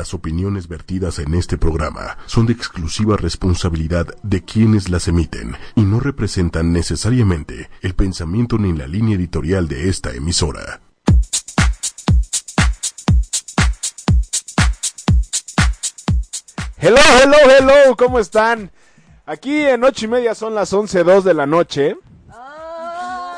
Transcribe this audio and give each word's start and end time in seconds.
Las 0.00 0.14
opiniones 0.14 0.66
vertidas 0.66 1.18
en 1.18 1.34
este 1.34 1.58
programa 1.58 2.16
son 2.24 2.46
de 2.46 2.54
exclusiva 2.54 3.18
responsabilidad 3.18 4.06
de 4.22 4.42
quienes 4.42 4.88
las 4.88 5.08
emiten 5.08 5.58
y 5.76 5.82
no 5.82 6.00
representan 6.00 6.72
necesariamente 6.72 7.68
el 7.82 7.94
pensamiento 7.94 8.56
ni 8.56 8.72
la 8.72 8.86
línea 8.86 9.16
editorial 9.16 9.68
de 9.68 9.90
esta 9.90 10.10
emisora. 10.12 10.80
Hello, 16.78 17.02
hello, 17.22 17.36
hello, 17.58 17.94
¿cómo 17.98 18.20
están? 18.20 18.70
Aquí 19.26 19.66
en 19.66 19.84
ocho 19.84 20.06
y 20.06 20.08
media 20.08 20.34
son 20.34 20.54
las 20.54 20.72
once 20.72 21.04
dos 21.04 21.24
de 21.24 21.34
la 21.34 21.44
noche. 21.44 21.94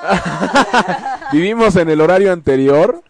Vivimos 1.33 1.75
en 1.75 1.91
el 1.91 2.01
horario 2.01 2.33
anterior. 2.33 3.03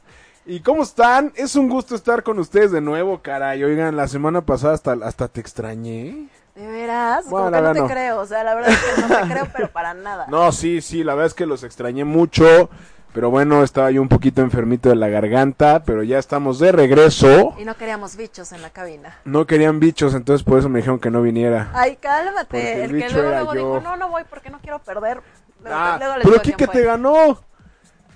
¿Y 0.45 0.61
cómo 0.61 0.83
están? 0.83 1.33
Es 1.37 1.55
un 1.55 1.69
gusto 1.69 1.95
estar 1.95 2.23
con 2.23 2.39
ustedes 2.39 2.73
de 2.73 2.81
nuevo, 2.81 3.21
caray. 3.23 3.63
Oigan, 3.63 3.97
la 3.97 4.09
semana 4.09 4.41
pasada 4.41 4.75
hasta, 4.75 4.93
hasta 5.05 5.29
te 5.29 5.41
extrañé. 5.41 6.27
¿De 6.57 6.67
veras? 6.67 7.27
Bueno, 7.31 7.47
Como 7.47 7.57
que 7.57 7.63
no 7.69 7.73
te 7.75 7.81
no. 7.81 7.87
creo, 7.89 8.21
o 8.21 8.27
sea, 8.27 8.43
la 8.45 8.55
verdad 8.55 8.73
es 8.73 8.79
que 8.79 9.01
no 9.03 9.09
te 9.09 9.33
creo, 9.33 9.49
pero 9.55 9.69
para 9.71 9.95
nada. 9.95 10.27
No, 10.31 10.51
sí, 10.53 10.81
sí, 10.81 11.05
la 11.05 11.15
verdad 11.15 11.29
es 11.29 11.35
que 11.35 11.47
los 11.47 11.63
extrañé 11.63 12.05
mucho. 12.05 12.69
Pero 13.15 13.29
bueno, 13.31 13.63
estaba 13.63 13.91
yo 13.91 14.01
un 14.01 14.09
poquito 14.09 14.41
enfermito 14.41 14.89
de 14.89 14.95
la 14.97 15.09
garganta, 15.09 15.83
pero 15.85 16.03
ya 16.03 16.19
estamos 16.19 16.59
de 16.59 16.73
regreso. 16.73 17.55
Y 17.59 17.65
no 17.67 17.77
queríamos 17.77 18.17
bichos 18.17 18.53
en 18.53 18.63
la 18.63 18.71
cabina. 18.71 19.15
No 19.27 19.47
querían 19.47 19.81
bichos, 19.81 20.15
entonces 20.15 20.43
por 20.43 20.59
eso 20.59 20.71
me 20.71 20.79
dijeron 20.79 20.99
que 20.99 21.11
no 21.11 21.21
viniera. 21.21 21.69
Ay, 21.75 21.97
cálmate. 21.97 22.85
El 22.85 22.95
el 22.97 23.03
que 23.03 23.11
luego, 23.11 23.29
luego 23.31 23.53
dijo, 23.53 23.81
no, 23.83 23.97
no 23.97 24.09
voy 24.09 24.23
porque 24.31 24.49
no 24.49 24.61
quiero 24.61 24.79
perder. 24.79 25.21
Luego- 25.63 25.77
Ah, 25.79 25.97
luego 25.99 26.17
les 26.17 26.27
pero 26.27 26.41
Kike 26.43 26.67
te 26.69 26.83
ganó. 26.83 27.39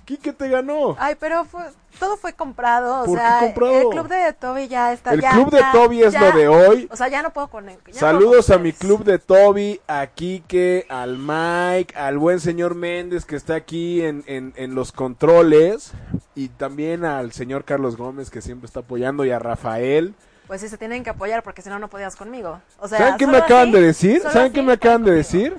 Kike 0.05 0.33
te 0.33 0.49
ganó. 0.49 0.95
Ay, 0.97 1.15
pero 1.19 1.45
fue, 1.45 1.61
todo 1.99 2.17
fue 2.17 2.33
comprado. 2.33 3.01
O 3.01 3.05
¿Por 3.05 3.17
qué 3.17 3.23
sea, 3.23 3.39
comprado? 3.39 3.77
el 3.81 3.87
club 3.89 4.07
de 4.07 4.33
Toby 4.33 4.67
ya 4.67 4.93
está. 4.93 5.13
El 5.13 5.21
ya, 5.21 5.31
club 5.31 5.51
de 5.51 5.61
Toby 5.71 6.03
es 6.03 6.13
ya. 6.13 6.21
lo 6.21 6.37
de 6.37 6.47
hoy. 6.47 6.87
O 6.91 6.95
sea, 6.95 7.07
ya 7.07 7.21
no 7.21 7.31
puedo 7.31 7.47
con 7.47 7.67
él. 7.69 7.77
ya 7.85 7.93
no 7.93 7.99
Saludos 7.99 8.49
a 8.49 8.57
mi 8.57 8.73
club 8.73 9.03
de 9.03 9.19
Toby, 9.19 9.81
a 9.87 10.07
Kike, 10.07 10.85
al 10.89 11.17
Mike, 11.17 11.95
al 11.97 12.17
buen 12.17 12.39
señor 12.39 12.75
Méndez 12.75 13.25
que 13.25 13.35
está 13.35 13.55
aquí 13.55 14.01
en, 14.01 14.23
en, 14.27 14.53
en 14.55 14.75
los 14.75 14.91
controles 14.91 15.91
y 16.35 16.49
también 16.49 17.05
al 17.05 17.31
señor 17.31 17.63
Carlos 17.65 17.97
Gómez 17.97 18.29
que 18.29 18.41
siempre 18.41 18.65
está 18.67 18.81
apoyando 18.81 19.25
y 19.25 19.31
a 19.31 19.39
Rafael. 19.39 20.13
Pues 20.47 20.61
sí, 20.61 20.69
se 20.69 20.77
tienen 20.77 21.03
que 21.03 21.09
apoyar 21.09 21.43
porque 21.43 21.61
si 21.61 21.69
no, 21.69 21.77
no 21.77 21.89
podías 21.89 22.15
conmigo. 22.15 22.61
O 22.79 22.87
sea, 22.87 22.99
¿Saben 22.99 23.17
qué 23.17 23.27
me 23.27 23.37
acaban 23.37 23.69
así- 23.69 23.71
de 23.73 23.81
decir? 23.81 24.21
¿Saben 24.21 24.53
qué 24.53 24.61
me 24.61 24.73
acaban 24.73 25.03
de 25.03 25.11
decir? 25.11 25.57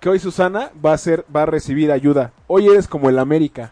Que 0.00 0.08
hoy 0.08 0.18
Susana 0.18 0.70
va 0.82 0.94
a 0.94 0.98
ser, 0.98 1.26
va 1.34 1.42
a 1.42 1.46
recibir 1.46 1.92
ayuda. 1.92 2.32
Hoy 2.46 2.66
eres 2.68 2.88
como 2.88 3.10
el 3.10 3.18
América. 3.18 3.70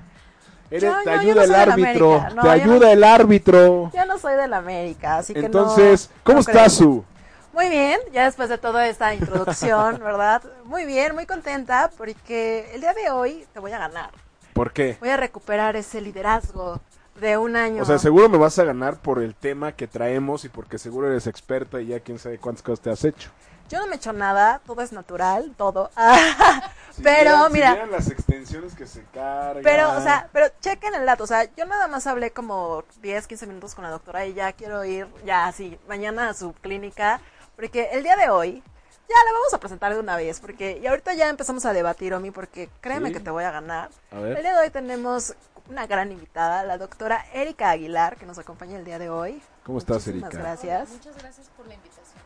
Eres, 0.70 0.83
Yo- 0.83 0.98
te 1.05 1.11
no, 1.11 1.20
ayuda 1.20 1.34
no 1.34 1.41
el 1.42 1.48
del 1.48 1.61
árbitro. 1.61 2.27
No, 2.34 2.42
te 2.42 2.48
ayuda 2.50 2.92
el 2.92 3.05
árbitro. 3.05 3.91
Yo 3.94 4.05
no 4.06 4.19
soy 4.19 4.34
de 4.36 4.48
la 4.48 4.58
América, 4.58 5.19
así 5.19 5.33
que 5.34 5.41
no- 5.41 5.47
Entonces, 5.47 6.10
¿cómo 6.22 6.41
estás. 6.41 6.72
Su? 6.75 7.05
Muy 7.52 7.69
bien, 7.70 7.98
ya 8.12 8.25
después 8.27 8.48
de 8.48 8.58
toda 8.58 8.86
esta 8.86 9.14
introducción, 9.14 9.98
¿verdad? 10.05 10.42
Muy 10.64 10.84
bien, 10.84 11.14
muy 11.14 11.27
contenta 11.27 11.91
porque 11.97 12.70
el 12.75 12.80
día 12.83 12.92
de 12.94 13.10
hoy 13.10 13.47
te 13.52 13.60
voy 13.60 13.72
a 13.72 13.78
ganar. 13.78 14.10
¿Por 14.52 14.72
qué? 14.72 14.97
Voy 15.00 15.08
a 15.08 15.16
recuperar 15.16 15.75
ese 15.77 16.00
liderazgo 16.00 16.80
de 17.20 17.36
un 17.38 17.56
año. 17.56 17.82
O 17.82 17.84
sea, 17.86 17.98
seguro 17.98 18.28
me 18.28 18.38
vas 18.38 18.58
a 18.58 18.64
ganar 18.64 18.97
por 18.97 19.20
el 19.22 19.34
tema 19.34 19.72
que 19.72 19.88
traemos 19.88 20.44
y 20.44 20.48
porque 20.48 20.78
seguro 20.78 21.08
eres 21.08 21.27
experta 21.27 21.80
y 21.80 21.86
ya 21.86 22.00
quién 22.00 22.19
sabe 22.19 22.38
cuántas 22.38 22.62
cosas 22.62 22.80
te 22.80 22.91
has 22.91 23.05
hecho. 23.05 23.30
Yo 23.69 23.78
no 23.80 23.86
me 23.86 23.97
echo 23.97 24.12
nada, 24.12 24.61
todo 24.66 24.80
es 24.83 24.92
natural, 24.92 25.52
todo. 25.56 25.91
pero 27.02 27.48
mira, 27.50 27.86
las 27.86 28.08
extensiones 28.10 28.75
que 28.75 28.86
se 28.86 29.02
cargan. 29.14 29.62
pero, 29.62 29.92
o 29.97 30.00
sea, 30.02 30.28
pero 30.33 30.47
chequen 30.60 30.94
el 30.94 31.06
dato. 31.06 31.25
O 31.25 31.27
sea, 31.27 31.44
yo 31.55 31.66
nada 31.66 31.86
más 31.86 32.06
hablé 32.06 32.30
como 32.33 32.84
10, 33.02 33.27
15 33.27 33.47
minutos 33.47 33.75
con 33.75 33.84
la 33.84 33.91
doctora 33.91 34.27
y 34.27 34.34
ya 34.34 34.52
quiero 34.52 34.84
ir, 34.84 35.06
ya 35.25 35.47
así, 35.47 35.78
mañana 35.88 36.30
a 36.30 36.34
su 36.34 36.52
clínica. 36.55 37.20
Porque 37.56 37.88
el 37.92 38.02
día 38.02 38.16
de 38.16 38.30
hoy, 38.30 38.62
ya 39.08 39.14
la 39.27 39.33
vamos 39.33 39.52
a 39.52 39.58
presentar 39.58 39.92
de 39.92 40.00
una 40.00 40.16
vez. 40.16 40.41
Porque, 40.41 40.78
y 40.82 40.86
ahorita 40.86 41.12
ya 41.14 41.28
empezamos 41.28 41.64
a 41.66 41.72
debatir, 41.72 42.14
Omi, 42.14 42.30
porque 42.30 42.69
créeme 42.80 43.08
Sí. 43.08 43.14
que 43.14 43.20
te 43.20 43.30
voy 43.30 43.44
a 43.44 43.50
ganar. 43.50 43.91
A 44.12 44.16
El 44.16 44.22
ver. 44.22 44.42
día 44.42 44.53
de 44.54 44.59
hoy 44.60 44.71
tenemos 44.71 45.34
una 45.69 45.87
gran 45.87 46.10
invitada, 46.10 46.62
la 46.65 46.78
doctora 46.78 47.26
Erika 47.34 47.71
Aguilar, 47.71 48.16
que 48.16 48.25
nos 48.26 48.38
acompaña 48.38 48.78
el 48.78 48.84
día 48.84 48.98
de 48.98 49.10
hoy. 49.10 49.42
¿Cómo 49.65 49.78
estás, 49.78 50.06
Muchísimas 50.06 50.32
Erika? 50.32 50.42
gracias. 50.42 50.88
Muchas 50.91 51.16
gracias 51.19 51.48
por 51.56 51.66
la 51.66 51.75
invitación. 51.75 52.19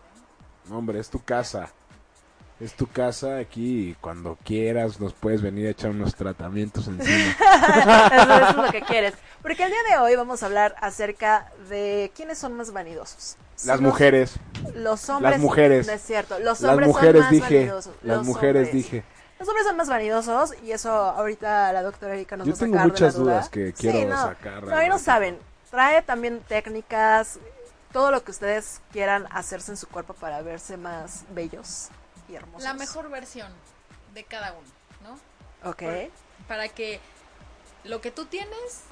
Hombre, 0.70 0.98
es 1.00 1.08
tu 1.10 1.22
casa. 1.22 1.68
Es 2.60 2.74
tu 2.74 2.86
casa 2.86 3.38
aquí 3.38 3.90
y 3.90 3.94
cuando 3.94 4.38
quieras 4.44 5.00
nos 5.00 5.12
puedes 5.14 5.42
venir 5.42 5.66
a 5.66 5.70
echar 5.70 5.90
unos 5.90 6.14
tratamientos 6.14 6.86
encima. 6.86 7.32
eso, 7.32 8.14
eso 8.14 8.48
es 8.50 8.56
lo 8.56 8.70
que 8.70 8.82
quieres. 8.82 9.14
Porque 9.42 9.64
el 9.64 9.70
día 9.70 9.80
de 9.90 9.98
hoy 9.98 10.14
vamos 10.14 10.42
a 10.42 10.46
hablar 10.46 10.76
acerca 10.80 11.50
de 11.68 12.12
quiénes 12.14 12.38
son 12.38 12.52
más 12.52 12.72
vanidosos. 12.72 13.36
Las 13.64 13.80
Los- 13.80 13.92
mujeres. 13.92 14.34
Los 14.74 15.08
hombres. 15.08 15.32
Las 15.32 15.40
mujeres. 15.40 15.86
No 15.88 15.92
es 15.92 16.02
cierto. 16.02 16.38
Los 16.38 16.60
Las 16.60 16.70
hombres 16.70 16.86
mujeres 16.88 17.14
son 17.14 17.22
más 17.22 17.30
dije. 17.32 17.56
vanidosos. 17.58 17.94
Las 18.02 18.16
Los 18.18 18.26
mujeres 18.26 18.66
hombres. 18.68 18.72
dije. 18.84 19.04
Los 19.40 19.48
hombres 19.48 19.66
son 19.66 19.76
más 19.76 19.88
vanidosos 19.88 20.54
y 20.62 20.70
eso 20.70 20.90
ahorita 20.92 21.72
la 21.72 21.82
doctora 21.82 22.14
Erika 22.14 22.36
nos 22.36 22.46
Yo 22.46 22.52
va 22.52 22.56
a 22.56 22.60
tengo 22.60 22.74
sacar 22.74 22.86
de 22.86 22.92
muchas 22.92 23.14
duda. 23.14 23.32
dudas 23.32 23.48
que 23.48 23.66
Sí, 23.68 23.88
quiero 23.90 24.10
no. 24.10 24.22
sacar. 24.22 24.62
No, 24.64 24.76
ahí 24.76 24.88
no 24.88 25.00
saben. 25.00 25.36
Trae 25.68 26.02
también 26.02 26.40
técnicas, 26.46 27.40
todo 27.92 28.10
lo 28.10 28.24
que 28.24 28.30
ustedes 28.30 28.80
quieran 28.92 29.26
hacerse 29.30 29.72
en 29.72 29.76
su 29.76 29.86
cuerpo 29.88 30.14
para 30.14 30.42
verse 30.42 30.76
más 30.76 31.24
bellos 31.30 31.88
y 32.28 32.34
hermosos. 32.34 32.64
La 32.64 32.74
mejor 32.74 33.10
versión 33.10 33.52
de 34.14 34.24
cada 34.24 34.52
uno, 34.52 34.68
¿no? 35.02 35.70
Ok. 35.70 36.10
Para 36.48 36.68
que 36.68 37.00
lo 37.84 38.00
que 38.00 38.10
tú 38.10 38.26
tienes 38.26 38.82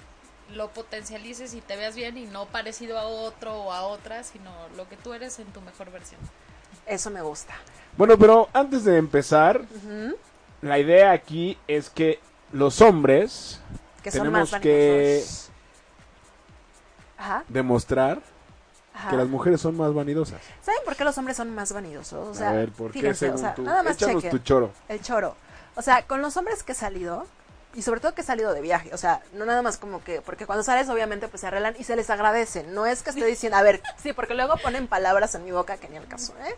lo 0.55 0.69
potencialices 0.71 1.55
y 1.55 1.61
te 1.61 1.77
veas 1.77 1.95
bien 1.95 2.19
y 2.19 2.27
no 2.27 2.47
parecido 2.47 2.99
a 2.99 3.05
otro 3.05 3.55
o 3.55 3.73
a 3.73 3.83
otra, 3.83 4.25
sino 4.25 4.51
lo 4.77 4.89
que 4.89 4.97
tú 4.97 5.13
eres 5.13 5.39
en 5.39 5.47
tu 5.47 5.61
mejor 5.61 5.91
versión. 5.91 6.21
Eso 6.87 7.11
me 7.11 7.23
gusta. 7.23 7.55
Bueno, 7.97 8.19
pero 8.19 8.49
antes 8.53 8.85
de 8.85 8.97
empezar, 8.97 9.63
la 10.61 10.79
idea 10.79 11.13
aquí 11.13 11.57
es 11.69 11.89
que 11.89 12.19
los 12.53 12.81
hombres 12.81 13.61
Que 14.03 14.11
son 14.11 14.23
tenemos 14.23 14.53
más 14.53 14.61
que. 14.61 15.25
Ajá, 17.17 17.45
demostrar 17.49 18.23
ajá. 19.01 19.11
que 19.11 19.17
las 19.17 19.29
mujeres 19.29 19.61
son 19.61 19.77
más 19.77 19.93
vanidosas. 19.95 20.41
¿Saben 20.63 20.81
por 20.85 20.97
qué 20.97 21.05
los 21.05 21.17
hombres 21.19 21.37
son 21.37 21.55
más 21.55 21.73
vanidosos? 21.73 22.29
O 22.29 22.35
sea, 22.35 22.51
a 22.51 22.53
ver, 22.53 22.71
¿por 22.71 22.93
qué 22.93 23.15
según 23.15 23.37
o 23.37 23.39
sea, 23.39 23.55
tú? 23.55 23.63
nada 23.63 23.83
más 23.83 23.95
Échanos 23.97 24.17
chequen. 24.23 24.31
tu 24.31 24.39
choro. 24.45 24.71
El 24.89 25.01
choro. 25.03 25.37
O 25.77 25.83
sea, 25.83 26.03
con 26.07 26.21
los 26.23 26.37
hombres 26.37 26.63
que 26.63 26.73
he 26.73 26.75
salido, 26.75 27.27
y 27.75 27.83
sobre 27.83 28.01
todo 28.01 28.15
que 28.15 28.21
he 28.23 28.25
salido 28.25 28.53
de 28.53 28.61
viaje, 28.61 28.93
o 28.93 28.97
sea, 28.99 29.23
no 29.33 29.45
nada 29.47 29.63
más 29.63 29.79
como 29.79 30.03
que, 30.03 30.21
porque 30.21 30.45
cuando 30.47 30.63
sales 30.65 30.89
obviamente 30.89 31.29
pues 31.29 31.41
se 31.41 31.47
arreglan 31.47 31.75
y 31.79 31.85
se 31.85 31.95
les 31.97 32.11
agradece, 32.11 32.65
no 32.65 32.85
es 32.87 33.03
que 33.03 33.11
esté 33.11 33.25
diciendo, 33.27 33.57
a 33.59 33.63
ver, 33.63 33.81
sí, 34.03 34.13
porque 34.13 34.35
luego 34.35 34.57
ponen 34.63 34.87
palabras 34.89 35.35
en 35.37 35.45
mi 35.45 35.53
boca 35.53 35.77
que 35.77 35.89
ni 35.89 35.97
al 35.97 36.07
caso, 36.09 36.35
¿eh? 36.45 36.55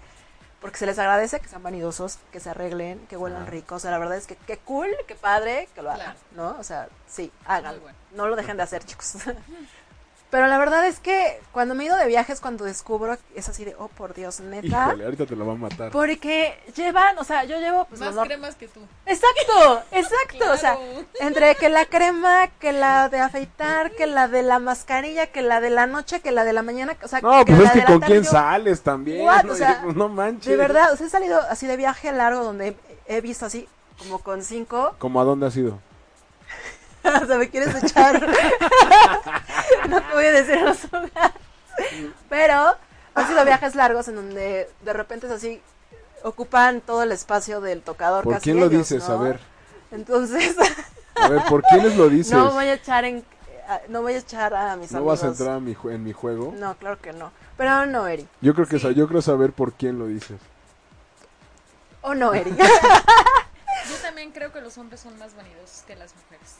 Porque 0.63 0.79
se 0.79 0.87
les 0.87 0.97
agradece 1.01 1.41
que 1.41 1.49
sean 1.49 1.63
vanidosos, 1.65 2.19
que 2.31 2.39
se 2.39 2.49
arreglen, 2.49 3.05
que 3.09 3.17
huelan 3.17 3.43
Ajá. 3.43 3.51
rico, 3.51 3.75
o 3.75 3.79
sea, 3.81 3.91
la 3.91 3.99
verdad 3.99 4.17
es 4.17 4.29
que 4.29 4.37
qué 4.37 4.59
cool, 4.59 4.89
qué 5.09 5.17
padre 5.17 5.69
que 5.75 5.83
lo 5.83 5.91
hagan, 5.91 6.15
Claro. 6.15 6.19
¿no? 6.55 6.57
O 6.61 6.63
sea, 6.63 6.87
sí, 7.09 7.33
háganlo, 7.47 7.81
bueno. 7.83 7.99
no 8.15 8.29
lo 8.29 8.37
dejen 8.37 8.57
de 8.57 8.63
hacer, 8.63 8.85
chicos. 8.85 9.15
Pero 10.33 10.47
la 10.47 10.57
verdad 10.57 10.87
es 10.87 10.99
que 10.99 11.39
cuando 11.53 11.75
me 11.75 11.85
he 11.85 11.87
ido 11.89 11.97
de 11.99 12.07
viaje 12.07 12.33
es 12.33 12.41
cuando 12.41 12.65
descubro, 12.65 13.19
es 13.35 13.51
así 13.51 13.67
de, 13.67 13.75
oh, 13.79 13.89
por 13.89 14.15
Dios, 14.15 14.41
neta. 14.41 14.87
Híjole, 14.87 15.05
ahorita 15.05 15.27
te 15.27 15.37
lo 15.37 15.45
va 15.47 15.53
a 15.53 15.57
matar. 15.57 15.91
Porque 15.91 16.59
llevan, 16.75 17.19
o 17.19 17.25
sea, 17.25 17.45
yo 17.45 17.59
llevo 17.59 17.85
pues 17.85 18.01
Más 18.01 18.15
los 18.15 18.25
cremas 18.25 18.55
que 18.55 18.67
tú. 18.67 18.81
Exacto, 19.05 19.83
exacto. 19.91 20.51
O 20.51 20.57
sea, 20.57 20.79
entre 21.21 21.55
que 21.57 21.69
la 21.69 21.85
crema, 21.85 22.49
que 22.59 22.73
la 22.73 23.11
de 23.11 23.21
afeitar, 23.21 23.91
que 23.91 24.07
la 24.07 24.27
de 24.27 24.43
la 24.43 24.59
mascarilla, 24.59 25.27
que 25.27 25.43
la 25.43 25.61
de 25.61 25.69
la 25.69 25.87
noche, 25.87 26.21
que 26.23 26.33
la 26.33 26.45
de 26.45 26.55
la 26.55 26.63
mañana, 26.63 26.97
o 27.03 27.09
sea, 27.09 27.21
No, 27.21 27.45
pues 27.45 27.59
la 27.59 27.65
es 27.67 27.73
que 27.73 27.85
con 27.85 28.01
tarde, 28.01 28.13
quién 28.15 28.25
yo- 28.25 28.31
sales 28.31 28.81
también. 28.81 29.27
What? 29.27 29.45
¿no? 29.45 29.53
O 29.53 29.57
sea, 29.57 29.83
no 29.95 30.09
manches. 30.09 30.47
De 30.47 30.57
verdad, 30.57 30.95
o 30.95 30.97
sea, 30.97 31.09
he 31.09 31.11
salido 31.11 31.43
así 31.51 31.67
de 31.67 31.77
viaje 31.77 32.11
largo 32.11 32.43
donde 32.43 32.75
he 33.07 33.21
visto 33.21 33.45
así 33.45 33.69
como 33.99 34.19
con 34.21 34.43
cinco. 34.43 34.95
¿Cómo 34.99 35.21
a 35.21 35.25
dónde 35.25 35.49
has 35.49 35.57
ido? 35.59 35.79
o 37.23 37.27
sea, 37.27 37.39
me 37.39 37.49
quieres 37.51 37.75
echar. 37.83 38.21
no 39.89 40.01
te 40.01 40.15
voy 40.15 40.25
a 40.27 40.33
decir 40.33 40.61
los 40.63 40.85
lugares. 40.85 41.33
Pero 42.29 42.77
han 43.15 43.27
sido 43.29 43.45
viajes 43.45 43.75
largos 43.75 44.09
en 44.09 44.17
donde 44.17 44.69
de 44.83 44.93
repente 44.93 45.27
es 45.27 45.33
así 45.33 45.61
ocupan 46.25 46.81
todo 46.81 47.03
el 47.03 47.11
espacio 47.13 47.61
del 47.61 47.83
tocador 47.83 48.23
¿Por 48.25 48.35
casi 48.35 48.45
quién 48.45 48.61
lo 48.61 48.69
dices? 48.69 49.09
¿no? 49.09 49.15
A 49.15 49.19
ver. 49.19 49.41
Entonces, 49.91 50.55
A 51.17 51.29
ver, 51.29 51.43
¿por 51.49 51.63
quiénes 51.65 51.97
lo 51.97 52.09
dices? 52.11 52.33
no 52.33 52.53
voy 52.53 52.67
a 52.67 52.75
echar 52.75 53.05
en 53.05 53.25
a- 53.69 53.81
no 53.89 54.03
voy 54.03 54.15
a 54.15 54.19
echar 54.19 54.55
a 54.55 54.77
mis 54.77 54.93
¿No 54.93 54.99
amigos. 54.99 55.21
vas 55.21 55.25
a 55.25 55.31
entrar 55.33 55.57
a 55.57 55.61
mi 55.61 55.75
ju- 55.75 55.93
en 55.93 56.03
mi 56.05 56.13
juego? 56.13 56.53
No, 56.57 56.75
claro 56.77 57.01
que 57.01 57.13
no. 57.13 57.31
Pero 57.57 57.87
no, 57.87 58.07
Eri. 58.07 58.27
Yo 58.41 58.55
creo 58.55 58.67
que 58.67 58.79
Sí. 58.79 58.83
sa- 58.87 58.93
yo 58.93 59.07
creo 59.09 59.23
saber 59.23 59.53
por 59.53 59.73
quién 59.73 59.99
lo 59.99 60.07
dices. 60.07 60.41
O 62.03 62.15
no, 62.15 62.35
Eri. 62.35 62.51
Yo 62.57 63.97
también 64.03 64.33
creo 64.33 64.53
que 64.53 64.61
los 64.61 64.77
hombres 64.79 65.01
son 65.01 65.17
más 65.19 65.35
vanidosos 65.37 65.83
que 65.87 65.95
las 65.97 66.13
mujeres. 66.15 66.57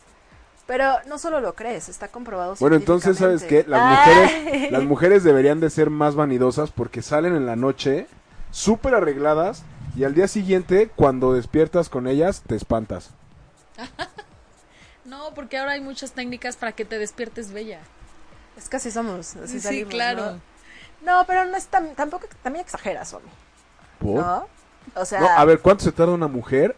Pero 0.73 1.01
no 1.07 1.19
solo 1.19 1.41
lo 1.41 1.55
crees, 1.55 1.91
está 1.91 2.09
comprobado 2.09 2.57
Bueno, 2.59 2.77
entonces, 2.77 3.19
¿sabes 3.19 3.43
qué? 3.43 3.63
Las 3.69 3.91
mujeres, 3.91 4.73
las 4.73 4.83
mujeres 4.85 5.23
deberían 5.23 5.61
de 5.61 5.69
ser 5.69 5.91
más 5.91 6.15
vanidosas 6.15 6.71
porque 6.71 7.03
salen 7.03 7.37
en 7.37 7.45
la 7.45 7.57
noche 7.57 8.07
súper 8.51 8.95
arregladas 8.95 9.65
y 9.95 10.05
al 10.05 10.15
día 10.15 10.29
siguiente, 10.29 10.89
cuando 10.97 11.35
despiertas 11.35 11.91
con 11.91 12.07
ellas, 12.07 12.43
te 12.47 12.57
espantas. 12.57 13.11
No, 15.05 15.35
porque 15.35 15.59
ahora 15.59 15.73
hay 15.73 15.83
muchas 15.83 16.13
técnicas 16.13 16.57
para 16.57 16.73
que 16.73 16.87
te 16.87 16.99
despiertes 16.99 17.53
bella. 17.53 17.81
Es 18.57 18.71
que 18.71 18.77
así 18.79 18.91
somos, 18.91 19.37
así 19.37 19.55
Sí, 19.55 19.61
salimos, 19.61 19.93
claro. 19.93 20.39
¿no? 21.03 21.19
No, 21.19 21.27
pero 21.27 21.45
no 21.45 21.55
es 21.55 21.67
tan, 21.67 21.95
tampoco, 21.95 22.29
también 22.43 22.65
exageras. 22.65 23.15
¿Por? 23.99 24.21
¿No? 24.23 24.47
O 24.95 25.05
sea, 25.05 25.21
No, 25.21 25.29
a 25.29 25.45
ver, 25.45 25.61
¿cuánto 25.61 25.85
se 25.85 25.93
tarda 25.93 26.15
una 26.15 26.29
mujer? 26.29 26.75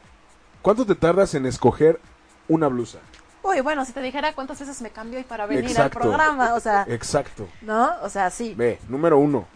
¿Cuánto 0.62 0.84
te 0.84 0.96
tardas 0.96 1.34
en 1.34 1.46
escoger 1.46 2.00
una 2.48 2.66
blusa? 2.66 2.98
Uy, 3.44 3.60
bueno, 3.60 3.84
si 3.84 3.92
te 3.92 4.00
dijera 4.02 4.32
cuántas 4.32 4.58
veces 4.58 4.80
me 4.82 4.90
cambio 4.90 5.20
y 5.20 5.22
para 5.22 5.46
venir 5.46 5.64
Exacto. 5.70 5.98
al 5.98 6.02
programa, 6.02 6.54
o 6.54 6.60
sea, 6.60 6.84
Exacto. 6.88 7.46
¿no? 7.62 7.92
O 8.02 8.08
sea, 8.08 8.30
sí. 8.30 8.54
Ve, 8.56 8.78
número 8.88 9.18
uno. 9.18 9.46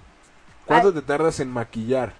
¿Cuánto 0.66 0.88
Ay. 0.88 0.94
te 0.94 1.02
tardas 1.02 1.40
en 1.40 1.50
maquillar? 1.50 2.12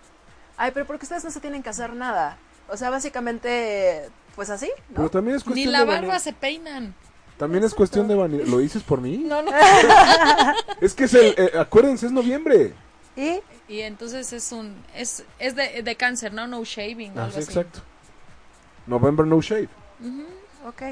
Ay, 0.57 0.71
pero 0.75 0.87
porque 0.87 1.05
ustedes 1.05 1.23
no 1.25 1.31
se 1.31 1.39
tienen 1.41 1.63
que 1.63 1.69
hacer 1.69 1.93
nada. 1.95 2.37
O 2.69 2.77
sea, 2.77 2.91
básicamente, 2.91 4.09
pues 4.35 4.51
así, 4.51 4.71
Pero 4.91 5.03
¿no? 5.05 5.09
también 5.09 5.37
es 5.37 5.47
Ni 5.47 5.53
cuestión 5.53 5.73
la 5.73 5.79
de 5.81 5.85
barba 5.85 6.01
vanidad. 6.01 6.19
se 6.19 6.33
peinan. 6.33 6.95
También 7.37 7.63
es 7.63 7.73
cuestión 7.75 8.09
de 8.09 8.17
vanidad. 8.17 8.47
¿Lo 8.47 8.59
dices 8.59 8.83
por 8.83 9.01
mí? 9.01 9.19
No, 9.19 9.43
no. 9.43 9.53
Es 10.81 10.93
que 10.95 11.05
es 11.05 11.15
el, 11.15 11.35
eh, 11.39 11.53
acuérdense, 11.59 12.07
es 12.07 12.13
noviembre. 12.13 12.73
Y 13.17 13.41
Y 13.69 13.81
entonces 13.83 14.33
es 14.33 14.51
un 14.53 14.75
es 14.95 15.25
es 15.39 15.55
de, 15.55 15.83
de 15.83 15.97
cáncer, 15.97 16.33
¿no? 16.33 16.47
No 16.47 16.65
shaving 16.65 17.13
Ah, 17.19 17.25
algo 17.25 17.35
sí, 17.35 17.41
así. 17.41 17.49
exacto. 17.51 17.81
November 18.87 19.27
no 19.27 19.41
shave. 19.41 19.69
Ok, 20.67 20.83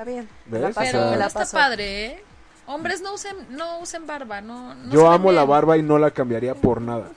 está 0.00 0.04
bien. 0.10 0.28
¿Ves? 0.46 0.52
Me 0.52 0.58
la 0.60 0.68
paso, 0.74 0.80
Pero 0.90 1.04
me 1.06 1.10
no 1.12 1.16
la 1.16 1.26
está 1.26 1.38
paso. 1.40 1.56
padre, 1.56 2.06
¿eh? 2.06 2.24
Hombres 2.66 3.00
no 3.02 3.14
usen 3.14 3.36
no 3.50 3.80
usen 3.80 4.06
barba, 4.06 4.40
no, 4.40 4.74
Yo 4.90 5.10
amo 5.10 5.32
la 5.32 5.44
barba 5.44 5.76
y 5.76 5.82
no 5.82 5.98
la 5.98 6.10
cambiaría 6.12 6.54
por 6.54 6.80
nada. 6.80 7.08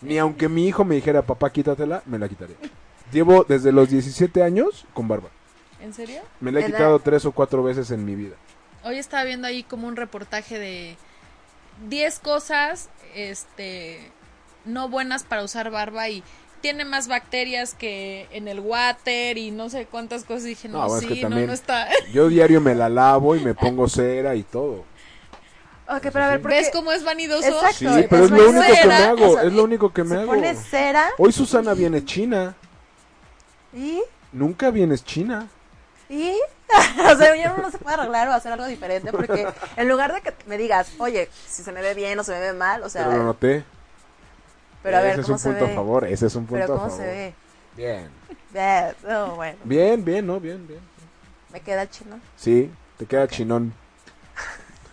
Ni 0.00 0.18
aunque 0.18 0.48
mi 0.48 0.66
hijo 0.66 0.84
me 0.84 0.94
dijera, 0.96 1.22
papá, 1.22 1.50
quítatela, 1.50 2.02
me 2.06 2.18
la 2.18 2.28
quitaría. 2.28 2.56
Llevo 3.12 3.44
desde 3.44 3.72
los 3.72 3.90
17 3.90 4.42
años 4.42 4.86
con 4.94 5.06
barba. 5.08 5.28
¿En 5.80 5.92
serio? 5.92 6.22
Me 6.40 6.50
la 6.50 6.60
he 6.60 6.64
¿En 6.64 6.70
la- 6.72 6.76
quitado 6.78 6.98
tres 7.00 7.24
o 7.26 7.32
cuatro 7.32 7.62
veces 7.62 7.90
en 7.90 8.04
mi 8.04 8.14
vida. 8.14 8.36
Hoy 8.84 8.98
estaba 8.98 9.24
viendo 9.24 9.46
ahí 9.46 9.62
como 9.62 9.86
un 9.86 9.96
reportaje 9.96 10.58
de 10.58 10.96
10 11.88 12.18
cosas 12.20 12.88
este 13.14 14.10
no 14.64 14.88
buenas 14.88 15.24
para 15.24 15.42
usar 15.44 15.70
barba 15.70 16.08
y 16.08 16.22
tiene 16.62 16.86
más 16.86 17.08
bacterias 17.08 17.74
que 17.74 18.26
en 18.32 18.48
el 18.48 18.60
water 18.60 19.36
y 19.36 19.50
no 19.50 19.68
sé 19.68 19.84
cuántas 19.86 20.24
cosas. 20.24 20.44
Dije, 20.44 20.68
no, 20.68 20.78
No, 20.78 20.86
bueno, 20.88 21.02
es 21.02 21.02
sí, 21.02 21.08
que 21.08 21.14
no, 21.16 21.28
también- 21.28 21.46
no 21.48 21.52
está. 21.52 21.88
Yo 22.14 22.28
diario 22.28 22.60
me 22.62 22.74
la 22.74 22.88
lavo 22.88 23.36
y 23.36 23.40
me 23.40 23.52
pongo 23.54 23.88
cera 23.88 24.34
y 24.34 24.42
todo. 24.42 24.84
Ok, 25.88 26.06
pero 26.12 26.24
a 26.24 26.28
ver, 26.28 26.40
¿por 26.40 26.52
¿Ves 26.52 26.70
cómo 26.72 26.92
es 26.92 27.04
vanidoso? 27.04 27.46
Exacto. 27.48 27.98
Sí, 27.98 28.06
pero 28.08 28.24
es 28.24 28.30
lo 28.30 28.48
único 28.48 28.62
que 28.80 28.86
me 28.86 28.94
hago. 28.94 29.30
o 29.30 29.34
sea, 29.34 29.42
Es 29.42 29.52
lo 29.52 29.64
único 29.64 29.92
que 29.92 30.04
me 30.04 30.16
hago. 30.16 30.26
pone 30.26 30.54
cera 30.54 31.10
Hoy 31.18 31.32
Susana 31.32 31.74
viene 31.74 32.04
china. 32.04 32.54
y... 33.74 34.00
Nunca 34.32 34.70
vienes 34.70 35.04
china. 35.04 35.48
Y, 36.08 36.32
o 37.12 37.16
sea, 37.16 37.36
ya 37.36 37.52
uno 37.52 37.64
no 37.64 37.70
se 37.70 37.76
puede 37.78 37.96
arreglar 37.96 38.28
o 38.28 38.32
hacer 38.32 38.52
algo 38.52 38.66
diferente 38.66 39.10
porque 39.12 39.46
en 39.76 39.88
lugar 39.88 40.14
de 40.14 40.22
que 40.22 40.32
me 40.46 40.56
digas, 40.56 40.88
oye, 40.98 41.28
si 41.46 41.62
se 41.62 41.72
me 41.72 41.82
ve 41.82 41.92
bien 41.94 42.18
o 42.18 42.24
se 42.24 42.32
me 42.32 42.40
ve 42.40 42.52
mal, 42.54 42.82
o 42.82 42.88
sea, 42.88 43.04
Pero 43.06 43.18
lo 43.18 43.24
noté. 43.24 43.64
Pero 44.82 44.98
a 44.98 45.00
ver, 45.00 45.12
ese 45.12 45.20
es 45.20 45.26
¿cómo 45.26 45.34
un 45.36 45.38
se 45.38 45.48
punto 45.50 45.64
ve? 45.66 45.72
a 45.72 45.74
favor. 45.74 46.04
Ese 46.04 46.26
es 46.26 46.34
un 46.34 46.46
punto 46.46 46.66
Pero 46.66 46.74
a 46.74 46.76
¿cómo 46.78 46.90
favor. 46.90 46.96
se 46.98 47.06
ve? 47.06 47.34
Bien. 47.76 48.10
Bien, 48.50 48.94
bueno, 49.34 49.58
Bien, 49.64 50.04
bien, 50.04 50.26
¿no? 50.26 50.38
Bien, 50.40 50.66
bien. 50.66 50.80
me 51.50 51.60
queda 51.60 51.88
chino. 51.88 52.20
Sí, 52.36 52.70
te 52.98 53.06
queda 53.06 53.26
chinón. 53.28 53.72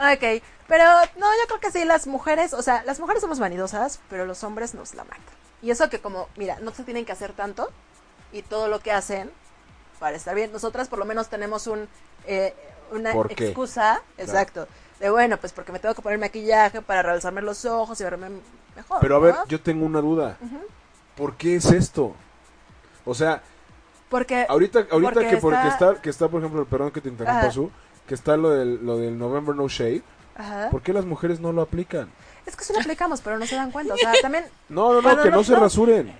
Ok, 0.00 0.42
pero 0.68 0.84
no, 1.16 1.26
yo 1.26 1.46
creo 1.48 1.60
que 1.60 1.72
sí, 1.72 1.84
las 1.84 2.06
mujeres, 2.06 2.54
o 2.54 2.62
sea, 2.62 2.84
las 2.84 3.00
mujeres 3.00 3.20
somos 3.20 3.40
vanidosas, 3.40 3.98
pero 4.08 4.26
los 4.26 4.44
hombres 4.44 4.74
nos 4.74 4.94
la 4.94 5.02
matan. 5.04 5.22
Y 5.60 5.70
eso 5.70 5.90
que 5.90 5.98
como, 6.00 6.28
mira, 6.36 6.58
no 6.60 6.70
se 6.72 6.84
tienen 6.84 7.04
que 7.04 7.12
hacer 7.12 7.32
tanto 7.32 7.68
y 8.32 8.42
todo 8.42 8.68
lo 8.68 8.78
que 8.80 8.92
hacen 8.92 9.30
para 9.98 10.16
estar 10.16 10.34
bien. 10.36 10.52
Nosotras 10.52 10.88
por 10.88 11.00
lo 11.00 11.04
menos 11.04 11.28
tenemos 11.28 11.66
un 11.66 11.88
eh, 12.26 12.54
una 12.92 13.12
excusa, 13.28 14.02
exacto, 14.16 14.68
de 15.00 15.10
bueno, 15.10 15.36
pues 15.38 15.52
porque 15.52 15.72
me 15.72 15.78
tengo 15.78 15.94
que 15.94 16.02
poner 16.02 16.18
maquillaje 16.18 16.80
para 16.80 17.02
realzarme 17.02 17.42
los 17.42 17.64
ojos 17.64 18.00
y 18.00 18.04
verme 18.04 18.28
mejor. 18.78 18.98
Pero 19.00 19.16
a 19.16 19.18
ver, 19.20 19.34
yo 19.48 19.60
tengo 19.60 19.84
una 19.86 20.00
duda. 20.00 20.36
¿Por 21.16 21.34
qué 21.36 21.56
es 21.56 21.66
esto? 21.66 22.14
O 23.04 23.14
sea, 23.14 23.42
porque 24.08 24.46
ahorita, 24.48 24.86
ahorita 24.90 25.12
porque 25.12 25.28
que 25.28 25.36
porque 25.38 25.56
está- 25.68 25.90
está, 25.90 26.02
que 26.02 26.10
está, 26.10 26.28
por 26.28 26.40
ejemplo, 26.40 26.64
perdón 26.64 26.90
que 26.90 27.00
te 27.00 27.08
interrumpa, 27.08 27.40
Ajá. 27.40 27.50
Su, 27.50 27.70
que 28.06 28.14
está 28.14 28.36
lo 28.36 28.50
del, 28.50 28.84
lo 28.86 28.96
del 28.96 29.18
November 29.18 29.54
No 29.54 29.68
Shave, 29.68 30.02
Ajá. 30.36 30.68
¿por 30.70 30.80
qué 30.82 30.92
las 30.92 31.04
mujeres 31.04 31.40
no 31.40 31.52
lo 31.52 31.62
aplican? 31.62 32.08
es 32.46 32.56
que 32.56 32.64
sí 32.64 32.72
lo 32.72 32.80
aplicamos, 32.80 33.20
pero 33.20 33.38
no 33.38 33.44
se 33.46 33.56
dan 33.56 33.70
cuenta, 33.70 33.92
o 33.92 33.96
sea, 33.98 34.12
también 34.22 34.44
No, 34.70 34.94
no, 34.94 35.02
no, 35.02 35.22
que 35.22 35.30
no, 35.30 35.36
no, 35.38 35.44
se 35.44 35.54
rasuren. 35.56 36.14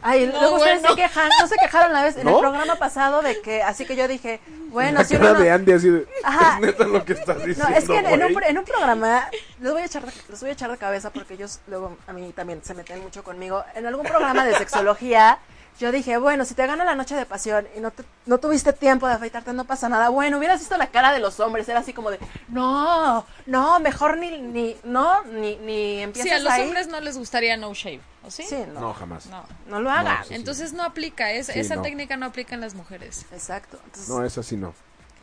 Ay, 0.00 0.26
No, 0.32 0.38
luego 0.40 0.56
ustedes 0.56 0.80
bueno. 0.80 0.94
se 0.96 1.02
quejan, 1.02 1.28
no 1.40 1.46
se 1.48 1.56
quejaron 1.56 1.92
la 1.92 2.02
vez 2.04 2.16
en 2.16 2.24
¿No? 2.24 2.34
el 2.36 2.38
programa 2.40 2.76
pasado 2.76 3.20
de 3.20 3.40
que, 3.40 3.62
así 3.62 3.84
que 3.84 3.96
yo 3.96 4.06
dije, 4.06 4.40
bueno, 4.68 4.98
La 5.00 5.04
si 5.04 5.14
cara 5.16 5.30
uno 5.30 5.38
no- 5.38 5.44
de 5.44 5.50
Andy 5.50 5.72
así 5.72 5.90
de, 5.90 6.06
Ajá. 6.22 6.54
es 6.54 6.60
neta 6.60 6.84
lo 6.84 7.04
que 7.04 7.14
estás 7.14 7.38
No, 7.38 7.44
diciendo, 7.44 7.74
es 7.76 7.84
que 7.86 7.98
en, 7.98 8.06
en 8.06 8.12
un, 8.12 8.18
güey?" 8.20 8.34
pro- 8.34 8.46
en 8.46 8.58
un 8.58 8.64
programa, 8.64 9.28
les 9.60 9.72
voy, 9.72 9.82
a 9.82 9.84
echar 9.86 10.04
de, 10.06 10.12
les 10.28 10.40
voy 10.40 10.50
a 10.50 10.52
echar 10.52 10.70
de 10.70 10.76
cabeza 10.78 11.10
porque 11.10 11.34
ellos 11.34 11.58
luego 11.66 11.96
a 12.06 12.12
mí 12.12 12.32
también 12.32 12.62
se 12.62 12.74
meten 12.74 13.00
mucho 13.02 13.24
conmigo. 13.24 13.64
En 13.74 13.86
algún 13.86 14.06
programa 14.06 14.44
de 14.44 14.54
sexología, 14.56 15.38
yo 15.78 15.92
dije, 15.92 16.16
bueno, 16.18 16.44
si 16.44 16.54
te 16.54 16.66
gana 16.66 16.84
la 16.84 16.94
noche 16.94 17.14
de 17.14 17.24
pasión 17.24 17.66
y 17.76 17.80
no, 17.80 17.90
te- 17.90 18.04
no 18.26 18.38
tuviste 18.38 18.72
tiempo 18.72 19.06
de 19.06 19.14
afeitarte, 19.14 19.52
no 19.52 19.64
pasa 19.64 19.88
nada. 19.88 20.08
Bueno, 20.08 20.38
hubieras 20.38 20.58
visto 20.60 20.76
la 20.76 20.88
cara 20.88 21.12
de 21.12 21.20
los 21.20 21.38
hombres, 21.40 21.68
era 21.68 21.80
así 21.80 21.92
como 21.92 22.10
de, 22.10 22.18
no, 22.48 23.24
no, 23.46 23.78
mejor 23.80 24.16
ni, 24.18 24.40
ni, 24.40 24.76
no, 24.84 25.22
ni, 25.24 25.56
ni 25.56 26.00
empieces 26.00 26.32
Sí, 26.32 26.36
a 26.36 26.40
los 26.40 26.52
ahí. 26.52 26.62
hombres 26.62 26.88
no 26.88 27.00
les 27.00 27.16
gustaría 27.16 27.56
no 27.56 27.72
shave, 27.74 28.00
¿o 28.24 28.30
sí? 28.30 28.42
Sí, 28.42 28.56
no, 28.74 28.80
No, 28.80 28.94
jamás. 28.94 29.26
No. 29.26 29.44
no 29.68 29.80
lo 29.80 29.90
hagan. 29.90 30.16
No, 30.18 30.22
sí, 30.24 30.28
sí. 30.30 30.34
Entonces 30.34 30.72
no 30.72 30.82
aplica, 30.82 31.30
es, 31.32 31.46
Sí, 31.46 31.60
esa 31.60 31.76
no. 31.76 31.82
técnica 31.82 32.16
no 32.16 32.26
aplica 32.26 32.54
en 32.54 32.60
las 32.60 32.74
mujeres. 32.74 33.24
Exacto. 33.32 33.78
Entonces, 33.84 34.08
No, 34.08 34.24
es 34.24 34.36
así 34.36 34.56
no. 34.56 34.74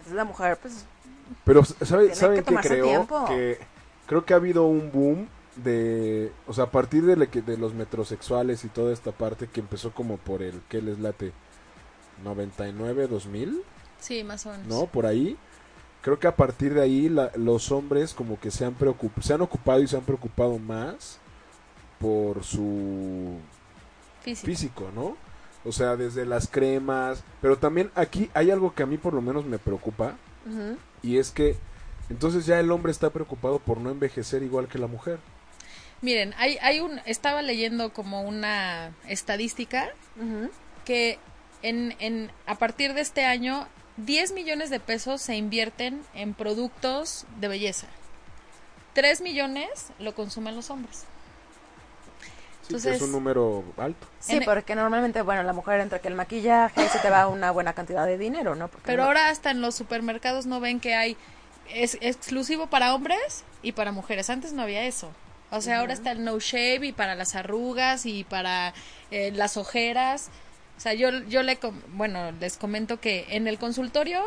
es 0.06 0.12
la 0.13 0.24
mujer, 0.24 0.57
pues, 0.62 0.86
Pero, 1.44 1.66
¿sabe- 1.66 2.04
Tiene 2.04 2.16
¿saben 2.16 2.44
que 2.44 2.56
qué 2.56 2.68
creo? 2.69 2.86
tiempo. 2.86 3.25
Que 3.25 3.60
creo 4.06 4.24
que 4.25 4.34
ha 4.34 4.38
habido 4.38 4.66
un 4.66 4.92
boom 4.92 5.28
de, 5.57 6.31
o 6.48 6.54
sea, 6.54 6.66
a 6.66 6.72
partir 6.72 7.06
de, 7.06 7.16
le- 7.16 7.28
que- 7.30 7.42
de 7.42 7.57
los 7.57 7.74
metrosexuales 7.74 8.63
y 8.66 8.69
toda 8.69 8.92
esta 8.94 9.12
parte 9.12 9.48
que 9.48 9.60
empezó 9.62 9.92
como 9.94 10.18
por 10.18 10.42
el, 10.44 10.62
¿qué 10.69 10.81
les 10.81 11.00
late? 11.00 11.31
99, 12.24 13.07
2000, 13.07 13.62
Sí, 14.00 14.24
más 14.24 14.46
o 14.46 14.52
menos. 14.52 14.68
¿no? 14.68 14.86
Por 14.86 15.06
ahí. 15.06 15.38
Creo 16.02 16.19
que 16.19 16.28
a 16.28 16.36
partir 16.36 16.74
de 16.74 16.81
ahí 16.81 17.10
la- 17.10 17.31
los 17.36 17.72
hombres 17.72 18.13
como 18.13 18.40
que 18.40 18.52
se 18.52 18.63
han, 18.66 18.78
preocup- 18.78 19.22
se 19.22 19.34
han 19.34 19.42
ocupado 19.42 19.81
y 19.81 19.88
se 19.88 19.98
han 19.98 20.04
preocupado 20.04 20.60
más 20.60 21.18
por 22.00 22.44
su 22.44 23.38
Físico. 24.22 24.46
físico, 24.46 24.90
¿no? 24.94 25.18
O 25.63 25.72
sea, 25.72 25.96
desde 25.96 26.25
las 26.25 26.48
cremas, 26.48 27.24
pero 27.42 27.57
también 27.57 27.90
aquí 27.96 28.30
hay 28.36 28.52
algo 28.52 28.75
que 28.75 28.84
a 28.84 28.86
mí 28.86 28.98
por 28.98 29.13
lo 29.13 29.22
menos 29.22 29.46
me 29.46 29.57
preocupa 29.57 30.16
y 31.02 31.18
es 31.18 31.31
que 31.31 31.56
entonces 32.10 32.46
ya 32.46 32.60
el 32.60 32.69
hombre 32.72 32.92
está 32.92 33.10
preocupado 33.10 33.57
por 33.57 33.80
no 33.80 33.90
envejecer 33.90 34.44
igual 34.44 34.68
que 34.68 34.78
la 34.78 34.86
mujer. 34.88 35.18
Miren, 36.01 36.33
hay, 36.38 36.57
hay 36.62 36.80
un, 36.81 37.00
estaba 37.06 37.42
leyendo 37.42 37.94
como 37.94 38.21
una 38.21 38.92
estadística 39.07 39.90
que 40.85 41.18
en, 41.61 41.95
en, 41.99 42.31
a 42.45 42.56
partir 42.56 42.94
de 42.94 43.02
este 43.02 43.25
año 43.25 43.68
10 43.97 44.33
millones 44.33 44.69
de 44.69 44.80
pesos 44.80 45.21
se 45.21 45.35
invierten 45.35 46.02
en 46.14 46.33
productos 46.33 47.25
de 47.40 47.47
belleza. 47.47 47.87
3 48.94 49.21
millones 49.21 49.87
lo 49.99 50.14
consumen 50.16 50.56
los 50.56 50.69
hombres. 50.69 51.06
Sí, 52.61 52.68
Entonces- 52.73 52.95
es 52.97 53.02
un 53.02 53.11
número 53.11 53.64
alto. 53.78 54.07
Sí, 54.19 54.37
En- 54.37 54.45
porque 54.45 54.75
normalmente, 54.75 55.21
bueno, 55.21 55.44
la 55.44 55.54
mujer 55.54 55.80
entre 55.81 55.99
que 56.02 56.07
el 56.07 56.16
maquillaje 56.16 56.87
se 56.90 56.99
te 56.99 57.09
va 57.09 57.28
una 57.28 57.52
buena 57.52 57.73
cantidad 57.73 58.06
de 58.06 58.18
dinero, 58.18 58.56
¿no? 58.56 58.68
Porque 58.68 58.85
Pero 58.87 59.04
no- 59.04 59.07
ahora 59.07 59.30
hasta 59.30 59.52
en 59.52 59.61
los 59.61 59.75
supermercados 59.75 60.45
no 60.45 60.59
ven 60.59 60.80
que 60.80 60.94
hay 60.95 61.18
es 61.69 61.97
exclusivo 62.02 62.68
para 62.68 62.94
hombres 62.94 63.44
y 63.64 63.71
para 63.71 63.92
mujeres. 63.92 64.30
Antes 64.30 64.54
no 64.54 64.61
había 64.61 64.83
eso. 64.85 65.11
O 65.56 65.62
sea, 65.62 65.80
ahora 65.80 65.94
está 65.94 66.12
el 66.12 66.24
no 66.24 66.40
shave 66.40 66.88
y 66.88 66.92
para 66.92 67.16
las 67.16 67.35
arrugas 67.35 68.06
y 68.06 68.24
para 68.24 68.74
eh, 69.12 69.31
las 69.31 69.57
ojeras. 69.57 70.30
O 70.78 70.80
sea, 70.81 70.94
yo, 70.94 71.09
yo 71.24 71.44
le, 71.44 71.57
com- 71.57 71.81
bueno, 71.90 72.31
les 72.33 72.57
comento 72.57 73.00
que 73.00 73.26
en 73.30 73.47
el 73.47 73.57
consultorio 73.57 74.21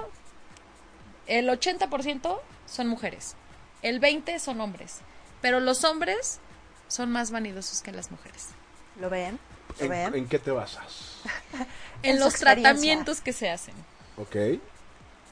el 1.26 1.48
80% 1.48 2.40
son 2.66 2.86
mujeres, 2.88 3.36
el 3.82 4.00
20% 4.00 4.38
son 4.38 4.60
hombres, 4.62 5.00
pero 5.42 5.60
los 5.60 5.84
hombres 5.84 6.40
son 6.88 7.10
más 7.10 7.30
vanidosos 7.30 7.82
que 7.82 7.92
las 7.92 8.10
mujeres. 8.10 8.48
¿Lo 8.98 9.10
ven? 9.10 9.38
¿Lo 9.78 9.84
¿En, 9.84 9.90
ven? 9.90 10.14
en 10.14 10.28
qué 10.28 10.38
te 10.38 10.50
basas? 10.50 11.20
En, 12.02 12.20
los 12.20 12.34
tratamientos 12.34 13.20
que 13.20 13.32
se 13.32 13.50
hacen. 13.50 13.74
¿Ok? 14.16 14.36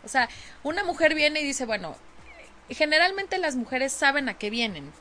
O 0.04 0.08
sea, 0.08 0.28
una 0.64 0.82
mujer 0.84 1.14
viene 1.14 1.40
y 1.40 1.44
dice, 1.44 1.64
bueno, 1.64 1.96
generalmente 2.68 3.38
las 3.38 3.54
mujeres 3.56 3.92
saben 3.92 4.28
a 4.28 4.34
qué 4.34 4.50
vienen. 4.50 4.92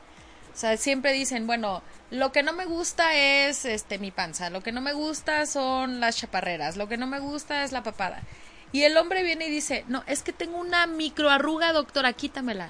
O 0.56 0.58
sea, 0.58 0.78
siempre 0.78 1.12
dicen, 1.12 1.48
bueno, 1.48 1.84
lo 2.12 2.32
que 2.32 2.42
no 2.42 2.54
me 2.54 2.64
gusta 2.64 3.14
es 3.14 3.66
este 3.66 4.00
mi 4.00 4.12
panza, 4.12 4.50
lo 4.50 4.64
que 4.64 4.72
no 4.72 4.80
me 4.80 4.94
gusta 4.94 5.46
son 5.46 6.00
las 6.00 6.16
chaparreras, 6.16 6.78
lo 6.78 6.88
que 6.88 6.96
no 6.96 7.08
me 7.08 7.20
gusta 7.20 7.66
es 7.66 7.74
la 7.74 7.84
papada. 7.84 8.22
Y 8.72 8.84
el 8.84 8.96
hombre 8.96 9.22
viene 9.22 9.48
y 9.48 9.52
dice, 9.52 9.84
no, 9.90 10.06
es 10.08 10.24
que 10.24 10.32
tengo 10.32 10.58
una 10.58 10.88
microarruga, 10.88 11.74
doctora, 11.74 12.14
quítamela. 12.14 12.70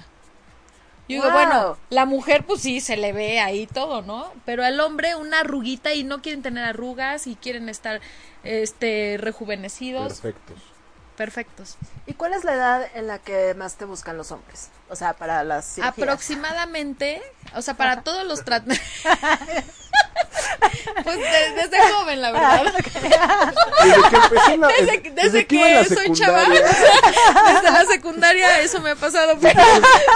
Yo 1.08 1.22
digo, 1.22 1.32
bueno, 1.32 1.78
la 1.92 2.06
mujer 2.06 2.44
pues 2.48 2.62
sí, 2.62 2.82
se 2.82 2.98
le 2.98 3.14
ve 3.14 3.40
ahí 3.40 3.68
todo, 3.68 4.02
¿no? 4.02 4.34
Pero 4.46 4.64
al 4.64 4.80
hombre 4.80 5.14
una 5.14 5.42
arruguita 5.42 5.94
y 5.94 6.04
no 6.04 6.24
quieren 6.24 6.42
tener 6.42 6.64
arrugas 6.64 7.28
y 7.28 7.36
quieren 7.36 7.70
estar 7.70 8.02
este 8.44 9.18
rejuvenecidos. 9.20 10.22
Perfectos. 10.22 10.75
Perfectos. 11.16 11.76
¿Y 12.06 12.14
cuál 12.14 12.34
es 12.34 12.44
la 12.44 12.54
edad 12.54 12.88
en 12.94 13.08
la 13.08 13.20
que 13.20 13.54
más 13.56 13.76
te 13.76 13.86
buscan 13.86 14.18
los 14.18 14.32
hombres? 14.32 14.70
O 14.90 14.96
sea, 14.96 15.14
para 15.14 15.44
las 15.44 15.66
cirugías. 15.76 15.98
Aproximadamente, 15.98 17.22
o 17.56 17.62
sea, 17.62 17.74
para 17.74 18.02
todos 18.02 18.26
los 18.26 18.44
tratamientos. 18.46 18.88
pues 21.04 21.18
de- 21.18 21.52
desde 21.56 21.92
joven, 21.94 22.22
la 22.22 22.32
verdad. 22.32 22.64
Desde 22.64 24.10
que 24.10 24.16
empecé 24.16 24.58
la, 24.58 24.68
Desde, 24.68 25.02
que- 25.02 25.12
desde 25.12 25.42
la 25.42 25.48
que 25.48 25.86
soy 25.96 26.14
chava, 26.14 26.42
secundaria, 26.46 26.68
desde 27.54 27.72
la 27.72 27.86
secundaria 27.86 28.60
eso 28.62 28.82
me 28.82 28.92
ha 28.92 28.96
pasado. 28.96 29.38
Pero, 29.42 29.62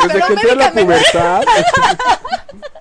Desde 0.04 0.14
pero 0.14 0.28
que 0.28 0.34
entré 0.34 0.52
a 0.52 0.56
la 0.56 0.72
pubertad. 0.72 1.44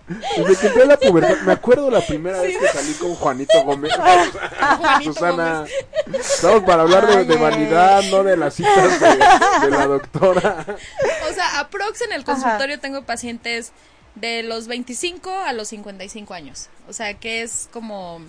Desde 0.09 0.57
que 0.57 0.67
entré 0.69 0.83
a 0.83 0.87
la 0.87 0.97
pubertad. 0.97 1.37
Me 1.45 1.53
acuerdo 1.53 1.91
la 1.91 2.01
primera 2.01 2.41
vez 2.41 2.57
que 2.57 2.69
salí 2.69 2.95
con 2.95 3.15
Juanito 3.15 3.63
Gómez. 3.65 3.93
Juanito 3.95 5.13
Susana. 5.13 5.65
Estamos 6.13 6.63
para 6.65 6.83
hablar 6.83 7.27
de, 7.27 7.37
vanidad, 7.37 8.03
no 8.05 8.25
de 8.25 8.37
las 8.37 8.55
citas 8.55 9.01
de, 9.01 9.09
de 9.09 9.71
la 9.71 9.87
doctora. 9.87 10.65
O 11.31 11.33
sea, 11.35 11.61
aprox 11.61 12.01
en 12.03 12.13
el 12.13 12.25
consultorio 12.25 12.81
tengo 12.81 13.03
pacientes 13.03 13.73
de 14.15 14.43
los 14.43 14.67
25 14.67 15.31
a 15.31 15.53
los 15.53 15.69
55 15.69 16.35
años. 16.35 16.69
O 16.89 16.93
sea, 16.93 17.15
que 17.15 17.43
es 17.43 17.69
como 17.73 18.21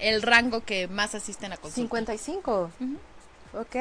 el 0.00 0.22
rango 0.22 0.64
que 0.64 0.88
más 0.88 1.14
asisten 1.14 1.52
a 1.52 1.56
consulta. 1.56 1.82
55. 1.82 2.70
Ok. 3.54 3.76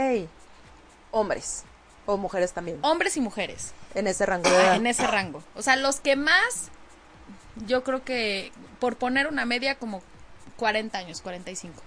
Hombres. 1.12 1.64
O 2.06 2.18
mujeres 2.18 2.54
también. 2.54 2.80
Hombres 2.82 3.16
y 3.18 3.22
mujeres, 3.22 3.74
En 3.94 4.08
ese 4.08 4.26
rango 4.26 4.50
de 4.50 4.56
edad. 4.56 4.76
en 4.76 4.88
ese 4.88 5.06
rango. 5.06 5.44
O 5.56 5.62
sea, 5.62 5.76
los 5.76 6.00
que 6.00 6.16
más, 6.16 6.70
yo 7.56 7.84
creo 7.84 8.04
que, 8.04 8.52
por 8.80 8.98
poner 8.98 9.28
una 9.28 9.46
media, 9.46 9.76
como 9.76 10.02
40 10.58 10.98
años, 10.98 11.22
45. 11.22 11.82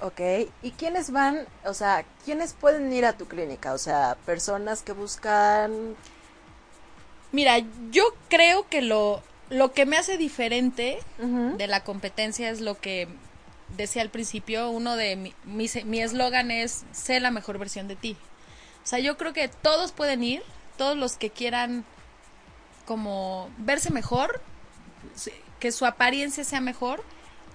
Ok. 0.00 0.20
¿Y 0.62 0.72
quiénes 0.72 1.10
van? 1.10 1.46
O 1.64 1.74
sea, 1.74 2.04
¿quiénes 2.24 2.52
pueden 2.52 2.92
ir 2.92 3.06
a 3.06 3.14
tu 3.14 3.26
clínica? 3.26 3.72
O 3.72 3.78
sea, 3.78 4.16
personas 4.26 4.82
que 4.82 4.92
buscan. 4.92 5.94
Mira, 7.32 7.58
yo 7.90 8.04
creo 8.28 8.68
que 8.68 8.82
lo, 8.82 9.22
lo 9.50 9.72
que 9.72 9.86
me 9.86 9.96
hace 9.96 10.18
diferente 10.18 10.98
de 11.18 11.66
la 11.66 11.82
competencia 11.82 12.50
es 12.50 12.60
lo 12.60 12.78
que 12.78 13.08
decía 13.76 14.02
al 14.02 14.10
principio, 14.10 14.70
uno 14.70 14.94
de 14.94 15.16
mi 15.16 15.34
mi 15.44 16.00
eslogan 16.00 16.50
es 16.50 16.84
sé 16.92 17.18
la 17.18 17.30
mejor 17.30 17.58
versión 17.58 17.88
de 17.88 17.96
ti. 17.96 18.16
O 18.84 18.86
sea, 18.86 18.98
yo 18.98 19.16
creo 19.16 19.32
que 19.32 19.48
todos 19.48 19.92
pueden 19.92 20.22
ir, 20.22 20.42
todos 20.76 20.96
los 20.96 21.16
que 21.16 21.30
quieran 21.30 21.84
como 22.84 23.50
verse 23.58 23.90
mejor, 23.90 24.40
que 25.60 25.72
su 25.72 25.86
apariencia 25.86 26.44
sea 26.44 26.60
mejor, 26.60 27.02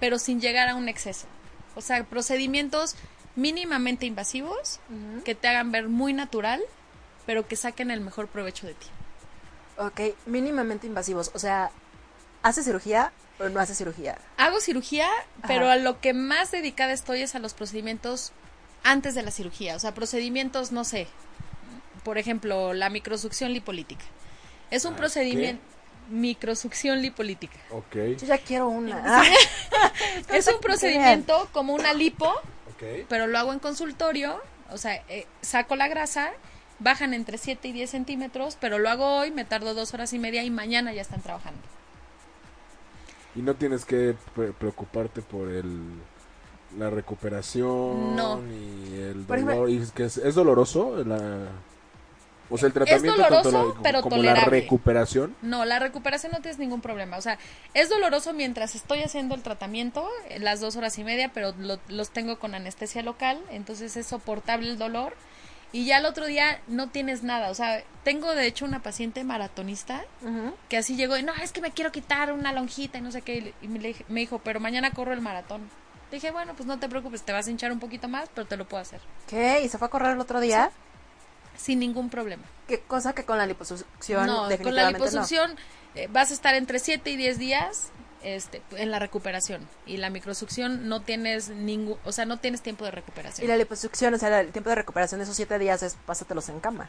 pero 0.00 0.18
sin 0.18 0.40
llegar 0.40 0.68
a 0.68 0.74
un 0.74 0.88
exceso. 0.88 1.26
O 1.76 1.80
sea, 1.80 2.02
procedimientos 2.04 2.96
mínimamente 3.36 4.06
invasivos 4.06 4.80
que 5.24 5.34
te 5.34 5.48
hagan 5.48 5.70
ver 5.72 5.88
muy 5.88 6.12
natural, 6.12 6.60
pero 7.26 7.46
que 7.46 7.56
saquen 7.56 7.90
el 7.90 8.00
mejor 8.00 8.26
provecho 8.28 8.66
de 8.66 8.74
ti. 8.74 8.86
Ok. 9.78 10.00
Mínimamente 10.26 10.86
invasivos. 10.86 11.30
O 11.34 11.38
sea, 11.38 11.70
¿hace 12.42 12.62
cirugía 12.62 13.12
o 13.38 13.48
no 13.48 13.60
hace 13.60 13.74
cirugía? 13.74 14.18
Hago 14.36 14.60
cirugía, 14.60 15.08
pero 15.46 15.66
Ajá. 15.66 15.74
a 15.74 15.76
lo 15.76 16.00
que 16.00 16.12
más 16.12 16.50
dedicada 16.50 16.92
estoy 16.92 17.22
es 17.22 17.34
a 17.34 17.38
los 17.38 17.54
procedimientos 17.54 18.32
antes 18.82 19.14
de 19.14 19.22
la 19.22 19.30
cirugía. 19.30 19.76
O 19.76 19.78
sea, 19.78 19.94
procedimientos, 19.94 20.72
no 20.72 20.84
sé. 20.84 21.06
Por 22.04 22.18
ejemplo, 22.18 22.72
la 22.74 22.90
microsucción 22.90 23.52
lipolítica. 23.52 24.04
Es 24.70 24.84
un 24.84 24.94
Ah, 24.94 24.96
procedimiento. 24.96 25.62
Microsucción 26.10 27.00
lipolítica. 27.00 27.56
Ok, 27.70 27.94
Yo 28.18 28.26
ya 28.26 28.38
quiero 28.38 28.68
una. 28.68 29.22
Es 30.28 30.46
un 30.48 30.60
procedimiento 30.60 31.48
como 31.52 31.72
una 31.74 31.92
lipo, 31.94 32.26
ok. 32.26 33.06
pero 33.08 33.26
lo 33.26 33.38
hago 33.38 33.52
en 33.52 33.58
consultorio. 33.58 34.40
O 34.70 34.78
sea, 34.78 35.02
eh, 35.08 35.26
saco 35.40 35.74
la 35.76 35.88
grasa, 35.88 36.30
bajan 36.78 37.14
entre 37.14 37.38
7 37.38 37.66
y 37.68 37.72
10 37.72 37.90
centímetros, 37.90 38.56
pero 38.60 38.78
lo 38.78 38.88
hago 38.90 39.18
hoy, 39.18 39.30
me 39.30 39.44
tardo 39.44 39.74
dos 39.74 39.92
horas 39.94 40.12
y 40.12 40.18
media 40.18 40.42
y 40.44 40.50
mañana 40.50 40.92
ya 40.92 41.02
están 41.02 41.20
trabajando. 41.22 41.60
Y 43.34 43.42
no 43.42 43.54
tienes 43.54 43.84
que 43.84 44.14
pre- 44.34 44.52
preocuparte 44.52 45.22
por 45.22 45.48
el 45.48 45.80
la 46.78 46.88
recuperación 46.88 48.14
No. 48.14 48.40
ni 48.40 48.94
el 48.96 49.26
dolor. 49.26 49.68
Y 49.70 49.78
es, 49.78 49.90
que 49.90 50.04
es, 50.04 50.18
¿es 50.18 50.34
doloroso 50.36 51.02
la 51.04 51.48
o 52.50 52.58
sea, 52.58 52.66
el 52.66 52.72
tratamiento 52.72 53.12
doloroso, 53.16 53.50
tanto 53.50 53.74
la- 53.76 53.82
pero 53.82 54.02
como 54.02 54.16
tolerable. 54.16 54.42
la 54.42 54.50
recuperación. 54.50 55.36
No, 55.42 55.64
la 55.64 55.78
recuperación 55.78 56.32
no 56.32 56.40
tienes 56.40 56.58
ningún 56.58 56.80
problema. 56.80 57.16
O 57.16 57.20
sea, 57.22 57.38
es 57.74 57.88
doloroso 57.88 58.32
mientras 58.32 58.74
estoy 58.74 59.02
haciendo 59.02 59.34
el 59.34 59.42
tratamiento, 59.42 60.08
eh, 60.28 60.38
las 60.40 60.60
dos 60.60 60.76
horas 60.76 60.98
y 60.98 61.04
media, 61.04 61.30
pero 61.32 61.54
lo- 61.58 61.78
los 61.88 62.10
tengo 62.10 62.38
con 62.38 62.54
anestesia 62.54 63.02
local, 63.02 63.40
entonces 63.50 63.96
es 63.96 64.06
soportable 64.06 64.68
el 64.70 64.78
dolor. 64.78 65.14
Y 65.72 65.84
ya 65.84 65.98
el 65.98 66.04
otro 66.06 66.26
día 66.26 66.60
no 66.66 66.88
tienes 66.88 67.22
nada. 67.22 67.48
O 67.48 67.54
sea, 67.54 67.84
tengo 68.02 68.34
de 68.34 68.44
hecho 68.48 68.64
una 68.64 68.82
paciente 68.82 69.22
maratonista 69.22 70.02
que 70.68 70.76
así 70.76 70.96
llegó 70.96 71.16
y 71.16 71.22
no, 71.22 71.32
es 71.34 71.52
que 71.52 71.60
me 71.60 71.70
quiero 71.70 71.92
quitar 71.92 72.32
una 72.32 72.52
lonjita 72.52 72.98
y 72.98 73.02
no 73.02 73.12
sé 73.12 73.22
qué. 73.22 73.54
Y 73.62 73.68
me, 73.68 73.78
le 73.78 73.88
dije- 73.88 74.04
me 74.08 74.18
dijo, 74.18 74.40
pero 74.42 74.58
mañana 74.58 74.90
corro 74.90 75.12
el 75.12 75.20
maratón. 75.20 75.60
Le 76.10 76.16
dije, 76.16 76.32
bueno, 76.32 76.54
pues 76.56 76.66
no 76.66 76.80
te 76.80 76.88
preocupes, 76.88 77.22
te 77.22 77.30
vas 77.30 77.46
a 77.46 77.50
hinchar 77.52 77.70
un 77.70 77.78
poquito 77.78 78.08
más, 78.08 78.28
pero 78.34 78.48
te 78.48 78.56
lo 78.56 78.66
puedo 78.66 78.80
hacer. 78.82 79.00
¿Qué? 79.28 79.60
¿Y 79.62 79.68
se 79.68 79.78
fue 79.78 79.86
a 79.86 79.90
correr 79.92 80.10
el 80.14 80.18
otro 80.18 80.40
día? 80.40 80.72
Sin 81.60 81.78
ningún 81.80 82.08
problema. 82.10 82.42
¿Qué 82.68 82.80
cosa 82.80 83.12
que 83.12 83.24
con 83.24 83.36
la 83.38 83.46
liposucción 83.46 84.26
No, 84.26 84.48
con 84.62 84.74
la 84.74 84.84
no? 84.84 84.90
liposucción 84.98 85.56
eh, 85.94 86.08
vas 86.10 86.30
a 86.30 86.34
estar 86.34 86.54
entre 86.54 86.78
7 86.78 87.10
y 87.10 87.16
10 87.16 87.38
días 87.38 87.88
este, 88.22 88.62
en 88.76 88.90
la 88.90 88.98
recuperación. 88.98 89.66
Y 89.86 89.96
la 89.98 90.08
microsucción 90.10 90.88
no 90.88 91.00
tienes 91.02 91.48
ningún, 91.50 91.98
o 92.04 92.12
sea, 92.12 92.24
no 92.24 92.38
tienes 92.38 92.62
tiempo 92.62 92.84
de 92.84 92.92
recuperación. 92.92 93.44
Y 93.44 93.48
la 93.48 93.56
liposucción, 93.56 94.14
o 94.14 94.18
sea, 94.18 94.40
el 94.40 94.52
tiempo 94.52 94.70
de 94.70 94.76
recuperación 94.76 95.18
de 95.18 95.24
esos 95.24 95.36
siete 95.36 95.58
días 95.58 95.82
es 95.82 95.96
pásatelos 96.06 96.48
en 96.48 96.60
cama. 96.60 96.88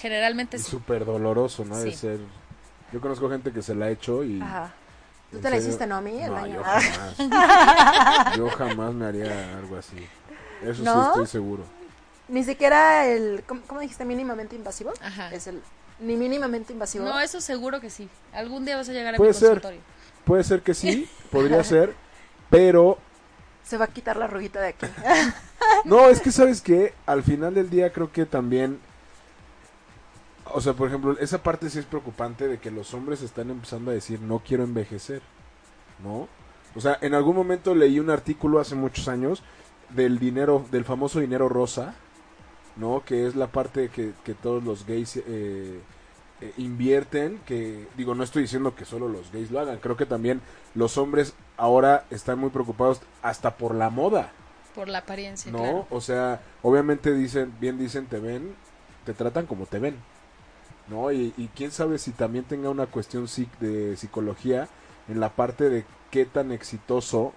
Generalmente 0.00 0.56
Es 0.56 0.64
sí. 0.64 0.70
súper 0.72 1.04
doloroso, 1.04 1.64
¿no? 1.64 1.78
De 1.78 1.90
Sí. 1.92 1.96
ser 1.96 2.20
Yo 2.92 3.00
conozco 3.00 3.28
gente 3.30 3.52
que 3.52 3.62
se 3.62 3.74
la 3.74 3.86
ha 3.86 3.90
hecho 3.90 4.22
y 4.24 4.40
Ajá. 4.40 4.72
¿Tú 5.30 5.38
¿En 5.38 5.42
te 5.42 5.50
la 5.50 5.56
hiciste, 5.56 5.86
no, 5.86 5.96
a 5.96 6.00
mí? 6.00 6.20
El 6.22 6.30
No, 6.30 6.36
año- 6.36 6.54
yo 6.56 6.62
jamás. 6.62 8.36
yo 8.36 8.50
jamás 8.50 8.92
me 8.94 9.06
haría 9.06 9.56
algo 9.58 9.76
así. 9.76 9.96
Eso 10.62 10.82
sí 10.84 11.08
estoy 11.08 11.26
seguro. 11.26 11.64
Ni 12.28 12.44
siquiera 12.44 13.06
el, 13.06 13.44
¿cómo, 13.46 13.62
cómo 13.66 13.80
dijiste? 13.80 14.04
¿Mínimamente 14.04 14.56
invasivo? 14.56 14.92
Ajá. 15.00 15.32
Es 15.32 15.46
el, 15.46 15.62
ni 16.00 16.16
mínimamente 16.16 16.72
invasivo. 16.72 17.04
No, 17.04 17.20
eso 17.20 17.40
seguro 17.40 17.80
que 17.80 17.90
sí. 17.90 18.08
Algún 18.32 18.64
día 18.64 18.76
vas 18.76 18.88
a 18.88 18.92
llegar 18.92 19.14
a 19.14 19.16
Puede 19.16 19.30
mi 19.32 19.34
ser. 19.34 19.48
consultorio. 19.48 19.80
Puede 20.24 20.44
ser 20.44 20.62
que 20.62 20.74
sí, 20.74 21.08
podría 21.30 21.62
ser, 21.64 21.94
pero 22.50 22.98
Se 23.62 23.76
va 23.76 23.84
a 23.86 23.88
quitar 23.88 24.16
la 24.16 24.24
arruguita 24.24 24.60
de 24.60 24.68
aquí. 24.68 24.86
no, 25.84 26.08
es 26.08 26.20
que 26.20 26.32
sabes 26.32 26.60
que 26.60 26.94
al 27.06 27.22
final 27.22 27.54
del 27.54 27.68
día 27.68 27.92
creo 27.92 28.10
que 28.10 28.24
también 28.24 28.80
o 30.52 30.60
sea, 30.60 30.74
por 30.74 30.88
ejemplo, 30.88 31.16
esa 31.18 31.42
parte 31.42 31.70
sí 31.70 31.78
es 31.78 31.86
preocupante 31.86 32.48
de 32.48 32.58
que 32.58 32.70
los 32.70 32.92
hombres 32.94 33.22
están 33.22 33.50
empezando 33.50 33.90
a 33.90 33.94
decir 33.94 34.20
no 34.20 34.40
quiero 34.40 34.64
envejecer, 34.64 35.22
¿no? 36.02 36.28
O 36.76 36.80
sea, 36.80 36.98
en 37.00 37.14
algún 37.14 37.36
momento 37.36 37.74
leí 37.74 37.98
un 38.00 38.10
artículo 38.10 38.60
hace 38.60 38.74
muchos 38.74 39.08
años 39.08 39.42
del 39.90 40.18
dinero, 40.18 40.64
del 40.70 40.84
famoso 40.84 41.20
dinero 41.20 41.48
rosa, 41.48 41.94
¿no? 42.76 43.02
Que 43.04 43.26
es 43.26 43.36
la 43.36 43.48
parte 43.48 43.88
que, 43.88 44.12
que 44.24 44.34
todos 44.34 44.62
los 44.64 44.86
gays 44.86 45.16
eh, 45.18 45.80
eh, 46.40 46.52
invierten, 46.56 47.38
que 47.46 47.86
digo, 47.96 48.14
no 48.14 48.24
estoy 48.24 48.42
diciendo 48.42 48.74
que 48.74 48.84
solo 48.84 49.08
los 49.08 49.30
gays 49.32 49.50
lo 49.50 49.60
hagan, 49.60 49.78
creo 49.78 49.96
que 49.96 50.06
también 50.06 50.40
los 50.74 50.98
hombres 50.98 51.34
ahora 51.56 52.04
están 52.10 52.38
muy 52.38 52.50
preocupados 52.50 53.00
hasta 53.22 53.56
por 53.56 53.74
la 53.74 53.90
moda, 53.90 54.32
Por 54.74 54.88
la 54.88 54.98
apariencia, 54.98 55.52
¿no? 55.52 55.58
claro. 55.58 55.86
O 55.90 56.00
sea, 56.00 56.42
obviamente 56.62 57.14
dicen, 57.14 57.54
bien 57.60 57.78
dicen, 57.78 58.06
te 58.06 58.18
ven, 58.18 58.54
te 59.04 59.14
tratan 59.14 59.46
como 59.46 59.66
te 59.66 59.78
ven, 59.78 59.96
¿no? 60.88 61.12
Y, 61.12 61.32
y 61.36 61.48
quién 61.54 61.70
sabe 61.70 61.98
si 61.98 62.10
también 62.12 62.44
tenga 62.44 62.70
una 62.70 62.86
cuestión 62.86 63.26
de 63.60 63.96
psicología 63.96 64.68
en 65.08 65.20
la 65.20 65.30
parte 65.30 65.68
de 65.70 65.84
qué 66.10 66.24
tan 66.26 66.52
exitoso 66.52 67.32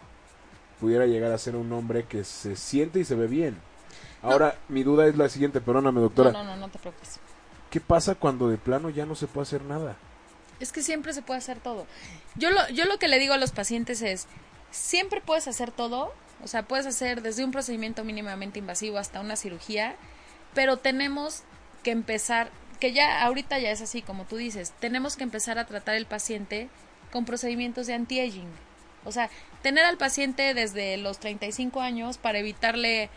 pudiera 0.80 1.06
llegar 1.06 1.32
a 1.32 1.38
ser 1.38 1.56
un 1.56 1.72
hombre 1.74 2.06
que 2.06 2.24
se 2.24 2.56
siente 2.56 3.00
y 3.00 3.06
se 3.06 3.16
ve 3.16 3.28
bien. 3.28 3.58
Ahora, 4.32 4.56
mi 4.70 4.84
duda 4.84 5.08
es 5.08 5.16
la 5.18 5.30
siguiente, 5.30 5.62
perdóname, 5.62 6.02
doctora. 6.02 6.32
No, 6.32 6.44
no, 6.44 6.56
no, 6.56 6.68
no 6.68 6.70
te 6.70 6.80
preocupes. 6.80 7.20
¿Qué 7.70 7.82
pasa 7.82 8.16
cuando 8.16 8.50
de 8.50 8.58
plano 8.58 8.90
ya 8.90 9.06
no 9.06 9.16
se 9.16 9.28
puede 9.28 9.44
hacer 9.44 9.64
nada? 9.64 9.96
Es 10.60 10.72
que 10.72 10.82
siempre 10.82 11.14
se 11.14 11.22
puede 11.22 11.40
hacer 11.40 11.60
todo. 11.60 11.86
Yo 12.36 12.52
lo, 12.52 12.68
yo 12.70 12.86
lo 12.86 12.98
que 12.98 13.08
le 13.08 13.20
digo 13.20 13.34
a 13.34 13.38
los 13.38 13.52
pacientes 13.52 14.02
es, 14.02 14.28
siempre 14.72 15.22
puedes 15.22 15.48
hacer 15.48 15.72
todo, 15.72 16.14
o 16.44 16.48
sea, 16.48 16.64
puedes 16.64 16.86
hacer 16.86 17.22
desde 17.22 17.44
un 17.44 17.52
procedimiento 17.52 18.04
mínimamente 18.04 18.60
invasivo 18.60 18.98
hasta 18.98 19.20
una 19.20 19.36
cirugía, 19.36 19.96
pero 20.54 20.78
tenemos 20.78 21.44
que 21.84 21.92
empezar, 21.92 22.50
que 22.80 22.94
ya 22.94 23.24
ahorita 23.24 23.60
ya 23.60 23.72
es 23.72 23.82
así 23.82 24.02
como 24.02 24.26
tú 24.26 24.38
dices, 24.38 24.74
tenemos 24.80 25.16
que 25.16 25.24
empezar 25.24 25.60
a 25.60 25.66
tratar 25.66 25.96
el 25.96 26.06
paciente 26.06 26.70
con 27.12 27.26
procedimientos 27.26 27.88
de 27.88 27.94
anti-aging. 27.94 28.50
O 29.06 29.12
sea, 29.12 29.30
tener 29.62 29.86
al 29.86 29.98
paciente 29.98 30.54
desde 30.54 30.98
los 30.98 31.20
35 31.20 31.82
años 31.82 32.18
para 32.18 32.40
evitarle, 32.40 33.10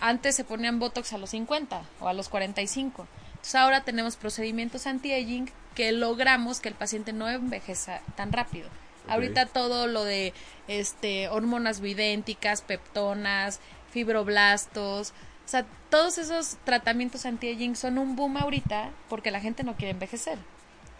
antes 0.00 0.34
se 0.34 0.44
ponían 0.44 0.78
Botox 0.78 1.12
a 1.12 1.18
los 1.18 1.30
50 1.30 1.82
o 2.00 2.08
a 2.08 2.12
los 2.12 2.28
45. 2.28 3.06
Entonces 3.30 3.54
ahora 3.54 3.84
tenemos 3.84 4.16
procedimientos 4.16 4.86
anti-aging 4.86 5.50
que 5.74 5.92
logramos 5.92 6.60
que 6.60 6.68
el 6.68 6.74
paciente 6.74 7.12
no 7.12 7.28
envejeza 7.28 8.00
tan 8.16 8.32
rápido. 8.32 8.68
Ahorita 9.08 9.46
todo 9.46 9.86
lo 9.86 10.04
de 10.04 10.32
este 10.66 11.28
hormonas 11.28 11.80
bioidénticas, 11.80 12.62
peptonas, 12.62 13.60
fibroblastos, 13.92 15.12
O 15.44 15.48
sea, 15.48 15.64
todos 15.90 16.18
esos 16.18 16.56
tratamientos 16.64 17.24
anti-aging 17.24 17.76
son 17.76 17.98
un 17.98 18.16
boom 18.16 18.36
ahorita 18.36 18.90
porque 19.08 19.30
la 19.30 19.40
gente 19.40 19.62
no 19.62 19.76
quiere 19.76 19.92
envejecer. 19.92 20.38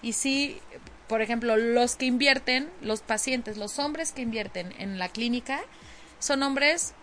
Y 0.03 0.13
sí, 0.13 0.61
por 1.09 1.21
ejemplo, 1.21 1.57
los 1.57 1.97
que 1.97 2.07
invierten, 2.07 2.71
los 2.81 3.01
pacientes, 3.01 3.57
los 3.57 3.81
hombres 3.81 4.13
que 4.13 4.23
invierten 4.23 4.73
en 4.79 5.01
la 5.01 5.09
clínica, 5.09 5.61
son 6.21 6.45
hombres, 6.45 6.95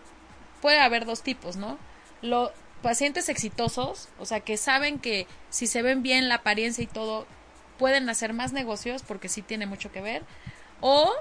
puede 0.64 0.80
haber 0.80 1.04
dos 1.04 1.20
tipos, 1.20 1.56
¿no? 1.56 1.76
Los 2.22 2.50
pacientes 2.80 3.28
exitosos, 3.28 4.08
o 4.18 4.24
sea, 4.24 4.40
que 4.40 4.56
saben 4.56 4.98
que 4.98 5.26
si 5.50 5.66
se 5.66 5.82
ven 5.82 6.02
bien 6.02 6.30
la 6.30 6.36
apariencia 6.36 6.82
y 6.82 6.86
todo, 6.86 7.26
pueden 7.78 8.08
hacer 8.08 8.32
más 8.32 8.54
negocios 8.54 9.02
porque 9.02 9.28
sí 9.28 9.42
tiene 9.42 9.66
mucho 9.66 9.92
que 9.92 10.00
ver. 10.00 10.22
O, 10.80 11.12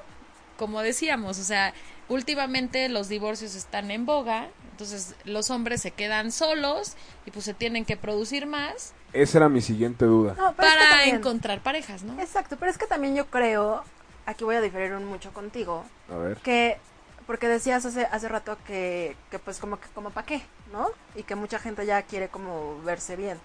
como 0.57 0.81
decíamos, 0.81 1.39
o 1.39 1.43
sea, 1.43 1.73
últimamente 2.07 2.87
los 2.87 3.09
divorcios 3.09 3.55
están 3.55 3.91
en 3.91 4.05
boga, 4.05 4.47
entonces 4.71 5.13
los 5.25 5.49
hombres 5.49 5.81
se 5.81 5.91
quedan 5.91 6.31
solos 6.31 6.93
y 7.25 7.31
pues 7.31 7.43
se 7.43 7.53
tienen 7.53 7.83
que 7.83 7.97
producir 7.97 8.45
más 8.45 8.93
Esa 9.11 9.39
era 9.39 9.49
mi 9.49 9.59
siguiente 9.59 10.05
duda. 10.05 10.35
No, 10.37 10.53
pero 10.55 10.69
es 10.69 10.73
que 10.75 10.79
para 10.79 10.89
también- 10.95 11.15
encontrar 11.17 11.59
parejas, 11.61 12.03
¿no? 12.03 12.17
Exacto, 12.21 12.55
pero 12.57 12.71
es 12.71 12.77
que 12.77 12.87
también 12.87 13.13
yo 13.13 13.25
creo, 13.25 13.83
aquí 14.25 14.45
voy 14.45 14.55
a 14.55 14.61
diferir 14.61 14.93
un 14.93 15.03
mucho 15.03 15.33
contigo, 15.33 15.83
A 16.09 16.15
ver. 16.15 16.37
que 16.37 16.77
porque 17.25 17.47
decías 17.47 17.85
hace 17.85 18.05
hace 18.05 18.27
rato 18.27 18.57
que, 18.65 19.15
que 19.31 19.39
pues 19.39 19.59
como 19.59 19.79
que 19.79 19.87
como 19.89 20.09
para 20.09 20.25
qué, 20.25 20.41
¿no? 20.71 20.89
Y 21.15 21.23
que 21.23 21.35
mucha 21.35 21.59
gente 21.59 21.85
ya 21.85 22.01
quiere 22.03 22.29
como 22.29 22.81
verse 22.83 23.15
bien. 23.15 23.39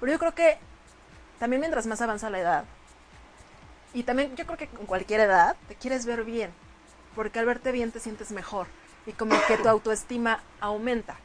Pero 0.00 0.12
yo 0.12 0.18
creo 0.18 0.34
que 0.34 0.58
también 1.38 1.60
mientras 1.60 1.86
más 1.86 2.00
avanza 2.00 2.30
la 2.30 2.40
edad 2.40 2.64
y 3.96 4.02
también 4.02 4.36
yo 4.36 4.44
creo 4.44 4.58
que 4.58 4.68
con 4.68 4.84
cualquier 4.84 5.20
edad 5.20 5.56
te 5.68 5.74
quieres 5.74 6.04
ver 6.04 6.22
bien, 6.22 6.50
porque 7.14 7.38
al 7.38 7.46
verte 7.46 7.72
bien 7.72 7.92
te 7.92 7.98
sientes 7.98 8.30
mejor 8.30 8.66
y 9.06 9.12
como 9.12 9.34
que 9.48 9.56
tu 9.56 9.68
autoestima 9.68 10.42
aumenta. 10.60 11.16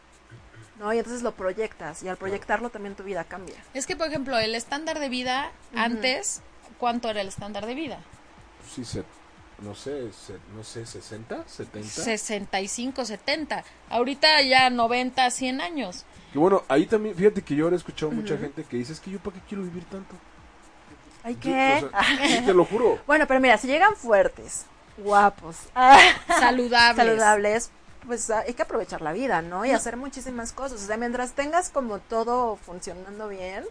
¿No? 0.80 0.92
Y 0.94 0.98
entonces 0.98 1.22
lo 1.22 1.34
proyectas 1.34 2.02
y 2.02 2.08
al 2.08 2.18
proyectarlo 2.18 2.70
también 2.70 2.96
tu 2.96 3.04
vida 3.04 3.24
cambia. 3.26 3.56
Es 3.74 3.86
que, 3.86 3.96
por 3.96 4.08
ejemplo, 4.08 4.40
el 4.40 4.56
estándar 4.56 5.00
de 5.00 5.10
vida 5.10 5.52
antes, 5.76 6.42
¿cuánto 6.80 7.10
era 7.10 7.22
el 7.22 7.28
estándar 7.28 7.68
de 7.68 7.76
vida? 7.76 8.00
Sí, 8.68 8.84
se, 8.84 9.04
no 9.62 9.76
sé, 9.76 10.12
se- 10.14 10.38
no 10.56 10.64
sé, 10.64 10.86
60, 10.86 11.44
70. 11.48 11.90
65, 11.90 13.06
70. 13.06 13.64
Ahorita 13.90 14.42
ya 14.42 14.70
90, 14.70 15.30
100 15.32 15.62
años. 15.62 16.06
Y 16.34 16.38
bueno, 16.38 16.64
ahí 16.68 16.86
también, 16.86 17.16
fíjate 17.16 17.42
que 17.42 17.56
yo 17.56 17.66
ahora 17.66 17.76
he 17.76 17.78
escuchado 17.78 18.12
mucha 18.12 18.38
gente 18.38 18.64
que 18.64 18.78
dice, 18.78 18.94
es 18.94 19.00
que 19.00 19.12
yo 19.12 19.20
para 19.20 19.36
qué 19.36 19.42
quiero 19.50 19.64
vivir 19.64 19.84
tanto. 19.86 20.16
¿Ay 21.24 21.36
Yo, 21.36 21.42
qué? 21.42 21.84
o 21.86 21.90
sea, 21.92 22.28
sí, 22.28 22.46
te 22.46 22.54
lo 22.54 22.66
juro. 22.66 23.00
Bueno, 23.08 23.28
pero 23.28 23.40
mira, 23.40 23.58
si 23.58 23.68
llegan 23.68 23.96
fuertes, 23.96 24.66
guapos, 24.98 25.56
Saludables. 26.28 26.96
saludables, 26.96 27.72
pues 28.08 28.30
hay 28.32 28.54
que 28.56 28.64
aprovechar 28.64 29.02
la 29.02 29.12
vida, 29.14 29.42
¿no? 29.44 29.64
Y 29.66 29.72
hacer 29.72 29.98
muchísimas 29.98 30.54
cosas. 30.54 30.82
O 30.82 30.86
sea, 30.88 30.98
mientras 30.98 31.34
tengas 31.34 31.70
como 31.70 32.00
todo 32.00 32.56
funcionando 32.56 33.28
bien, 33.28 33.66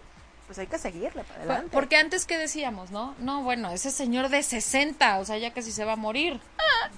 pues 0.51 0.59
hay 0.59 0.67
que 0.67 0.79
seguirle 0.79 1.23
para 1.23 1.37
adelante. 1.37 1.69
Porque 1.71 1.95
antes 1.97 2.27
que 2.27 2.37
decíamos, 2.37 2.91
¿no? 2.91 3.15
No, 3.21 3.45
bueno, 3.45 3.71
ese 3.71 3.93
señor 3.93 4.31
de 4.31 4.43
60, 4.43 5.21
o 5.21 5.25
sea, 5.25 5.39
ya 5.39 5.53
casi 5.53 5.71
se 5.71 5.85
va 5.85 5.93
a 5.93 5.97
morir. 5.97 6.41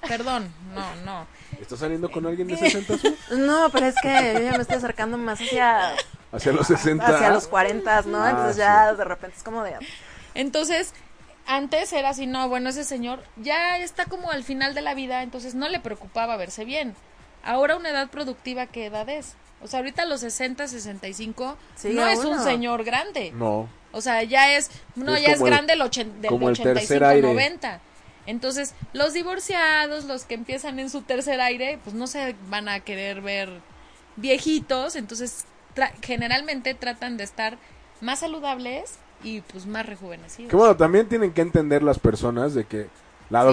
Perdón, 0.07 0.51
no, 0.73 0.95
no. 1.05 1.27
¿Estás 1.61 1.77
saliendo 1.77 2.09
con 2.09 2.25
alguien 2.25 2.47
de 2.47 2.57
60 2.57 2.97
Su? 2.97 3.15
No, 3.37 3.69
pero 3.71 3.85
es 3.85 3.95
que 4.01 4.33
yo 4.33 4.39
ya 4.39 4.51
me 4.53 4.63
estoy 4.63 4.77
acercando 4.77 5.19
más 5.19 5.39
hacia, 5.39 5.93
Hacia 6.31 6.51
los 6.51 6.65
60. 6.65 7.05
hacia 7.05 7.29
los 7.29 7.47
40, 7.47 8.01
¿no? 8.07 8.23
Ah, 8.23 8.31
Entonces 8.31 8.55
sí. 8.55 8.61
ya 8.61 8.91
de 8.95 9.03
repente 9.03 9.37
es 9.37 9.43
como 9.43 9.61
de... 9.61 9.75
Entonces, 10.33 10.91
antes 11.45 11.93
era 11.93 12.09
así, 12.09 12.25
no, 12.25 12.49
bueno, 12.49 12.71
ese 12.71 12.83
señor 12.83 13.21
ya 13.35 13.77
está 13.77 14.05
como 14.05 14.31
al 14.31 14.43
final 14.43 14.73
de 14.73 14.81
la 14.81 14.95
vida, 14.95 15.21
entonces 15.21 15.53
no 15.53 15.69
le 15.69 15.79
preocupaba 15.79 16.37
verse 16.37 16.65
bien. 16.65 16.95
Ahora 17.43 17.75
una 17.75 17.91
edad 17.91 18.09
productiva, 18.09 18.65
¿qué 18.65 18.87
edad 18.87 19.07
es? 19.09 19.35
O 19.63 19.67
sea, 19.67 19.79
ahorita 19.79 20.03
a 20.03 20.05
los 20.05 20.19
60, 20.21 20.67
65, 20.67 21.57
Sí, 21.75 21.89
no 21.93 22.05
es 22.07 22.19
un 22.25 22.39
señor 22.43 22.83
grande. 22.83 23.31
No. 23.33 23.69
O 23.91 24.01
sea, 24.01 24.23
ya 24.23 24.55
es, 24.55 24.69
no, 24.95 25.15
Es 25.15 25.21
ya 25.21 25.29
es 25.33 25.39
el- 25.39 25.45
grande 25.45 25.73
el, 25.73 25.81
ochen- 25.81 26.13
del 26.19 26.29
como 26.29 26.49
el 26.49 26.53
85, 26.53 26.79
tercer 26.79 27.03
aire. 27.03 27.27
90. 27.27 27.79
Entonces, 28.25 28.73
los 28.93 29.13
divorciados, 29.13 30.05
los 30.05 30.25
que 30.25 30.33
empiezan 30.35 30.79
en 30.79 30.89
su 30.89 31.01
tercer 31.01 31.39
aire, 31.41 31.79
pues 31.83 31.95
no 31.95 32.07
se 32.07 32.35
van 32.49 32.69
a 32.69 32.79
querer 32.79 33.21
ver 33.21 33.49
viejitos, 34.15 34.95
entonces 34.95 35.45
tra- 35.75 35.91
generalmente 36.01 36.73
tratan 36.73 37.17
de 37.17 37.23
estar 37.23 37.57
más 38.01 38.19
saludables 38.19 38.95
y 39.23 39.41
pues 39.41 39.65
más 39.65 39.85
rejuvenecidos. 39.85 40.49
Que 40.49 40.55
bueno, 40.55 40.75
también 40.77 41.07
tienen 41.07 41.31
que 41.33 41.41
entender 41.41 41.83
las 41.83 41.99
personas 41.99 42.53
de 42.53 42.65
que 42.65 42.87
la 43.29 43.43
Sí. 43.43 43.47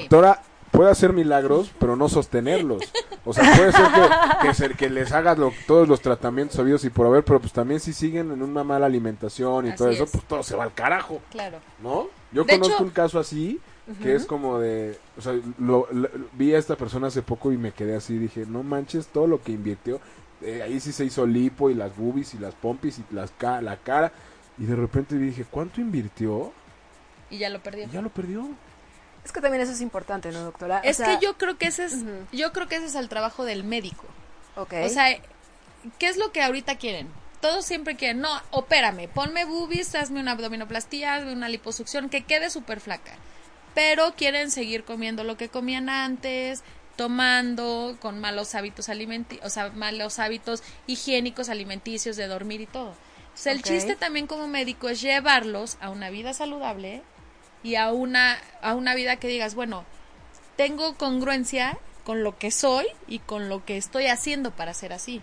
Puede 0.71 0.91
hacer 0.91 1.13
milagros, 1.13 1.71
pero 1.79 1.97
no 1.97 2.09
sostenerlos. 2.09 2.83
O 3.25 3.33
sea, 3.33 3.55
puede 3.57 3.73
ser 3.73 3.87
que, 3.93 4.69
que, 4.69 4.75
que 4.77 4.91
les 4.91 5.13
haga 5.13 5.35
lo- 5.35 5.53
todos 5.67 5.89
los 5.89 6.01
tratamientos 6.01 6.57
sabidos 6.57 6.85
y 6.85 6.91
por 6.91 7.07
haber, 7.07 7.25
pero 7.25 7.41
pues 7.41 7.53
también 7.53 7.81
si 7.81 7.93
siguen 7.93 8.31
en 8.33 8.43
una 8.43 8.65
mala 8.65 8.87
alimentación 8.87 9.67
y 9.67 9.71
Así 9.71 9.79
todo 9.79 9.89
eso, 9.91 10.05
es. 10.05 10.11
pues 10.11 10.25
todo 10.25 10.43
se 10.43 10.57
va 10.57 10.65
al 10.65 10.73
carajo, 10.75 11.21
Claro. 11.31 11.59
¿no? 11.83 12.07
Yo 12.33 12.45
De 12.45 12.55
conozco 12.55 12.75
hecho- 12.77 12.85
un 12.85 12.91
caso 12.91 13.19
así, 13.19 13.61
que 14.03 14.15
es 14.15 14.25
como 14.25 14.61
de, 14.61 14.97
o 15.19 15.21
sea, 15.21 15.35
lo, 15.59 15.89
lo- 15.93 16.09
vi 16.35 16.55
a 16.55 16.59
esta 16.59 16.77
persona 16.77 17.09
hace 17.09 17.23
poco 17.23 17.51
y 17.53 17.57
me 17.59 17.73
quedé 17.73 17.97
así, 17.97 18.17
dije, 18.19 18.45
no 18.47 18.63
manches 18.63 19.09
todo 19.09 19.27
lo 19.27 19.43
que 19.43 19.53
invirtió, 19.53 20.01
Eh, 20.43 20.63
ahí 20.63 20.81
sí 20.81 20.93
se 20.93 21.05
hizo 21.05 21.27
lipo 21.27 21.69
y 21.69 21.75
las 21.75 21.95
boobies 21.95 22.33
y 22.33 22.39
las 22.39 22.55
pompis 22.55 22.99
y 22.99 23.05
las 23.15 23.31
ca- 23.33 23.61
la 23.61 23.77
cara, 23.77 24.11
y 24.57 24.65
de 24.65 24.75
repente 24.75 25.19
dije, 25.19 25.45
¿cuánto 25.51 25.83
invirtió? 25.83 26.51
Y 27.29 27.37
ya 27.37 27.51
lo 27.51 27.61
perdió. 27.63 27.85
Y 27.85 27.91
ya 27.91 28.01
lo 28.01 28.09
perdió. 28.09 28.49
Es 29.25 29.33
que 29.33 29.41
también 29.41 29.63
eso 29.63 29.73
es 29.73 29.81
importante, 29.81 30.31
¿no, 30.33 30.43
doctora? 30.45 30.81
O 30.85 30.89
Es 30.89 30.97
sea, 30.97 31.07
que 31.07 31.25
yo 31.25 31.37
creo 31.37 31.59
que 31.59 31.67
ese 31.67 31.85
es, 31.85 31.97
yo 32.33 32.53
creo 32.53 32.69
que 32.69 32.77
ese 32.77 32.87
es 32.87 32.95
el 32.95 33.09
trabajo 33.09 33.45
del 33.45 33.65
médico. 33.65 34.07
Ok. 34.57 34.75
O 34.85 34.89
sea, 34.89 35.07
¿qué 35.99 36.09
es 36.09 36.17
lo 36.17 36.33
que 36.33 36.43
ahorita 36.43 36.77
quieren? 36.77 37.09
Todos 37.41 37.65
siempre 37.65 37.97
quieren, 37.97 38.21
no, 38.21 38.31
opérame, 38.51 39.09
ponme 39.09 39.45
boobies, 39.45 39.95
hazme 39.95 40.21
una 40.21 40.33
abdominoplastía, 40.33 41.15
hazme 41.15 41.33
una 41.33 41.49
liposucción, 41.49 42.09
que 42.11 42.25
quede 42.25 42.51
súper 42.51 42.81
flaca. 42.81 43.13
Pero 43.75 44.15
quieren 44.15 44.51
seguir 44.51 44.85
comiendo 44.85 45.25
lo 45.25 45.37
que 45.37 45.49
comían 45.49 45.89
antes, 45.89 46.63
tomando, 46.97 47.97
con 48.01 48.21
malos 48.21 48.55
hábitos 48.55 48.91
alimenticios, 48.91 49.47
o 49.47 49.49
sea, 49.49 49.71
malos 49.71 50.19
hábitos 50.19 50.63
higiénicos, 50.87 51.49
alimenticios, 51.49 52.17
de 52.17 52.27
dormir 52.27 52.61
y 52.61 52.67
todo. 52.67 52.91
O 52.91 53.43
sea, 53.43 53.53
el 53.53 53.63
chiste 53.63 53.97
también 53.97 54.27
como 54.27 54.49
médico 54.49 54.89
es 54.91 55.01
llevarlos 55.01 55.79
a 55.81 55.89
una 55.89 56.11
vida 56.11 56.35
saludable 56.35 57.03
y 57.63 57.77
a 57.77 57.93
una, 57.93 58.39
a 58.63 58.75
una 58.75 58.95
vida 58.95 59.17
que 59.17 59.29
digas, 59.29 59.55
bueno, 59.55 59.85
tengo 60.57 60.95
congruencia 60.97 61.79
con 62.05 62.23
lo 62.23 62.37
que 62.37 62.51
soy 62.51 62.87
y 63.07 63.19
con 63.21 63.49
lo 63.49 63.65
que 63.65 63.77
estoy 63.77 64.07
haciendo 64.07 64.51
para 64.51 64.75
ser 64.75 64.93
así. 64.93 65.23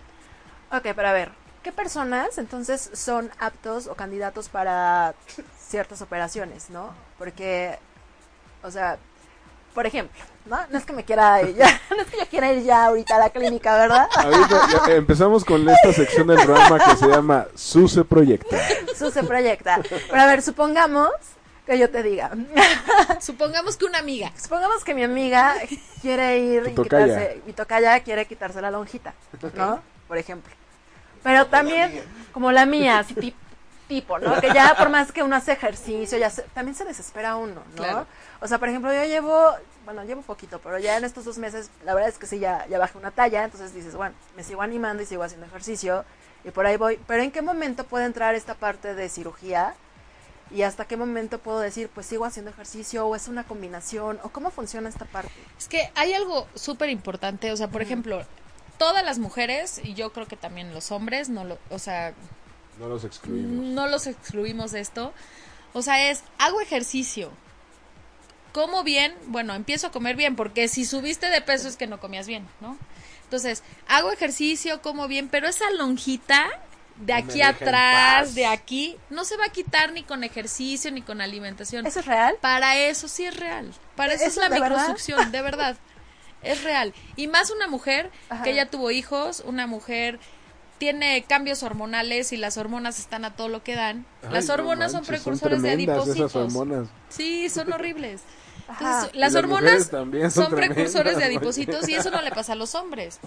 Ok, 0.70 0.88
pero 0.94 1.08
a 1.08 1.12
ver, 1.12 1.32
¿qué 1.62 1.72
personas 1.72 2.38
entonces 2.38 2.90
son 2.92 3.30
aptos 3.38 3.86
o 3.86 3.94
candidatos 3.94 4.48
para 4.48 5.14
ciertas 5.58 6.02
operaciones, 6.02 6.70
no? 6.70 6.92
Porque, 7.18 7.78
o 8.62 8.70
sea, 8.70 8.98
por 9.74 9.86
ejemplo, 9.86 10.18
¿no? 10.46 10.58
No 10.70 10.78
es 10.78 10.84
que 10.84 10.92
me 10.92 11.04
quiera 11.04 11.42
ir 11.42 11.56
ya, 11.56 11.80
no 11.90 12.02
es 12.02 12.08
que 12.08 12.18
yo 12.18 12.26
quiera 12.26 12.52
ir 12.52 12.64
ya 12.64 12.86
ahorita 12.86 13.16
a 13.16 13.18
la 13.18 13.30
clínica, 13.30 13.76
¿verdad? 13.76 14.08
Ahorita 14.16 14.86
ya 14.86 14.94
empezamos 14.94 15.44
con 15.44 15.68
esta 15.68 15.92
sección 15.92 16.26
del 16.26 16.44
programa 16.44 16.78
que 16.78 16.96
se 16.96 17.06
llama 17.06 17.46
Suse 17.54 18.04
Proyecta. 18.04 18.56
Eso 18.92 19.10
se 19.10 19.22
proyecta. 19.22 19.80
Pero 19.88 20.20
a 20.20 20.26
ver, 20.26 20.42
supongamos 20.42 21.10
que 21.68 21.78
yo 21.78 21.90
te 21.90 22.02
diga, 22.02 22.30
Supongamos 23.20 23.76
que 23.76 23.84
una 23.84 23.98
amiga. 23.98 24.32
supongamos 24.36 24.82
que 24.84 24.94
mi 24.94 25.02
amiga 25.04 25.54
quiere 26.00 26.38
ir 26.38 26.62
y 26.68 26.74
quitarse, 26.74 27.42
mi 27.46 27.52
tocaya 27.52 28.00
quiere 28.00 28.26
quitarse 28.26 28.60
la 28.60 28.70
lonjita, 28.70 29.12
¿no? 29.54 29.80
Por 30.08 30.16
ejemplo. 30.18 30.52
Pero 31.22 31.46
también, 31.46 32.02
como 32.32 32.52
la 32.52 32.64
mía, 32.64 32.98
así 33.00 33.14
tip- 33.14 33.34
tipo, 33.86 34.18
¿no? 34.18 34.40
Que 34.40 34.52
ya 34.52 34.74
por 34.76 34.88
más 34.88 35.12
que 35.12 35.22
uno 35.22 35.36
hace 35.36 35.52
ejercicio, 35.52 36.16
ya 36.16 36.30
se- 36.30 36.42
también 36.54 36.74
se 36.74 36.84
desespera 36.84 37.36
uno, 37.36 37.62
¿no? 37.70 37.76
Claro. 37.76 38.06
O 38.40 38.48
sea, 38.48 38.58
por 38.58 38.68
ejemplo, 38.68 38.92
yo 38.92 39.04
llevo, 39.04 39.50
bueno, 39.84 40.04
llevo 40.04 40.22
poquito, 40.22 40.60
pero 40.60 40.78
ya 40.78 40.96
en 40.96 41.04
estos 41.04 41.24
dos 41.24 41.36
meses, 41.38 41.70
la 41.84 41.92
verdad 41.94 42.08
es 42.08 42.18
que 42.18 42.26
sí, 42.26 42.38
ya, 42.38 42.66
ya 42.68 42.78
bajé 42.78 42.96
una 42.96 43.10
talla, 43.10 43.44
entonces 43.44 43.74
dices, 43.74 43.94
bueno, 43.94 44.14
me 44.36 44.42
sigo 44.44 44.62
animando 44.62 45.02
y 45.02 45.06
sigo 45.06 45.22
haciendo 45.22 45.46
ejercicio 45.46 46.04
y 46.44 46.50
por 46.50 46.64
ahí 46.66 46.76
voy. 46.76 46.98
Pero 47.06 47.22
¿en 47.22 47.30
qué 47.30 47.42
momento 47.42 47.84
puede 47.84 48.06
entrar 48.06 48.34
esta 48.34 48.54
parte 48.54 48.94
de 48.94 49.08
cirugía? 49.08 49.74
¿Y 50.50 50.62
hasta 50.62 50.86
qué 50.86 50.96
momento 50.96 51.38
puedo 51.38 51.60
decir, 51.60 51.90
pues 51.92 52.06
sigo 52.06 52.24
haciendo 52.24 52.50
ejercicio 52.50 53.06
o 53.06 53.14
es 53.14 53.28
una 53.28 53.44
combinación? 53.44 54.18
¿O 54.22 54.30
cómo 54.30 54.50
funciona 54.50 54.88
esta 54.88 55.04
parte? 55.04 55.30
Es 55.58 55.68
que 55.68 55.90
hay 55.94 56.14
algo 56.14 56.46
súper 56.54 56.88
importante, 56.88 57.52
o 57.52 57.56
sea, 57.56 57.68
por 57.68 57.82
ejemplo, 57.82 58.24
todas 58.78 59.04
las 59.04 59.18
mujeres, 59.18 59.80
y 59.84 59.94
yo 59.94 60.12
creo 60.12 60.26
que 60.26 60.36
también 60.36 60.72
los 60.72 60.90
hombres, 60.90 61.28
no 61.28 61.44
lo, 61.44 61.58
o 61.70 61.78
sea, 61.78 62.14
No 62.78 62.88
los 62.88 63.04
excluimos. 63.04 63.66
no 63.66 63.86
los 63.88 64.06
excluimos 64.06 64.70
de 64.72 64.80
esto. 64.80 65.12
O 65.74 65.82
sea, 65.82 66.08
es, 66.10 66.22
hago 66.38 66.60
ejercicio. 66.62 67.30
Como 68.52 68.82
bien, 68.82 69.14
bueno, 69.26 69.54
empiezo 69.54 69.88
a 69.88 69.92
comer 69.92 70.16
bien, 70.16 70.34
porque 70.34 70.68
si 70.68 70.86
subiste 70.86 71.28
de 71.28 71.42
peso 71.42 71.68
es 71.68 71.76
que 71.76 71.86
no 71.86 72.00
comías 72.00 72.26
bien, 72.26 72.48
¿no? 72.60 72.78
Entonces, 73.24 73.62
hago 73.86 74.10
ejercicio, 74.10 74.80
como 74.80 75.06
bien, 75.06 75.28
pero 75.28 75.46
esa 75.46 75.70
lonjita 75.72 76.48
de 77.00 77.12
aquí 77.12 77.42
atrás, 77.42 78.34
de 78.34 78.46
aquí, 78.46 78.96
no 79.10 79.24
se 79.24 79.36
va 79.36 79.44
a 79.46 79.48
quitar 79.50 79.92
ni 79.92 80.02
con 80.02 80.24
ejercicio 80.24 80.90
ni 80.90 81.02
con 81.02 81.20
alimentación. 81.20 81.86
¿Eso 81.86 82.00
es 82.00 82.06
real? 82.06 82.36
Para 82.40 82.76
eso 82.76 83.08
sí 83.08 83.24
es 83.24 83.36
real. 83.36 83.72
Para 83.96 84.14
eso, 84.14 84.24
¿Eso 84.24 84.42
es 84.42 84.48
la 84.50 84.58
verdad? 84.60 84.78
microsucción, 84.78 85.30
de 85.32 85.42
verdad. 85.42 85.76
Es 86.42 86.62
real. 86.62 86.94
Y 87.16 87.26
más 87.26 87.50
una 87.50 87.66
mujer 87.66 88.10
Ajá. 88.28 88.42
que 88.44 88.54
ya 88.54 88.66
tuvo 88.66 88.90
hijos, 88.90 89.42
una 89.44 89.66
mujer 89.66 90.18
tiene 90.78 91.24
cambios 91.24 91.62
hormonales 91.64 92.32
y 92.32 92.36
las 92.36 92.56
hormonas 92.56 92.98
están 93.00 93.24
a 93.24 93.34
todo 93.34 93.48
lo 93.48 93.64
que 93.64 93.74
dan. 93.74 94.06
Ay, 94.22 94.28
las 94.32 94.46
no 94.46 94.54
hormonas 94.54 94.92
son 94.92 95.04
precursores 95.04 95.62
de 95.62 95.70
adipocitos. 95.72 96.36
hormonas. 96.36 96.88
Sí, 97.08 97.48
son 97.48 97.72
horribles. 97.72 98.22
Entonces, 98.68 99.14
las 99.14 99.32
las 99.32 99.34
hormonas 99.34 99.86
son 99.86 100.12
son 100.30 100.54
precursores 100.54 101.16
de 101.16 101.24
adipocitos 101.24 101.88
y 101.88 101.94
eso 101.94 102.10
no 102.10 102.22
le 102.22 102.30
pasa 102.30 102.52
a 102.52 102.56
los 102.56 102.74
hombres. 102.74 103.18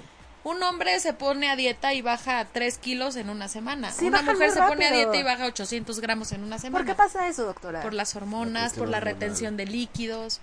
Un 0.44 0.62
hombre 0.64 1.00
se 1.00 1.14
pone 1.14 1.50
a 1.52 1.56
dieta 1.56 1.94
y 1.94 2.02
baja 2.02 2.46
3 2.52 2.78
kilos 2.80 3.16
en 3.16 3.30
una 3.30 3.48
semana. 3.48 3.92
Sí, 3.92 4.06
una 4.08 4.24
mujer 4.24 4.52
se 4.52 4.62
pone 4.62 4.88
a 4.88 4.92
dieta 4.92 5.16
y 5.16 5.24
baja 5.24 5.46
800 5.46 6.00
gramos 6.00 6.32
en 6.32 6.44
una 6.44 6.58
semana. 6.58 6.84
¿Por 6.84 6.88
qué 6.88 6.96
pasa 6.96 7.28
eso, 7.28 7.46
doctora? 7.46 7.82
Por 7.82 7.94
las 7.94 8.16
hormonas, 8.16 8.74
La 8.74 8.80
por 8.80 8.90
la 8.90 9.00
retención 9.00 9.56
de 9.56 9.66
líquidos. 9.68 10.40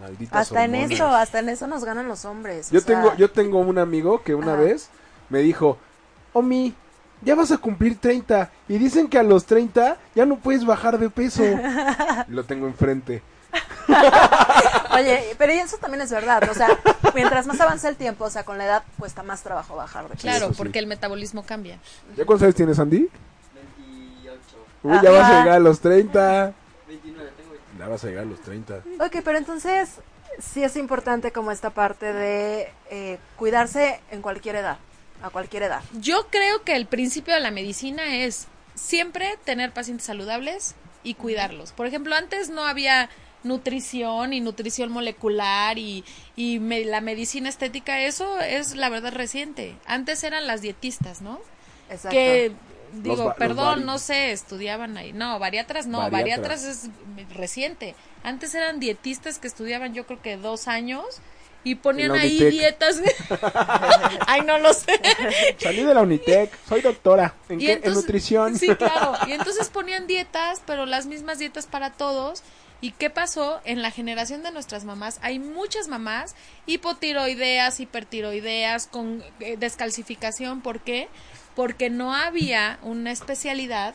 Malditas 0.00 0.40
Hasta 0.40 0.64
en 0.64 0.74
eso, 0.74 1.06
hasta 1.08 1.40
en 1.40 1.48
eso 1.50 1.66
nos 1.66 1.84
ganan 1.84 2.08
los 2.08 2.24
hombres. 2.24 2.68
o 2.70 2.74
Yo 2.74 2.80
sea, 2.80 2.94
tengo, 2.94 3.16
yo 3.16 3.30
tengo 3.30 3.58
un 3.58 3.78
amigo 3.78 4.22
que 4.22 4.34
una 4.34 4.54
Ajá. 4.54 4.62
vez 4.62 4.88
me 5.28 5.40
dijo, 5.40 5.76
Omi, 6.32 6.72
ya 7.20 7.34
vas 7.34 7.50
a 7.50 7.58
cumplir 7.58 7.98
30 7.98 8.50
y 8.68 8.78
dicen 8.78 9.08
que 9.08 9.18
a 9.18 9.22
los 9.22 9.44
30 9.44 9.98
ya 10.14 10.24
no 10.24 10.36
puedes 10.38 10.64
bajar 10.64 10.98
de 10.98 11.10
peso. 11.10 11.42
Lo 12.28 12.44
tengo 12.44 12.66
enfrente. 12.68 13.22
Oye, 14.94 15.34
pero 15.38 15.52
eso 15.52 15.78
también 15.78 16.02
es 16.02 16.10
verdad. 16.10 16.48
O 16.50 16.54
sea, 16.54 16.68
mientras 17.14 17.46
más 17.46 17.60
avanza 17.60 17.88
el 17.88 17.96
tiempo, 17.96 18.24
o 18.24 18.30
sea, 18.30 18.44
con 18.44 18.58
la 18.58 18.64
edad 18.64 18.82
cuesta 18.98 19.22
más 19.22 19.42
trabajo 19.42 19.76
bajar 19.76 20.04
de 20.04 20.10
peso. 20.10 20.22
Claro, 20.22 20.48
sí. 20.48 20.54
porque 20.56 20.78
el 20.78 20.86
metabolismo 20.86 21.44
cambia. 21.44 21.78
¿Ya 22.16 22.24
cuántos 22.24 22.44
años 22.44 22.54
tienes, 22.54 22.78
Andy? 22.78 23.08
28, 23.54 24.40
Uy, 24.82 24.98
ya 25.02 25.10
vas 25.10 25.30
a 25.30 25.40
llegar 25.40 25.56
a 25.56 25.60
los 25.60 25.80
30. 25.80 26.52
29, 26.86 27.30
tengo 27.36 27.50
29. 27.52 27.78
Ya 27.78 27.88
vas 27.88 28.04
a 28.04 28.06
llegar 28.06 28.24
a 28.24 28.26
los 28.26 28.40
30. 28.40 28.82
Ok, 29.00 29.16
pero 29.24 29.38
entonces 29.38 30.00
sí 30.38 30.62
es 30.62 30.76
importante 30.76 31.32
como 31.32 31.50
esta 31.50 31.70
parte 31.70 32.12
de 32.12 32.72
eh, 32.90 33.18
cuidarse 33.36 34.00
en 34.10 34.22
cualquier 34.22 34.56
edad, 34.56 34.78
a 35.22 35.30
cualquier 35.30 35.64
edad. 35.64 35.82
Yo 36.00 36.26
creo 36.30 36.62
que 36.64 36.76
el 36.76 36.86
principio 36.86 37.34
de 37.34 37.40
la 37.40 37.50
medicina 37.50 38.16
es 38.16 38.46
siempre 38.74 39.38
tener 39.44 39.72
pacientes 39.72 40.06
saludables 40.06 40.74
y 41.02 41.14
cuidarlos. 41.14 41.72
Por 41.72 41.86
ejemplo, 41.86 42.14
antes 42.14 42.50
no 42.50 42.66
había 42.66 43.08
nutrición 43.44 44.32
y 44.32 44.40
nutrición 44.40 44.90
molecular 44.90 45.78
y, 45.78 46.04
y 46.36 46.58
me- 46.58 46.84
la 46.84 47.00
medicina 47.00 47.48
estética, 47.48 48.00
eso 48.02 48.38
es 48.40 48.74
la 48.74 48.88
verdad 48.88 49.12
reciente. 49.12 49.74
Antes 49.86 50.24
eran 50.24 50.46
las 50.46 50.60
dietistas, 50.60 51.20
¿no? 51.22 51.40
Exacto. 51.88 52.10
Que, 52.10 52.52
digo, 52.92 53.24
los 53.24 53.34
perdón, 53.36 53.86
no 53.86 53.98
sé, 53.98 54.32
estudiaban 54.32 54.96
ahí. 54.96 55.12
No, 55.12 55.38
bariatras 55.38 55.86
no, 55.86 56.10
Bariatras. 56.10 56.62
bariatras 56.62 56.64
es 56.64 57.34
reciente. 57.36 57.94
Antes 58.22 58.54
eran 58.54 58.80
dietistas 58.80 59.38
que 59.38 59.46
estudiaban 59.46 59.94
yo 59.94 60.04
creo 60.06 60.20
que 60.20 60.36
dos 60.36 60.68
años 60.68 61.04
y 61.64 61.74
ponían 61.76 62.12
ahí 62.12 62.30
Unitec. 62.40 62.50
dietas. 62.50 63.00
Ay, 64.26 64.42
no 64.42 64.58
lo 64.58 64.72
sé. 64.74 65.00
Salí 65.58 65.82
de 65.82 65.94
la 65.94 66.02
Unitec, 66.02 66.50
soy 66.68 66.80
doctora. 66.80 67.34
¿En 67.48 67.60
Y 67.60 67.66
qué? 67.66 67.72
entonces- 67.74 67.88
en 67.88 68.00
nutrición. 68.00 68.58
Sí, 68.58 68.68
claro. 68.74 69.14
Y 69.28 69.32
entonces 69.32 69.68
ponían 69.68 70.06
dietas, 70.06 70.60
pero 70.66 70.86
las 70.86 71.06
mismas 71.06 71.38
dietas 71.38 71.66
para 71.66 71.92
todos. 71.92 72.42
¿Y 72.80 72.92
qué 72.92 73.10
pasó? 73.10 73.60
En 73.64 73.82
la 73.82 73.90
generación 73.90 74.42
de 74.42 74.52
nuestras 74.52 74.84
mamás 74.84 75.18
hay 75.22 75.38
muchas 75.38 75.88
mamás 75.88 76.36
hipotiroideas, 76.66 77.80
hipertiroideas, 77.80 78.86
con 78.86 79.24
eh, 79.40 79.56
descalcificación. 79.56 80.60
¿Por 80.60 80.80
qué? 80.80 81.08
Porque 81.56 81.90
no 81.90 82.14
había 82.14 82.78
una 82.82 83.10
especialidad 83.10 83.94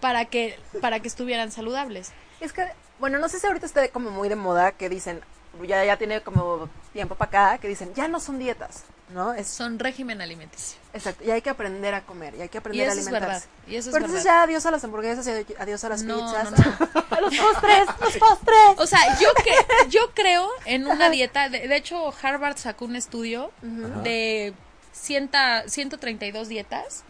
para 0.00 0.24
que, 0.24 0.58
para 0.80 1.00
que 1.00 1.08
estuvieran 1.08 1.52
saludables. 1.52 2.12
Es 2.40 2.52
que, 2.52 2.66
bueno, 2.98 3.18
no 3.18 3.28
sé 3.28 3.38
si 3.38 3.46
ahorita 3.46 3.66
esté 3.66 3.90
como 3.90 4.10
muy 4.10 4.28
de 4.28 4.36
moda 4.36 4.72
que 4.72 4.88
dicen, 4.88 5.20
ya, 5.66 5.84
ya 5.84 5.96
tiene 5.96 6.20
como 6.20 6.68
tiempo 6.92 7.14
para 7.14 7.28
acá, 7.28 7.58
que 7.58 7.68
dicen, 7.68 7.94
ya 7.94 8.08
no 8.08 8.18
son 8.18 8.38
dietas, 8.38 8.84
¿no? 9.10 9.32
Es 9.34 9.46
Son 9.48 9.78
régimen 9.78 10.20
alimenticio. 10.20 10.78
exacto, 10.92 11.24
y 11.24 11.30
hay 11.30 11.40
que 11.42 11.50
aprender 11.50 11.94
a 11.94 12.02
comer, 12.04 12.34
y 12.36 12.42
hay 12.42 12.48
que 12.48 12.58
Y 12.58 12.60
aprender 12.60 12.88
a 12.88 12.92
eso 12.92 13.00
es 13.00 13.10
verdad. 13.10 13.30
alimentarse. 13.30 13.48
Y 13.66 13.76
eso 13.76 13.88
es 13.90 13.92
Pero 13.94 14.04
entonces 14.06 14.24
verdad. 14.24 14.38
ya 14.38 14.42
adiós 14.44 14.66
a 14.66 14.70
las 14.70 14.84
hamburguesas 14.84 15.26
y 15.26 15.54
adiós 15.58 15.84
a 15.84 15.88
las 15.88 16.02
No, 16.02 16.16
pizzas. 16.16 16.50
no, 16.50 16.56
no. 16.58 17.04
a 17.16 17.20
los 17.20 17.36
postres, 17.36 17.86
los 18.00 18.16
postres. 18.18 18.58
O 18.78 18.86
sea, 18.86 19.00
yo 19.18 19.28
que 19.42 19.88
yo 19.88 20.10
creo 20.14 20.48
en 20.66 20.86
una 20.86 21.10
dieta. 21.10 21.48
De, 21.48 21.66
de 21.68 21.76
hecho, 21.76 22.12
Harvard 22.22 22.56
sacó 22.58 22.84
un 22.84 22.96
estudio 22.96 23.50
Ujú. 23.62 24.02
de 24.02 24.54
100, 24.92 25.30
132 25.66 26.48
dietas. 26.48 27.04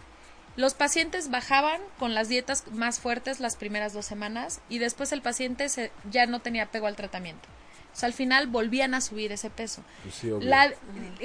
Los 0.56 0.74
pacientes 0.74 1.30
bajaban 1.30 1.80
con 2.00 2.14
las 2.14 2.28
dietas 2.28 2.64
más 2.72 2.98
fuertes 2.98 3.38
las 3.38 3.54
primeras 3.54 3.92
dos 3.92 4.06
semanas 4.06 4.60
y 4.68 4.78
después 4.78 5.12
el 5.12 5.22
paciente 5.22 5.68
se, 5.68 5.92
ya 6.10 6.26
no 6.26 6.40
tenía 6.40 6.64
apego 6.64 6.88
al 6.88 6.96
tratamiento. 6.96 7.48
O 7.98 8.00
sea, 8.00 8.06
al 8.06 8.12
final 8.12 8.46
volvían 8.46 8.94
a 8.94 9.00
subir 9.00 9.32
ese 9.32 9.50
peso. 9.50 9.82
Pues 10.04 10.14
sí, 10.14 10.30
obvio. 10.30 10.48
La, 10.48 10.72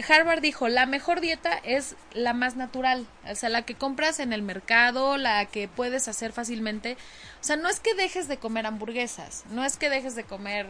Harvard 0.10 0.42
dijo, 0.42 0.70
la 0.70 0.88
mejor 0.88 1.22
dieta 1.22 1.54
es 1.64 1.96
la 2.14 2.34
más 2.34 2.56
natural, 2.56 3.06
o 3.30 3.36
sea, 3.36 3.50
la 3.50 3.62
que 3.62 3.76
compras 3.76 4.20
en 4.20 4.34
el 4.34 4.42
mercado, 4.42 5.18
la 5.18 5.46
que 5.46 5.68
puedes 5.68 6.08
hacer 6.08 6.34
fácilmente. 6.34 6.98
O 7.40 7.44
sea, 7.44 7.58
no 7.58 7.70
es 7.70 7.80
que 7.80 7.94
dejes 7.94 8.28
de 8.28 8.38
comer 8.38 8.66
hamburguesas, 8.66 9.44
no 9.52 9.64
es 9.64 9.78
que 9.78 9.92
dejes 9.92 10.16
de 10.16 10.24
comer 10.24 10.66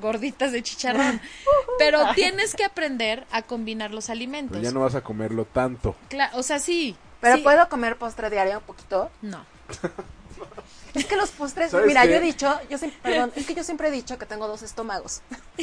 gorditas 0.00 0.50
de 0.50 0.60
chicharrón, 0.64 1.20
pero 1.78 2.02
tienes 2.16 2.56
que 2.56 2.64
aprender 2.64 3.24
a 3.30 3.42
combinar 3.42 3.92
los 3.92 4.10
alimentos. 4.10 4.56
Pero 4.56 4.64
ya 4.64 4.72
no 4.72 4.80
vas 4.80 4.96
a 4.96 5.02
comerlo 5.02 5.44
tanto. 5.44 5.94
Cla- 6.10 6.30
o 6.32 6.42
sea, 6.42 6.58
sí. 6.58 6.96
Pero 7.20 7.36
sí. 7.36 7.42
puedo 7.42 7.68
comer 7.68 7.96
postre 7.96 8.28
diario 8.28 8.58
un 8.58 8.64
poquito. 8.64 9.08
No. 9.22 9.46
Es 10.94 11.04
que 11.06 11.16
los 11.16 11.30
postres, 11.30 11.70
¿Sabes 11.72 11.86
mira, 11.86 12.02
qué? 12.02 12.10
yo 12.10 12.14
he 12.16 12.20
dicho, 12.20 12.60
yo 12.70 12.78
siempre, 12.78 12.98
perdón, 13.02 13.32
es 13.34 13.46
que 13.46 13.54
yo 13.54 13.64
siempre 13.64 13.88
he 13.88 13.90
dicho 13.90 14.16
que 14.18 14.26
tengo 14.26 14.46
dos 14.46 14.62
estómagos. 14.62 15.22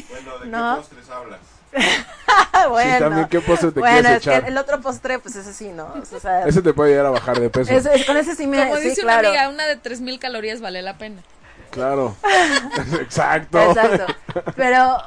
Bueno, 0.09 0.39
¿de 0.39 0.45
No. 0.47 0.75
qué 0.75 0.81
postres 0.81 1.09
hablas? 1.09 1.39
Bueno. 2.69 2.99
también, 2.99 3.27
¿qué 3.29 3.39
postre 3.41 3.71
te 3.71 3.79
bueno, 3.79 4.01
quieres 4.01 4.17
es 4.17 4.23
que 4.23 4.29
echar? 4.29 4.47
el 4.49 4.57
otro 4.57 4.81
postre, 4.81 5.19
pues 5.19 5.35
ese 5.35 5.53
sí, 5.53 5.69
¿no? 5.69 5.93
O 6.13 6.19
sea, 6.19 6.45
Ese 6.45 6.61
te 6.61 6.73
puede 6.73 6.91
llegar 6.91 7.05
a 7.07 7.11
bajar 7.11 7.39
de 7.39 7.49
peso. 7.49 7.71
con 8.05 8.17
ese 8.17 8.35
sí 8.35 8.45
me, 8.45 8.63
Como 8.63 8.77
sí, 8.77 8.89
dice 8.89 9.01
claro. 9.01 9.29
una 9.29 9.39
amiga, 9.41 9.49
una 9.49 9.65
de 9.65 9.77
3000 9.77 10.19
calorías 10.19 10.61
vale 10.61 10.81
la 10.81 10.97
pena. 10.97 11.21
Claro. 11.71 12.15
Exacto. 13.01 13.59
Exacto. 13.59 14.05
Pero, 14.55 14.97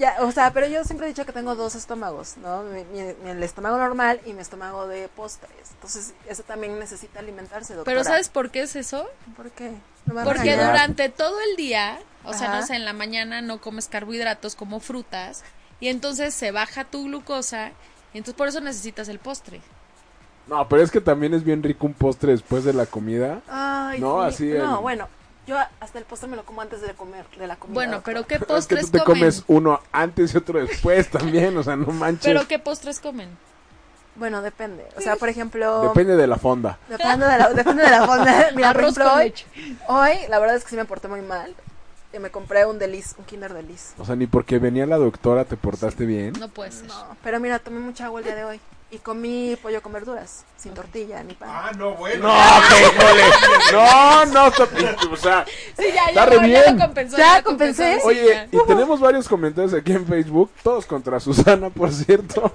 ya, 0.00 0.16
o 0.20 0.32
sea, 0.32 0.52
pero 0.52 0.66
yo 0.66 0.82
siempre 0.82 1.06
he 1.06 1.10
dicho 1.10 1.24
que 1.24 1.32
tengo 1.32 1.54
dos 1.54 1.74
estómagos, 1.76 2.36
¿no? 2.38 2.62
Mi, 2.64 2.82
mi- 2.84 3.14
mi- 3.22 3.30
el 3.30 3.42
estómago 3.42 3.76
normal 3.78 4.20
y 4.26 4.32
mi 4.32 4.40
estómago 4.40 4.88
de 4.88 5.08
postres. 5.08 5.70
Entonces, 5.74 6.14
eso 6.26 6.42
también 6.42 6.76
necesita 6.78 7.20
alimentarse, 7.20 7.74
doctora. 7.74 7.84
Pero 7.94 8.02
¿sabes 8.04 8.28
por 8.28 8.50
qué 8.50 8.62
es 8.62 8.74
eso? 8.74 9.06
por 9.36 9.50
qué? 9.52 9.70
¿No 10.06 10.14
me 10.14 10.14
van 10.14 10.22
a 10.22 10.24
Porque 10.32 10.50
regañar? 10.50 10.66
durante 10.72 11.08
todo 11.10 11.38
el 11.50 11.56
día, 11.56 11.98
o 12.24 12.32
sea, 12.34 12.48
no 12.48 12.66
sé, 12.66 12.74
en 12.74 12.84
la 12.84 12.92
mañana 12.94 13.42
no 13.42 13.60
comes 13.60 13.86
carbohidratos 13.86 14.56
como 14.56 14.80
frutas 14.80 15.44
y 15.78 15.88
entonces 15.88 16.34
se 16.34 16.50
baja 16.50 16.84
tu 16.84 17.04
glucosa 17.04 17.70
y 18.14 18.18
entonces 18.18 18.34
por 18.36 18.48
eso 18.48 18.60
necesitas 18.60 19.08
el 19.08 19.18
postre. 19.20 19.60
No, 20.46 20.66
pero 20.68 20.82
es 20.82 20.90
que 20.90 21.00
también 21.00 21.32
es 21.34 21.44
bien 21.44 21.62
rico 21.62 21.86
un 21.86 21.94
postre 21.94 22.32
después 22.32 22.64
de 22.64 22.72
la 22.72 22.86
comida. 22.86 23.40
Ay, 23.48 24.00
No, 24.00 24.20
sí. 24.22 24.28
así 24.28 24.44
No, 24.48 24.76
el- 24.76 24.80
bueno, 24.82 25.08
yo 25.50 25.58
hasta 25.80 25.98
el 25.98 26.04
postre 26.04 26.28
me 26.28 26.36
lo 26.36 26.44
como 26.44 26.60
antes 26.60 26.80
de 26.80 26.94
comer, 26.94 27.26
de 27.36 27.46
la 27.46 27.56
comida. 27.56 27.74
Bueno, 27.74 28.02
pero 28.04 28.26
¿qué 28.26 28.34
Es 28.36 28.40
que 28.40 28.46
postres 28.46 28.86
tú 28.86 28.92
te 28.92 28.98
comen? 29.00 29.20
comes 29.20 29.44
uno 29.48 29.80
antes 29.92 30.32
y 30.32 30.36
otro 30.38 30.60
después 30.60 31.10
también, 31.10 31.56
o 31.56 31.62
sea, 31.62 31.76
no 31.76 31.92
manches. 31.92 32.24
Pero 32.24 32.46
¿qué 32.46 32.58
postres 32.58 33.00
comen? 33.00 33.28
Bueno, 34.16 34.42
depende. 34.42 34.86
O 34.96 35.00
sea, 35.00 35.16
por 35.16 35.28
ejemplo... 35.28 35.82
Depende 35.82 36.16
de 36.16 36.26
la 36.26 36.36
fonda. 36.36 36.78
Depende 36.88 37.26
de 37.26 37.38
la, 37.38 37.52
depende 37.52 37.82
de 37.82 37.90
la 37.90 38.06
fonda. 38.06 38.50
Mira, 38.54 38.72
por 38.72 38.80
Arroz 38.80 38.96
ejemplo, 38.96 39.04
con 39.10 39.18
hoy, 39.18 39.24
leche. 39.24 39.46
hoy, 39.88 40.12
la 40.28 40.38
verdad 40.38 40.56
es 40.56 40.64
que 40.64 40.70
sí 40.70 40.76
me 40.76 40.84
porté 40.84 41.08
muy 41.08 41.22
mal. 41.22 41.54
Y 42.12 42.18
me 42.18 42.30
compré 42.30 42.66
un 42.66 42.78
Deliz, 42.78 43.14
un 43.18 43.24
Kinder 43.24 43.52
Deliz. 43.54 43.94
O 43.98 44.04
sea, 44.04 44.16
ni 44.16 44.26
porque 44.26 44.58
venía 44.58 44.84
la 44.84 44.98
doctora 44.98 45.44
te 45.44 45.56
portaste 45.56 46.06
bien. 46.06 46.34
No 46.38 46.48
puede 46.48 46.72
ser. 46.72 46.86
No, 46.86 47.16
pero 47.22 47.38
mira, 47.40 47.58
tomé 47.60 47.78
mucha 47.80 48.06
agua 48.06 48.20
el 48.20 48.24
día 48.26 48.34
de 48.34 48.44
hoy. 48.44 48.60
Y 48.92 48.98
comí 48.98 49.56
pollo 49.62 49.80
con 49.82 49.92
verduras, 49.92 50.44
sin 50.56 50.74
tortilla 50.74 51.22
ni 51.22 51.34
pan. 51.34 51.48
Ah, 51.52 51.70
no, 51.76 51.92
bueno. 51.94 52.26
No, 52.26 52.34
híjole. 52.34 53.22
No, 53.72 54.26
no, 54.26 54.46
o 55.12 55.16
sea, 55.16 55.44
Sí, 55.78 55.84
ya, 55.94 56.06
Está 56.06 56.12
ya, 56.12 56.26
re 56.26 56.36
ya 56.36 56.42
bien. 56.42 56.76
lo 56.76 56.84
compensó. 56.86 57.16
Ya 57.16 57.38
lo 57.38 57.44
compensó, 57.44 57.82
compensé. 57.84 58.00
sí, 58.00 58.06
Oye, 58.08 58.26
ya. 58.28 58.48
y 58.50 58.66
tenemos 58.66 58.98
varios 58.98 59.28
comentarios 59.28 59.74
aquí 59.74 59.92
en 59.92 60.04
Facebook, 60.06 60.50
todos 60.64 60.86
contra 60.86 61.20
Susana, 61.20 61.70
por 61.70 61.92
cierto. 61.92 62.52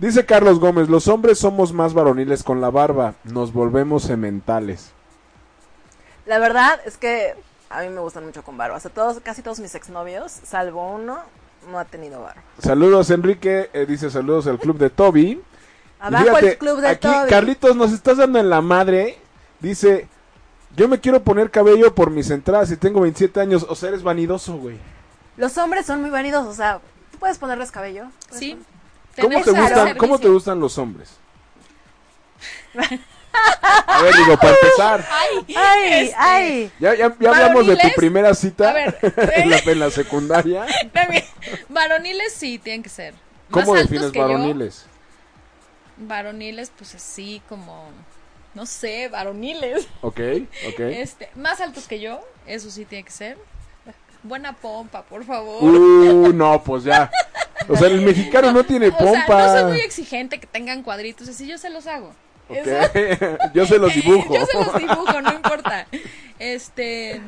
Dice 0.00 0.26
Carlos 0.26 0.58
Gómez, 0.58 0.88
los 0.88 1.06
hombres 1.06 1.38
somos 1.38 1.72
más 1.72 1.94
varoniles 1.94 2.42
con 2.42 2.60
la 2.60 2.70
barba, 2.70 3.14
nos 3.22 3.52
volvemos 3.52 4.02
sementales. 4.02 4.90
La 6.26 6.38
verdad 6.40 6.80
es 6.84 6.96
que 6.96 7.34
a 7.70 7.82
mí 7.82 7.88
me 7.90 8.00
gustan 8.00 8.24
mucho 8.26 8.42
con 8.42 8.56
barba. 8.56 8.76
O 8.76 8.80
sea, 8.80 8.90
todos, 8.90 9.20
casi 9.20 9.40
todos 9.42 9.60
mis 9.60 9.74
exnovios, 9.76 10.32
salvo 10.32 10.90
uno, 10.94 11.20
no 11.70 11.78
ha 11.78 11.84
tenido 11.84 12.20
barba. 12.22 12.42
Saludos 12.58 13.10
Enrique, 13.10 13.70
eh, 13.72 13.86
dice 13.86 14.10
saludos 14.10 14.46
al 14.46 14.58
club 14.58 14.78
de 14.78 14.90
Toby. 14.90 15.40
Abajo 16.00 16.24
fíjate, 16.24 16.48
el 16.52 16.58
club 16.58 16.80
de 16.80 16.88
aquí 16.88 17.08
Toby. 17.08 17.28
Carlitos 17.30 17.76
nos 17.76 17.92
estás 17.92 18.18
dando 18.18 18.38
en 18.38 18.50
la 18.50 18.60
madre, 18.60 19.18
dice, 19.60 20.08
yo 20.76 20.88
me 20.88 21.00
quiero 21.00 21.22
poner 21.22 21.50
cabello 21.50 21.94
por 21.94 22.10
mis 22.10 22.30
entradas 22.30 22.70
y 22.70 22.76
tengo 22.76 23.00
27 23.00 23.40
años, 23.40 23.64
o 23.68 23.74
sea, 23.74 23.88
eres 23.90 24.02
vanidoso, 24.02 24.56
güey. 24.56 24.76
Los 25.36 25.56
hombres 25.58 25.86
son 25.86 26.00
muy 26.00 26.10
vanidos, 26.10 26.46
o 26.46 26.52
sea, 26.54 26.80
¿tú 27.10 27.18
puedes 27.18 27.38
ponerles 27.38 27.70
cabello? 27.70 28.06
¿Puedes 28.28 28.38
Sí. 28.38 28.52
poner- 28.52 28.64
¿Cómo 29.22 29.44
te, 29.44 29.50
gustan. 29.60 29.96
¿Cómo 29.96 30.18
te 30.18 30.28
gustan 30.28 30.60
los 30.60 30.76
hombres? 30.78 31.16
A 33.86 34.02
ver, 34.02 34.14
digo, 34.14 34.36
para 34.36 34.54
empezar. 34.54 35.06
Ay, 35.10 35.56
¡Ay! 35.56 35.92
este, 35.92 36.16
¡Ay! 36.18 36.72
Ya, 36.78 36.94
ya, 36.94 37.16
ya 37.18 37.30
hablamos 37.30 37.66
de 37.66 37.76
tu 37.76 37.88
primera 37.96 38.34
cita 38.34 38.70
A 38.70 38.72
ver, 38.72 38.98
en, 39.36 39.50
la, 39.50 39.58
en 39.58 39.78
la 39.78 39.90
secundaria. 39.90 40.66
también, 40.92 41.24
Varoniles 41.68 42.32
sí 42.32 42.58
tienen 42.58 42.82
que 42.82 42.88
ser. 42.88 43.14
Más 43.48 43.64
¿Cómo 43.64 43.74
altos 43.74 43.90
defines 43.90 44.12
yo. 44.12 44.20
varoniles? 44.22 44.86
Varoniles, 45.96 46.72
pues 46.76 46.94
así 46.94 47.40
como, 47.48 47.88
no 48.54 48.66
sé, 48.66 49.08
varoniles. 49.08 49.86
Ok, 50.00 50.20
ok. 50.68 50.80
Este, 50.80 51.30
más 51.34 51.60
altos 51.60 51.86
que 51.86 52.00
yo, 52.00 52.20
eso 52.46 52.70
sí 52.70 52.84
tiene 52.84 53.04
que 53.04 53.12
ser. 53.12 53.38
Buena 54.22 54.54
pompa, 54.54 55.02
por 55.02 55.24
favor. 55.24 55.62
Uh, 55.62 56.32
no, 56.32 56.62
pues 56.64 56.84
ya. 56.84 57.10
O 57.68 57.76
sea, 57.76 57.88
el 57.88 58.00
mexicano 58.00 58.50
no 58.52 58.64
tiene 58.64 58.88
o 58.88 58.90
sea, 58.90 59.00
no 59.00 59.12
pompa. 59.12 59.52
soy 59.60 59.64
muy 59.64 59.80
exigente 59.80 60.40
que 60.40 60.46
tengan 60.46 60.82
cuadritos, 60.82 61.28
así 61.28 61.46
yo 61.46 61.58
se 61.58 61.70
los 61.70 61.86
hago. 61.86 62.14
Yo 63.54 63.66
se 63.66 63.78
los 63.78 63.94
dibujo. 63.94 64.34
Yo 64.34 64.46
se 64.46 64.58
los 64.58 64.74
dibujo, 64.78 65.20
no 65.22 65.32
importa. 65.32 65.86
Este. 66.38 67.20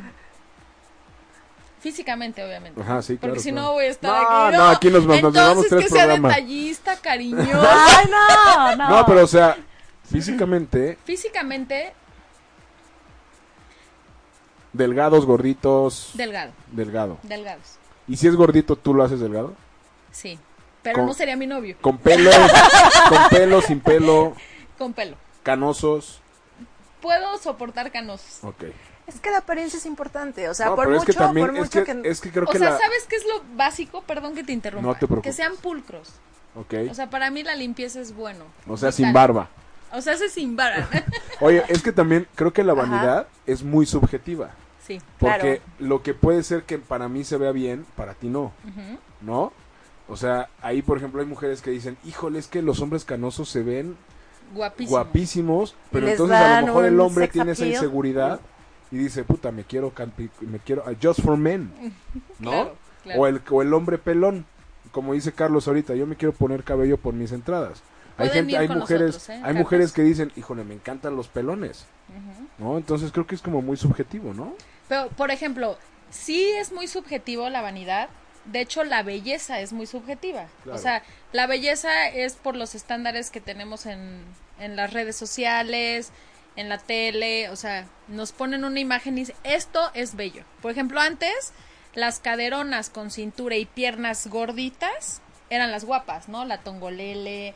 Físicamente, 1.81 2.45
obviamente. 2.45 2.81
Ajá, 2.81 3.01
sí, 3.01 3.17
claro. 3.17 3.33
Porque 3.35 3.41
si 3.43 3.53
claro. 3.53 3.67
no 3.69 3.73
voy 3.75 3.85
a 3.85 3.89
estar 3.89 4.11
No, 4.23 4.47
aquí. 4.47 4.57
no, 4.57 4.69
aquí 4.69 4.91
nos- 4.91 5.07
nos 5.07 5.17
Entonces, 5.19 5.69
tres 5.71 5.83
que 5.85 5.89
sea 5.91 6.05
programas. 6.07 6.35
detallista, 6.35 6.97
cariñoso. 7.03 7.69
Ay, 7.71 8.07
no, 8.11 8.77
no. 8.77 8.89
No, 8.91 9.07
pero 9.07 9.23
o 9.25 9.27
sea, 9.27 9.57
físicamente, 10.11 10.99
Físicamente, 11.05 11.93
delgados, 14.73 15.25
gorditos. 15.27 16.11
delgado. 16.15 16.53
delgado. 16.73 17.19
Delgados. 17.23 17.77
¿Y 18.09 18.17
si 18.17 18.27
es 18.29 18.35
gordito, 18.37 18.77
tú 18.77 18.95
lo 18.95 19.05
haces 19.05 19.21
delgado? 19.21 19.55
Sí. 20.11 20.39
Pero 20.83 20.97
Con- 20.99 21.07
no 21.07 21.15
sería 21.15 21.37
mi 21.37 21.47
novio. 21.47 21.77
Con 21.81 21.99
pelo, 21.99 22.31
con 23.09 23.29
pelo, 23.31 23.61
sin 23.61 23.81
pelo, 23.81 24.35
Con 24.79 24.93
pelo. 24.93 25.17
canosos. 25.43 26.21
Puedo 27.01 27.39
soportar 27.39 27.93
canosos. 27.93 28.39
Ok. 28.43 28.65
Es 29.07 29.21
que 29.21 29.31
la 29.31 29.39
apariencia 29.39 29.77
es 29.79 29.87
importante, 29.87 30.49
o 30.49 30.55
sea, 30.55 30.67
No, 30.67 30.75
por 30.77 30.89
mucho, 30.89 31.01
es 31.01 31.05
que 31.07 31.13
también, 31.13 31.47
por 31.47 31.55
es 31.57 31.61
mucho 31.63 31.85
que, 31.85 32.03
que... 32.03 32.09
es 32.09 32.21
que 32.21 32.31
creo 32.33 32.45
O 32.45 32.51
que 32.51 32.59
sea, 32.59 32.71
la... 32.71 32.79
¿sabes 32.79 33.05
qué 33.09 33.15
es 33.17 33.25
lo 33.27 33.43
básico? 33.55 34.03
Perdón 34.03 34.35
que 34.35 34.43
te 34.43 34.53
interrumpa. 34.53 34.87
No 34.89 34.95
te 34.95 35.07
preocupes. 35.07 35.23
Que 35.23 35.33
sean 35.33 35.57
pulcros. 35.57 36.11
Ok. 36.57 36.75
O 36.91 36.95
sea, 36.95 37.09
para 37.09 37.31
mí 37.31 37.43
la 37.45 37.55
limpieza 37.55 38.01
es 38.01 38.15
bueno. 38.17 38.45
O 38.67 38.77
sea, 38.77 38.91
sin 38.91 39.13
barba. 39.13 39.49
O 39.93 40.01
sea, 40.01 40.15
ese 40.15 40.29
sin 40.29 40.57
barba. 40.57 40.89
Oye, 41.41 41.63
es 41.69 41.83
que 41.83 41.93
también 41.93 42.27
creo 42.35 42.53
que 42.53 42.65
la 42.65 42.73
Ajá. 42.73 42.83
vanidad 42.83 43.29
es 43.47 43.63
muy 43.63 43.87
subjetiva. 43.87 44.51
sí. 44.85 45.01
Porque 45.21 45.61
lo 45.79 46.03
que 46.03 46.13
puede 46.15 46.43
ser 46.43 46.65
que 46.65 46.79
para 46.79 47.09
mí 47.09 47.23
se 47.23 47.37
vea 47.37 47.53
bien, 47.53 47.87
para 47.95 48.15
ti 48.15 48.29
no. 48.29 48.53
¿no? 49.21 49.53
O 50.09 50.17
sea, 50.17 50.49
ahí 50.63 50.83
por 50.83 50.99
ejemplo 50.99 51.21
hay 51.21 51.27
mujeres 51.27 51.63
que 51.63 51.71
dicen, 51.71 51.97
híjole, 52.05 52.39
es 52.41 52.49
que 52.49 52.63
los 52.63 52.81
hombres 52.81 53.05
canosos 53.05 53.49
se 53.49 53.63
ven 53.63 53.97
Guapísimo. 54.55 54.91
guapísimos, 54.91 55.75
pero 55.91 56.07
les 56.07 56.13
entonces 56.13 56.37
a 56.37 56.61
lo 56.61 56.67
mejor 56.69 56.85
el 56.87 57.01
hombre 57.01 57.29
tiene 57.29 57.53
esa 57.53 57.67
inseguridad 57.67 58.41
y 58.91 58.97
dice, 58.99 59.25
puta, 59.25 59.51
me 59.53 59.65
quiero, 59.65 59.93
campi- 59.95 60.31
me 60.41 60.59
quiero, 60.59 60.85
uh, 60.87 60.95
just 61.03 61.21
for 61.21 61.37
men, 61.37 61.73
¿no? 62.39 62.51
Claro, 62.51 62.77
claro. 63.03 63.21
O, 63.21 63.27
el, 63.27 63.41
o 63.51 63.63
el 63.63 63.75
hombre 63.75 63.99
pelón, 63.99 64.47
como 64.93 65.13
dice 65.15 65.33
Carlos 65.33 65.67
ahorita, 65.69 65.95
yo 65.95 66.07
me 66.07 66.17
quiero 66.17 66.33
poner 66.33 66.63
cabello 66.65 66.97
por 66.97 67.13
mis 67.15 67.33
entradas. 67.33 67.83
Hay 68.19 68.31
gente, 68.31 68.53
ir 68.53 68.59
hay 68.59 68.69
mujeres, 68.69 69.07
nosotros, 69.15 69.29
¿eh, 69.29 69.33
hay 69.33 69.41
Carlos? 69.43 69.59
mujeres 69.59 69.93
que 69.93 70.03
dicen, 70.03 70.33
híjole, 70.37 70.65
me 70.65 70.73
encantan 70.75 71.17
los 71.17 71.29
pelones. 71.29 71.85
¿no? 72.59 72.79
Entonces 72.79 73.13
creo 73.13 73.27
que 73.27 73.35
es 73.35 73.43
como 73.43 73.61
muy 73.61 73.77
subjetivo, 73.77 74.33
¿no? 74.33 74.55
Pero, 74.89 75.09
por 75.09 75.31
ejemplo, 75.31 75.77
sí 76.11 76.49
es 76.59 76.73
muy 76.73 76.87
subjetivo 76.87 77.51
la 77.51 77.61
vanidad. 77.61 78.09
De 78.47 78.61
hecho, 78.61 78.85
la 78.85 79.03
belleza 79.03 79.61
es 79.61 79.73
muy 79.73 79.87
subjetiva. 79.87 80.47
Claro. 80.63 80.79
O 80.79 80.83
sea, 80.83 81.03
la 81.33 81.47
belleza 81.47 82.09
es 82.09 82.35
por 82.35 82.57
los 82.57 82.75
estándares 82.75 83.31
que 83.31 83.41
tenemos 83.41 83.87
en, 83.87 84.23
en 84.59 84.77
las 84.77 84.93
redes 84.93 85.17
sociales, 85.17 86.13
en 86.57 86.69
la 86.69 86.79
tele. 86.79 87.51
O 87.51 87.57
sea, 87.57 87.87
nos 88.09 88.33
ponen 88.33 88.65
una 88.65 88.81
imagen 88.81 89.17
y 89.19 89.23
dicen, 89.23 89.37
esto 89.45 89.91
es 89.95 90.15
bello. 90.15 90.45
Por 90.63 90.71
ejemplo, 90.71 91.01
antes, 91.01 91.53
las 91.95 92.21
caderonas 92.21 92.91
con 92.91 93.11
cintura 93.11 93.57
y 93.57 93.67
piernas 93.67 94.27
gorditas 94.27 95.23
eran 95.51 95.71
las 95.71 95.85
guapas, 95.85 96.29
¿no? 96.29 96.45
La 96.45 96.59
tongolele. 96.59 97.55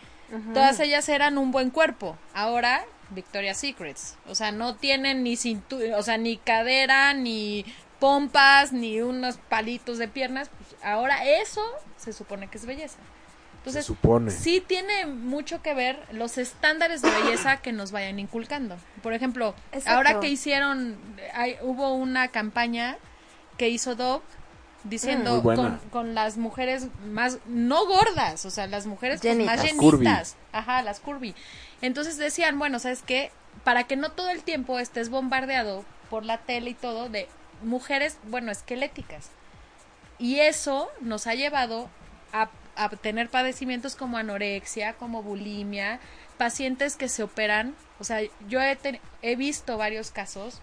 Todas 0.55 0.79
ellas 0.79 1.09
eran 1.09 1.39
un 1.39 1.51
buen 1.51 1.71
cuerpo. 1.71 2.17
Ahora, 2.35 2.85
Victoria's 3.11 3.59
Secrets. 3.59 4.17
O 4.29 4.35
sea, 4.37 4.53
no 4.53 4.77
tienen 4.77 5.25
ni 5.25 5.37
cintura, 5.37 5.99
o 5.99 6.03
sea, 6.03 6.19
ni 6.19 6.37
cadera, 6.37 7.13
ni 7.15 7.65
pompas, 7.99 8.73
ni 8.73 9.01
unos 9.01 9.39
palitos 9.49 9.99
de 9.99 10.07
piernas. 10.09 10.51
Ahora 10.83 11.25
eso 11.25 11.63
se 11.99 12.13
supone 12.13 12.49
que 12.49 12.59
es 12.59 12.67
belleza. 12.67 12.99
Entonces, 13.59 13.85
Se 13.85 13.89
supone. 13.89 14.31
sí 14.31 14.65
tiene 14.67 15.05
mucho 15.07 15.61
que 15.61 15.75
ver 15.75 16.03
los 16.13 16.39
estándares 16.39 17.03
de 17.03 17.11
belleza 17.11 17.59
que 17.59 17.73
nos 17.73 17.93
vayan 17.93 18.19
inculcando. 18.19 18.77
Por 19.03 19.13
ejemplo, 19.13 19.55
Exacto. 19.73 19.91
ahora 19.97 20.21
que 20.21 20.29
hicieron, 20.29 20.97
hay- 21.35 21.59
hubo 21.61 21.93
una 21.93 22.29
campaña 22.29 22.97
que 23.59 23.69
hizo 23.69 23.95
Dove 23.97 24.23
Mm, 24.83 24.89
diciendo 24.89 25.43
buena. 25.43 25.79
con, 25.79 25.91
con 25.91 26.15
las 26.15 26.39
mujeres 26.39 26.87
más, 27.05 27.37
no 27.47 27.85
gordas, 27.87 28.47
o 28.47 28.51
sea, 28.51 28.67
las 28.67 28.87
mujeres 28.87 29.21
pues, 29.21 29.37
más 29.45 29.63
Llenitas. 29.63 30.37
Ajá, 30.53 30.81
las 30.81 31.01
curvy. 31.01 31.35
Entonces 31.83 32.17
decían, 32.17 32.59
bueno, 32.59 32.79
¿sabes 32.79 33.03
qué? 33.03 33.31
Para 33.63 33.85
que 33.85 33.97
no 33.97 34.11
todo 34.13 34.31
el 34.31 34.43
tiempo 34.43 34.79
estés 34.79 35.11
bombardeado 35.11 35.85
por 36.09 36.25
la 36.25 36.39
tele 36.39 36.71
y 36.71 36.75
todo 36.75 37.11
de 37.11 37.29
mujeres, 37.63 38.17
bueno, 38.25 38.51
esqueléticas. 38.51 39.29
Y 40.21 40.39
eso 40.41 40.89
nos 41.01 41.27
ha 41.27 41.35
llevado 41.35 41.89
a, 42.33 42.51
a 42.77 42.89
tener 42.91 43.29
padecimientos 43.31 43.97
como 43.97 44.19
anorexia, 44.19 44.93
como 44.93 45.23
bulimia, 45.23 45.99
pacientes 46.39 46.97
que 46.97 47.09
se 47.09 47.23
operan. 47.25 47.75
O 47.99 48.05
sea, 48.05 48.21
yo 48.49 48.61
he, 48.63 48.77
ten- 48.77 49.01
he 49.23 49.35
visto 49.35 49.77
varios 49.79 50.11
casos 50.13 50.61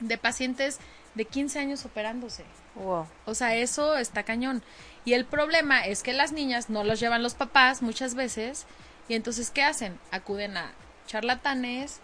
de 0.00 0.18
pacientes 0.18 0.78
de 1.14 1.24
15 1.26 1.58
años 1.58 1.84
operándose. 1.84 2.44
Wow. 2.74 3.06
O 3.26 3.34
sea, 3.34 3.54
eso 3.54 3.96
está 3.96 4.22
cañón. 4.24 4.62
Y 5.04 5.12
el 5.12 5.24
problema 5.24 5.86
es 5.86 6.02
que 6.02 6.12
las 6.12 6.32
niñas 6.32 6.68
no 6.68 6.82
los 6.82 6.98
llevan 6.98 7.22
los 7.22 7.34
papás 7.34 7.80
muchas 7.82 8.14
veces. 8.14 8.66
Y 9.08 9.14
entonces, 9.14 9.50
¿qué 9.50 9.62
hacen? 9.62 9.98
Acuden 10.10 10.56
a 10.56 10.72
charlatanes, 11.06 12.00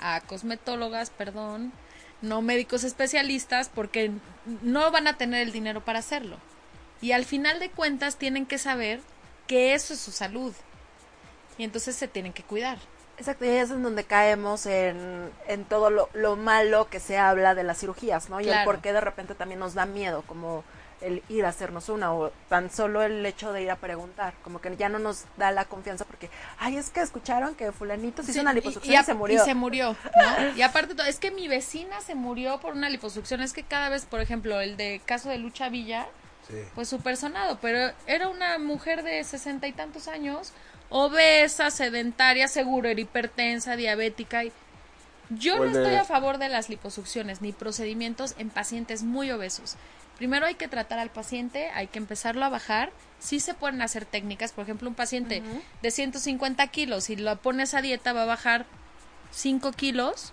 a 0.00 0.20
cosmetólogas, 0.22 1.10
perdón, 1.10 1.72
no 2.22 2.42
médicos 2.42 2.84
especialistas, 2.84 3.68
porque 3.68 4.10
no 4.62 4.90
van 4.90 5.06
a 5.06 5.16
tener 5.16 5.42
el 5.42 5.52
dinero 5.52 5.84
para 5.84 6.00
hacerlo. 6.00 6.36
Y 7.00 7.12
al 7.12 7.24
final 7.24 7.60
de 7.60 7.70
cuentas 7.70 8.16
tienen 8.16 8.46
que 8.46 8.58
saber 8.58 9.00
que 9.46 9.74
eso 9.74 9.94
es 9.94 10.00
su 10.00 10.12
salud. 10.12 10.54
Y 11.58 11.64
entonces 11.64 11.96
se 11.96 12.08
tienen 12.08 12.32
que 12.32 12.42
cuidar. 12.42 12.78
Exacto, 13.18 13.44
y 13.44 13.48
es 13.48 13.70
en 13.70 13.82
donde 13.82 14.04
caemos 14.04 14.64
en, 14.64 15.30
en 15.46 15.64
todo 15.66 15.90
lo, 15.90 16.08
lo 16.14 16.36
malo 16.36 16.88
que 16.88 17.00
se 17.00 17.18
habla 17.18 17.54
de 17.54 17.64
las 17.64 17.78
cirugías, 17.78 18.30
¿no? 18.30 18.40
Y 18.40 18.48
el 18.48 18.64
por 18.64 18.80
qué 18.80 18.94
de 18.94 19.00
repente 19.02 19.34
también 19.34 19.60
nos 19.60 19.74
da 19.74 19.84
miedo, 19.84 20.22
como 20.26 20.64
el 21.00 21.22
ir 21.28 21.44
a 21.44 21.48
hacernos 21.48 21.88
una, 21.88 22.12
o 22.12 22.30
tan 22.48 22.70
solo 22.70 23.02
el 23.02 23.24
hecho 23.24 23.52
de 23.52 23.62
ir 23.62 23.70
a 23.70 23.76
preguntar, 23.76 24.34
como 24.42 24.60
que 24.60 24.76
ya 24.76 24.88
no 24.88 24.98
nos 24.98 25.24
da 25.36 25.50
la 25.50 25.64
confianza 25.64 26.04
porque, 26.04 26.28
ay, 26.58 26.76
es 26.76 26.90
que 26.90 27.00
escucharon 27.00 27.54
que 27.54 27.72
fulanito 27.72 28.22
se 28.22 28.32
hizo 28.32 28.40
Sí, 28.40 28.40
una 28.40 28.52
y- 28.52 28.56
liposucción 28.56 28.92
y, 28.92 28.96
a- 28.96 29.02
se 29.02 29.14
murió. 29.14 29.42
Y 29.42 29.44
se 29.44 29.54
murió, 29.54 29.96
¿no? 30.14 30.56
Y 30.56 30.62
aparte, 30.62 30.94
todo, 30.94 31.06
es 31.06 31.18
que 31.18 31.30
mi 31.30 31.48
vecina 31.48 32.00
se 32.00 32.14
murió 32.14 32.60
por 32.60 32.74
una 32.74 32.88
liposucción. 32.90 33.40
Es 33.40 33.52
que 33.52 33.62
cada 33.62 33.88
vez, 33.88 34.04
por 34.04 34.20
ejemplo, 34.20 34.60
el 34.60 34.76
de 34.76 35.00
caso 35.06 35.28
de 35.30 35.38
Lucha 35.38 35.68
Villa, 35.68 36.06
pues 36.74 36.88
súper 36.88 37.16
sonado, 37.16 37.58
pero 37.62 37.92
era 38.06 38.28
una 38.28 38.58
mujer 38.58 39.02
de 39.04 39.22
sesenta 39.24 39.68
y 39.68 39.72
tantos 39.72 40.08
años, 40.08 40.52
obesa, 40.88 41.70
sedentaria, 41.70 42.48
seguro, 42.48 42.88
era 42.88 43.00
hipertensa, 43.00 43.76
diabética. 43.76 44.44
Y 44.44 44.52
yo 45.30 45.56
no 45.56 45.64
estoy 45.78 45.94
a 45.94 46.04
favor 46.04 46.38
de 46.38 46.48
las 46.48 46.68
liposucciones 46.68 47.40
ni 47.40 47.52
procedimientos 47.52 48.34
en 48.38 48.50
pacientes 48.50 49.02
muy 49.02 49.30
obesos. 49.30 49.76
Primero 50.18 50.44
hay 50.46 50.54
que 50.56 50.68
tratar 50.68 50.98
al 50.98 51.08
paciente, 51.10 51.70
hay 51.70 51.86
que 51.86 51.98
empezarlo 51.98 52.44
a 52.44 52.48
bajar. 52.50 52.90
Sí 53.20 53.40
se 53.40 53.54
pueden 53.54 53.80
hacer 53.80 54.04
técnicas, 54.04 54.52
por 54.52 54.64
ejemplo, 54.64 54.88
un 54.88 54.94
paciente 54.94 55.42
de 55.82 55.90
150 55.90 56.66
kilos, 56.68 57.04
si 57.04 57.16
lo 57.16 57.34
pones 57.36 57.72
a 57.74 57.80
dieta 57.82 58.12
va 58.12 58.22
a 58.22 58.26
bajar 58.26 58.66
5 59.32 59.72
kilos 59.72 60.32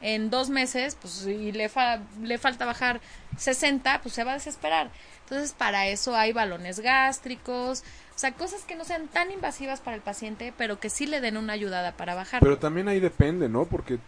en 0.00 0.30
dos 0.30 0.50
meses, 0.50 0.96
pues 1.00 1.24
y 1.26 1.52
le, 1.52 1.68
fa- 1.68 2.00
le 2.20 2.36
falta 2.38 2.66
bajar 2.66 3.00
60, 3.38 4.00
pues 4.02 4.14
se 4.14 4.24
va 4.24 4.32
a 4.32 4.34
desesperar. 4.34 4.90
Entonces, 5.22 5.52
para 5.52 5.86
eso 5.86 6.16
hay 6.16 6.32
balones 6.32 6.80
gástricos, 6.80 7.84
o 8.14 8.18
sea, 8.18 8.32
cosas 8.32 8.62
que 8.64 8.74
no 8.74 8.84
sean 8.84 9.06
tan 9.08 9.30
invasivas 9.30 9.80
para 9.80 9.96
el 9.96 10.02
paciente, 10.02 10.52
pero 10.58 10.80
que 10.80 10.90
sí 10.90 11.06
le 11.06 11.20
den 11.20 11.36
una 11.36 11.52
ayudada 11.52 11.92
para 11.92 12.14
bajar. 12.14 12.40
Pero 12.40 12.58
también 12.58 12.88
ahí 12.88 13.00
depende, 13.00 13.48
¿no? 13.48 13.64
Porque, 13.66 13.98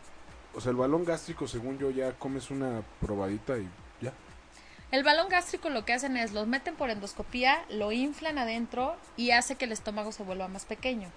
o 0.54 0.60
sea, 0.60 0.70
el 0.70 0.76
balón 0.76 1.04
gástrico, 1.04 1.48
según 1.48 1.78
yo, 1.78 1.90
ya 1.90 2.12
comes 2.12 2.50
una 2.50 2.82
probadita 3.00 3.58
y 3.58 3.68
ya. 4.00 4.12
El 4.90 5.02
balón 5.02 5.28
gástrico 5.28 5.70
lo 5.70 5.84
que 5.84 5.92
hacen 5.92 6.16
es 6.16 6.32
los 6.32 6.46
meten 6.46 6.76
por 6.76 6.90
endoscopía, 6.90 7.64
lo 7.68 7.90
inflan 7.90 8.38
adentro 8.38 8.96
y 9.16 9.32
hace 9.32 9.56
que 9.56 9.64
el 9.64 9.72
estómago 9.72 10.12
se 10.12 10.22
vuelva 10.22 10.48
más 10.48 10.64
pequeño. 10.64 11.08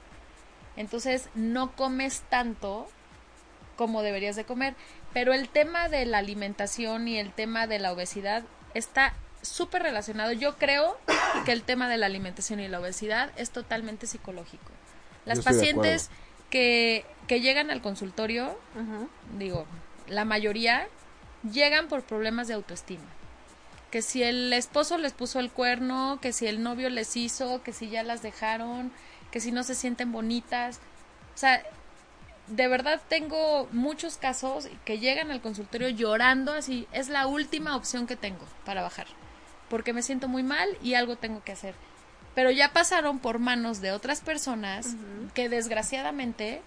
Entonces 0.75 1.29
no 1.35 1.71
comes 1.75 2.21
tanto 2.29 2.87
como 3.75 4.01
deberías 4.01 4.35
de 4.35 4.43
comer. 4.43 4.75
Pero 5.13 5.33
el 5.33 5.47
tema 5.49 5.87
de 5.89 6.05
la 6.05 6.17
alimentación 6.17 7.07
y 7.07 7.17
el 7.17 7.31
tema 7.31 7.67
de 7.67 7.79
la 7.79 7.93
obesidad 7.93 8.43
está 8.73 9.13
súper 9.41 9.83
relacionado. 9.83 10.33
Yo 10.33 10.57
creo 10.57 10.97
que 11.45 11.51
el 11.51 11.63
tema 11.63 11.87
de 11.87 11.97
la 11.97 12.07
alimentación 12.07 12.59
y 12.59 12.67
la 12.67 12.79
obesidad 12.79 13.31
es 13.37 13.51
totalmente 13.51 14.07
psicológico. 14.07 14.71
Las 15.25 15.39
de 15.39 15.43
pacientes 15.43 16.09
que, 16.49 17.05
que 17.27 17.41
llegan 17.41 17.71
al 17.71 17.81
consultorio, 17.81 18.57
digo, 19.37 19.65
la 20.07 20.25
mayoría 20.25 20.87
llegan 21.51 21.87
por 21.87 22.03
problemas 22.03 22.47
de 22.47 22.53
autoestima. 22.53 23.05
Que 23.91 24.01
si 24.01 24.21
el 24.21 24.51
esposo 24.51 24.97
les 24.97 25.13
puso 25.13 25.39
el 25.39 25.49
cuerno, 25.49 26.19
que 26.21 26.33
si 26.33 26.47
el 26.47 26.61
novio 26.61 26.89
les 26.89 27.15
hizo, 27.15 27.63
que 27.63 27.71
si 27.71 27.89
ya 27.89 28.03
las 28.03 28.21
dejaron, 28.21 28.91
que 29.31 29.39
si 29.39 29.51
no 29.51 29.63
se 29.63 29.75
sienten 29.75 30.11
bonitas. 30.11 30.79
O 31.33 31.37
sea, 31.37 31.63
de 32.47 32.67
verdad 32.67 33.01
tengo 33.07 33.67
muchos 33.71 34.17
casos 34.17 34.69
que 34.85 34.99
llegan 34.99 35.31
al 35.31 35.41
consultorio 35.41 35.89
llorando 35.89 36.53
así, 36.53 36.87
es 36.91 37.09
la 37.09 37.27
última 37.27 37.75
opción 37.75 38.07
que 38.07 38.15
tengo 38.15 38.45
para 38.65 38.81
bajar, 38.81 39.07
porque 39.69 39.93
me 39.93 40.01
siento 40.01 40.27
muy 40.27 40.43
mal 40.43 40.69
y 40.81 40.93
algo 40.93 41.17
tengo 41.17 41.43
que 41.43 41.51
hacer. 41.51 41.75
Pero 42.37 42.51
ya 42.51 42.71
pasaron 42.71 43.17
por 43.17 43.39
manos 43.39 43.81
de 43.81 43.91
otras 43.91 44.21
personas 44.21 44.89
que 45.33 45.49
desgraciadamente 45.49 46.61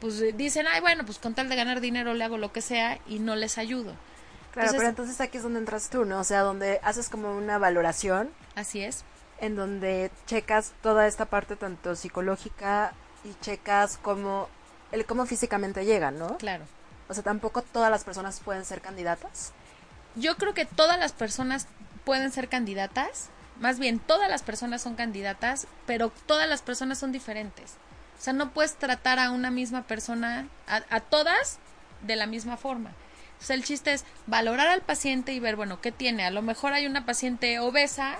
pues 0.00 0.36
dicen, 0.36 0.66
ay, 0.68 0.80
bueno, 0.80 1.04
pues 1.06 1.20
con 1.20 1.32
tal 1.32 1.48
de 1.48 1.54
ganar 1.54 1.80
dinero 1.80 2.12
le 2.12 2.24
hago 2.24 2.38
lo 2.38 2.50
que 2.52 2.60
sea 2.60 2.98
y 3.06 3.20
no 3.20 3.36
les 3.36 3.56
ayudo. 3.56 3.94
Claro, 4.50 4.70
Entonces- 4.70 4.76
pero 4.78 4.88
entonces 4.88 5.20
aquí 5.20 5.36
es 5.36 5.44
donde 5.44 5.60
entras 5.60 5.90
tú, 5.90 6.04
¿no? 6.06 6.18
O 6.18 6.24
sea, 6.24 6.40
donde 6.40 6.80
haces 6.82 7.08
como 7.08 7.36
una 7.36 7.56
valoración 7.56 8.32
Así 8.56 8.82
es. 8.82 9.04
en 9.38 9.54
donde 9.54 10.10
checas 10.26 10.72
toda 10.82 11.06
esta 11.06 11.26
parte 11.26 11.54
tanto 11.54 11.94
psicológica 11.94 12.92
y 13.24 13.32
checas 13.40 14.00
cómo 14.02 14.48
el 14.90 15.06
cómo 15.06 15.24
físicamente 15.24 15.84
llegan, 15.84 16.18
¿no? 16.18 16.36
Claro. 16.38 16.64
O 17.08 17.14
sea, 17.14 17.22
tampoco 17.22 17.62
todas 17.62 17.92
las 17.92 18.02
personas 18.02 18.40
pueden 18.40 18.64
ser 18.64 18.80
candidatas. 18.80 19.52
Yo 20.16 20.36
creo 20.36 20.52
que 20.52 20.64
todas 20.64 20.98
las 20.98 21.12
personas 21.12 21.68
pueden 22.04 22.32
ser 22.32 22.48
candidatas, 22.48 23.28
más 23.60 23.78
bien 23.78 23.98
todas 23.98 24.28
las 24.28 24.42
personas 24.42 24.82
son 24.82 24.94
candidatas, 24.94 25.66
pero 25.86 26.12
todas 26.26 26.48
las 26.48 26.62
personas 26.62 26.98
son 26.98 27.12
diferentes. 27.12 27.74
O 28.18 28.22
sea, 28.22 28.32
no 28.32 28.52
puedes 28.52 28.76
tratar 28.76 29.18
a 29.18 29.30
una 29.30 29.50
misma 29.50 29.82
persona, 29.82 30.48
a, 30.66 30.82
a 30.90 31.00
todas, 31.00 31.58
de 32.02 32.16
la 32.16 32.26
misma 32.26 32.56
forma. 32.56 32.90
O 33.40 33.44
sea, 33.44 33.56
el 33.56 33.64
chiste 33.64 33.92
es 33.92 34.04
valorar 34.26 34.68
al 34.68 34.80
paciente 34.80 35.32
y 35.32 35.40
ver, 35.40 35.56
bueno, 35.56 35.80
¿qué 35.80 35.92
tiene? 35.92 36.24
A 36.24 36.30
lo 36.30 36.42
mejor 36.42 36.72
hay 36.72 36.86
una 36.86 37.04
paciente 37.04 37.58
obesa, 37.58 38.16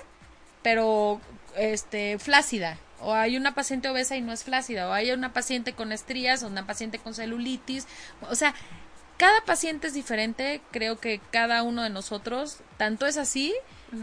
pero 0.62 1.20
este 1.56 2.18
flácida, 2.18 2.78
o 3.00 3.14
hay 3.14 3.36
una 3.36 3.54
paciente 3.54 3.88
obesa 3.88 4.16
y 4.16 4.20
no 4.20 4.32
es 4.32 4.44
flácida, 4.44 4.88
o 4.88 4.92
hay 4.92 5.10
una 5.12 5.32
paciente 5.32 5.72
con 5.72 5.92
estrías, 5.92 6.42
o 6.42 6.48
una 6.48 6.66
paciente 6.66 6.98
con 6.98 7.14
celulitis, 7.14 7.86
o 8.28 8.34
sea, 8.34 8.54
cada 9.16 9.40
paciente 9.42 9.86
es 9.86 9.94
diferente, 9.94 10.60
creo 10.70 10.98
que 10.98 11.20
cada 11.30 11.62
uno 11.62 11.82
de 11.82 11.90
nosotros, 11.90 12.58
tanto 12.76 13.06
es 13.06 13.16
así 13.16 13.54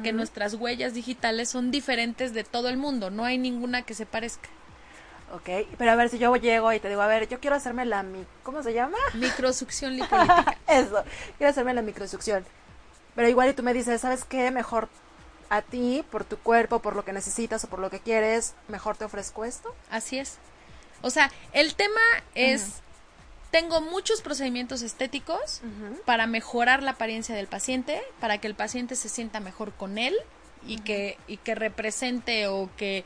que 0.02 0.14
nuestras 0.14 0.56
huellas 0.56 0.94
digitales 0.94 1.50
son 1.50 1.70
diferentes 1.70 2.34
de 2.34 2.44
todo 2.44 2.70
el 2.70 2.78
mundo, 2.78 3.10
no 3.10 3.26
hay 3.26 3.38
ninguna 3.38 3.84
que 3.84 3.94
se 3.94 4.06
parezca. 4.06 4.50
Ok, 5.34 5.50
pero 5.78 5.92
a 5.92 5.96
ver 5.96 6.10
si 6.10 6.20
yo 6.20 6.36
llego 6.36 6.72
y 6.74 6.80
te 6.80 6.90
digo, 6.90 7.02
a 7.02 7.08
ver, 7.08 7.28
yo 7.28 7.40
quiero 7.40 7.56
hacerme 7.56 7.86
la 7.86 8.04
mi... 8.04 8.24
¿Cómo 8.44 8.62
se 8.64 8.74
llama? 8.74 8.98
Microsucción 9.16 9.94
lipolítica. 9.98 10.58
Eso, 10.68 11.04
quiero 11.38 11.50
hacerme 11.50 11.74
la 11.74 11.82
microsucción. 11.82 12.46
Pero 13.16 13.28
igual 13.28 13.50
y 13.50 13.54
tú 13.54 13.64
me 13.64 13.74
dices, 13.74 14.02
¿sabes 14.02 14.26
qué? 14.26 14.52
Mejor 14.52 14.90
a 15.50 15.62
ti, 15.62 16.06
por 16.12 16.24
tu 16.24 16.38
cuerpo, 16.38 16.80
por 16.80 16.96
lo 16.96 17.04
que 17.04 17.14
necesitas 17.14 17.64
o 17.64 17.68
por 17.68 17.80
lo 17.80 17.90
que 17.90 18.00
quieres, 18.00 18.54
mejor 18.68 18.96
te 18.96 19.06
ofrezco 19.06 19.44
esto. 19.44 19.76
Así 19.90 20.20
es. 20.20 20.38
O 21.02 21.10
sea, 21.10 21.32
el 21.52 21.76
tema 21.76 22.02
es, 22.36 22.82
tengo 23.54 23.82
muchos 23.82 24.24
procedimientos 24.24 24.82
estéticos 24.82 25.62
para 26.06 26.26
mejorar 26.26 26.82
la 26.82 26.92
apariencia 26.92 27.36
del 27.36 27.46
paciente, 27.46 28.02
para 28.20 28.40
que 28.40 28.48
el 28.48 28.56
paciente 28.56 28.96
se 28.96 29.10
sienta 29.10 29.40
mejor 29.42 29.74
con 29.74 30.00
él 30.00 30.16
y 30.66 30.80
que 30.80 31.20
y 31.28 31.38
que 31.38 31.54
represente 31.54 32.48
o 32.48 32.72
que, 32.78 33.06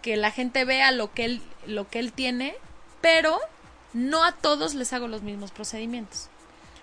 que 0.00 0.16
la 0.16 0.30
gente 0.30 0.64
vea 0.64 0.92
lo 0.92 1.12
que 1.12 1.24
él 1.24 1.42
lo 1.66 1.88
que 1.88 1.98
él 1.98 2.12
tiene, 2.12 2.54
pero 3.00 3.40
no 3.92 4.24
a 4.24 4.30
todos 4.30 4.76
les 4.76 4.92
hago 4.92 5.08
los 5.08 5.22
mismos 5.22 5.50
procedimientos. 5.50 6.28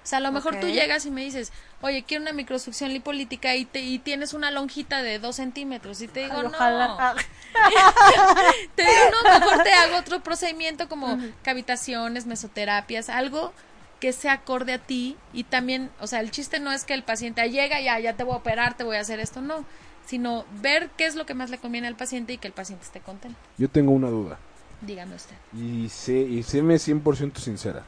O 0.04 0.08
sea, 0.08 0.18
a 0.18 0.22
lo 0.22 0.34
mejor 0.34 0.60
tú 0.60 0.68
llegas 0.68 1.06
y 1.06 1.12
me 1.12 1.24
dices, 1.24 1.54
oye, 1.86 2.04
quiero 2.04 2.24
una 2.24 2.34
microsucción 2.34 2.92
lipolítica 2.92 3.56
y, 3.56 3.66
te, 3.66 3.82
y 3.82 4.00
tienes 4.00 4.34
una 4.34 4.50
lonjita 4.50 5.04
de 5.04 5.20
dos 5.20 5.36
centímetros. 5.36 6.02
Y 6.02 6.08
te 6.08 6.22
digo, 6.22 6.38
Ay, 6.38 6.44
no. 6.44 6.50
ojalá. 6.50 7.16
Ah, 7.58 8.52
Te 8.76 8.82
digo, 8.82 9.02
no, 9.24 9.40
mejor 9.40 9.64
te 9.64 9.72
hago 9.72 9.98
otro 9.98 10.22
procedimiento 10.22 10.90
como 10.90 11.18
cavitaciones, 11.42 12.26
mesoterapias, 12.26 13.08
algo 13.10 13.54
que 14.02 14.12
sea 14.12 14.34
acorde 14.34 14.74
a 14.74 14.78
ti 14.80 15.16
y 15.32 15.46
también, 15.46 15.90
o 16.02 16.08
sea, 16.08 16.20
el 16.20 16.32
chiste 16.32 16.60
no 16.60 16.74
es 16.74 16.84
que 16.84 16.94
el 16.94 17.04
paciente 17.04 17.50
llega 17.50 17.80
ya, 17.80 17.98
ya 18.00 18.18
te 18.18 18.24
voy 18.26 18.34
a 18.34 18.38
operar, 18.40 18.76
te 18.76 18.84
voy 18.84 18.98
a 18.98 19.00
hacer 19.00 19.22
esto, 19.22 19.42
no, 19.42 19.64
sino 20.06 20.44
ver 20.62 20.90
qué 20.98 21.06
es 21.06 21.16
lo 21.16 21.26
que 21.26 21.34
más 21.34 21.50
le 21.50 21.58
conviene 21.58 21.88
al 21.88 21.96
paciente 21.96 22.34
y 22.34 22.38
que 22.38 22.48
el 22.48 22.54
paciente 22.54 22.84
esté 22.84 23.00
contento. 23.00 23.40
Yo 23.58 23.70
tengo 23.70 23.92
una 23.92 24.10
duda. 24.10 24.38
Dígame 24.82 25.16
usted. 25.16 25.36
Y 25.54 25.88
sé, 25.88 26.18
y 26.20 26.44
séme 26.44 26.76
100% 26.76 27.38
sincera. 27.38 27.84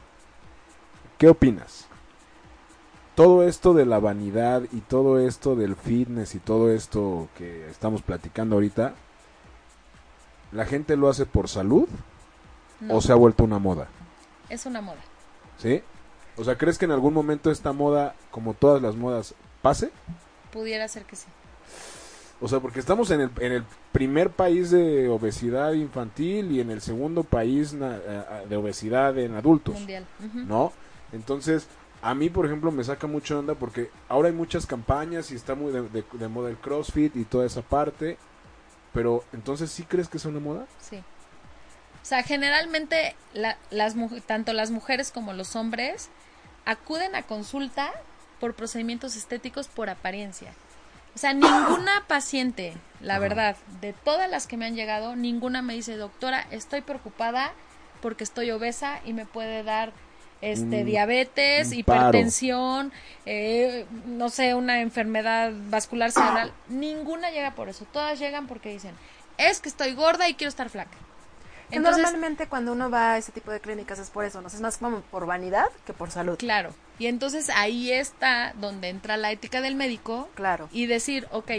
¿Qué 1.18 1.28
opinas? 1.28 1.87
Todo 3.18 3.42
esto 3.42 3.74
de 3.74 3.84
la 3.84 3.98
vanidad 3.98 4.62
y 4.72 4.80
todo 4.80 5.18
esto 5.18 5.56
del 5.56 5.74
fitness 5.74 6.36
y 6.36 6.38
todo 6.38 6.70
esto 6.70 7.28
que 7.36 7.68
estamos 7.68 8.00
platicando 8.00 8.54
ahorita, 8.54 8.94
¿la 10.52 10.64
gente 10.64 10.96
lo 10.96 11.08
hace 11.08 11.26
por 11.26 11.48
salud 11.48 11.88
No, 12.78 12.94
o 12.94 13.00
se 13.00 13.10
ha 13.10 13.16
vuelto 13.16 13.42
una 13.42 13.58
moda? 13.58 13.88
es 14.48 14.64
una 14.66 14.80
moda. 14.80 15.00
¿Sí? 15.58 15.82
O 16.36 16.44
sea, 16.44 16.56
¿crees 16.56 16.78
que 16.78 16.84
en 16.84 16.92
algún 16.92 17.12
momento 17.12 17.50
esta 17.50 17.72
moda, 17.72 18.14
como 18.30 18.54
todas 18.54 18.80
las 18.80 18.94
modas, 18.94 19.34
pase? 19.62 19.90
Pudiera 20.52 20.86
ser 20.86 21.02
que 21.04 21.16
sí. 21.16 21.26
O 22.40 22.46
sea, 22.46 22.60
porque 22.60 22.78
estamos 22.78 23.10
en 23.10 23.22
el, 23.22 23.30
en 23.40 23.50
el 23.50 23.64
primer 23.90 24.30
país 24.30 24.70
de 24.70 25.08
obesidad 25.08 25.72
infantil 25.72 26.52
y 26.52 26.60
en 26.60 26.70
el 26.70 26.80
segundo 26.82 27.24
país 27.24 27.72
na- 27.72 27.96
eh, 27.98 28.46
de 28.48 28.56
obesidad 28.56 29.18
en 29.18 29.34
adultos. 29.34 29.74
Mundial. 29.74 30.06
¿no? 30.46 30.72
Entonces, 31.12 31.66
a 32.02 32.14
mí, 32.14 32.30
por 32.30 32.46
ejemplo, 32.46 32.70
me 32.70 32.84
saca 32.84 33.06
mucho 33.06 33.38
onda 33.38 33.54
porque 33.54 33.90
ahora 34.08 34.28
hay 34.28 34.34
muchas 34.34 34.66
campañas 34.66 35.30
y 35.30 35.34
está 35.34 35.54
muy 35.54 35.72
de, 35.72 35.82
de- 35.88 36.04
de 36.12 36.28
moda 36.28 36.48
el 36.50 36.56
CrossFit 36.56 37.16
y 37.16 37.24
toda 37.24 37.46
esa 37.46 37.62
parte. 37.62 38.16
Pero, 38.92 39.24
entonces, 39.32 39.70
¿sí 39.70 39.82
crees 39.84 40.08
que 40.08 40.16
es 40.18 40.24
una 40.24 40.40
moda? 40.40 40.66
Sí. 40.80 40.96
O 40.96 42.04
sea, 42.08 42.22
generalmente 42.22 43.14
la- 43.34 43.58
las 43.70 43.94
tanto 44.26 44.52
las 44.52 44.70
mujeres 44.70 45.10
como 45.10 45.32
los 45.32 45.56
hombres 45.56 46.08
acuden 46.64 47.14
a 47.14 47.22
consulta 47.22 47.90
por 48.40 48.54
procedimientos 48.54 49.16
estéticos 49.16 49.66
por 49.68 49.90
apariencia. 49.90 50.52
O 51.14 51.18
sea, 51.18 51.34
ninguna 51.34 52.04
paciente, 52.06 52.76
la 53.00 53.18
verdad, 53.18 53.56
de 53.80 53.92
todas 53.92 54.30
las 54.30 54.46
que 54.46 54.56
me 54.56 54.66
han 54.66 54.76
llegado, 54.76 55.16
ninguna 55.16 55.62
me 55.62 55.74
dice, 55.74 55.96
doctora, 55.96 56.46
estoy 56.52 56.80
preocupada 56.80 57.52
porque 58.00 58.22
estoy 58.24 58.50
obesa 58.52 59.00
y 59.04 59.12
me 59.12 59.26
puede 59.26 59.64
dar 59.64 59.92
este 60.40 60.80
Un- 60.80 60.86
diabetes, 60.86 61.72
hipertensión, 61.72 62.92
eh, 63.26 63.86
no 64.06 64.28
sé, 64.28 64.54
una 64.54 64.80
enfermedad 64.80 65.52
vascular 65.68 66.12
cerebral. 66.12 66.52
Ninguna 66.68 67.30
llega 67.30 67.52
por 67.54 67.68
eso. 67.68 67.84
Todas 67.92 68.18
llegan 68.18 68.46
porque 68.46 68.70
dicen, 68.70 68.94
es 69.36 69.60
que 69.60 69.68
estoy 69.68 69.94
gorda 69.94 70.28
y 70.28 70.34
quiero 70.34 70.48
estar 70.48 70.68
flaca. 70.70 70.96
Entonces, 71.70 72.02
normalmente 72.02 72.46
cuando 72.46 72.72
uno 72.72 72.88
va 72.88 73.12
a 73.12 73.18
ese 73.18 73.30
tipo 73.30 73.50
de 73.50 73.60
clínicas 73.60 73.98
es 73.98 74.08
por 74.08 74.24
eso, 74.24 74.40
¿no? 74.40 74.48
Es 74.48 74.58
más 74.60 74.78
como 74.78 75.02
por 75.02 75.26
vanidad 75.26 75.66
que 75.86 75.92
por 75.92 76.10
salud. 76.10 76.38
claro. 76.38 76.72
Y 76.98 77.06
entonces 77.06 77.48
ahí 77.50 77.92
está 77.92 78.54
donde 78.56 78.88
entra 78.88 79.16
la 79.16 79.30
ética 79.30 79.60
del 79.60 79.76
médico 79.76 80.28
Claro. 80.34 80.68
y 80.72 80.86
decir, 80.86 81.28
ok, 81.30 81.50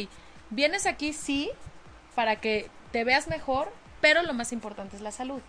vienes 0.50 0.86
aquí 0.86 1.14
sí 1.14 1.50
para 2.16 2.38
que 2.38 2.68
te 2.92 3.04
veas 3.06 3.28
mejor, 3.30 3.72
pero 4.02 4.22
lo 4.24 4.34
más 4.34 4.52
importante 4.52 4.98
es 4.98 5.02
la 5.02 5.12
salud. 5.14 5.42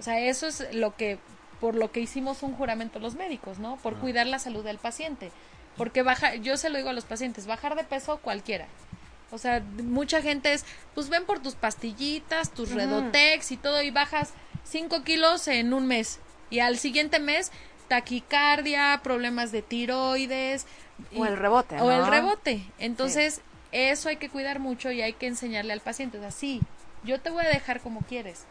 O 0.00 0.02
sea, 0.02 0.18
eso 0.20 0.46
es 0.48 0.66
lo 0.74 0.96
que, 0.96 1.18
por 1.60 1.74
lo 1.74 1.90
que 1.92 2.00
hicimos 2.00 2.42
un 2.42 2.54
juramento 2.54 2.98
los 2.98 3.14
médicos, 3.14 3.58
¿no? 3.58 3.76
Por 3.78 3.96
cuidar 3.96 4.26
la 4.26 4.38
salud 4.38 4.64
del 4.64 4.78
paciente. 4.78 5.30
Porque 5.76 6.02
bajar, 6.02 6.36
yo 6.36 6.56
se 6.56 6.70
lo 6.70 6.78
digo 6.78 6.90
a 6.90 6.92
los 6.94 7.04
pacientes, 7.04 7.46
bajar 7.46 7.74
de 7.76 7.84
peso 7.84 8.18
cualquiera. 8.18 8.66
O 9.30 9.38
sea, 9.38 9.60
mucha 9.82 10.22
gente 10.22 10.52
es, 10.52 10.64
pues 10.94 11.08
ven 11.08 11.24
por 11.26 11.40
tus 11.40 11.54
pastillitas, 11.54 12.50
tus. 12.52 12.70
Redotex 12.72 13.50
y 13.52 13.56
todo 13.56 13.82
y 13.82 13.90
bajas 13.90 14.32
5 14.64 15.02
kilos 15.02 15.48
en 15.48 15.72
un 15.74 15.86
mes. 15.86 16.20
Y 16.48 16.60
al 16.60 16.78
siguiente 16.78 17.18
mes, 17.18 17.50
taquicardia, 17.88 19.00
problemas 19.02 19.52
de 19.52 19.62
tiroides. 19.62 20.66
y- 21.10 21.18
O 21.18 21.26
el 21.26 21.36
rebote, 21.36 21.78
O 21.80 21.90
el 21.90 22.06
rebote. 22.06 22.62
Entonces, 22.78 23.42
eso 23.72 24.08
hay 24.08 24.16
que 24.16 24.30
cuidar 24.30 24.60
mucho 24.60 24.90
y 24.90 25.02
hay 25.02 25.12
que 25.12 25.26
enseñarle 25.26 25.72
al 25.74 25.80
paciente. 25.80 26.16
O 26.18 26.20
sea, 26.20 26.30
sí, 26.30 26.62
yo 27.04 27.20
te 27.20 27.28
voy 27.30 27.44
a 27.44 27.48
dejar 27.48 27.80
como 27.80 28.00
quieres. 28.00 28.44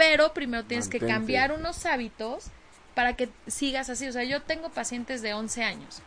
Pero 0.00 0.32
primero 0.32 0.64
tienes 0.64 0.88
que 0.88 0.98
cambiar 0.98 1.52
unos 1.52 1.84
hábitos 1.84 2.46
para 2.94 3.16
que 3.16 3.28
sigas 3.46 3.90
así. 3.90 4.08
O 4.08 4.12
sea, 4.12 4.24
yo 4.24 4.40
tengo 4.40 4.70
pacientes 4.70 5.20
de 5.20 5.34
11 5.34 5.62
años 5.62 6.00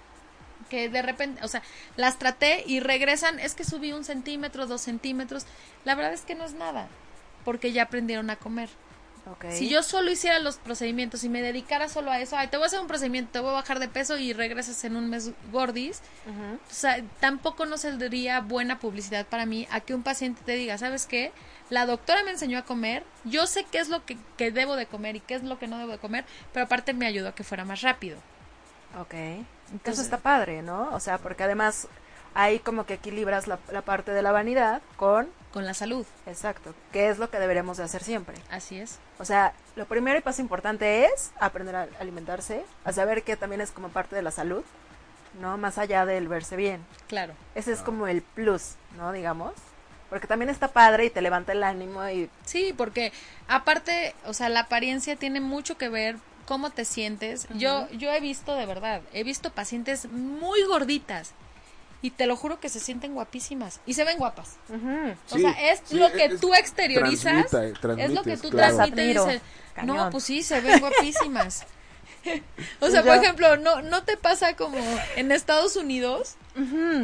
que 0.67 0.89
de 0.89 1.03
repente, 1.03 1.45
o 1.45 1.47
sea, 1.47 1.61
las 1.95 2.17
traté 2.17 2.63
y 2.65 2.79
regresan, 2.79 3.39
es 3.39 3.53
que 3.53 3.63
subí 3.63 3.93
un 3.93 4.03
centímetro, 4.03 4.65
dos 4.65 4.81
centímetros. 4.81 5.45
La 5.85 5.93
verdad 5.93 6.11
es 6.11 6.21
que 6.21 6.33
no 6.33 6.43
es 6.43 6.55
nada, 6.55 6.87
porque 7.45 7.71
ya 7.71 7.83
aprendieron 7.83 8.31
a 8.31 8.35
comer. 8.35 8.69
Si 9.51 9.69
yo 9.69 9.83
solo 9.83 10.09
hiciera 10.09 10.39
los 10.39 10.57
procedimientos 10.57 11.23
y 11.23 11.29
me 11.29 11.43
dedicara 11.43 11.87
solo 11.87 12.09
a 12.09 12.19
eso, 12.19 12.35
ay, 12.35 12.47
te 12.47 12.57
voy 12.57 12.63
a 12.63 12.67
hacer 12.67 12.79
un 12.79 12.87
procedimiento, 12.87 13.31
te 13.33 13.39
voy 13.41 13.51
a 13.51 13.53
bajar 13.53 13.77
de 13.79 13.89
peso 13.89 14.17
y 14.17 14.33
regresas 14.33 14.83
en 14.85 14.95
un 14.95 15.11
mes 15.11 15.31
gordis, 15.51 16.01
o 16.69 16.73
sea, 16.73 17.01
tampoco 17.19 17.67
nos 17.67 17.81
saldría 17.81 18.41
buena 18.41 18.79
publicidad 18.79 19.27
para 19.27 19.45
mí 19.45 19.67
a 19.69 19.81
que 19.81 19.93
un 19.93 20.01
paciente 20.01 20.41
te 20.43 20.53
diga, 20.53 20.79
¿sabes 20.79 21.05
qué? 21.05 21.31
La 21.69 21.85
doctora 21.85 22.23
me 22.23 22.31
enseñó 22.31 22.59
a 22.59 22.63
comer, 22.63 23.03
yo 23.23 23.47
sé 23.47 23.65
qué 23.71 23.79
es 23.79 23.89
lo 23.89 24.05
que, 24.05 24.17
que 24.37 24.51
debo 24.51 24.75
de 24.75 24.85
comer 24.85 25.15
y 25.15 25.19
qué 25.21 25.35
es 25.35 25.43
lo 25.43 25.57
que 25.59 25.67
no 25.67 25.77
debo 25.77 25.91
de 25.91 25.97
comer, 25.97 26.25
pero 26.51 26.65
aparte 26.65 26.93
me 26.93 27.07
ayudó 27.07 27.29
a 27.29 27.35
que 27.35 27.43
fuera 27.43 27.65
más 27.65 27.81
rápido. 27.81 28.17
Ok. 28.99 29.13
Eso 29.13 29.45
Entonces- 29.71 30.03
está 30.05 30.17
padre, 30.17 30.61
¿no? 30.61 30.89
O 30.93 30.99
sea, 30.99 31.17
porque 31.17 31.43
además, 31.43 31.87
ahí 32.35 32.59
como 32.59 32.85
que 32.85 32.95
equilibras 32.95 33.47
la, 33.47 33.57
la 33.71 33.81
parte 33.81 34.11
de 34.11 34.21
la 34.21 34.31
vanidad 34.31 34.81
con, 34.97 35.29
Con 35.51 35.65
la 35.65 35.73
salud. 35.73 36.05
exacto, 36.27 36.75
que 36.91 37.09
es 37.09 37.17
lo 37.17 37.29
que 37.31 37.39
deberíamos 37.39 37.77
de 37.77 37.83
hacer 37.85 38.03
siempre. 38.03 38.35
Así 38.51 38.77
es. 38.77 38.99
O 39.17 39.25
sea, 39.25 39.53
lo 39.75 39.85
primero 39.85 40.17
y 40.19 40.21
paso 40.21 40.41
importante 40.41 41.05
es 41.05 41.31
aprender 41.39 41.75
a 41.75 41.87
alimentarse, 41.99 42.63
a 42.83 42.91
saber 42.93 43.23
que 43.23 43.35
también 43.35 43.61
es 43.61 43.71
como 43.71 43.89
parte 43.89 44.15
de 44.15 44.21
la 44.21 44.31
salud, 44.31 44.63
¿no? 45.41 45.57
Más 45.57 45.79
allá 45.79 46.05
del 46.05 46.27
verse 46.27 46.55
bien. 46.55 46.85
Claro. 47.07 47.33
Ese 47.55 47.71
es 47.71 47.79
como 47.79 48.05
el 48.07 48.21
plus, 48.21 48.75
¿no? 48.97 49.11
Digamos. 49.11 49.53
Porque 50.13 50.27
también 50.27 50.49
está 50.51 50.67
padre 50.67 51.05
y 51.05 51.09
te 51.09 51.23
levanta 51.23 51.53
el 51.53 51.63
ánimo 51.63 52.07
y 52.07 52.29
Sí, 52.45 52.71
porque 52.77 53.11
aparte, 53.47 54.13
o 54.27 54.33
sea, 54.33 54.47
la 54.47 54.59
apariencia 54.59 55.15
tiene 55.15 55.41
mucho 55.41 55.75
que 55.75 55.89
ver 55.89 56.17
cómo 56.45 56.69
te 56.69 56.85
sientes. 56.85 57.47
Yo 57.55 57.89
yo 57.93 58.11
he 58.13 58.19
visto 58.19 58.53
de 58.53 58.67
verdad, 58.67 59.01
he 59.11 59.23
visto 59.23 59.49
pacientes 59.51 60.05
muy 60.11 60.61
gorditas 60.65 61.31
y 62.03 62.11
te 62.11 62.27
lo 62.27 62.35
juro 62.35 62.59
que 62.59 62.69
se 62.69 62.79
sienten 62.79 63.15
guapísimas 63.15 63.79
y 63.87 63.95
se 63.95 64.03
ven 64.03 64.19
guapas. 64.19 64.57
O 64.69 65.35
Sí, 65.35 65.41
sea, 65.41 65.71
es 65.71 65.81
sí, 65.83 65.95
lo 65.97 66.11
que 66.11 66.25
es- 66.25 66.39
tú 66.39 66.53
exteriorizas, 66.53 67.49
transmita- 67.49 68.03
es 68.03 68.11
lo 68.11 68.21
que 68.21 68.37
tú 68.37 68.49
claro. 68.51 68.75
transmites 68.75 69.05
y 69.05 69.07
dices, 69.17 69.41
no, 69.83 70.11
pues 70.11 70.25
sí, 70.25 70.43
se 70.43 70.61
ven 70.61 70.79
guapísimas. 70.79 71.65
o 72.81 72.89
sea, 72.89 73.01
Yo- 73.01 73.07
por 73.07 73.15
ejemplo, 73.15 73.57
no 73.57 73.81
no 73.81 74.03
te 74.03 74.15
pasa 74.17 74.55
como 74.55 74.77
en 75.15 75.31
Estados 75.31 75.75
Unidos 75.75 76.35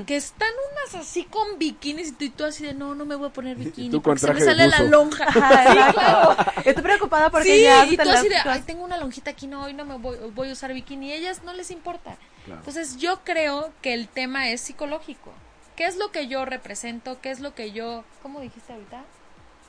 que 0.06 0.16
están 0.16 0.50
unas 0.72 1.04
así 1.06 1.24
con 1.24 1.58
bikinis 1.58 2.10
y 2.10 2.12
tú, 2.12 2.24
y 2.26 2.30
tú 2.30 2.46
así 2.46 2.64
de 2.64 2.74
no, 2.74 2.94
no 2.94 3.06
me 3.06 3.16
voy 3.16 3.30
a 3.30 3.34
poner 3.34 3.58
bikini 3.58 3.90
tú 3.90 4.02
porque 4.02 4.20
se 4.20 4.34
me 4.34 4.42
sale 4.42 4.68
la 4.68 4.82
lonja. 4.82 5.24
Ajá, 5.28 5.74
Sí, 5.74 5.94
claro. 5.94 6.36
Estoy 6.66 6.84
preocupada 6.84 7.30
porque 7.32 7.56
sí, 7.58 7.64
ya 7.64 7.86
y 7.86 7.98
tú 7.98 8.10
así 8.10 8.30
de, 8.30 8.36
ay, 8.38 8.62
tengo 8.62 8.84
una 8.84 8.98
lonjita 8.98 9.32
aquí, 9.32 9.48
no, 9.48 9.64
hoy 9.64 9.74
no 9.74 9.86
me 9.86 9.98
voy, 9.98 10.18
voy 10.36 10.50
a 10.50 10.54
usar 10.54 10.72
bikini. 10.74 11.10
Y 11.10 11.14
ellas 11.14 11.42
no 11.44 11.54
les 11.54 11.72
importa. 11.72 12.16
Claro. 12.46 12.60
Entonces, 12.62 12.98
yo 12.98 13.22
creo 13.24 13.72
que 13.82 13.94
el 13.94 14.08
tema 14.08 14.50
es 14.50 14.62
psicológico. 14.62 15.32
¿Qué 15.76 15.86
es 15.86 15.96
lo 15.98 16.12
que 16.12 16.28
yo 16.28 16.46
represento? 16.46 17.20
¿Qué 17.22 17.32
es 17.32 17.40
lo 17.40 17.56
que 17.56 17.72
yo, 17.72 18.04
¿cómo 18.22 18.42
dijiste 18.42 18.74
ahorita? 18.74 19.04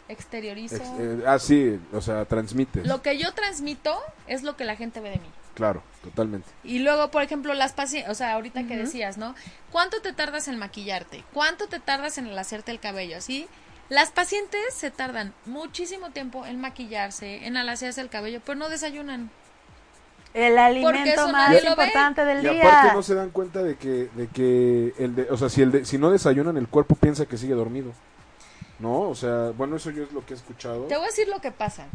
Exteriorizo. 0.08 0.76
Ex- 0.76 0.84
eh, 0.98 1.22
ah, 1.26 1.38
sí, 1.38 1.78
o 1.92 2.00
sea, 2.00 2.24
transmites. 2.24 2.86
Lo 2.86 3.00
que 3.00 3.16
yo 3.16 3.32
transmito 3.32 3.96
es 4.26 4.42
lo 4.42 4.56
que 4.56 4.64
la 4.64 4.76
gente 4.76 5.00
ve 5.00 5.10
de 5.10 5.16
mí. 5.18 5.30
Claro, 5.54 5.82
totalmente. 6.02 6.48
Y 6.64 6.78
luego, 6.78 7.10
por 7.10 7.22
ejemplo, 7.22 7.52
las 7.54 7.72
pacientes, 7.72 8.10
o 8.10 8.14
sea, 8.14 8.32
ahorita 8.34 8.64
que 8.66 8.76
decías, 8.76 9.18
¿no? 9.18 9.34
¿Cuánto 9.72 10.00
te 10.00 10.12
tardas 10.12 10.48
en 10.48 10.58
maquillarte? 10.58 11.24
¿Cuánto 11.32 11.66
te 11.68 11.80
tardas 11.80 12.18
en 12.18 12.26
el 12.26 12.38
hacerte 12.38 12.70
el 12.72 12.80
cabello? 12.80 13.16
Así, 13.18 13.46
las 13.88 14.10
pacientes 14.10 14.60
se 14.72 14.90
tardan 14.90 15.34
muchísimo 15.46 16.10
tiempo 16.10 16.46
en 16.46 16.60
maquillarse, 16.60 17.46
en 17.46 17.56
alaciarse 17.56 18.00
el 18.00 18.08
cabello, 18.08 18.40
pero 18.44 18.58
no 18.58 18.68
desayunan. 18.68 19.30
El 20.32 20.56
alimento 20.58 21.28
más 21.28 21.50
ve. 21.50 21.68
importante 21.68 22.24
del 22.24 22.46
Y 22.46 22.50
día. 22.50 22.68
aparte 22.68 22.94
no 22.94 23.02
se 23.02 23.14
dan 23.16 23.30
cuenta 23.30 23.62
de 23.64 23.76
que, 23.76 24.08
de 24.14 24.28
que 24.28 24.94
el 24.98 25.16
de, 25.16 25.22
o 25.30 25.36
sea, 25.36 25.48
si 25.48 25.60
el 25.60 25.72
de, 25.72 25.84
si 25.84 25.98
no 25.98 26.10
desayunan 26.12 26.56
el 26.56 26.68
cuerpo 26.68 26.94
piensa 26.94 27.26
que 27.26 27.36
sigue 27.36 27.54
dormido. 27.54 27.92
No, 28.78 29.10
o 29.10 29.14
sea, 29.14 29.50
bueno, 29.56 29.76
eso 29.76 29.90
yo 29.90 30.04
es 30.04 30.12
lo 30.12 30.24
que 30.24 30.34
he 30.34 30.36
escuchado. 30.36 30.84
Te 30.84 30.94
voy 30.94 31.04
a 31.04 31.08
decir 31.08 31.28
lo 31.28 31.40
que 31.40 31.50
pasa. 31.50 31.86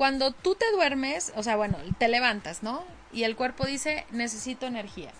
Cuando 0.00 0.32
tú 0.32 0.54
te 0.54 0.64
duermes, 0.72 1.30
o 1.36 1.42
sea, 1.42 1.56
bueno, 1.56 1.76
te 1.98 2.08
levantas, 2.08 2.62
¿no? 2.62 2.82
Y 3.12 3.24
el 3.24 3.36
cuerpo 3.36 3.66
dice, 3.66 4.06
necesito 4.10 4.64
energía. 4.64 5.10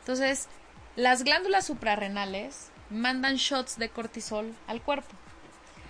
Entonces, 0.00 0.46
las 0.94 1.24
glándulas 1.24 1.64
suprarrenales 1.64 2.68
mandan 2.90 3.36
shots 3.36 3.78
de 3.78 3.88
cortisol 3.88 4.54
al 4.66 4.82
cuerpo. 4.82 5.08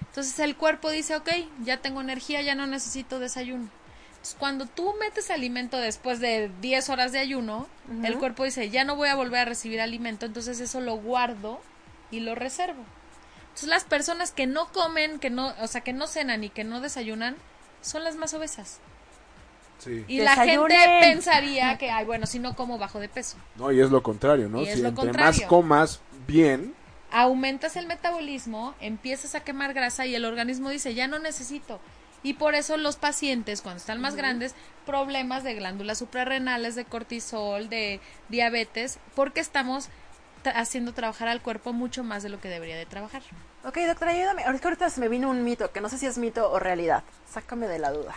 Entonces, 0.06 0.38
el 0.38 0.54
cuerpo 0.54 0.90
dice, 0.90 1.16
ok, 1.16 1.28
ya 1.64 1.78
tengo 1.78 2.00
energía, 2.00 2.40
ya 2.40 2.54
no 2.54 2.68
necesito 2.68 3.18
desayuno. 3.18 3.68
Entonces, 4.10 4.36
cuando 4.38 4.66
tú 4.66 4.94
metes 5.00 5.32
alimento 5.32 5.76
después 5.76 6.20
de 6.20 6.52
10 6.60 6.90
horas 6.90 7.10
de 7.10 7.18
ayuno, 7.18 7.66
el 8.04 8.16
cuerpo 8.16 8.44
dice, 8.44 8.70
ya 8.70 8.84
no 8.84 8.94
voy 8.94 9.08
a 9.08 9.16
volver 9.16 9.40
a 9.40 9.44
recibir 9.44 9.80
alimento, 9.80 10.24
entonces 10.24 10.60
eso 10.60 10.80
lo 10.80 10.94
guardo 10.98 11.60
y 12.12 12.20
lo 12.20 12.36
reservo. 12.36 12.84
Entonces 13.48 13.70
las 13.70 13.82
personas 13.82 14.30
que 14.30 14.46
no 14.46 14.68
comen, 14.68 15.18
que 15.18 15.30
no, 15.30 15.52
o 15.60 15.66
sea, 15.66 15.80
que 15.80 15.92
no 15.92 16.06
cenan 16.06 16.44
y 16.44 16.48
que 16.48 16.62
no 16.62 16.80
desayunan, 16.80 17.34
son 17.80 18.04
las 18.04 18.16
más 18.16 18.34
obesas. 18.34 18.80
Sí. 19.78 20.04
Y 20.08 20.20
la 20.20 20.34
gente 20.34 20.74
pensaría 21.00 21.78
que, 21.78 21.90
ay, 21.90 22.04
bueno, 22.04 22.26
si 22.26 22.38
no 22.40 22.56
como 22.56 22.78
bajo 22.78 22.98
de 22.98 23.08
peso. 23.08 23.36
No, 23.56 23.70
y 23.70 23.80
es 23.80 23.90
lo 23.90 24.02
contrario, 24.02 24.48
¿no? 24.48 24.60
Y 24.62 24.68
es 24.68 24.74
si 24.74 24.82
lo 24.82 24.88
entre 24.88 25.04
contrario. 25.04 25.40
más 25.40 25.48
comas 25.48 26.00
bien, 26.26 26.74
Aumentas 27.10 27.76
el 27.76 27.86
metabolismo, 27.86 28.74
empiezas 28.80 29.34
a 29.34 29.40
quemar 29.40 29.72
grasa 29.72 30.04
y 30.04 30.14
el 30.14 30.26
organismo 30.26 30.68
dice, 30.68 30.92
ya 30.92 31.08
no 31.08 31.18
necesito. 31.18 31.80
Y 32.22 32.34
por 32.34 32.54
eso 32.54 32.76
los 32.76 32.96
pacientes, 32.96 33.62
cuando 33.62 33.78
están 33.78 33.98
más 33.98 34.14
grandes, 34.14 34.54
problemas 34.84 35.42
de 35.42 35.54
glándulas 35.54 35.96
suprarrenales, 35.96 36.74
de 36.74 36.84
cortisol, 36.84 37.70
de 37.70 38.00
diabetes, 38.28 38.98
porque 39.14 39.40
estamos 39.40 39.88
tra- 40.44 40.52
haciendo 40.56 40.92
trabajar 40.92 41.28
al 41.28 41.40
cuerpo 41.40 41.72
mucho 41.72 42.04
más 42.04 42.22
de 42.22 42.28
lo 42.28 42.40
que 42.42 42.48
debería 42.48 42.76
de 42.76 42.84
trabajar. 42.84 43.22
Ok, 43.64 43.78
doctora, 43.86 44.12
ayúdame. 44.12 44.44
Ahorita, 44.44 44.68
ahorita 44.68 44.90
se 44.90 45.00
me 45.00 45.08
vino 45.08 45.28
un 45.28 45.44
mito, 45.44 45.72
que 45.72 45.80
no 45.80 45.88
sé 45.88 45.98
si 45.98 46.06
es 46.06 46.18
mito 46.18 46.50
o 46.50 46.58
realidad. 46.58 47.02
Sácame 47.30 47.66
de 47.66 47.78
la 47.78 47.90
duda. 47.92 48.14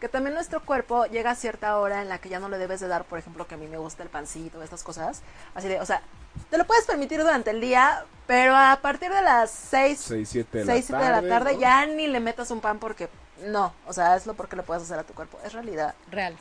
Que 0.00 0.08
también 0.08 0.34
nuestro 0.34 0.62
cuerpo 0.62 1.06
llega 1.06 1.30
a 1.30 1.34
cierta 1.34 1.78
hora 1.78 2.02
en 2.02 2.08
la 2.08 2.18
que 2.18 2.28
ya 2.28 2.38
no 2.38 2.48
le 2.48 2.58
debes 2.58 2.80
de 2.80 2.88
dar, 2.88 3.04
por 3.04 3.18
ejemplo, 3.18 3.46
que 3.46 3.54
a 3.54 3.58
mí 3.58 3.66
me 3.66 3.78
gusta 3.78 4.02
el 4.02 4.10
pancito, 4.10 4.62
estas 4.62 4.82
cosas. 4.82 5.22
Así 5.54 5.68
de, 5.68 5.80
o 5.80 5.86
sea, 5.86 6.02
te 6.50 6.58
lo 6.58 6.66
puedes 6.66 6.84
permitir 6.84 7.20
durante 7.20 7.50
el 7.50 7.60
día, 7.60 8.04
pero 8.26 8.54
a 8.54 8.78
partir 8.82 9.10
de 9.10 9.22
las 9.22 9.50
6, 9.50 9.98
6, 10.00 10.28
7 10.28 10.58
de, 10.58 10.64
6, 10.66 10.90
la 10.90 10.98
7 10.98 11.04
de 11.04 11.10
la 11.10 11.16
tarde, 11.16 11.28
tarde 11.28 11.54
¿no? 11.54 11.60
ya 11.60 11.86
ni 11.86 12.06
le 12.06 12.20
metas 12.20 12.50
un 12.50 12.60
pan 12.60 12.78
porque 12.78 13.08
no. 13.46 13.72
O 13.86 13.92
sea, 13.92 14.16
es 14.16 14.26
lo 14.26 14.34
porque 14.34 14.56
lo 14.56 14.64
puedes 14.64 14.82
hacer 14.82 14.98
a 14.98 15.04
tu 15.04 15.14
cuerpo. 15.14 15.38
Es 15.44 15.54
realidad. 15.54 15.94
real. 16.10 16.36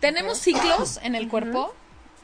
Tenemos 0.00 0.38
ciclos 0.38 0.98
en 1.02 1.14
el 1.14 1.28
cuerpo. 1.28 1.72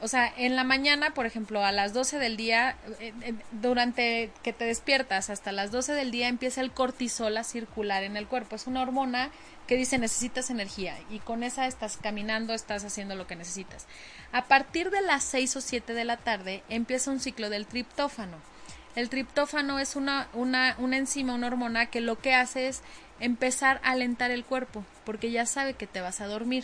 O 0.01 0.07
sea, 0.07 0.33
en 0.37 0.55
la 0.55 0.63
mañana, 0.63 1.13
por 1.13 1.25
ejemplo, 1.25 1.63
a 1.63 1.73
las 1.73 1.93
12 1.93 2.19
del 2.19 2.37
día, 2.37 2.77
eh, 2.99 3.13
eh, 3.21 3.33
durante 3.51 4.31
que 4.43 4.53
te 4.53 4.63
despiertas 4.63 5.29
hasta 5.29 5.51
las 5.51 5.71
12 5.71 5.93
del 5.93 6.11
día 6.11 6.29
empieza 6.29 6.61
el 6.61 6.71
cortisol 6.71 7.35
a 7.35 7.43
circular 7.43 8.03
en 8.03 8.15
el 8.15 8.25
cuerpo. 8.25 8.55
Es 8.55 8.65
una 8.65 8.81
hormona 8.81 9.29
que 9.67 9.75
dice 9.75 9.97
necesitas 9.97 10.49
energía 10.49 10.97
y 11.11 11.19
con 11.19 11.43
esa 11.43 11.67
estás 11.67 11.97
caminando, 11.97 12.53
estás 12.53 12.85
haciendo 12.85 13.15
lo 13.15 13.27
que 13.27 13.35
necesitas. 13.35 13.87
A 14.31 14.45
partir 14.45 14.89
de 14.89 15.01
las 15.01 15.23
6 15.25 15.57
o 15.57 15.61
7 15.61 15.93
de 15.93 16.05
la 16.05 16.17
tarde 16.17 16.63
empieza 16.69 17.11
un 17.11 17.19
ciclo 17.19 17.49
del 17.49 17.67
triptófano. 17.67 18.37
El 18.95 19.09
triptófano 19.09 19.79
es 19.79 19.95
una, 19.95 20.27
una, 20.33 20.75
una 20.79 20.97
enzima, 20.97 21.35
una 21.35 21.47
hormona 21.47 21.87
que 21.87 22.01
lo 22.01 22.17
que 22.17 22.33
hace 22.33 22.67
es 22.67 22.81
empezar 23.19 23.79
a 23.83 23.91
alentar 23.91 24.31
el 24.31 24.45
cuerpo 24.45 24.85
porque 25.05 25.29
ya 25.29 25.45
sabe 25.45 25.73
que 25.73 25.87
te 25.87 26.01
vas 26.01 26.21
a 26.21 26.27
dormir. 26.27 26.63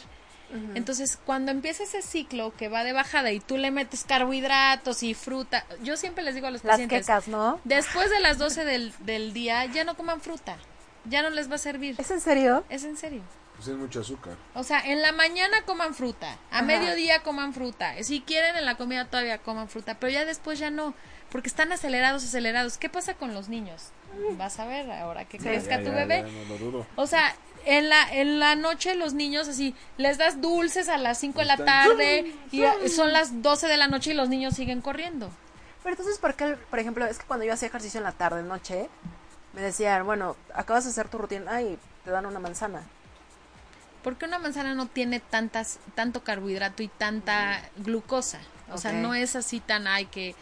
Entonces, 0.76 1.18
cuando 1.26 1.52
empieza 1.52 1.84
ese 1.84 2.02
ciclo 2.02 2.54
que 2.56 2.70
va 2.70 2.84
de 2.84 2.94
bajada 2.94 3.32
y 3.32 3.40
tú 3.40 3.58
le 3.58 3.72
metes 3.72 4.06
carbohidratos 4.06 5.04
y 5.04 5.14
fruta, 5.14 5.66
yo 5.84 5.98
siempre 5.98 6.24
les 6.24 6.36
digo 6.36 6.48
a 6.48 6.52
los 6.52 6.64
Las 6.64 6.74
pacientes, 6.74 7.02
quecas, 7.06 7.28
¿no? 7.28 7.60
después 7.64 8.10
de 8.10 8.20
las 8.20 8.38
12 8.38 8.64
del, 8.66 8.94
del 9.00 9.34
día 9.34 9.66
ya 9.66 9.84
no 9.84 9.96
coman 9.96 10.22
fruta, 10.22 10.58
ya 11.06 11.22
no 11.22 11.30
les 11.30 11.50
va 11.52 11.56
a 11.56 11.60
servir. 11.60 11.96
¿Es 11.98 12.12
en 12.12 12.22
serio? 12.22 12.64
Es 12.70 12.84
en 12.84 12.96
serio. 12.98 13.22
Pues 13.56 13.70
es 13.70 13.76
mucho 13.76 14.02
azúcar. 14.02 14.36
O 14.54 14.64
sea, 14.64 14.80
en 14.82 15.02
la 15.02 15.12
mañana 15.14 15.62
coman 15.66 15.94
fruta, 15.96 16.32
a 16.52 16.58
Ajá. 16.58 16.62
mediodía 16.64 17.22
coman 17.24 17.54
fruta, 17.54 17.94
si 18.04 18.22
quieren 18.22 18.56
en 18.58 18.66
la 18.66 18.76
comida 18.76 19.06
todavía 19.06 19.38
coman 19.40 19.70
fruta, 19.70 19.98
pero 20.00 20.12
ya 20.12 20.26
después 20.26 20.60
ya 20.60 20.70
no, 20.70 20.94
porque 21.32 21.48
están 21.48 21.72
acelerados, 21.72 22.24
acelerados. 22.24 22.78
¿Qué 22.78 22.90
pasa 22.90 23.14
con 23.14 23.34
los 23.34 23.48
niños? 23.50 23.92
Vas 24.38 24.60
a 24.60 24.66
ver 24.66 24.90
ahora 24.92 25.26
que 25.26 25.38
crezca 25.38 25.78
Ya, 25.78 25.84
tu 25.84 25.90
ya, 25.90 25.96
bebé. 26.06 26.24
ya, 26.26 26.32
no 26.32 26.46
lo 26.50 26.58
dudo. 26.58 26.88
O 26.96 27.08
sea, 27.08 27.36
en 27.66 27.90
la, 27.90 28.14
en 28.14 28.40
la 28.40 28.56
noche 28.56 28.96
los 28.96 29.14
niños 29.14 29.48
así, 29.48 29.76
les 29.98 30.18
das 30.18 30.40
dulces 30.42 30.88
a 30.88 30.98
las 30.98 31.18
5 31.20 31.40
de 31.40 31.46
la 31.46 31.58
tarde 31.58 32.34
y 32.52 32.64
son 32.90 33.12
las 33.12 33.42
12 33.42 33.68
de 33.68 33.78
la 33.78 33.88
noche 33.88 34.12
y 34.12 34.14
los 34.14 34.30
niños 34.30 34.54
siguen 34.54 34.82
corriendo. 34.82 35.30
Pero 35.84 35.94
entonces, 35.94 36.18
¿por 36.20 36.36
qué, 36.36 36.58
por 36.70 36.80
ejemplo, 36.80 37.06
es 37.06 37.20
que 37.20 37.26
cuando 37.26 37.46
yo 37.46 37.54
hacía 37.54 37.68
ejercicio 37.68 38.00
en 38.00 38.06
la 38.06 38.12
tarde, 38.12 38.42
noche, 38.44 38.90
me 39.54 39.62
decían, 39.62 40.06
bueno, 40.06 40.36
acabas 40.54 40.84
de 40.86 40.92
hacer 40.92 41.10
tu 41.10 41.18
rutina 41.18 41.62
y 41.62 41.78
te 42.04 42.12
dan 42.12 42.26
una 42.26 42.40
manzana. 42.40 42.84
Porque 44.04 44.26
una 44.26 44.38
manzana 44.38 44.76
no 44.76 44.88
tiene 44.88 45.20
tantas, 45.20 45.80
tanto 45.96 46.24
carbohidrato 46.24 46.84
y 46.84 46.88
tanta 46.88 47.62
glucosa. 47.78 48.40
O 48.72 48.78
sea, 48.78 48.94
no 48.94 49.16
es 49.16 49.36
así 49.36 49.60
tan 49.60 49.88
ay 49.88 50.06
que. 50.06 50.36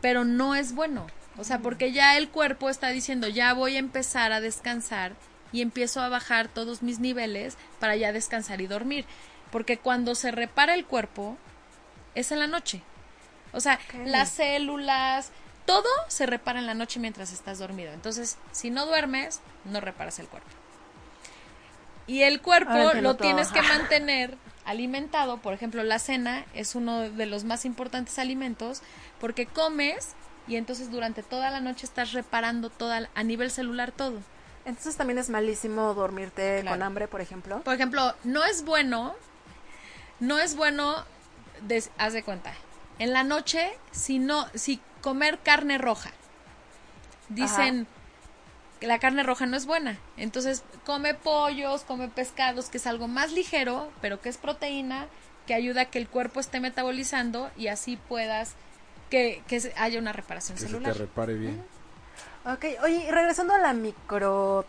Pero 0.00 0.24
no 0.24 0.54
es 0.54 0.74
bueno. 0.74 1.06
O 1.38 1.44
sea, 1.44 1.58
porque 1.58 1.92
ya 1.92 2.16
el 2.16 2.30
cuerpo 2.30 2.70
está 2.70 2.88
diciendo, 2.88 3.28
ya 3.28 3.52
voy 3.52 3.76
a 3.76 3.80
empezar 3.80 4.32
a 4.32 4.40
descansar 4.40 5.12
y 5.52 5.62
empiezo 5.62 6.00
a 6.00 6.08
bajar 6.08 6.48
todos 6.48 6.82
mis 6.82 6.98
niveles 6.98 7.56
para 7.78 7.96
ya 7.96 8.12
descansar 8.12 8.60
y 8.60 8.66
dormir. 8.66 9.04
Porque 9.50 9.78
cuando 9.78 10.14
se 10.14 10.30
repara 10.30 10.74
el 10.74 10.84
cuerpo, 10.84 11.36
es 12.14 12.32
en 12.32 12.40
la 12.40 12.46
noche. 12.46 12.82
O 13.52 13.60
sea, 13.60 13.78
las 14.04 14.30
células, 14.30 15.30
todo 15.64 15.88
se 16.08 16.26
repara 16.26 16.58
en 16.58 16.66
la 16.66 16.74
noche 16.74 17.00
mientras 17.00 17.32
estás 17.32 17.58
dormido. 17.58 17.92
Entonces, 17.92 18.38
si 18.52 18.70
no 18.70 18.86
duermes, 18.86 19.40
no 19.64 19.80
reparas 19.80 20.18
el 20.18 20.26
cuerpo. 20.26 20.48
Y 22.06 22.22
el 22.22 22.40
cuerpo 22.40 22.94
lo 23.00 23.16
tienes 23.16 23.48
que 23.48 23.62
mantener 23.62 24.36
alimentado. 24.64 25.38
Por 25.38 25.54
ejemplo, 25.54 25.82
la 25.84 25.98
cena 25.98 26.44
es 26.54 26.74
uno 26.74 27.08
de 27.10 27.26
los 27.26 27.44
más 27.44 27.64
importantes 27.64 28.18
alimentos 28.18 28.82
porque 29.20 29.46
comes 29.46 30.14
y 30.48 30.56
entonces 30.56 30.90
durante 30.90 31.22
toda 31.22 31.50
la 31.50 31.60
noche 31.60 31.86
estás 31.86 32.12
reparando 32.12 32.70
toda, 32.70 33.08
a 33.14 33.22
nivel 33.22 33.50
celular 33.50 33.92
todo. 33.92 34.20
Entonces 34.66 34.96
también 34.96 35.18
es 35.18 35.30
malísimo 35.30 35.94
dormirte 35.94 36.60
Claro. 36.60 36.76
con 36.76 36.82
hambre, 36.82 37.08
por 37.08 37.20
ejemplo. 37.22 37.60
Por 37.62 37.74
ejemplo, 37.74 38.14
no 38.24 38.44
es 38.44 38.64
bueno, 38.64 39.14
no 40.20 40.38
es 40.38 40.54
bueno, 40.56 41.04
des- 41.62 41.90
haz 41.96 42.12
de 42.12 42.22
cuenta, 42.22 42.52
en 42.98 43.12
la 43.12 43.22
noche, 43.24 43.78
si 43.92 44.18
no, 44.18 44.46
si 44.54 44.80
comer 45.00 45.38
carne 45.38 45.78
roja. 45.78 46.10
Dicen 47.28 47.86
que 48.80 48.86
la 48.86 48.98
carne 48.98 49.22
roja 49.22 49.46
no 49.46 49.56
es 49.56 49.66
buena. 49.66 49.98
Entonces, 50.16 50.62
come 50.84 51.14
pollos, 51.14 51.82
come 51.82 52.08
pescados, 52.08 52.68
que 52.68 52.78
es 52.78 52.86
algo 52.86 53.08
más 53.08 53.32
ligero, 53.32 53.90
pero 54.00 54.20
que 54.20 54.28
es 54.28 54.36
proteína, 54.36 55.06
que 55.46 55.54
ayuda 55.54 55.82
a 55.82 55.84
que 55.86 55.98
el 55.98 56.08
cuerpo 56.08 56.40
esté 56.40 56.60
metabolizando 56.60 57.50
y 57.56 57.68
así 57.68 57.96
puedas 57.96 58.54
que, 59.10 59.42
que 59.48 59.72
haya 59.76 59.98
una 59.98 60.12
reparación 60.12 60.56
Que 60.56 60.60
se 60.62 60.66
te 60.66 60.72
celular. 60.72 60.96
repare 60.96 61.34
bien. 61.34 61.64
Ok, 62.52 62.64
oye, 62.84 63.08
regresando 63.10 63.54
a 63.54 63.58
la 63.58 63.72
micro... 63.72 64.64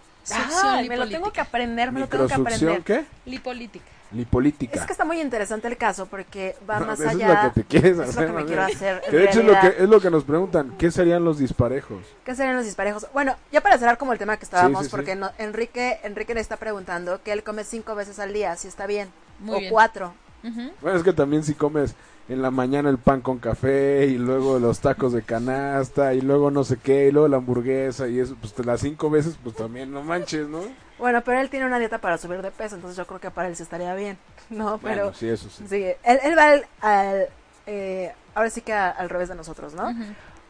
Ay, 0.63 0.89
me 0.89 0.97
lo 0.97 1.07
tengo 1.07 1.31
que 1.31 1.39
aprender, 1.39 1.91
me 1.93 2.01
lo 2.01 2.07
tengo 2.07 2.27
que 2.27 2.33
aprender. 2.33 2.59
¿Microsucción 2.69 2.83
qué? 2.83 3.29
Lipolítica. 3.29 3.85
Lipolítica. 4.11 4.79
Es 4.79 4.85
que 4.85 4.91
está 4.91 5.05
muy 5.05 5.21
interesante 5.21 5.67
el 5.69 5.77
caso 5.77 6.05
porque 6.05 6.55
va 6.69 6.79
No, 6.79 6.87
más 6.87 6.99
eso 6.99 7.09
allá. 7.09 7.27
es 7.33 7.43
lo 7.43 7.53
que 7.53 7.61
te 7.61 7.67
quieres 7.67 7.99
hacer. 7.99 8.09
es 8.09 8.15
lo 8.15 8.35
que 8.35 8.41
me 8.41 8.45
quiero 8.45 8.63
hacer. 8.63 9.01
Que 9.09 9.15
de 9.17 9.23
hecho 9.25 9.39
es 9.39 9.45
lo, 9.45 9.59
que, 9.59 9.67
es 9.67 9.89
lo 9.89 10.01
que 10.01 10.09
nos 10.09 10.23
preguntan. 10.25 10.73
¿Qué 10.77 10.91
serían 10.91 11.23
los 11.23 11.37
disparejos? 11.39 11.99
¿Qué 12.25 12.35
serían 12.35 12.57
los 12.57 12.65
disparejos? 12.65 13.05
Bueno, 13.13 13.35
ya 13.53 13.61
para 13.61 13.77
cerrar 13.77 13.97
como 13.97 14.11
el 14.11 14.19
tema 14.19 14.35
que 14.37 14.43
estábamos, 14.45 14.79
Sí, 14.79 14.85
sí, 14.85 14.89
sí. 14.89 14.95
porque 14.95 15.15
no- 15.15 15.31
Enrique, 15.37 15.99
Enrique 16.03 16.33
le 16.33 16.41
está 16.41 16.57
preguntando 16.57 17.21
que 17.23 17.31
él 17.31 17.43
come 17.43 17.63
cinco 17.63 17.95
veces 17.95 18.19
al 18.19 18.33
día, 18.33 18.55
si 18.57 18.67
está 18.67 18.85
bien. 18.87 19.09
Muy 19.39 19.55
o 19.55 19.59
bien. 19.59 19.71
cuatro. 19.71 20.13
Ujú. 20.43 20.71
Bueno, 20.81 20.97
es 20.97 21.03
que 21.03 21.13
también 21.13 21.43
si 21.43 21.53
comes 21.53 21.95
en 22.29 22.41
la 22.41 22.51
mañana 22.51 22.89
el 22.89 22.97
pan 22.97 23.21
con 23.21 23.39
café 23.39 24.05
y 24.05 24.17
luego 24.17 24.59
los 24.59 24.79
tacos 24.79 25.13
de 25.13 25.21
canasta 25.21 26.13
y 26.13 26.21
luego 26.21 26.51
no 26.51 26.63
sé 26.65 26.77
qué 26.77 27.07
y 27.07 27.11
luego 27.11 27.27
la 27.29 27.37
hamburguesa 27.37 28.07
y 28.07 28.19
eso, 28.19 28.35
pues 28.41 28.53
te 28.53 28.63
las 28.65 28.81
cinco 28.81 29.09
veces, 29.09 29.37
pues 29.41 29.55
también 29.55 29.91
no 29.91 30.03
manches, 30.03 30.47
¿no? 30.47 30.61
Bueno, 30.99 31.21
pero 31.23 31.39
él 31.39 31.49
tiene 31.49 31.65
una 31.65 31.79
dieta 31.79 31.99
para 31.99 32.17
subir 32.17 32.41
de 32.41 32.51
peso, 32.51 32.75
entonces 32.75 32.97
yo 32.97 33.05
creo 33.05 33.19
que 33.21 33.31
para 33.31 33.47
él 33.47 33.55
sí 33.55 33.63
estaría 33.63 33.93
bien. 33.95 34.17
No, 34.49 34.77
pero 34.79 35.03
Bueno, 35.03 35.13
sí, 35.13 35.29
eso 35.29 35.49
sí. 35.49 35.65
sí, 35.69 35.83
él, 36.03 36.19
él 36.23 36.37
va 36.37 36.49
al, 36.51 36.65
al, 36.81 37.27
eh, 37.65 38.13
ahora 38.35 38.49
sí 38.49 38.61
que 38.61 38.73
a- 38.73 38.89
al 38.89 39.09
revés 39.09 39.29
de 39.29 39.35
nosotros, 39.35 39.73
¿no? 39.73 39.93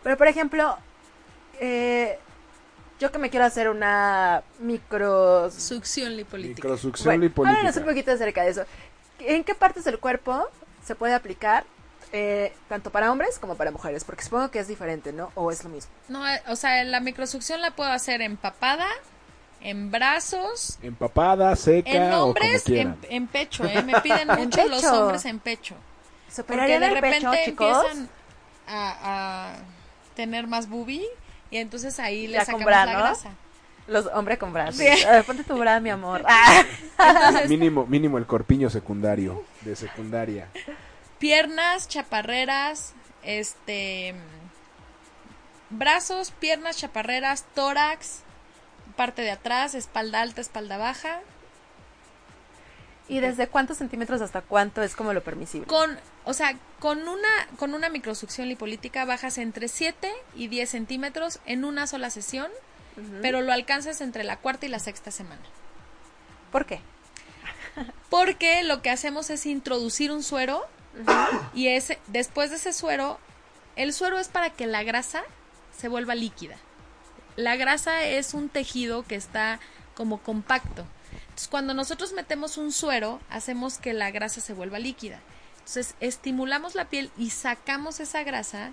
Pero 0.03 0.17
por 0.17 0.27
ejemplo, 0.27 0.77
eh, 1.59 2.17
yo 2.99 3.11
que 3.11 3.19
me 3.19 3.29
quiero 3.29 3.45
hacer 3.45 3.69
una 3.69 4.41
micro... 4.59 5.51
Succión 5.51 6.15
lipolítica. 6.15 6.67
Microsucción 6.67 7.05
Bueno, 7.05 7.23
lipolítica. 7.23 7.59
háblanos 7.59 7.77
un 7.77 7.85
poquito 7.85 8.11
acerca 8.11 8.43
de 8.43 8.49
eso. 8.51 8.63
¿En 9.19 9.43
qué 9.43 9.53
partes 9.53 9.83
del 9.83 9.99
cuerpo 9.99 10.47
se 10.87 10.95
puede 10.95 11.13
aplicar 11.13 11.65
eh, 12.11 12.53
tanto 12.69 12.91
para 12.91 13.11
hombres 13.11 13.37
como 13.39 13.55
para 13.55 13.71
mujeres? 13.71 14.03
Porque 14.05 14.23
supongo 14.23 14.49
que 14.51 14.59
es 14.59 14.67
diferente, 14.67 15.13
¿no? 15.13 15.31
O 15.35 15.51
es 15.51 15.63
lo 15.63 15.69
mismo. 15.69 15.91
No, 16.07 16.27
eh, 16.27 16.41
o 16.47 16.55
sea, 16.55 16.83
la 16.85 16.99
microsucción 17.01 17.61
la 17.61 17.71
puedo 17.71 17.91
hacer 17.91 18.21
empapada, 18.21 18.87
en 19.59 19.91
brazos, 19.91 20.79
Empapada, 20.81 21.55
seca 21.55 21.89
en 21.89 22.13
o 22.13 22.25
hombres, 22.27 22.63
como 22.63 22.77
en, 22.77 22.97
en 23.09 23.27
pecho, 23.27 23.65
¿eh? 23.65 23.81
Me 23.83 23.99
piden 24.01 24.29
En 24.37 24.37
mucho 24.45 24.65
los 24.67 24.83
hombres 24.93 25.25
en 25.25 25.39
pecho. 25.39 25.75
¿Se 26.27 26.43
Porque 26.43 26.79
de 26.79 26.89
repente 26.89 27.19
pecho, 27.19 27.41
chicos? 27.43 27.85
empiezan 27.85 28.09
a, 28.67 29.53
a 29.53 29.55
tener 30.15 30.47
más 30.47 30.69
boobie 30.69 31.05
y 31.49 31.57
entonces 31.57 31.99
ahí 31.99 32.27
le 32.27 32.39
Ya 32.39 32.45
sacamos 32.45 32.65
con 32.65 32.65
bra, 32.65 32.85
la 32.85 32.93
¿no? 32.93 32.99
grasa. 32.99 33.31
Los 33.87 34.05
hombres 34.07 34.37
con 34.37 34.51
brazos. 34.51 34.77
Sí. 34.77 35.03
A 35.03 35.11
ver, 35.11 35.23
ponte 35.23 35.43
tu 35.43 35.57
bra, 35.57 35.79
mi 35.79 35.89
amor. 35.89 36.23
Ah. 36.27 36.63
Mínimo, 37.47 37.85
mínimo 37.85 38.17
el 38.17 38.25
corpiño 38.25 38.69
secundario, 38.69 39.43
de 39.61 39.75
secundaria. 39.75 40.47
Piernas, 41.19 41.87
chaparreras, 41.87 42.93
este 43.23 44.13
brazos, 45.69 46.31
piernas, 46.31 46.77
chaparreras, 46.77 47.45
tórax, 47.53 48.21
parte 48.95 49.21
de 49.21 49.31
atrás, 49.31 49.75
espalda 49.75 50.21
alta, 50.21 50.41
espalda 50.41 50.77
baja. 50.77 51.21
¿Y 53.09 53.19
desde 53.21 53.47
cuántos 53.47 53.77
centímetros 53.77 54.21
hasta 54.21 54.41
cuánto 54.41 54.81
es 54.83 54.95
como 54.95 55.13
lo 55.13 55.23
permisible? 55.23 55.67
Con, 55.67 55.97
o 56.25 56.33
sea, 56.33 56.57
con 56.79 57.07
una, 57.07 57.29
con 57.57 57.73
una 57.73 57.87
microsucción 57.89 58.49
lipolítica 58.49 59.05
bajas 59.05 59.37
entre 59.37 59.69
7 59.69 60.11
y 60.35 60.49
10 60.49 60.69
centímetros 60.69 61.39
en 61.45 61.63
una 61.63 61.87
sola 61.87 62.09
sesión, 62.09 62.51
Pero 63.21 63.41
lo 63.41 63.53
alcanzas 63.53 64.01
entre 64.01 64.23
la 64.23 64.37
cuarta 64.37 64.65
y 64.65 64.69
la 64.69 64.79
sexta 64.79 65.11
semana. 65.11 65.41
¿Por 66.51 66.65
qué? 66.65 66.81
Porque 68.09 68.63
lo 68.63 68.81
que 68.81 68.89
hacemos 68.89 69.29
es 69.29 69.45
introducir 69.45 70.11
un 70.11 70.23
suero 70.23 70.65
y 71.53 71.67
ese, 71.67 71.99
después 72.07 72.49
de 72.49 72.55
ese 72.55 72.73
suero, 72.73 73.19
el 73.75 73.93
suero 73.93 74.17
es 74.17 74.29
para 74.29 74.49
que 74.49 74.65
la 74.65 74.83
grasa 74.83 75.23
se 75.77 75.87
vuelva 75.87 76.15
líquida. 76.15 76.57
La 77.35 77.55
grasa 77.55 78.03
es 78.03 78.33
un 78.33 78.49
tejido 78.49 79.03
que 79.03 79.15
está 79.15 79.59
como 79.93 80.19
compacto. 80.19 80.85
Entonces, 81.29 81.47
cuando 81.49 81.75
nosotros 81.75 82.13
metemos 82.13 82.57
un 82.57 82.71
suero, 82.71 83.19
hacemos 83.29 83.77
que 83.77 83.93
la 83.93 84.09
grasa 84.09 84.41
se 84.41 84.53
vuelva 84.53 84.79
líquida. 84.79 85.19
Entonces, 85.59 85.93
estimulamos 85.99 86.73
la 86.73 86.85
piel 86.85 87.11
y 87.17 87.29
sacamos 87.29 87.99
esa 87.99 88.23
grasa. 88.23 88.71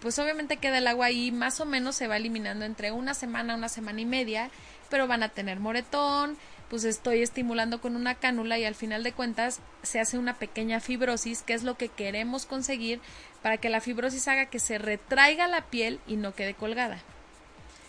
Pues 0.00 0.18
obviamente 0.18 0.58
queda 0.58 0.78
el 0.78 0.86
agua 0.86 1.06
ahí, 1.06 1.32
más 1.32 1.60
o 1.60 1.64
menos 1.64 1.96
se 1.96 2.06
va 2.06 2.16
eliminando 2.16 2.64
entre 2.64 2.92
una 2.92 3.14
semana, 3.14 3.54
una 3.54 3.68
semana 3.68 4.00
y 4.00 4.06
media, 4.06 4.50
pero 4.90 5.06
van 5.06 5.22
a 5.22 5.30
tener 5.30 5.58
moretón, 5.58 6.36
pues 6.68 6.84
estoy 6.84 7.22
estimulando 7.22 7.80
con 7.80 7.96
una 7.96 8.14
cánula 8.14 8.58
y 8.58 8.64
al 8.64 8.74
final 8.74 9.02
de 9.02 9.12
cuentas 9.12 9.60
se 9.82 10.00
hace 10.00 10.18
una 10.18 10.34
pequeña 10.34 10.80
fibrosis, 10.80 11.42
que 11.42 11.54
es 11.54 11.62
lo 11.62 11.76
que 11.76 11.88
queremos 11.88 12.46
conseguir 12.46 13.00
para 13.42 13.56
que 13.58 13.70
la 13.70 13.80
fibrosis 13.80 14.26
haga 14.28 14.46
que 14.46 14.58
se 14.58 14.78
retraiga 14.78 15.46
la 15.46 15.62
piel 15.62 16.00
y 16.06 16.16
no 16.16 16.34
quede 16.34 16.54
colgada. 16.54 16.98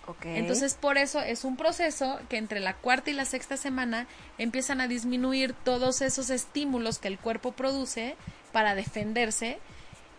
Ok. 0.05 0.25
Entonces, 0.25 0.75
por 0.75 0.97
eso 0.97 1.19
es 1.19 1.43
un 1.43 1.57
proceso 1.57 2.19
que 2.29 2.37
entre 2.37 2.61
la 2.61 2.75
cuarta 2.75 3.09
y 3.09 3.13
la 3.13 3.25
sexta 3.25 3.57
semana 3.57 4.07
empiezan 4.37 4.79
a 4.79 4.87
disminuir 4.87 5.53
todos 5.53 6.01
esos 6.01 6.29
estímulos 6.29 6.99
que 6.99 7.09
el 7.09 7.19
cuerpo 7.19 7.51
produce 7.51 8.15
para 8.53 8.73
defenderse 8.73 9.59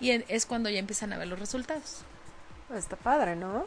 y 0.00 0.10
es 0.28 0.46
cuando 0.46 0.68
ya 0.70 0.78
empiezan 0.78 1.12
a 1.12 1.18
ver 1.18 1.28
los 1.28 1.38
resultados. 1.38 1.98
Pues 2.68 2.80
está 2.80 2.96
padre, 2.96 3.36
¿no? 3.36 3.66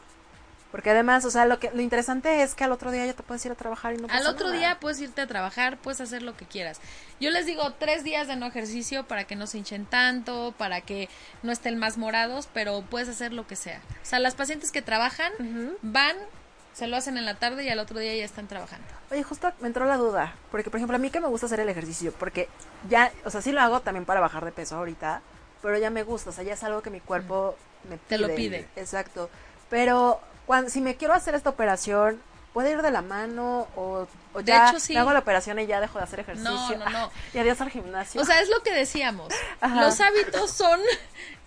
Porque 0.72 0.90
además, 0.92 1.26
o 1.26 1.32
sea, 1.32 1.46
lo 1.46 1.60
que 1.60 1.70
lo 1.72 1.82
interesante 1.82 2.44
es 2.44 2.56
que 2.56 2.64
al 2.64 2.72
otro 2.72 2.92
día 2.92 3.06
ya 3.06 3.14
te 3.14 3.24
puedes 3.24 3.46
ir 3.46 3.52
a 3.52 3.56
trabajar 3.56 3.94
y 3.94 3.98
no 3.98 4.06
Al 4.06 4.20
pasa 4.20 4.30
otro 4.30 4.48
nada. 4.48 4.58
día 4.58 4.80
puedes 4.80 5.02
irte 5.02 5.20
a 5.20 5.28
trabajar, 5.28 5.78
puedes 5.78 6.00
hacer 6.00 6.24
lo 6.24 6.38
que 6.38 6.46
quieras. 6.46 6.80
Yo 7.20 7.30
les 7.30 7.46
digo 7.46 7.74
tres 7.74 8.06
días 8.06 8.30
de 8.30 8.38
no 8.38 8.46
ejercicio 8.46 9.06
para 9.06 9.26
que 9.26 9.36
no 9.36 9.48
se 9.48 9.58
hinchen 9.58 9.86
tanto, 9.86 10.54
para 10.58 10.80
que 10.80 11.10
no 11.44 11.52
estén 11.52 11.78
más 11.78 11.98
morados, 11.98 12.48
pero 12.54 12.84
puedes 12.90 13.10
hacer 13.10 13.34
lo 13.34 13.46
que 13.48 13.58
sea. 13.58 13.82
O 14.02 14.06
sea, 14.06 14.20
las 14.20 14.36
pacientes 14.36 14.72
que 14.72 14.82
trabajan 14.82 15.34
van, 15.82 16.16
se 16.72 16.88
lo 16.88 16.96
hacen 16.96 17.18
en 17.18 17.26
la 17.26 17.36
tarde 17.36 17.66
y 17.66 17.70
al 17.70 17.80
otro 17.80 18.00
día 18.00 18.16
ya 18.16 18.24
están 18.24 18.48
trabajando. 18.48 18.88
Oye, 19.12 19.24
justo 19.24 19.52
me 19.60 19.68
entró 19.68 19.86
la 19.86 19.98
duda, 19.98 20.36
porque 20.52 20.70
por 20.70 20.78
ejemplo 20.78 20.96
a 20.96 21.00
mí 21.00 21.10
que 21.10 21.20
me 21.20 21.28
gusta 21.28 21.48
hacer 21.48 21.60
el 21.60 21.68
ejercicio, 21.68 22.14
porque 22.18 22.48
ya, 22.90 23.12
o 23.26 23.30
sea, 23.30 23.42
sí 23.42 23.52
lo 23.52 23.60
hago 23.60 23.82
también 23.82 24.06
para 24.06 24.22
bajar 24.22 24.46
de 24.46 24.54
peso 24.54 24.78
ahorita, 24.78 25.22
pero 25.62 25.78
ya 25.78 25.90
me 25.90 26.04
gusta, 26.04 26.30
o 26.32 26.34
sea, 26.34 26.44
ya 26.44 26.54
es 26.54 26.64
algo 26.64 26.82
que 26.82 26.90
mi 26.90 27.00
cuerpo 27.00 27.56
me 27.90 27.98
pide. 27.98 28.08
Te 28.08 28.18
lo 28.18 28.36
pide. 28.36 28.68
Exacto. 28.76 29.30
Pero 29.70 30.20
cuando, 30.46 30.70
si 30.70 30.82
me 30.82 30.96
quiero 30.96 31.14
hacer 31.14 31.36
esta 31.36 31.50
operación, 31.50 32.22
¿puede 32.54 32.72
ir 32.72 32.82
de 32.82 32.92
la 32.92 33.02
mano 33.02 33.68
o, 33.76 34.08
o 34.34 34.40
De 34.40 34.46
ya 34.46 34.70
hecho, 34.70 34.80
sí. 34.80 34.96
hago 34.98 35.14
la 35.14 35.20
operación 35.20 35.60
y 35.60 35.66
ya 35.68 35.80
dejo 35.80 35.98
de 35.98 36.04
hacer 36.04 36.20
ejercicio? 36.20 36.52
No, 36.52 36.76
no, 36.78 36.90
no. 36.90 37.12
y 37.34 37.38
adiós 37.38 37.62
al 37.62 37.70
gimnasio. 37.70 38.22
O 38.22 38.26
sea, 38.26 38.42
es 38.42 38.50
lo 38.50 38.62
que 38.64 38.74
decíamos. 38.74 39.34
Ajá. 39.62 39.82
Los 39.82 40.00
hábitos 40.02 40.52
son, 40.52 40.80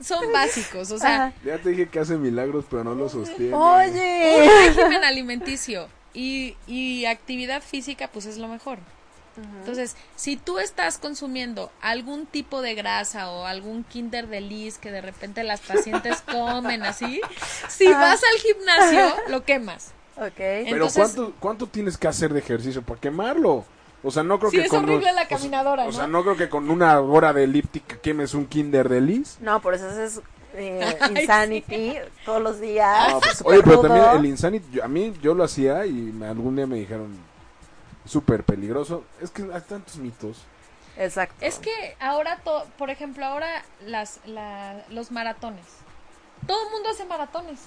son 0.00 0.32
básicos. 0.32 0.90
O 0.90 0.98
sea, 0.98 1.26
Ajá. 1.26 1.32
Ya 1.44 1.58
te 1.58 1.70
dije 1.70 1.88
que 1.88 1.98
hace 2.00 2.16
milagros, 2.16 2.64
pero 2.70 2.84
no 2.84 2.94
lo 2.94 3.08
sostiene. 3.08 3.54
Oye. 3.54 4.48
un 4.48 4.76
régimen 4.76 5.04
alimenticio 5.04 5.88
y, 6.14 6.56
y 6.66 7.04
actividad 7.06 7.62
física, 7.62 8.08
pues 8.08 8.26
es 8.26 8.38
lo 8.38 8.48
mejor. 8.48 8.78
Entonces, 9.58 9.96
si 10.16 10.36
tú 10.36 10.58
estás 10.58 10.98
consumiendo 10.98 11.70
algún 11.80 12.26
tipo 12.26 12.62
de 12.62 12.74
grasa 12.74 13.30
o 13.30 13.46
algún 13.46 13.82
kinder 13.84 14.28
de 14.28 14.40
lis 14.40 14.78
que 14.78 14.90
de 14.92 15.00
repente 15.00 15.42
las 15.44 15.60
pacientes 15.60 16.22
comen 16.30 16.82
así, 16.84 17.20
si 17.68 17.88
Ah. 17.88 17.98
vas 17.98 18.20
al 18.22 18.38
gimnasio, 18.40 19.16
lo 19.28 19.44
quemas. 19.44 19.92
Ok. 20.16 20.32
Pero 20.36 20.68
Entonces- 20.68 20.96
¿cuánto, 21.14 21.32
¿cuánto 21.40 21.66
tienes 21.66 21.98
que 21.98 22.06
hacer 22.08 22.32
de 22.32 22.38
ejercicio 22.38 22.82
para 22.82 23.00
quemarlo? 23.00 23.64
O 24.04 24.10
sea, 24.10 24.22
no 24.22 24.38
creo 24.38 24.50
Sí, 24.50 24.58
que 24.58 24.64
es 24.64 24.68
con 24.70 24.84
horrible 24.84 25.08
un- 25.10 25.14
la 25.16 25.22
o 25.22 25.26
sea- 25.26 25.36
caminadora, 25.38 25.84
O 25.86 25.92
sea, 25.92 26.06
¿no? 26.06 26.22
creo 26.22 26.36
que 26.36 26.48
con 26.48 26.70
una 26.70 27.00
hora 27.00 27.32
de 27.32 27.44
elíptica 27.44 27.96
quemes 27.96 28.34
un 28.34 28.46
kinder 28.46 28.88
de 28.88 29.00
lis. 29.00 29.38
No, 29.40 29.60
por 29.60 29.74
eso 29.74 29.88
es 29.88 30.20
eh, 30.56 30.96
Insanity 31.10 31.94
todos 32.24 32.40
los 32.40 32.60
días. 32.60 33.08
No, 33.12 33.20
pues, 33.20 33.38
súper 33.38 33.54
oye, 33.54 33.62
pero 33.64 33.76
rudo. 33.82 33.88
también 33.88 34.16
el 34.16 34.26
Insanity, 34.26 34.66
yo- 34.70 34.84
a 34.84 34.88
mí 34.88 35.12
yo 35.20 35.34
lo 35.34 35.42
hacía 35.42 35.84
y 35.86 35.92
me- 35.92 36.26
algún 36.26 36.54
día 36.54 36.66
me 36.66 36.76
dijeron 36.76 37.16
súper 38.04 38.44
peligroso. 38.44 39.04
Es 39.20 39.30
que 39.30 39.42
hay 39.42 39.60
tantos 39.62 39.96
mitos. 39.96 40.38
Exacto. 40.96 41.34
Es 41.40 41.58
que 41.58 41.96
ahora, 42.00 42.36
to- 42.44 42.66
por 42.78 42.90
ejemplo, 42.90 43.24
ahora 43.26 43.64
las, 43.84 44.20
la- 44.26 44.84
los 44.90 45.10
maratones. 45.10 45.64
Todo 46.46 46.62
el 46.66 46.70
mundo 46.72 46.90
hace 46.90 47.04
maratones. 47.04 47.60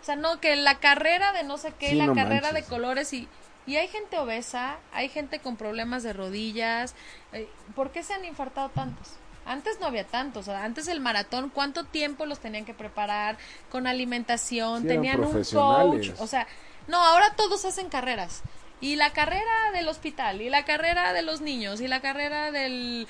O 0.00 0.04
sea, 0.04 0.16
no, 0.16 0.40
que 0.40 0.56
la 0.56 0.78
carrera 0.80 1.32
de 1.32 1.44
no 1.44 1.56
sé 1.56 1.72
qué, 1.78 1.90
Sí, 1.90 1.94
la 1.94 2.06
no 2.06 2.14
carrera 2.14 2.48
manches. 2.52 2.64
de 2.68 2.74
colores 2.74 3.12
y... 3.12 3.28
Y 3.66 3.76
hay 3.76 3.88
gente 3.88 4.18
obesa, 4.18 4.76
hay 4.92 5.08
gente 5.08 5.38
con 5.38 5.56
problemas 5.56 6.02
de 6.02 6.12
rodillas. 6.12 6.94
eh, 7.32 7.48
¿Por 7.74 7.92
qué 7.92 8.02
se 8.02 8.12
han 8.12 8.22
infartado 8.26 8.68
tantos? 8.68 9.12
Antes 9.46 9.80
no 9.80 9.86
había 9.86 10.06
tantos. 10.06 10.48
antes 10.48 10.86
el 10.88 11.00
maratón, 11.00 11.48
¿cuánto 11.48 11.84
tiempo 11.84 12.26
los 12.26 12.40
tenían 12.40 12.66
que 12.66 12.74
preparar? 12.74 13.38
Con 13.70 13.86
alimentación, 13.86 14.82
Sí, 14.82 14.88
tenían 14.88 15.20
un 15.24 15.32
coach. 15.44 16.10
O 16.18 16.26
sea, 16.26 16.46
no, 16.88 16.98
ahora 16.98 17.34
todos 17.36 17.64
hacen 17.64 17.88
carreras. 17.88 18.42
Y 18.84 18.96
la 18.96 19.12
carrera 19.12 19.72
del 19.72 19.88
hospital, 19.88 20.40
y 20.42 20.50
la 20.50 20.64
carrera 20.64 21.12
de 21.12 21.22
los 21.22 21.40
niños, 21.40 21.80
y 21.80 21.88
la 21.88 22.00
carrera 22.00 22.50
del, 22.52 23.06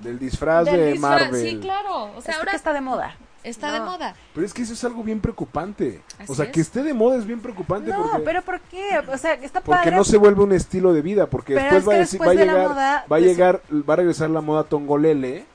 Del 0.00 0.18
disfraz 0.18 0.64
del 0.66 0.76
de 0.76 0.92
disfraz. 0.92 1.20
Marvel. 1.22 1.42
Sí, 1.50 1.58
claro. 1.58 2.10
O 2.16 2.20
sea, 2.20 2.32
es 2.34 2.38
ahora 2.38 2.50
que 2.52 2.56
está 2.56 2.72
de 2.72 2.80
moda. 2.80 3.16
está 3.42 3.72
de 3.72 3.80
moda. 3.80 4.14
Pero 4.34 4.46
es 4.46 4.52
que 4.52 4.62
eso 4.62 4.72
es 4.74 4.84
algo 4.84 5.02
bien 5.02 5.20
preocupante. 5.20 6.02
Así 6.18 6.32
o 6.32 6.34
sea, 6.34 6.44
es. 6.46 6.52
que 6.52 6.60
esté 6.60 6.82
de 6.82 6.92
moda 6.92 7.16
es 7.16 7.26
bien 7.26 7.40
preocupante 7.40 7.90
No, 7.90 8.02
porque, 8.02 8.18
pero 8.24 8.42
¿por 8.42 8.60
qué? 8.60 8.98
O 9.08 9.16
sea, 9.16 9.34
está 9.34 9.60
porque 9.60 9.84
padre. 9.84 9.96
no 9.96 10.04
se 10.04 10.16
vuelve 10.18 10.42
un 10.42 10.52
estilo 10.52 10.92
de 10.92 11.02
vida, 11.02 11.26
porque 11.28 11.54
Pero 11.54 11.74
después 11.76 11.82
es 11.82 11.88
va 11.88 11.92
a 11.92 11.94
que 11.94 12.00
decir, 12.00 12.20
después 12.20 12.28
va 12.28 12.40
a 12.40 12.44
de 12.44 12.46
la 12.46 12.52
llegar, 12.52 12.68
moda, 12.68 12.92
va 12.92 12.98
a 13.00 13.06
pues- 13.06 13.22
llegar, 13.24 13.62
va 13.88 13.92
a 13.94 13.96
regresar 13.96 14.30
la 14.30 14.40
moda 14.40 14.64
tongolele. 14.64 15.46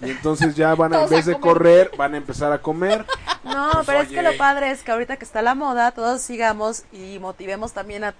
Y 0.00 0.10
entonces 0.10 0.54
ya 0.56 0.74
van 0.74 0.92
a, 0.94 0.98
en 1.02 1.04
a 1.04 1.06
vez 1.06 1.26
de 1.26 1.38
correr, 1.38 1.90
van 1.96 2.14
a 2.14 2.16
empezar 2.18 2.52
a 2.52 2.60
comer. 2.60 3.04
No, 3.44 3.70
Pues, 3.72 3.86
pero 3.86 4.00
es 4.00 4.08
que 4.08 4.22
lo 4.22 4.36
padre 4.36 4.70
es 4.70 4.82
que 4.82 4.90
ahorita 4.92 5.16
que 5.16 5.24
está 5.24 5.42
la 5.42 5.54
moda, 5.54 5.92
todos 5.92 6.20
sigamos 6.22 6.84
y 6.92 7.18
motivemos 7.20 7.72
también 7.72 8.02
a, 8.04 8.14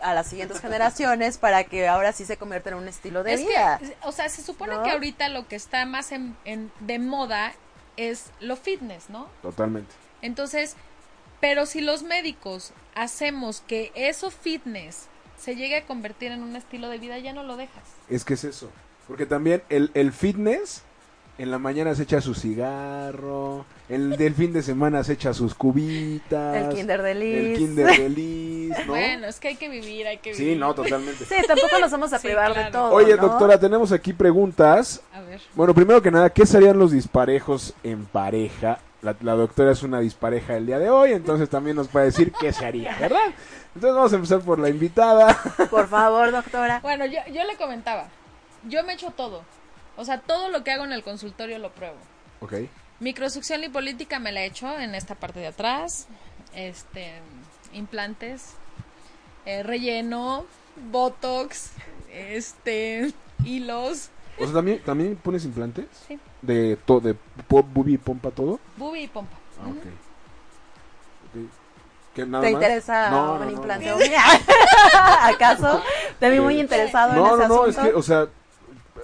a 0.00 0.14
las 0.14 0.28
siguientes 0.28 0.60
generaciones 0.60 1.38
para 1.38 1.64
que 1.64 1.88
ahora 1.88 2.12
sí 2.12 2.24
se 2.24 2.36
convierta 2.36 2.70
en 2.70 2.76
un 2.76 2.88
estilo 2.88 3.22
de 3.24 3.34
Es 3.34 3.40
vida. 3.46 3.78
que, 3.78 3.96
o 4.02 4.12
sea, 4.12 4.28
se 4.28 4.42
supone 4.42 4.74
¿No? 4.76 4.82
que 4.82 4.90
ahorita 4.90 5.28
lo 5.28 5.48
que 5.48 5.56
está 5.56 5.84
más 5.86 6.12
en, 6.12 6.36
en- 6.44 6.70
de 6.80 6.98
moda 6.98 7.52
es 7.96 8.26
lo 8.40 8.56
fitness, 8.56 9.10
¿no? 9.10 9.28
Totalmente. 9.42 9.92
Entonces, 10.22 10.76
pero 11.40 11.66
si 11.66 11.80
los 11.80 12.02
médicos 12.02 12.72
hacemos 12.94 13.60
que 13.66 13.92
eso 13.94 14.30
fitness 14.30 15.06
se 15.38 15.54
llegue 15.56 15.76
a 15.76 15.86
convertir 15.86 16.32
en 16.32 16.42
un 16.42 16.56
estilo 16.56 16.88
de 16.88 16.98
vida, 16.98 17.18
ya 17.18 17.32
no 17.32 17.42
lo 17.42 17.56
dejas. 17.56 17.84
Es 18.08 18.24
que 18.24 18.34
es 18.34 18.44
eso. 18.44 18.70
Porque 19.06 19.24
también 19.26 19.62
el, 19.68 19.90
el 19.94 20.12
fitness, 20.12 20.82
en 21.38 21.50
la 21.52 21.58
mañana 21.58 21.94
se 21.94 22.02
echa 22.02 22.20
su 22.20 22.34
cigarro, 22.34 23.64
el 23.88 24.16
del 24.16 24.34
fin 24.34 24.52
de 24.52 24.62
semana 24.62 25.04
se 25.04 25.12
echa 25.12 25.32
sus 25.32 25.54
cubitas. 25.54 26.56
El 26.56 26.68
Kinder 26.74 27.00
de 27.02 27.14
Liz. 27.14 27.36
El 27.36 27.56
Kinder 27.56 27.94
Feliz, 27.94 28.70
¿no? 28.86 28.92
Bueno, 28.92 29.26
es 29.28 29.38
que 29.38 29.48
hay 29.48 29.56
que 29.56 29.68
vivir, 29.68 30.06
hay 30.06 30.18
que 30.18 30.32
vivir. 30.32 30.54
Sí, 30.54 30.58
no, 30.58 30.74
totalmente. 30.74 31.24
Sí, 31.24 31.36
tampoco 31.46 31.78
nos 31.78 31.90
vamos 31.92 32.12
a 32.12 32.18
Sí, 32.18 32.26
privar 32.26 32.54
de 32.54 32.70
todo. 32.72 32.92
Oye, 32.92 33.16
¿no? 33.16 33.22
doctora, 33.22 33.58
tenemos 33.58 33.92
aquí 33.92 34.12
preguntas. 34.12 35.00
A 35.14 35.20
ver. 35.20 35.40
Bueno, 35.54 35.74
primero 35.74 36.02
que 36.02 36.10
nada, 36.10 36.28
¿qué 36.30 36.44
serían 36.44 36.78
los 36.78 36.90
disparejos 36.90 37.72
en 37.84 38.04
pareja? 38.06 38.80
La, 39.00 39.14
la 39.20 39.34
doctora 39.34 39.70
es 39.70 39.84
una 39.84 40.00
dispareja 40.00 40.56
el 40.56 40.66
día 40.66 40.80
de 40.80 40.90
hoy, 40.90 41.12
entonces 41.12 41.48
también 41.48 41.76
nos 41.76 41.86
puede 41.86 42.06
decir 42.06 42.32
qué 42.40 42.52
se 42.52 42.66
haría, 42.66 42.96
¿verdad? 42.98 43.26
Entonces 43.76 43.94
vamos 43.94 44.12
a 44.12 44.16
empezar 44.16 44.40
por 44.40 44.58
la 44.58 44.68
invitada. 44.70 45.38
Por 45.70 45.86
favor, 45.86 46.32
doctora. 46.32 46.80
Bueno, 46.82 47.06
yo, 47.06 47.20
yo 47.32 47.44
le 47.44 47.54
comentaba, 47.56 48.08
yo 48.68 48.82
me 48.82 48.94
echo 48.94 49.12
todo. 49.16 49.42
O 49.98 50.04
sea, 50.04 50.20
todo 50.20 50.48
lo 50.48 50.64
que 50.64 50.70
hago 50.70 50.84
en 50.84 50.92
el 50.92 51.02
consultorio 51.02 51.58
lo 51.58 51.70
pruebo. 51.72 51.96
Ok. 52.40 52.54
Microsucción 53.00 53.60
lipolítica 53.60 54.18
me 54.18 54.32
la 54.32 54.40
he 54.42 54.46
hecho 54.46 54.78
en 54.78 54.94
esta 54.94 55.14
parte 55.14 55.40
de 55.40 55.48
atrás. 55.48 56.06
Este, 56.54 57.12
implantes, 57.74 58.54
eh, 59.44 59.62
relleno, 59.62 60.46
botox, 60.90 61.72
este, 62.12 63.12
hilos, 63.44 64.08
O 64.38 64.44
sea, 64.44 64.54
¿también, 64.54 64.82
¿también 64.84 65.16
pones 65.16 65.44
implantes? 65.44 65.86
Sí. 66.06 66.18
De, 66.42 66.76
to, 66.86 67.00
de 67.00 67.14
pop, 67.48 67.66
bubi, 67.72 67.98
pompa, 67.98 68.30
todo. 68.30 68.58
bubi 68.76 69.00
y 69.02 69.08
pompa. 69.08 69.36
Ah, 69.60 69.68
ok. 69.68 69.76
Ok. 69.76 71.50
¿Qué, 72.14 72.24
nada 72.26 72.42
¿Te 72.44 72.52
más? 72.52 72.62
interesa 72.62 73.10
No, 73.10 73.32
un 73.34 73.38
no, 73.40 73.44
no, 73.44 73.50
implante? 73.52 73.86
no. 73.86 73.96
¿Acaso? 75.22 75.82
Te 76.18 76.30
vi 76.30 76.40
muy 76.40 76.58
interesado 76.58 77.12
No, 77.14 77.18
en 77.34 77.38
no, 77.38 77.44
ese 77.44 77.48
no, 77.48 77.66
es 77.66 77.78
asunto. 77.78 77.90
que, 77.92 77.96
o 77.98 78.02
sea, 78.02 78.26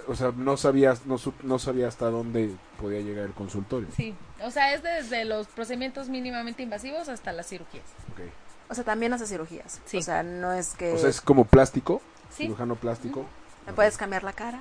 o 0.07 0.15
sea, 0.15 0.31
no 0.35 0.57
sabías, 0.57 1.05
no, 1.05 1.17
no 1.43 1.59
sabía 1.59 1.87
hasta 1.87 2.09
dónde 2.09 2.55
podía 2.79 2.99
llegar 3.01 3.25
el 3.25 3.33
consultorio. 3.33 3.87
Sí, 3.95 4.15
o 4.43 4.51
sea, 4.51 4.73
es 4.73 4.83
desde 4.83 5.25
los 5.25 5.47
procedimientos 5.47 6.09
mínimamente 6.09 6.63
invasivos 6.63 7.09
hasta 7.09 7.31
las 7.31 7.47
cirugías. 7.47 7.85
Ok. 8.11 8.21
O 8.69 8.73
sea, 8.75 8.83
también 8.83 9.13
hace 9.13 9.27
cirugías. 9.27 9.79
Sí. 9.85 9.97
O 9.97 10.01
sea, 10.01 10.23
no 10.23 10.53
es 10.53 10.73
que... 10.75 10.93
O 10.93 10.97
sea, 10.97 11.09
es 11.09 11.21
como 11.21 11.45
plástico, 11.45 12.01
Sí. 12.29 12.43
cirujano 12.43 12.75
plástico. 12.75 13.25
¿Me 13.65 13.73
puedes 13.73 13.97
cambiar 13.97 14.23
la 14.23 14.33
cara? 14.33 14.59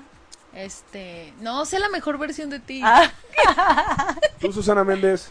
Este, 0.52 1.32
no, 1.40 1.64
sé 1.64 1.78
la 1.78 1.88
mejor 1.88 2.18
versión 2.18 2.48
de 2.50 2.60
ti. 2.60 2.80
Ah, 2.84 3.10
Tú, 4.40 4.52
Susana 4.52 4.84
Méndez. 4.84 5.30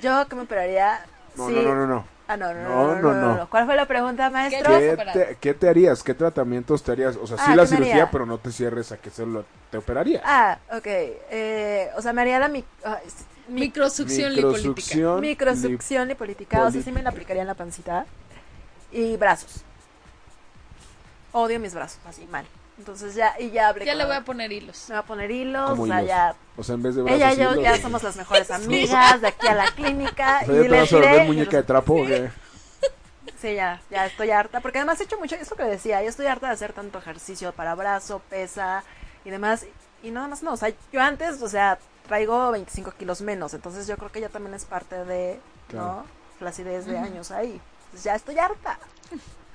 yo 0.00 0.26
que 0.28 0.36
me 0.36 0.42
operaría... 0.42 1.04
No, 1.36 1.48
sí. 1.48 1.54
no, 1.54 1.62
no, 1.62 1.74
no, 1.74 1.86
no. 1.86 2.15
Ah, 2.28 2.36
no 2.36 2.52
no 2.52 2.62
No, 2.62 2.94
no, 2.96 3.12
no, 3.14 3.34
no. 3.36 3.50
¿Cuál 3.50 3.66
fue 3.66 3.76
la 3.76 3.86
pregunta, 3.86 4.28
maestro? 4.30 4.68
¿Qué 4.68 4.96
te, 5.12 5.36
qué 5.40 5.54
te 5.54 5.68
harías? 5.68 6.02
¿Qué 6.02 6.12
tratamientos 6.14 6.82
te 6.82 6.92
harías? 6.92 7.16
O 7.16 7.26
sea, 7.26 7.36
sí 7.38 7.44
Ah, 7.48 7.54
la 7.56 7.64
¿qué 7.64 7.70
me 7.70 7.76
cirugía, 7.76 8.10
pero 8.10 8.26
no 8.26 8.38
te 8.38 8.50
cierres 8.50 8.90
a 8.90 8.96
que 8.96 9.10
solo 9.10 9.44
te 9.70 9.78
operarías. 9.78 10.22
Ah, 10.24 10.58
ok. 10.72 10.86
Eh, 10.86 11.90
o 11.96 12.02
sea, 12.02 12.12
me 12.12 12.22
haría 12.22 12.38
la 12.40 12.48
mic- 12.48 12.64
ah, 12.84 12.98
es- 13.06 13.24
mi- 13.48 13.60
Microsucción 13.60 14.34
lipolítica. 14.34 14.70
Microsucción. 14.70 15.20
microsucción 15.20 16.08
lipolítica. 16.08 16.62
O 16.62 16.70
sea, 16.72 16.82
sí 16.82 16.90
me 16.90 17.02
la 17.02 17.10
aplicaría 17.10 17.42
en 17.42 17.48
la 17.48 17.54
pancita. 17.54 18.06
Y 18.90 19.16
brazos. 19.16 19.62
Odio 21.32 21.60
mis 21.60 21.74
brazos, 21.74 22.00
así 22.08 22.26
mal. 22.26 22.46
Entonces 22.78 23.14
ya, 23.14 23.34
y 23.38 23.50
ya 23.50 23.68
hablé 23.68 23.86
Ya 23.86 23.92
con 23.92 23.98
le 23.98 24.04
voy 24.04 24.16
a 24.16 24.20
poner 24.24 24.52
hilos. 24.52 24.86
Me 24.88 24.94
va 24.94 25.00
a 25.00 25.04
poner 25.06 25.30
hilos, 25.30 25.78
o 25.78 25.86
sea, 25.86 25.96
hilos. 26.02 26.08
ya... 26.08 26.34
O 26.56 26.62
sea, 26.62 26.74
en 26.74 26.82
vez 26.82 26.94
de 26.94 27.02
brazos. 27.02 27.20
Ella 27.20 27.32
y 27.32 27.36
yo 27.36 27.52
hilos. 27.52 27.64
ya 27.64 27.80
somos 27.80 28.02
las 28.02 28.16
mejores 28.16 28.50
amigas 28.50 29.20
de 29.20 29.28
aquí 29.28 29.46
a 29.46 29.54
la 29.54 29.70
clínica. 29.72 30.40
O 30.42 30.46
sea, 30.46 30.54
¿ya 30.54 30.60
y 30.60 30.62
te 30.62 30.68
les 30.68 30.92
vas 30.92 31.20
a 31.20 31.24
muñeca 31.24 31.56
de 31.56 31.62
trapo 31.62 31.94
o 32.02 32.06
qué? 32.06 32.30
Sí, 33.40 33.54
ya, 33.54 33.82
ya 33.90 34.06
estoy 34.06 34.30
harta. 34.30 34.60
Porque 34.60 34.78
además 34.78 34.98
he 35.00 35.04
hecho 35.04 35.18
mucho, 35.18 35.34
esto 35.34 35.56
que 35.56 35.64
decía, 35.64 36.02
yo 36.02 36.08
estoy 36.08 36.26
harta 36.26 36.46
de 36.46 36.54
hacer 36.54 36.72
tanto 36.72 36.98
ejercicio 36.98 37.52
para 37.52 37.74
brazo, 37.74 38.22
pesa 38.30 38.82
y 39.24 39.30
demás. 39.30 39.66
Y 40.02 40.10
nada 40.10 40.28
más 40.28 40.42
no, 40.42 40.52
o 40.52 40.56
sea, 40.56 40.72
yo 40.90 41.02
antes, 41.02 41.42
o 41.42 41.48
sea, 41.48 41.78
traigo 42.08 42.50
25 42.52 42.92
kilos 42.92 43.20
menos. 43.20 43.52
Entonces 43.52 43.86
yo 43.86 43.96
creo 43.98 44.10
que 44.10 44.20
ya 44.22 44.28
también 44.30 44.54
es 44.54 44.64
parte 44.64 45.04
de, 45.04 45.38
Claro. 45.68 45.86
¿no? 45.86 46.04
Flacidez 46.38 46.86
de 46.86 46.98
años 46.98 47.30
ahí. 47.30 47.60
Entonces 47.86 48.04
ya 48.04 48.14
estoy 48.14 48.38
harta. 48.38 48.78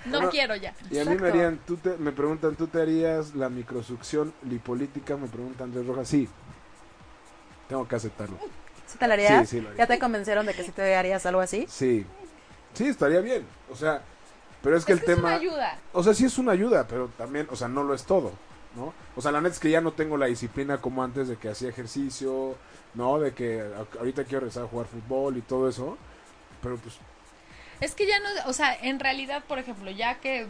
No 0.05 0.11
Bueno, 0.17 0.29
quiero 0.31 0.55
ya. 0.55 0.73
Y 0.89 0.97
a 0.99 1.05
mí 1.05 1.15
me 1.15 1.27
harían, 1.29 1.59
tú 1.65 1.77
te- 1.77 1.97
me 1.97 2.11
preguntan, 2.11 2.55
¿tú 2.55 2.67
te 2.67 2.81
harías 2.81 3.35
la 3.35 3.49
microsucción 3.49 4.33
lipolítica? 4.49 5.15
Me 5.17 5.27
pregunta 5.27 5.63
Andrés 5.63 5.85
Rojas. 5.85 6.07
Sí. 6.07 6.27
Tengo 7.67 7.87
que 7.87 7.95
aceptarlo. 7.95 8.37
¿Sí 8.87 8.97
te 8.97 9.07
la 9.07 9.13
harías? 9.13 9.47
Sí, 9.49 9.57
sí, 9.57 9.61
lo 9.61 9.69
haría. 9.69 9.77
¿Ya 9.83 9.87
te 9.87 9.99
convencieron 9.99 10.45
de 10.45 10.53
que 10.53 10.63
sí 10.63 10.71
te 10.71 10.95
harías 10.95 11.25
algo 11.25 11.39
así? 11.41 11.65
Sí. 11.69 12.05
Sí, 12.73 12.87
estaría 12.87 13.21
bien. 13.21 13.45
O 13.71 13.75
sea, 13.75 14.01
pero 14.61 14.75
es 14.75 14.85
que 14.85 14.93
Es 14.93 14.99
el 14.99 15.05
que 15.05 15.11
es 15.11 15.17
tema... 15.17 15.29
una 15.29 15.37
ayuda. 15.37 15.79
O 15.93 16.03
sea, 16.03 16.13
sí 16.13 16.25
es 16.25 16.37
una 16.37 16.51
ayuda, 16.53 16.87
pero 16.87 17.09
también, 17.17 17.47
o 17.49 17.55
sea, 17.55 17.67
no 17.67 17.83
lo 17.83 17.93
es 17.93 18.03
todo, 18.03 18.31
¿no? 18.75 18.93
O 19.15 19.21
sea, 19.21 19.31
la 19.31 19.39
neta 19.41 19.53
es 19.53 19.59
que 19.59 19.69
ya 19.69 19.81
no 19.81 19.93
tengo 19.93 20.17
la 20.17 20.25
disciplina 20.25 20.79
como 20.79 21.03
antes 21.03 21.27
de 21.27 21.37
que 21.37 21.49
hacía 21.49 21.69
ejercicio, 21.69 22.55
¿no? 22.93 23.19
De 23.19 23.33
que 23.33 23.63
ahorita 23.99 24.23
quiero 24.23 24.41
regresar 24.41 24.63
a 24.63 24.67
jugar 24.67 24.87
fútbol 24.87 25.37
y 25.37 25.41
todo 25.41 25.69
eso. 25.69 25.97
Pero 26.61 26.75
pues, 26.77 26.95
Es 27.81 27.95
que 27.95 28.07
ya 28.07 28.19
no, 28.19 28.29
o 28.45 28.53
sea, 28.53 28.73
en 28.73 28.99
realidad, 28.99 29.43
por 29.47 29.59
ejemplo, 29.59 29.91
ya 29.91 30.19
que 30.19 30.47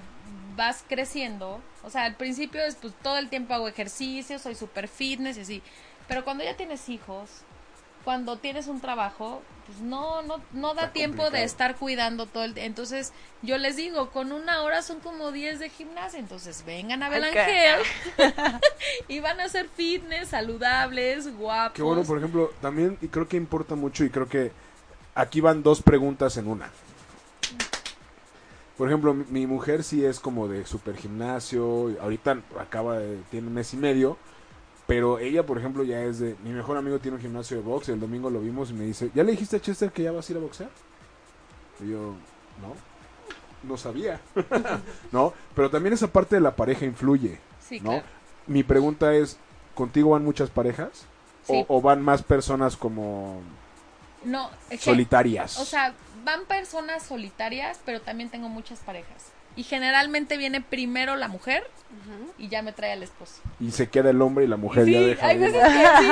vas 0.55 0.83
creciendo, 0.87 1.61
o 1.83 1.89
sea, 1.89 2.03
al 2.03 2.15
principio 2.15 2.61
es 2.61 2.75
pues 2.75 2.93
todo 3.01 3.17
el 3.17 3.29
tiempo 3.29 3.53
hago 3.53 3.67
ejercicio, 3.67 4.37
soy 4.37 4.53
super 4.53 4.87
fitness 4.87 5.37
y 5.37 5.41
así, 5.41 5.63
pero 6.07 6.25
cuando 6.25 6.43
ya 6.43 6.57
tienes 6.57 6.89
hijos, 6.89 7.29
cuando 8.03 8.37
tienes 8.37 8.67
un 8.67 8.81
trabajo, 8.81 9.41
pues 9.65 9.79
no, 9.79 10.21
no, 10.23 10.41
no 10.51 10.73
da 10.73 10.83
Está 10.83 10.93
tiempo 10.93 11.29
de 11.29 11.43
estar 11.43 11.75
cuidando 11.75 12.25
todo 12.25 12.43
el 12.43 12.57
Entonces, 12.57 13.13
yo 13.41 13.57
les 13.57 13.75
digo, 13.75 14.09
con 14.09 14.31
una 14.31 14.63
hora 14.63 14.81
son 14.81 14.99
como 14.99 15.31
10 15.31 15.59
de 15.59 15.69
gimnasia, 15.69 16.19
entonces 16.19 16.65
vengan 16.65 17.03
a 17.03 17.09
Belangel 17.09 17.79
y 19.07 19.19
van 19.19 19.39
a 19.39 19.45
hacer 19.45 19.69
fitness, 19.69 20.29
saludables, 20.29 21.33
guapos. 21.35 21.75
qué 21.75 21.81
bueno, 21.83 22.03
por 22.03 22.17
ejemplo, 22.17 22.51
también, 22.61 22.97
y 23.01 23.07
creo 23.07 23.27
que 23.27 23.37
importa 23.37 23.75
mucho, 23.75 24.03
y 24.03 24.09
creo 24.09 24.27
que 24.27 24.51
aquí 25.15 25.41
van 25.41 25.63
dos 25.63 25.81
preguntas 25.81 26.37
en 26.37 26.47
una. 26.47 26.69
Por 28.81 28.87
ejemplo, 28.87 29.13
mi, 29.13 29.25
mi 29.29 29.45
mujer 29.45 29.83
sí 29.83 30.03
es 30.03 30.19
como 30.19 30.47
de 30.47 30.65
super 30.65 30.97
gimnasio, 30.97 31.95
ahorita 32.01 32.39
acaba 32.59 32.97
de, 32.97 33.19
tiene 33.29 33.45
un 33.45 33.53
mes 33.53 33.71
y 33.75 33.77
medio, 33.77 34.17
pero 34.87 35.19
ella, 35.19 35.45
por 35.45 35.59
ejemplo, 35.59 35.83
ya 35.83 36.01
es 36.01 36.17
de, 36.17 36.35
mi 36.43 36.49
mejor 36.49 36.77
amigo 36.77 36.97
tiene 36.97 37.17
un 37.17 37.21
gimnasio 37.21 37.57
de 37.57 37.61
box, 37.61 37.89
el 37.89 37.99
domingo 37.99 38.31
lo 38.31 38.39
vimos 38.41 38.71
y 38.71 38.73
me 38.73 38.83
dice, 38.85 39.11
¿ya 39.13 39.23
le 39.23 39.33
dijiste 39.33 39.57
a 39.57 39.61
Chester 39.61 39.91
que 39.91 40.01
ya 40.01 40.11
vas 40.11 40.27
a 40.27 40.31
ir 40.31 40.37
a 40.39 40.41
boxear? 40.41 40.71
Y 41.79 41.91
yo, 41.91 42.15
no, 42.59 43.69
no 43.69 43.77
sabía, 43.77 44.19
¿no? 45.11 45.31
Pero 45.55 45.69
también 45.69 45.93
esa 45.93 46.07
parte 46.07 46.33
de 46.37 46.41
la 46.41 46.55
pareja 46.55 46.83
influye, 46.83 47.37
Sí, 47.59 47.79
¿no? 47.81 47.91
claro. 47.91 48.05
Mi 48.47 48.63
pregunta 48.63 49.13
es, 49.13 49.37
¿contigo 49.75 50.09
van 50.09 50.23
muchas 50.25 50.49
parejas? 50.49 50.89
Sí. 51.45 51.63
O, 51.67 51.77
o 51.77 51.81
van 51.83 52.01
más 52.01 52.23
personas 52.23 52.75
como 52.77 53.41
No, 54.25 54.49
es 54.71 54.79
que- 54.79 54.85
solitarias? 54.85 55.59
O 55.59 55.65
sea, 55.65 55.93
van 56.23 56.45
personas 56.45 57.03
solitarias, 57.03 57.79
pero 57.85 58.01
también 58.01 58.29
tengo 58.29 58.49
muchas 58.49 58.79
parejas. 58.79 59.31
Y 59.55 59.63
generalmente 59.63 60.37
viene 60.37 60.61
primero 60.61 61.15
la 61.17 61.27
mujer 61.27 61.63
y 62.37 62.47
ya 62.47 62.61
me 62.63 62.71
trae 62.73 62.93
al 62.93 63.03
esposo. 63.03 63.33
y 63.59 63.69
se 63.71 63.87
queda 63.89 64.09
el 64.09 64.21
hombre 64.21 64.45
y 64.45 64.47
la 64.47 64.57
mujer 64.57 64.85
sí, 64.85 64.93
ya 64.93 65.01
deja 65.01 65.27
hay 65.27 65.37
veces 65.37 65.61
que 65.61 65.69
sí. 65.69 66.09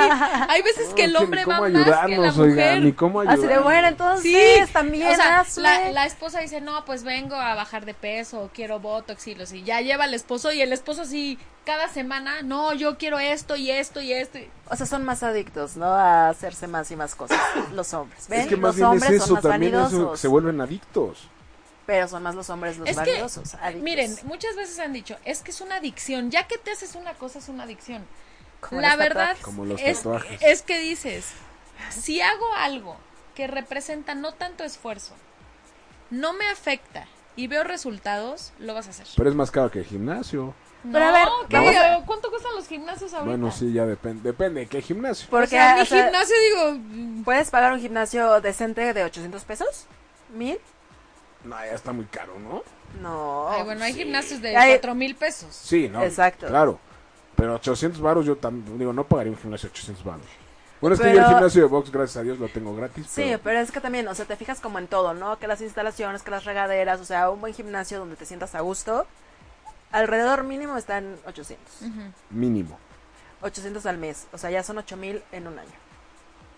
Hay 0.48 0.62
veces 0.62 0.88
No, 0.90 0.94
que 0.94 1.04
el 1.04 1.16
hombre 1.16 1.44
va 1.44 1.60
más 1.60 1.70
que 1.70 1.72
la 1.72 1.80
ayudarnos, 1.82 2.36
mujer. 2.36 2.52
oigan, 2.52 2.84
ni 2.84 2.92
cómo 2.92 3.20
Así 3.22 3.28
de 3.28 3.32
ayudarnos. 3.34 3.64
bueno, 3.64 3.88
entonces 3.88 4.70
también 4.72 5.08
o 5.08 5.14
sea, 5.16 5.44
la, 5.56 5.90
la 5.90 6.06
esposa 6.06 6.40
dice, 6.40 6.60
no, 6.60 6.84
pues 6.84 7.02
vengo 7.02 7.34
a 7.34 7.54
bajar 7.54 7.86
de 7.86 7.94
peso, 7.94 8.50
quiero 8.54 8.78
botox 8.78 9.26
y 9.26 9.34
los 9.34 9.52
y 9.52 9.62
ya 9.64 9.80
lleva 9.80 10.04
al 10.04 10.14
esposo 10.14 10.52
y 10.52 10.60
el 10.60 10.72
esposo 10.72 11.04
sí, 11.06 11.38
cada 11.64 11.88
semana, 11.88 12.42
no, 12.42 12.72
yo 12.74 12.96
quiero 12.98 13.18
esto 13.18 13.56
y 13.56 13.70
esto 13.70 14.00
y 14.00 14.12
esto. 14.12 14.38
O 14.68 14.76
sea, 14.76 14.86
son 14.86 15.04
más 15.04 15.22
adictos, 15.24 15.76
¿no? 15.76 15.86
A 15.86 16.28
hacerse 16.28 16.68
más 16.68 16.90
y 16.92 16.96
más 16.96 17.14
cosas 17.16 17.40
los 17.74 17.92
hombres. 17.94 18.28
¿Ven? 18.28 18.40
Es 18.42 18.46
que 18.46 18.56
más 18.56 18.76
los 18.76 18.76
bien 18.76 18.86
es 18.86 18.92
hombres 18.92 19.22
son 19.22 19.24
eso, 19.24 19.34
más 19.34 19.42
también 19.42 19.74
eso, 19.74 19.82
vanidosos. 19.82 20.20
se 20.20 20.28
vuelven 20.28 20.60
adictos. 20.60 21.28
Pero 21.90 22.06
son 22.06 22.22
más 22.22 22.36
los 22.36 22.48
hombres 22.50 22.78
los 22.78 22.88
Es 22.88 22.94
que, 23.00 23.10
vanidosos. 23.10 23.54
adictos. 23.54 23.82
miren, 23.82 24.16
muchas 24.22 24.54
veces 24.54 24.78
han 24.78 24.92
dicho, 24.92 25.16
es 25.24 25.40
que 25.42 25.50
es 25.50 25.60
una 25.60 25.74
adicción, 25.78 26.30
ya 26.30 26.46
que 26.46 26.56
te 26.56 26.70
haces 26.70 26.94
una 26.94 27.14
cosa 27.14 27.40
es 27.40 27.48
una 27.48 27.64
adicción. 27.64 28.06
Como 28.60 28.80
la 28.80 28.90
los 28.90 28.98
verdad. 28.98 29.36
Como 29.42 29.64
los 29.64 29.80
es, 29.80 30.02
es 30.40 30.62
que 30.62 30.78
dices, 30.78 31.26
Si 31.90 32.20
hago 32.20 32.54
algo 32.54 32.96
que 33.34 33.48
representa 33.48 34.14
no 34.14 34.34
tanto 34.34 34.62
esfuerzo, 34.62 35.14
no 36.10 36.32
me 36.32 36.48
afecta 36.48 37.08
y 37.34 37.48
veo 37.48 37.64
resultados, 37.64 38.52
lo 38.60 38.72
vas 38.72 38.86
a 38.86 38.90
hacer. 38.90 39.08
Pero 39.16 39.28
es 39.28 39.34
más 39.34 39.50
caro 39.50 39.68
que 39.72 39.80
el 39.80 39.84
gimnasio. 39.86 40.54
Pero 40.92 41.04
a 41.06 41.10
ver, 41.10 41.28
¿qué? 41.48 41.56
a- 41.56 42.02
¿cuánto 42.06 42.30
cuestan 42.30 42.54
los 42.54 42.68
gimnasios 42.68 43.12
ahorita? 43.14 43.30
Bueno, 43.36 43.50
sí, 43.50 43.72
ya 43.72 43.84
depende. 43.84 44.22
Depende 44.22 44.60
de 44.60 44.66
qué 44.68 44.80
gimnasio. 44.80 45.26
Porque 45.28 45.56
o 45.56 45.58
sea, 45.58 45.74
mi 45.74 45.80
o 45.80 45.86
sea, 45.86 46.04
gimnasio, 46.04 46.36
digo, 46.40 47.24
puedes 47.24 47.50
pagar 47.50 47.72
un 47.72 47.80
gimnasio 47.80 48.40
decente 48.40 48.94
de 48.94 49.02
800 49.02 49.42
pesos, 49.42 49.86
mil. 50.32 50.56
No, 51.44 51.56
ya 51.56 51.72
está 51.74 51.92
muy 51.92 52.04
caro, 52.06 52.38
¿no? 52.38 52.62
No. 53.00 53.48
ay, 53.48 53.62
bueno, 53.64 53.84
hay 53.84 53.94
gimnasios 53.94 54.42
de 54.42 54.52
cuatro 54.52 54.94
mil 54.94 55.14
pesos. 55.14 55.54
Sí, 55.54 55.88
¿no? 55.88 56.02
Exacto. 56.02 56.46
Claro. 56.48 56.78
Pero 57.36 57.54
800 57.54 58.00
baros 58.00 58.26
yo 58.26 58.36
también, 58.36 58.78
digo, 58.78 58.92
no 58.92 59.04
pagaría 59.04 59.32
un 59.32 59.38
gimnasio 59.38 59.68
de 59.68 59.72
800 59.72 60.04
baros. 60.04 60.26
Bueno, 60.80 60.94
es 60.94 61.00
que 61.00 61.08
Pero- 61.08 61.16
yo 61.18 61.22
el 61.28 61.34
gimnasio 61.34 61.62
de 61.62 61.68
box, 61.68 61.90
gracias 61.90 62.16
a 62.18 62.22
Dios, 62.22 62.38
lo 62.38 62.48
tengo 62.48 62.74
gratis. 62.74 63.06
Sí, 63.06 63.22
pero- 63.22 63.40
pero 63.42 63.60
es 63.60 63.70
que 63.70 63.80
también, 63.80 64.06
o 64.08 64.14
sea, 64.14 64.24
te 64.26 64.36
fijas 64.36 64.60
como 64.60 64.78
en 64.78 64.86
todo, 64.88 65.14
¿no? 65.14 65.38
Que 65.38 65.46
las 65.46 65.60
instalaciones, 65.60 66.22
que 66.22 66.30
las 66.30 66.44
regaderas, 66.44 67.00
o 67.00 67.04
sea, 67.04 67.30
un 67.30 67.40
buen 67.40 67.54
gimnasio 67.54 67.98
donde 67.98 68.16
te 68.16 68.26
sientas 68.26 68.54
a 68.54 68.60
gusto, 68.60 69.06
alrededor 69.92 70.44
mínimo 70.44 70.76
están 70.76 71.16
800. 71.26 71.82
Ujú. 71.82 72.00
Mínimo. 72.30 72.78
800 73.42 73.86
al 73.86 73.96
mes, 73.98 74.26
o 74.32 74.38
sea, 74.38 74.50
ya 74.50 74.62
son 74.62 74.78
8000 74.78 75.22
en 75.32 75.46
un 75.48 75.58
año. 75.58 75.70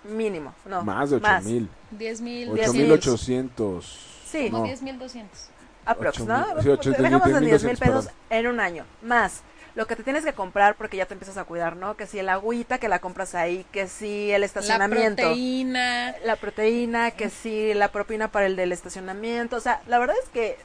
Mínimo, 0.05 0.53
no. 0.67 0.83
más 0.83 1.11
de 1.11 1.17
8000. 1.17 1.69
Diez 1.93 2.21
mil, 2.21 2.49
8800. 2.51 4.12
Sí, 4.33 4.47
como 4.51 4.59
No. 4.63 4.65
diez 4.65 4.83
mil 4.83 4.99
doscientos. 4.99 5.49
aprox, 5.85 6.21
Ocho 6.21 6.27
¿no? 6.27 6.63
sí, 6.83 6.91
Dejamos 7.03 7.29
en 7.29 7.41
10 7.45 7.65
mil 7.65 7.77
10,200, 7.77 7.79
pesos 7.81 8.05
perdón. 8.07 8.21
en 8.31 8.47
un 8.47 8.61
año, 8.61 8.85
más 9.03 9.43
lo 9.75 9.87
que 9.87 9.97
te 9.97 10.03
tienes 10.03 10.23
que 10.25 10.33
comprar 10.35 10.75
porque 10.77 10.97
ya 10.99 11.07
te 11.07 11.15
empiezas 11.15 11.39
a 11.39 11.45
cuidar, 11.45 11.77
¿no? 11.77 11.97
Que 11.97 12.07
si 12.07 12.19
el 12.19 12.29
agüita 12.29 12.79
que 12.79 12.89
la 12.89 12.99
compras 12.99 13.35
ahí, 13.35 13.65
que 13.73 13.89
si 13.89 14.31
el 14.31 14.43
La 14.43 14.47
estacionamiento. 14.47 15.23
proteína. 15.23 16.15
la 16.25 16.37
proteína, 16.37 17.11
que 17.13 17.31
sí, 17.31 17.73
la 17.75 17.89
propina 17.91 18.29
para 18.31 18.45
el 18.47 18.55
del 18.55 18.71
estacionamiento. 18.73 19.57
O 19.57 19.61
sea, 19.61 19.81
la 19.87 19.99
verdad 19.99 20.15
es 20.23 20.29
que 20.29 20.59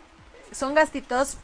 son 0.51 0.73
gastitos 0.75 1.37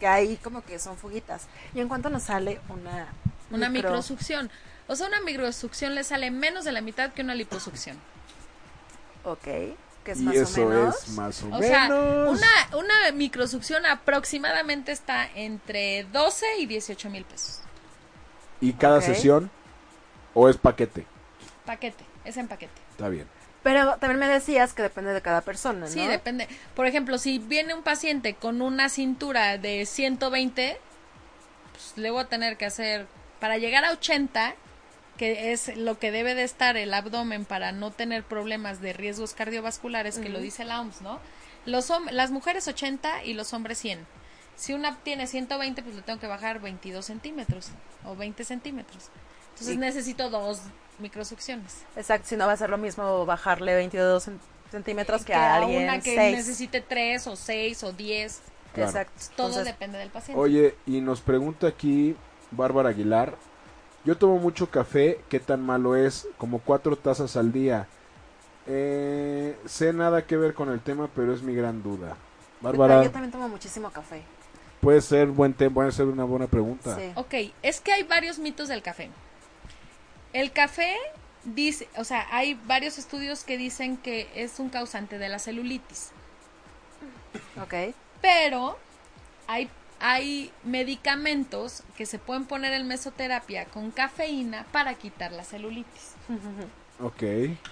que 0.00 0.06
ahí 0.06 0.36
como 0.42 0.62
que 0.62 0.78
son 0.78 0.96
fuguitas. 0.96 1.46
¿Y 1.74 1.80
en 1.80 1.88
cuánto 1.88 2.08
nos 2.08 2.22
sale 2.24 2.58
una 2.70 3.08
Una 3.50 3.68
micro- 3.68 3.90
microsucción. 3.90 4.50
O 4.88 4.96
sea, 4.96 5.06
una 5.08 5.20
microsucción 5.20 5.94
le 5.94 6.04
sale 6.04 6.30
menos 6.30 6.64
de 6.64 6.72
la 6.72 6.80
mitad 6.80 7.12
que 7.12 7.20
una 7.22 7.34
liposucción. 7.34 7.98
Ok, 9.24 9.46
que 10.04 10.12
es 10.12 10.20
Y 10.20 10.22
más 10.22 10.36
eso 10.36 10.64
o 10.64 10.68
menos. 10.68 10.94
es 11.02 11.08
más 11.10 11.42
o, 11.42 11.48
O 11.54 11.58
sea, 11.62 11.88
menos. 11.88 12.38
una, 12.38 12.76
una 12.78 13.12
microsucción 13.12 13.86
aproximadamente 13.86 14.92
está 14.92 15.28
entre 15.34 16.04
12 16.12 16.46
y 16.58 16.66
18 16.66 17.10
mil 17.10 17.24
pesos. 17.24 17.60
¿Y 18.60 18.72
cada 18.74 19.00
sesión? 19.00 19.50
¿O 20.34 20.48
es 20.48 20.56
paquete? 20.56 21.06
Paquete, 21.66 22.04
es 22.24 22.36
en 22.36 22.48
paquete. 22.48 22.80
Está 22.92 23.08
bien. 23.08 23.26
Pero 23.62 23.96
también 23.96 24.18
me 24.20 24.28
decías 24.28 24.74
que 24.74 24.82
depende 24.82 25.12
de 25.14 25.22
cada 25.22 25.40
persona, 25.40 25.80
¿no? 25.80 25.86
Sí, 25.88 26.06
depende. 26.06 26.46
Por 26.74 26.86
ejemplo, 26.86 27.16
si 27.18 27.38
viene 27.38 27.72
un 27.74 27.82
paciente 27.82 28.34
con 28.34 28.60
una 28.60 28.90
cintura 28.90 29.56
de 29.58 29.86
120, 29.86 30.78
pues 31.72 31.92
le 31.96 32.10
voy 32.10 32.20
a 32.22 32.26
tener 32.26 32.56
que 32.58 32.66
hacer, 32.66 33.06
para 33.40 33.56
llegar 33.56 33.84
a 33.86 33.92
80, 33.92 34.54
que 35.18 35.52
es 35.52 35.76
lo 35.76 35.98
que 35.98 36.10
debe 36.10 36.34
de 36.34 36.42
estar 36.44 36.76
el 36.76 36.92
abdomen 36.92 37.44
para 37.44 37.72
no 37.72 37.90
tener 37.92 38.24
problemas 38.24 38.80
de 38.80 38.92
riesgos 38.92 39.34
cardiovasculares, 39.34 40.18
que 40.18 40.28
lo 40.28 40.40
dice 40.40 40.64
la 40.64 40.80
OMS, 40.80 41.02
¿no? 41.02 41.20
Los 41.66 41.90
hom- 41.90 42.10
las 42.10 42.30
mujeres 42.30 42.66
80 42.68 43.24
y 43.24 43.34
los 43.34 43.52
hombres 43.52 43.78
100. 43.78 44.06
Si 44.56 44.72
una 44.72 44.96
tiene 44.98 45.26
120, 45.26 45.82
pues 45.82 45.94
le 45.96 46.02
tengo 46.02 46.20
que 46.20 46.26
bajar 46.26 46.60
22 46.60 47.04
centímetros 47.04 47.68
o 48.04 48.14
20 48.16 48.44
centímetros. 48.44 49.08
Entonces 49.50 49.74
Sí. 49.74 49.76
necesito 49.78 50.30
dos 50.30 50.60
microsucciones. 50.98 51.82
Exacto, 51.96 52.28
si 52.28 52.36
no 52.36 52.46
va 52.46 52.52
a 52.52 52.56
ser 52.56 52.70
lo 52.70 52.78
mismo 52.78 53.24
bajarle 53.26 53.74
22 53.74 54.28
cen- 54.28 54.38
centímetros 54.70 55.22
que, 55.22 55.32
Que 55.32 55.34
a 55.34 55.56
alguien 55.56 55.84
una 55.84 56.00
que 56.00 56.14
6. 56.14 56.36
necesite 56.36 56.80
3 56.80 57.26
o 57.26 57.36
6 57.36 57.82
o 57.84 57.92
10. 57.92 58.40
Claro. 58.72 58.90
Exacto. 58.90 59.12
Todo 59.36 59.46
Entonces, 59.48 59.64
depende 59.72 59.98
del 59.98 60.10
paciente. 60.10 60.40
Oye, 60.40 60.74
y 60.86 61.00
nos 61.00 61.20
pregunta 61.20 61.68
aquí 61.68 62.16
Bárbara 62.50 62.88
Aguilar. 62.90 63.36
Yo 64.04 64.16
tomo 64.16 64.38
mucho 64.38 64.70
café, 64.70 65.20
¿qué 65.28 65.40
tan 65.40 65.62
malo 65.64 65.96
es? 65.96 66.28
Como 66.36 66.58
cuatro 66.58 66.96
tazas 66.96 67.36
al 67.36 67.52
día. 67.52 67.88
Eh, 68.66 69.56
sé 69.66 69.92
nada 69.92 70.26
que 70.26 70.36
ver 70.36 70.54
con 70.54 70.70
el 70.70 70.80
tema, 70.80 71.08
pero 71.14 71.32
es 71.34 71.42
mi 71.42 71.54
gran 71.54 71.82
duda. 71.82 72.16
Bárbara, 72.60 73.02
Yo 73.02 73.10
también 73.10 73.30
tomo 73.32 73.48
muchísimo 73.48 73.90
café. 73.90 74.22
puede 74.80 75.00
ser 75.00 75.28
buen 75.28 75.54
tema, 75.54 75.74
puede 75.74 75.92
ser 75.92 76.06
una 76.06 76.24
buena 76.24 76.46
pregunta. 76.46 76.96
Sí. 76.96 77.12
Ok, 77.14 77.34
es 77.62 77.80
que 77.80 77.92
hay 77.92 78.02
varios 78.02 78.38
mitos 78.38 78.68
del 78.68 78.82
café. 78.82 79.10
El 80.34 80.52
café 80.52 80.94
dice, 81.44 81.88
o 81.96 82.04
sea, 82.04 82.26
hay 82.30 82.54
varios 82.66 82.98
estudios 82.98 83.44
que 83.44 83.56
dicen 83.56 83.96
que 83.96 84.28
es 84.34 84.58
un 84.58 84.68
causante 84.68 85.18
de 85.18 85.28
la 85.28 85.38
celulitis, 85.38 86.10
Ok. 87.62 87.94
pero 88.20 88.76
hay 89.46 89.68
hay 90.06 90.52
medicamentos 90.64 91.82
que 91.96 92.04
se 92.04 92.18
pueden 92.18 92.44
poner 92.44 92.74
en 92.74 92.86
mesoterapia 92.86 93.64
con 93.64 93.90
cafeína 93.90 94.66
para 94.70 94.92
quitar 94.96 95.32
la 95.32 95.44
celulitis. 95.44 96.12
Ok. 97.00 97.22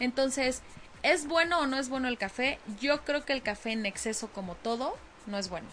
Entonces, 0.01 0.63
¿es 1.03 1.27
bueno 1.27 1.59
o 1.61 1.67
no 1.67 1.79
es 1.79 1.91
bueno 1.91 2.09
el 2.09 2.17
café? 2.17 2.59
Yo 2.81 3.05
creo 3.05 3.27
que 3.27 3.35
el 3.35 3.43
café 3.43 3.73
en 3.73 3.85
exceso, 3.85 4.29
como 4.33 4.55
todo, 4.55 4.97
no 5.27 5.37
es 5.37 5.51
bueno. 5.51 5.67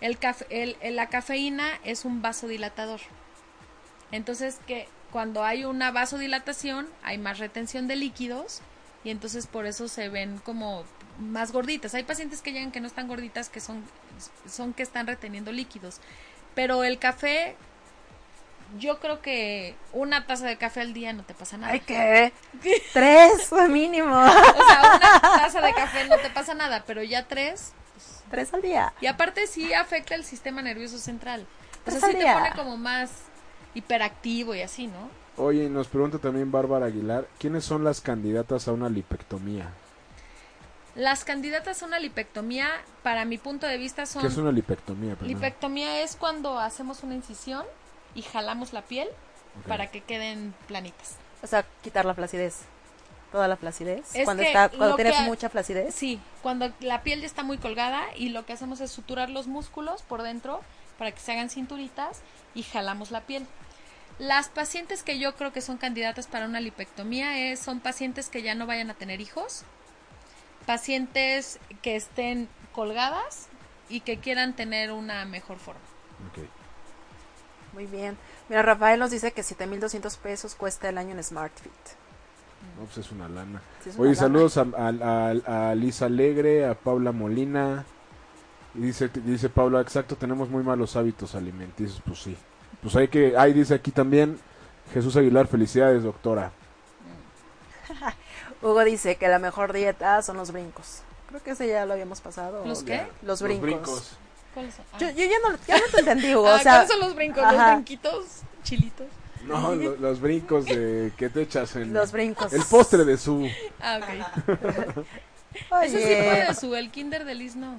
El 0.00 0.20
caf- 0.20 0.46
el- 0.50 0.76
el- 0.82 0.94
la 0.94 1.08
cafeína 1.08 1.66
es 1.82 2.04
un 2.04 2.22
vasodilatador. 2.22 3.00
Entonces, 4.12 4.58
que 4.68 4.86
cuando 5.10 5.42
hay 5.42 5.64
una 5.64 5.90
vasodilatación, 5.90 6.86
hay 7.02 7.18
más 7.18 7.40
retención 7.40 7.88
de 7.88 7.96
líquidos 7.96 8.60
y 9.02 9.10
entonces 9.10 9.48
por 9.48 9.66
eso 9.66 9.88
se 9.88 10.08
ven 10.08 10.38
como 10.38 10.84
más 11.18 11.52
gorditas. 11.52 11.94
Hay 11.94 12.04
pacientes 12.04 12.42
que 12.42 12.52
llegan 12.52 12.72
que 12.72 12.80
no 12.80 12.86
están 12.86 13.08
gorditas, 13.08 13.48
que 13.48 13.60
son, 13.60 13.82
son 14.48 14.72
que 14.72 14.82
están 14.82 15.06
reteniendo 15.06 15.52
líquidos. 15.52 16.00
Pero 16.54 16.84
el 16.84 16.98
café, 16.98 17.56
yo 18.78 18.98
creo 19.00 19.20
que 19.20 19.74
una 19.92 20.26
taza 20.26 20.46
de 20.46 20.56
café 20.56 20.80
al 20.80 20.92
día 20.92 21.12
no 21.12 21.22
te 21.24 21.34
pasa 21.34 21.56
nada. 21.56 21.72
Ay, 21.72 21.80
¿qué? 21.80 22.32
Tres 22.92 23.52
mínimo. 23.68 24.14
O 24.14 24.66
sea, 24.66 24.96
una 24.96 25.20
taza 25.20 25.60
de 25.60 25.74
café 25.74 26.08
no 26.08 26.16
te 26.18 26.30
pasa 26.30 26.54
nada, 26.54 26.84
pero 26.86 27.02
ya 27.02 27.26
tres. 27.26 27.72
Tres 28.30 28.52
al 28.54 28.62
día. 28.62 28.92
Y 29.00 29.06
aparte 29.06 29.46
sí 29.46 29.72
afecta 29.72 30.14
el 30.14 30.24
sistema 30.24 30.62
nervioso 30.62 30.98
central. 30.98 31.46
O 31.86 31.90
sea, 31.90 32.00
sí 32.00 32.14
te 32.16 32.32
pone 32.32 32.52
como 32.54 32.76
más 32.76 33.10
hiperactivo 33.74 34.54
y 34.54 34.62
así, 34.62 34.86
¿no? 34.86 35.10
Oye, 35.36 35.64
y 35.64 35.68
nos 35.68 35.86
pregunta 35.86 36.18
también 36.18 36.50
Bárbara 36.50 36.86
Aguilar, 36.86 37.28
¿quiénes 37.38 37.64
son 37.64 37.84
las 37.84 38.00
candidatas 38.00 38.66
a 38.66 38.72
una 38.72 38.88
lipectomía? 38.88 39.72
Las 40.98 41.24
candidatas 41.24 41.80
a 41.80 41.86
una 41.86 42.00
lipectomía, 42.00 42.68
para 43.04 43.24
mi 43.24 43.38
punto 43.38 43.68
de 43.68 43.78
vista, 43.78 44.04
son... 44.04 44.20
¿Qué 44.20 44.26
es 44.26 44.36
una 44.36 44.50
lipectomía? 44.50 45.14
perdón? 45.14 45.28
Lipectomía 45.28 46.02
es 46.02 46.16
cuando 46.16 46.58
hacemos 46.58 47.04
una 47.04 47.14
incisión 47.14 47.64
y 48.16 48.22
jalamos 48.22 48.72
la 48.72 48.82
piel 48.82 49.06
para 49.68 49.92
que 49.92 50.00
queden 50.00 50.52
planitas. 50.66 51.14
O 51.40 51.46
sea, 51.46 51.64
quitar 51.84 52.04
la 52.04 52.14
flacidez. 52.14 52.62
Toda 53.30 53.46
la 53.46 53.56
flacidez. 53.56 54.12
Es 54.12 54.24
cuando 54.24 54.42
está, 54.42 54.70
cuando 54.70 54.96
tienes 54.96 55.14
que- 55.14 55.22
mucha 55.22 55.48
flacidez. 55.48 55.94
Sí, 55.94 56.18
cuando 56.42 56.72
la 56.80 57.04
piel 57.04 57.20
ya 57.20 57.26
está 57.26 57.44
muy 57.44 57.58
colgada 57.58 58.02
y 58.16 58.30
lo 58.30 58.44
que 58.44 58.54
hacemos 58.54 58.80
es 58.80 58.90
suturar 58.90 59.30
los 59.30 59.46
músculos 59.46 60.02
por 60.02 60.22
dentro 60.22 60.62
para 60.98 61.12
que 61.12 61.20
se 61.20 61.30
hagan 61.30 61.48
cinturitas 61.48 62.22
y 62.56 62.64
jalamos 62.64 63.12
la 63.12 63.20
piel. 63.20 63.46
Las 64.18 64.48
pacientes 64.48 65.04
que 65.04 65.20
yo 65.20 65.36
creo 65.36 65.52
que 65.52 65.60
son 65.60 65.76
candidatas 65.76 66.26
para 66.26 66.46
una 66.46 66.58
lipectomía 66.58 67.38
es, 67.38 67.60
son 67.60 67.78
pacientes 67.78 68.28
que 68.28 68.42
ya 68.42 68.56
no 68.56 68.66
vayan 68.66 68.90
a 68.90 68.94
tener 68.94 69.20
hijos, 69.20 69.62
pacientes 70.68 71.58
que 71.80 71.96
estén 71.96 72.46
colgadas 72.74 73.48
y 73.88 74.00
que 74.00 74.18
quieran 74.18 74.54
tener 74.54 74.92
una 74.92 75.24
mejor 75.24 75.56
forma. 75.56 75.80
Ok. 76.30 76.44
Muy 77.72 77.86
bien. 77.86 78.18
Mira, 78.50 78.60
Rafael 78.60 79.00
nos 79.00 79.10
dice 79.10 79.32
que 79.32 79.42
7,200 79.42 80.14
pesos 80.18 80.54
cuesta 80.54 80.90
el 80.90 80.98
año 80.98 81.12
en 81.12 81.24
Smart 81.24 81.52
Fit. 81.58 81.72
No, 82.78 82.84
pues 82.84 82.98
es 82.98 83.10
una 83.12 83.28
lana. 83.30 83.62
Sí, 83.82 83.88
es 83.88 83.94
una 83.96 84.02
Oye, 84.02 84.10
lana. 84.14 84.20
saludos 84.20 84.58
a, 84.58 84.66
a- 84.76 85.32
a- 85.46 85.70
a 85.70 85.74
Lisa 85.74 86.04
Alegre, 86.04 86.66
a 86.66 86.74
Paula 86.74 87.12
Molina. 87.12 87.86
Y 88.74 88.80
dice, 88.82 89.08
dice 89.08 89.48
Paula, 89.48 89.80
exacto, 89.80 90.16
tenemos 90.16 90.50
muy 90.50 90.62
malos 90.62 90.96
hábitos 90.96 91.34
alimenticios. 91.34 92.02
Pues 92.04 92.18
sí. 92.18 92.36
Pues 92.82 92.94
hay 92.94 93.08
que, 93.08 93.38
ahí 93.38 93.54
dice 93.54 93.72
aquí 93.74 93.90
también 93.90 94.38
Jesús 94.92 95.16
Aguilar, 95.16 95.46
felicidades, 95.46 96.02
doctora. 96.02 96.52
Hugo 98.62 98.84
dice 98.84 99.16
que 99.16 99.28
la 99.28 99.38
mejor 99.38 99.72
dieta 99.72 100.20
son 100.22 100.36
los 100.36 100.50
brincos. 100.52 101.00
Creo 101.28 101.42
que 101.42 101.50
ese 101.52 101.68
ya 101.68 101.84
lo 101.86 101.92
habíamos 101.92 102.20
pasado. 102.20 102.64
¿Los 102.66 102.82
¿o 102.82 102.84
qué? 102.84 102.92
ya? 102.96 103.08
Los 103.22 103.42
brincos. 103.42 104.12
¿Cuáles 104.54 104.74
son? 104.74 104.84
Ah. 104.92 104.98
Yo, 104.98 105.10
yo 105.10 105.24
ya, 105.24 105.36
no, 105.48 105.56
ya 105.66 105.76
no 105.76 105.84
te 105.92 105.98
entendí, 106.00 106.34
Hugo. 106.34 106.48
Ah, 106.48 106.56
o 106.56 106.58
sea, 106.58 106.72
¿Cuáles 106.72 106.90
son 106.90 107.00
los 107.00 107.14
brincos? 107.14 107.42
¿Los 107.44 107.52
ajá. 107.52 107.74
brinquitos 107.74 108.24
chilitos? 108.64 109.06
No, 109.44 109.74
lo- 109.74 109.96
los 109.96 110.20
brincos 110.20 110.64
de 110.66 111.12
que 111.16 111.28
te 111.28 111.42
echas 111.42 111.76
en 111.76 111.92
los 111.92 112.10
brincos. 112.12 112.52
el 112.52 112.62
postre 112.64 113.04
de 113.04 113.16
su. 113.16 113.48
Ah, 113.80 114.00
ok. 114.02 114.44
Oye, 115.70 115.86
Eso 115.86 115.96
sí 115.98 116.04
puede 116.04 116.54
su, 116.54 116.74
el 116.74 116.90
kinder 116.90 117.24
de 117.24 117.34
Liz 117.34 117.56
no. 117.56 117.76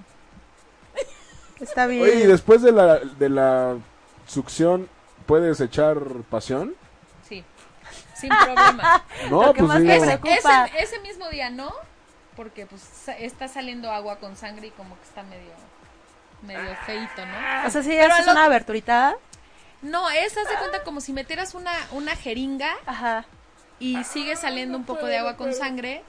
está 1.60 1.86
bien. 1.88 2.04
Oye, 2.04 2.16
y 2.24 2.28
después 2.28 2.62
de 2.62 2.72
la, 2.72 2.98
de 3.00 3.30
la 3.30 3.78
succión, 4.28 4.88
¿puedes 5.26 5.60
echar 5.60 5.98
pasión? 6.30 6.74
Sin 8.20 8.30
problema. 8.30 9.04
No, 9.30 9.44
Lo 9.48 9.54
que 9.54 9.60
pues 9.60 9.68
más 9.70 9.80
me 9.82 9.96
Ese, 9.96 10.18
preocupa. 10.18 10.66
ese- 10.66 10.84
ese 10.84 11.00
mismo 11.00 11.28
día 11.30 11.50
no, 11.50 11.72
porque 12.36 12.66
pues 12.66 12.82
está 13.20 13.48
saliendo 13.48 13.92
agua 13.92 14.18
con 14.18 14.36
sangre 14.36 14.68
y 14.68 14.72
como 14.72 14.96
que 14.98 15.04
está 15.04 15.24
medio 15.24 15.52
medio 16.42 16.74
feito, 16.86 17.26
¿no? 17.26 17.68
O 17.68 17.70
sea, 17.70 17.84
si 17.84 17.98
haces 17.98 18.28
una 18.28 18.46
aberturita. 18.46 19.16
No, 19.82 20.10
es 20.10 20.38
haz 20.38 20.48
de 20.50 20.56
cuenta 20.56 20.84
como 20.84 21.02
si 21.02 21.12
metieras 21.14 21.54
una 21.54 21.72
una 21.92 22.16
jeringa 22.16 22.74
Ajá. 22.86 23.26
Y 23.80 24.04
sigue 24.04 24.36
saliendo 24.36 24.78
un 24.78 24.84
poco 24.84 25.06
de 25.06 25.18
agua 25.18 25.38
con 25.38 25.54
sangre, 25.54 26.04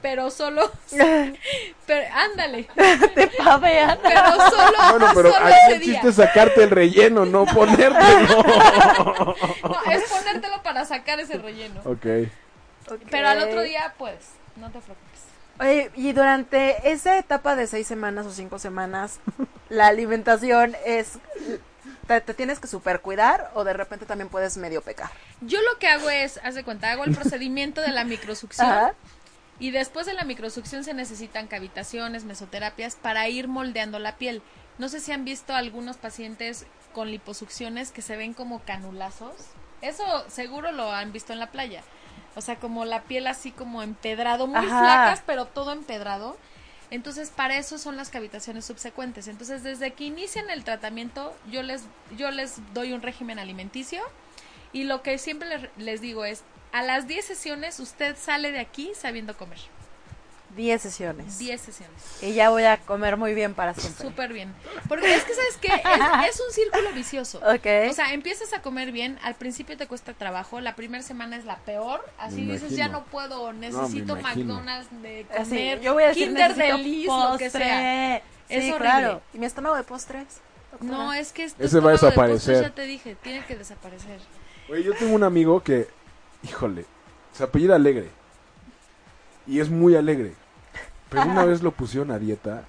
pero 0.00 0.30
solo 0.30 0.70
pero 1.86 2.14
ándale, 2.14 2.64
Te 3.14 3.26
pavean. 3.28 3.98
pero 4.02 4.50
solo 4.50 4.78
Bueno, 4.90 5.06
pero 5.14 5.32
solo 5.32 5.46
aquí 5.46 5.54
ese 5.64 5.72
el 5.74 5.80
día. 5.80 5.92
chiste 5.94 6.08
es 6.08 6.14
sacarte 6.16 6.62
el 6.64 6.70
relleno, 6.70 7.24
no 7.26 7.44
ponértelo. 7.46 8.44
No, 9.62 9.92
es 9.92 10.02
ponértelo 10.10 10.62
para 10.62 10.84
sacar 10.84 11.18
ese 11.20 11.38
relleno. 11.38 11.80
ok. 11.84 12.06
Pero 13.10 13.28
al 13.28 13.38
otro 13.42 13.62
día 13.62 13.94
puedes, 13.98 14.30
no 14.56 14.66
te 14.70 14.78
preocupes. 14.80 15.22
Oye, 15.60 15.90
y 15.94 16.12
durante 16.12 16.90
esa 16.92 17.18
etapa 17.18 17.56
de 17.56 17.66
seis 17.66 17.86
semanas 17.86 18.26
o 18.26 18.30
cinco 18.32 18.58
semanas, 18.58 19.20
la 19.68 19.86
alimentación 19.88 20.74
es. 20.84 21.18
Te, 22.20 22.20
te 22.20 22.34
tienes 22.34 22.60
que 22.60 22.66
super 22.66 23.00
cuidar 23.00 23.50
o 23.54 23.64
de 23.64 23.72
repente 23.72 24.06
también 24.06 24.28
puedes 24.28 24.56
medio 24.56 24.82
pecar. 24.82 25.10
Yo 25.40 25.60
lo 25.62 25.78
que 25.78 25.88
hago 25.88 26.10
es, 26.10 26.38
haz 26.42 26.54
de 26.54 26.64
cuenta, 26.64 26.90
hago 26.90 27.04
el 27.04 27.14
procedimiento 27.14 27.80
de 27.80 27.88
la 27.88 28.04
microsucción. 28.04 28.68
Ajá. 28.68 28.94
Y 29.58 29.70
después 29.70 30.06
de 30.06 30.12
la 30.14 30.24
microsucción 30.24 30.82
se 30.84 30.92
necesitan 30.92 31.46
cavitaciones, 31.46 32.24
mesoterapias 32.24 32.96
para 32.96 33.28
ir 33.28 33.48
moldeando 33.48 33.98
la 33.98 34.16
piel. 34.16 34.42
No 34.78 34.88
sé 34.88 35.00
si 35.00 35.12
han 35.12 35.24
visto 35.24 35.54
algunos 35.54 35.96
pacientes 35.96 36.66
con 36.92 37.10
liposucciones 37.10 37.92
que 37.92 38.02
se 38.02 38.16
ven 38.16 38.34
como 38.34 38.60
canulazos. 38.60 39.34
Eso 39.80 40.04
seguro 40.28 40.72
lo 40.72 40.92
han 40.92 41.12
visto 41.12 41.32
en 41.32 41.38
la 41.38 41.50
playa. 41.50 41.82
O 42.34 42.40
sea, 42.40 42.56
como 42.56 42.84
la 42.84 43.02
piel 43.02 43.26
así 43.26 43.52
como 43.52 43.82
empedrado, 43.82 44.46
muy 44.46 44.66
Ajá. 44.66 44.80
flacas, 44.80 45.22
pero 45.26 45.46
todo 45.46 45.72
empedrado. 45.72 46.36
Entonces, 46.92 47.30
para 47.30 47.56
eso 47.56 47.78
son 47.78 47.96
las 47.96 48.10
cavitaciones 48.10 48.66
subsecuentes. 48.66 49.26
Entonces, 49.26 49.62
desde 49.62 49.94
que 49.94 50.04
inician 50.04 50.50
el 50.50 50.62
tratamiento, 50.62 51.34
yo 51.50 51.62
les, 51.62 51.84
yo 52.18 52.30
les 52.30 52.60
doy 52.74 52.92
un 52.92 53.00
régimen 53.00 53.38
alimenticio. 53.38 54.02
Y 54.74 54.84
lo 54.84 55.02
que 55.02 55.16
siempre 55.16 55.48
les, 55.48 55.70
les 55.78 56.00
digo 56.02 56.26
es, 56.26 56.44
a 56.70 56.82
las 56.82 57.08
10 57.08 57.24
sesiones 57.24 57.80
usted 57.80 58.14
sale 58.18 58.52
de 58.52 58.60
aquí 58.60 58.92
sabiendo 58.94 59.34
comer. 59.38 59.58
10 60.56 60.82
sesiones. 60.82 61.38
10 61.38 61.60
sesiones. 61.60 61.96
Y 62.22 62.34
ya 62.34 62.50
voy 62.50 62.64
a 62.64 62.76
comer 62.78 63.16
muy 63.16 63.32
bien 63.34 63.54
para 63.54 63.72
siempre. 63.74 64.06
Súper 64.06 64.32
bien. 64.32 64.52
Porque 64.88 65.14
es 65.14 65.24
que, 65.24 65.34
¿sabes 65.34 65.56
qué? 65.60 65.68
Es, 66.28 66.34
es 66.36 66.40
un 66.46 66.52
círculo 66.52 66.92
vicioso. 66.92 67.38
Ok. 67.38 67.66
O 67.90 67.94
sea, 67.94 68.12
empiezas 68.12 68.52
a 68.52 68.60
comer 68.62 68.92
bien, 68.92 69.18
al 69.22 69.34
principio 69.34 69.76
te 69.76 69.86
cuesta 69.86 70.12
trabajo, 70.12 70.60
la 70.60 70.74
primera 70.76 71.02
semana 71.02 71.36
es 71.36 71.44
la 71.44 71.56
peor, 71.58 72.04
así 72.18 72.42
Me 72.42 72.54
dices, 72.54 72.72
imagino. 72.72 72.76
ya 72.76 72.88
no 72.88 73.04
puedo, 73.04 73.52
necesito. 73.52 74.16
McDonald's 74.16 74.88
de 75.02 75.26
Así, 75.36 75.48
comer, 75.50 75.80
yo 75.80 75.94
voy 75.94 76.02
a 76.04 76.08
decir 76.08 76.26
Kinder 76.28 76.50
necesito 76.56 76.76
Delice, 76.76 77.06
lo 77.08 77.38
que 77.38 77.50
sea. 77.50 77.60
postre. 77.60 78.16
Es 78.48 78.64
horrible. 78.64 78.76
claro. 78.78 79.22
¿Y 79.32 79.38
mi 79.38 79.46
estómago 79.46 79.76
de 79.76 79.82
postres? 79.84 80.26
doctora? 80.70 80.92
No, 80.92 81.12
es 81.14 81.32
que 81.32 81.44
Ese 81.44 81.54
va 81.56 81.64
a 81.64 81.64
estómago 81.64 81.90
de 81.90 81.98
postres, 81.98 82.12
desaparecer. 82.12 82.62
Ya 82.62 82.74
te 82.74 82.82
dije, 82.82 83.16
tiene 83.22 83.44
que 83.46 83.56
desaparecer. 83.56 84.20
Oye, 84.68 84.82
yo 84.82 84.94
tengo 84.94 85.14
un 85.14 85.22
amigo 85.24 85.62
que, 85.62 85.88
híjole, 86.42 86.84
se 87.32 87.42
apellida 87.44 87.76
Alegre. 87.76 88.10
Y 89.46 89.58
es 89.60 89.70
muy 89.70 89.96
alegre. 89.96 90.34
Pero 91.12 91.30
una 91.30 91.44
vez 91.44 91.62
lo 91.62 91.72
pusieron 91.72 92.10
a 92.10 92.18
dieta 92.18 92.64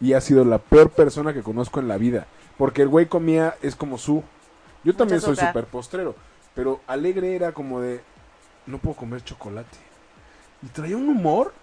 y 0.00 0.12
ha 0.12 0.20
sido 0.20 0.44
la 0.44 0.58
peor 0.58 0.90
persona 0.90 1.32
que 1.32 1.42
conozco 1.42 1.80
en 1.80 1.88
la 1.88 1.96
vida. 1.96 2.26
Porque 2.58 2.82
el 2.82 2.88
güey 2.88 3.06
comía, 3.06 3.56
es 3.62 3.74
como 3.74 3.98
su. 3.98 4.22
Yo 4.84 4.94
también 4.94 5.20
soy 5.20 5.36
súper 5.36 5.64
postrero. 5.64 6.14
Pero 6.54 6.80
Alegre 6.86 7.34
era 7.34 7.52
como 7.52 7.80
de, 7.80 8.02
no 8.66 8.78
puedo 8.78 8.96
comer 8.96 9.24
chocolate. 9.24 9.78
Y 10.62 10.66
traía 10.66 10.96
un 10.96 11.08
humor 11.08 11.54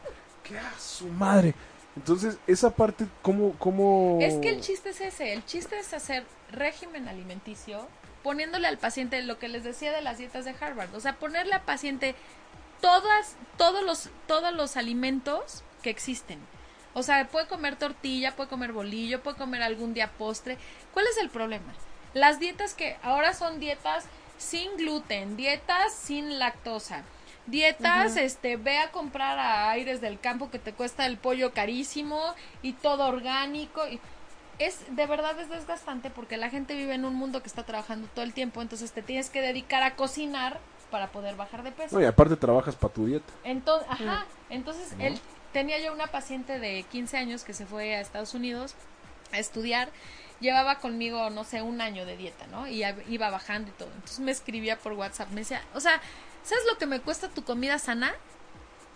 que 0.43 0.57
a 0.57 0.73
su 0.79 1.07
madre. 1.07 1.53
Entonces, 1.95 2.37
esa 2.47 2.71
parte, 2.71 3.07
¿cómo, 3.21 3.53
cómo... 3.59 4.17
Es 4.21 4.35
que 4.35 4.49
el 4.49 4.61
chiste 4.61 4.89
es 4.89 5.01
ese, 5.01 5.33
el 5.33 5.45
chiste 5.45 5.77
es 5.77 5.93
hacer 5.93 6.23
régimen 6.51 7.07
alimenticio, 7.07 7.87
poniéndole 8.23 8.67
al 8.67 8.77
paciente 8.77 9.21
lo 9.21 9.37
que 9.37 9.47
les 9.47 9.63
decía 9.63 9.91
de 9.91 10.01
las 10.01 10.17
dietas 10.17 10.45
de 10.45 10.55
Harvard, 10.59 10.93
o 10.95 10.99
sea, 10.99 11.17
ponerle 11.17 11.53
al 11.53 11.61
paciente 11.63 12.15
todas, 12.79 13.35
todos 13.57 13.83
los, 13.83 14.09
todos 14.27 14.53
los 14.53 14.77
alimentos 14.77 15.63
que 15.81 15.89
existen. 15.89 16.39
O 16.93 17.03
sea, 17.03 17.27
puede 17.27 17.47
comer 17.47 17.75
tortilla, 17.75 18.35
puede 18.35 18.49
comer 18.49 18.71
bolillo, 18.71 19.21
puede 19.21 19.37
comer 19.37 19.61
algún 19.61 19.93
día 19.93 20.11
postre. 20.17 20.57
¿Cuál 20.93 21.05
es 21.07 21.17
el 21.17 21.29
problema? 21.29 21.73
Las 22.13 22.39
dietas 22.39 22.73
que 22.73 22.97
ahora 23.03 23.33
son 23.33 23.59
dietas 23.59 24.05
sin 24.37 24.77
gluten, 24.77 25.37
dietas 25.37 25.93
sin 25.93 26.39
lactosa, 26.39 27.03
dietas, 27.45 28.17
este, 28.17 28.57
ve 28.57 28.79
a 28.79 28.91
comprar 28.91 29.37
a 29.37 29.69
Aires 29.69 30.01
del 30.01 30.19
Campo 30.19 30.49
que 30.49 30.59
te 30.59 30.73
cuesta 30.73 31.05
el 31.05 31.17
pollo 31.17 31.53
carísimo 31.53 32.33
y 32.61 32.73
todo 32.73 33.07
orgánico. 33.07 33.87
Y 33.87 33.99
es 34.57 34.83
de 34.95 35.05
verdad 35.05 35.39
es 35.39 35.49
desgastante 35.49 36.09
porque 36.09 36.37
la 36.37 36.49
gente 36.49 36.75
vive 36.75 36.95
en 36.95 37.05
un 37.05 37.15
mundo 37.15 37.41
que 37.41 37.47
está 37.47 37.63
trabajando 37.63 38.07
todo 38.13 38.23
el 38.23 38.33
tiempo, 38.33 38.61
entonces 38.61 38.91
te 38.91 39.01
tienes 39.01 39.29
que 39.29 39.41
dedicar 39.41 39.83
a 39.83 39.95
cocinar 39.95 40.59
para 40.91 41.07
poder 41.07 41.35
bajar 41.35 41.63
de 41.63 41.71
peso. 41.71 41.95
No, 41.95 42.01
y 42.01 42.05
aparte 42.05 42.35
trabajas 42.35 42.75
para 42.75 42.93
tu 42.93 43.05
dieta. 43.05 43.31
Entonces, 43.43 43.87
ajá, 43.89 44.25
entonces 44.49 44.93
él 44.99 45.19
tenía 45.53 45.79
yo 45.79 45.93
una 45.93 46.07
paciente 46.07 46.59
de 46.59 46.83
15 46.83 47.17
años 47.17 47.43
que 47.43 47.53
se 47.53 47.65
fue 47.65 47.95
a 47.95 48.01
Estados 48.01 48.33
Unidos 48.33 48.75
a 49.31 49.39
estudiar, 49.39 49.89
llevaba 50.39 50.79
conmigo, 50.79 51.29
no 51.29 51.43
sé, 51.43 51.61
un 51.61 51.81
año 51.81 52.05
de 52.05 52.17
dieta, 52.17 52.47
¿no? 52.47 52.67
Y 52.67 52.83
iba 53.09 53.29
bajando 53.29 53.69
y 53.69 53.73
todo. 53.73 53.91
Entonces 53.93 54.19
me 54.19 54.31
escribía 54.31 54.77
por 54.77 54.93
WhatsApp, 54.93 55.29
me 55.29 55.41
decía, 55.41 55.61
o 55.73 55.79
sea, 55.79 56.01
¿sabes 56.43 56.63
lo 56.71 56.77
que 56.77 56.85
me 56.85 56.99
cuesta 57.01 57.29
tu 57.29 57.43
comida 57.43 57.79
sana? 57.79 58.13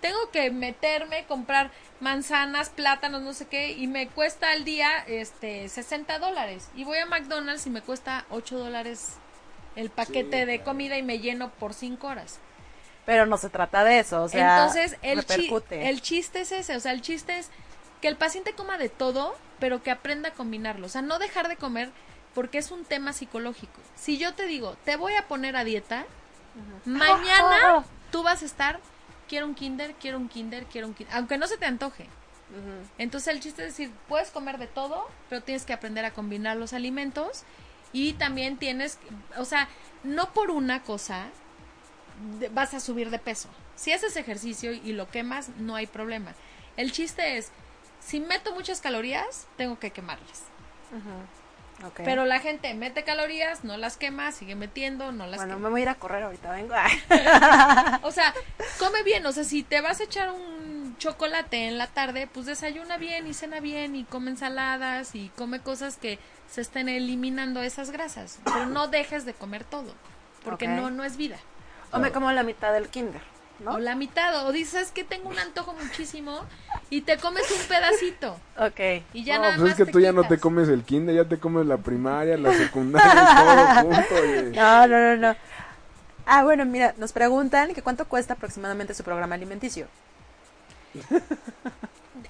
Tengo 0.01 0.31
que 0.31 0.51
meterme, 0.51 1.25
comprar 1.25 1.71
manzanas, 2.01 2.69
plátanos, 2.69 3.21
no 3.21 3.33
sé 3.33 3.47
qué, 3.47 3.71
y 3.71 3.87
me 3.87 4.07
cuesta 4.07 4.51
al 4.51 4.65
día 4.65 4.89
este 5.07 5.69
60 5.69 6.19
dólares. 6.19 6.69
Y 6.75 6.83
voy 6.83 6.97
a 6.97 7.05
McDonald's 7.05 7.65
y 7.67 7.69
me 7.69 7.81
cuesta 7.81 8.25
8 8.29 8.57
dólares 8.57 9.13
el 9.75 9.89
paquete 9.89 10.45
de 10.45 10.61
comida 10.61 10.97
y 10.97 11.03
me 11.03 11.19
lleno 11.19 11.51
por 11.51 11.73
5 11.73 12.05
horas. 12.05 12.39
Pero 13.05 13.25
no 13.25 13.37
se 13.37 13.49
trata 13.49 13.83
de 13.83 13.99
eso, 13.99 14.23
o 14.23 14.29
sea, 14.29 14.57
Entonces, 14.59 14.97
el, 15.01 15.19
chi- 15.25 15.47
el 15.89 16.01
chiste 16.01 16.41
es 16.41 16.51
ese, 16.53 16.75
o 16.75 16.79
sea, 16.79 16.93
el 16.93 17.01
chiste 17.01 17.37
es 17.37 17.49
que 18.01 18.07
el 18.07 18.15
paciente 18.15 18.53
coma 18.53 18.77
de 18.77 18.89
todo, 18.89 19.35
pero 19.59 19.83
que 19.83 19.91
aprenda 19.91 20.29
a 20.29 20.33
combinarlo. 20.33 20.85
O 20.85 20.89
sea, 20.89 21.01
no 21.01 21.19
dejar 21.19 21.47
de 21.49 21.57
comer 21.57 21.89
porque 22.33 22.57
es 22.57 22.71
un 22.71 22.85
tema 22.85 23.13
psicológico. 23.13 23.79
Si 23.95 24.17
yo 24.17 24.33
te 24.33 24.45
digo, 24.47 24.75
te 24.85 24.95
voy 24.95 25.13
a 25.15 25.27
poner 25.27 25.55
a 25.55 25.63
dieta, 25.63 26.05
mañana 26.85 27.49
tú 28.11 28.23
vas 28.23 28.41
a 28.41 28.45
estar, 28.45 28.79
quiero 29.27 29.45
un 29.47 29.55
kinder, 29.55 29.93
quiero 29.95 30.17
un 30.17 30.29
kinder, 30.29 30.65
quiero 30.65 30.87
un 30.87 30.93
kinder, 30.93 31.15
aunque 31.15 31.37
no 31.37 31.47
se 31.47 31.57
te 31.57 31.65
antoje. 31.65 32.07
Entonces 32.99 33.33
el 33.33 33.39
chiste 33.39 33.63
es 33.65 33.69
decir, 33.69 33.91
puedes 34.07 34.29
comer 34.29 34.57
de 34.59 34.67
todo, 34.67 35.07
pero 35.29 35.41
tienes 35.41 35.65
que 35.65 35.73
aprender 35.73 36.05
a 36.05 36.11
combinar 36.11 36.55
los 36.57 36.73
alimentos 36.73 37.43
y 37.93 38.13
también 38.13 38.57
tienes, 38.57 38.99
o 39.37 39.45
sea, 39.45 39.67
no 40.03 40.31
por 40.33 40.51
una 40.51 40.83
cosa 40.83 41.27
vas 42.51 42.73
a 42.73 42.79
subir 42.79 43.09
de 43.09 43.19
peso. 43.19 43.49
Si 43.75 43.91
haces 43.91 44.15
ejercicio 44.15 44.71
y 44.71 44.93
lo 44.93 45.09
quemas, 45.09 45.49
no 45.57 45.75
hay 45.75 45.87
problema. 45.87 46.33
El 46.77 46.91
chiste 46.91 47.37
es, 47.37 47.51
si 47.99 48.19
meto 48.19 48.53
muchas 48.53 48.81
calorías, 48.81 49.47
tengo 49.57 49.79
que 49.79 49.91
quemarlas. 49.91 50.43
Pero 51.97 52.25
la 52.25 52.39
gente 52.39 52.73
mete 52.73 53.03
calorías, 53.03 53.63
no 53.63 53.77
las 53.77 53.97
quema, 53.97 54.31
sigue 54.31 54.55
metiendo, 54.55 55.11
no 55.11 55.25
las 55.27 55.37
bueno, 55.37 55.55
quema. 55.55 55.67
me 55.67 55.71
voy 55.71 55.81
a 55.81 55.83
ir 55.83 55.89
a 55.89 55.95
correr 55.95 56.23
ahorita, 56.23 56.51
vengo. 56.51 56.73
O 58.03 58.11
sea, 58.11 58.33
come 58.79 59.03
bien, 59.03 59.25
o 59.25 59.31
sea, 59.31 59.43
si 59.43 59.63
te 59.63 59.81
vas 59.81 59.99
a 59.99 60.03
echar 60.03 60.31
un 60.31 60.95
chocolate 60.97 61.67
en 61.67 61.77
la 61.77 61.87
tarde, 61.87 62.27
pues 62.31 62.45
desayuna 62.45 62.97
bien 62.97 63.27
y 63.27 63.33
cena 63.33 63.59
bien 63.59 63.95
y 63.95 64.03
come 64.05 64.31
ensaladas 64.31 65.15
y 65.15 65.29
come 65.35 65.59
cosas 65.59 65.97
que 65.97 66.19
se 66.49 66.61
estén 66.61 66.87
eliminando 66.87 67.61
esas 67.61 67.91
grasas, 67.91 68.39
pero 68.45 68.67
no 68.67 68.87
dejes 68.87 69.25
de 69.25 69.33
comer 69.33 69.63
todo, 69.63 69.93
porque 70.43 70.67
no 70.67 70.89
no 70.89 71.03
es 71.03 71.17
vida. 71.17 71.37
O 71.93 71.99
me 71.99 72.11
como 72.11 72.31
la 72.31 72.43
mitad 72.43 72.73
del 72.73 72.89
kinder, 72.89 73.21
¿no? 73.59 73.73
O 73.75 73.79
la 73.79 73.95
mitad, 73.95 74.45
o 74.47 74.51
dices 74.51 74.91
que 74.91 75.03
tengo 75.03 75.29
un 75.29 75.39
antojo 75.39 75.73
muchísimo 75.73 76.41
y 76.89 77.01
te 77.01 77.17
comes 77.17 77.49
un 77.51 77.61
pedacito 77.67 78.37
Ok. 78.57 79.03
y 79.13 79.23
ya 79.23 79.35
no, 79.37 79.43
nada 79.43 79.55
pues 79.55 79.61
más 79.71 79.79
es 79.79 79.85
que 79.85 79.91
tú 79.91 79.99
ya 79.99 80.11
no 80.11 80.23
te 80.27 80.39
comes 80.39 80.67
el 80.69 80.83
kinder, 80.83 81.15
ya 81.15 81.25
te 81.25 81.39
comes 81.39 81.65
la 81.65 81.77
primaria, 81.77 82.37
la 82.37 82.53
secundaria, 82.53 83.35
todo 83.35 83.67
junto. 83.83 84.15
oye. 84.15 84.51
No, 84.55 84.87
no, 84.87 84.97
no, 84.97 85.15
no. 85.17 85.35
Ah, 86.25 86.43
bueno, 86.43 86.65
mira, 86.65 86.93
nos 86.97 87.11
preguntan 87.11 87.73
que 87.73 87.81
cuánto 87.81 88.05
cuesta 88.07 88.33
aproximadamente 88.35 88.93
su 88.93 89.03
programa 89.03 89.35
alimenticio. 89.35 89.87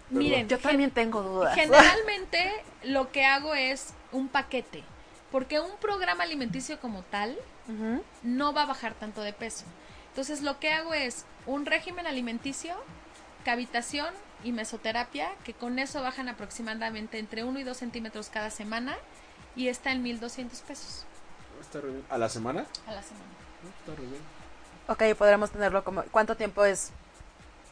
Miren, 0.09 0.47
Yo 0.47 0.57
también 0.59 0.91
tengo 0.91 1.21
dudas. 1.21 1.55
generalmente 1.55 2.51
lo 2.83 3.11
que 3.11 3.25
hago 3.25 3.55
es 3.55 3.93
un 4.11 4.27
paquete, 4.27 4.83
porque 5.31 5.59
un 5.59 5.75
programa 5.77 6.23
alimenticio 6.23 6.79
como 6.79 7.01
tal 7.03 7.35
No 8.23 8.53
va 8.53 8.63
a 8.63 8.65
bajar 8.65 8.93
tanto 8.93 9.21
de 9.21 9.33
peso. 9.33 9.65
Entonces 10.09 10.41
lo 10.41 10.59
que 10.59 10.71
hago 10.71 10.93
es 10.93 11.25
un 11.45 11.65
régimen 11.65 12.05
alimenticio, 12.07 12.75
cavitación 13.45 14.13
y 14.43 14.51
mesoterapia, 14.51 15.29
que 15.43 15.53
con 15.53 15.79
eso 15.79 16.01
bajan 16.01 16.29
aproximadamente 16.29 17.17
entre 17.19 17.43
1 17.43 17.59
y 17.59 17.63
2 17.63 17.75
centímetros 17.77 18.29
cada 18.29 18.49
semana 18.49 18.95
y 19.55 19.67
está 19.69 19.91
en 19.91 20.01
1200 20.03 20.59
pesos 20.61 21.05
Está 21.61 21.79
re 21.81 21.89
bien. 21.89 22.05
¿A 22.09 22.17
la 22.17 22.27
semana? 22.29 22.65
a 22.87 22.91
la 22.93 23.01
semana. 23.03 23.25
Está 23.79 23.95
re 23.99 24.05
bien. 24.07 24.21
Ok, 24.87 25.17
podremos 25.17 25.49
tenerlo 25.51 25.83
como... 25.85 26.03
¿Cuánto 26.11 26.35
tiempo 26.35 26.65
es 26.65 26.91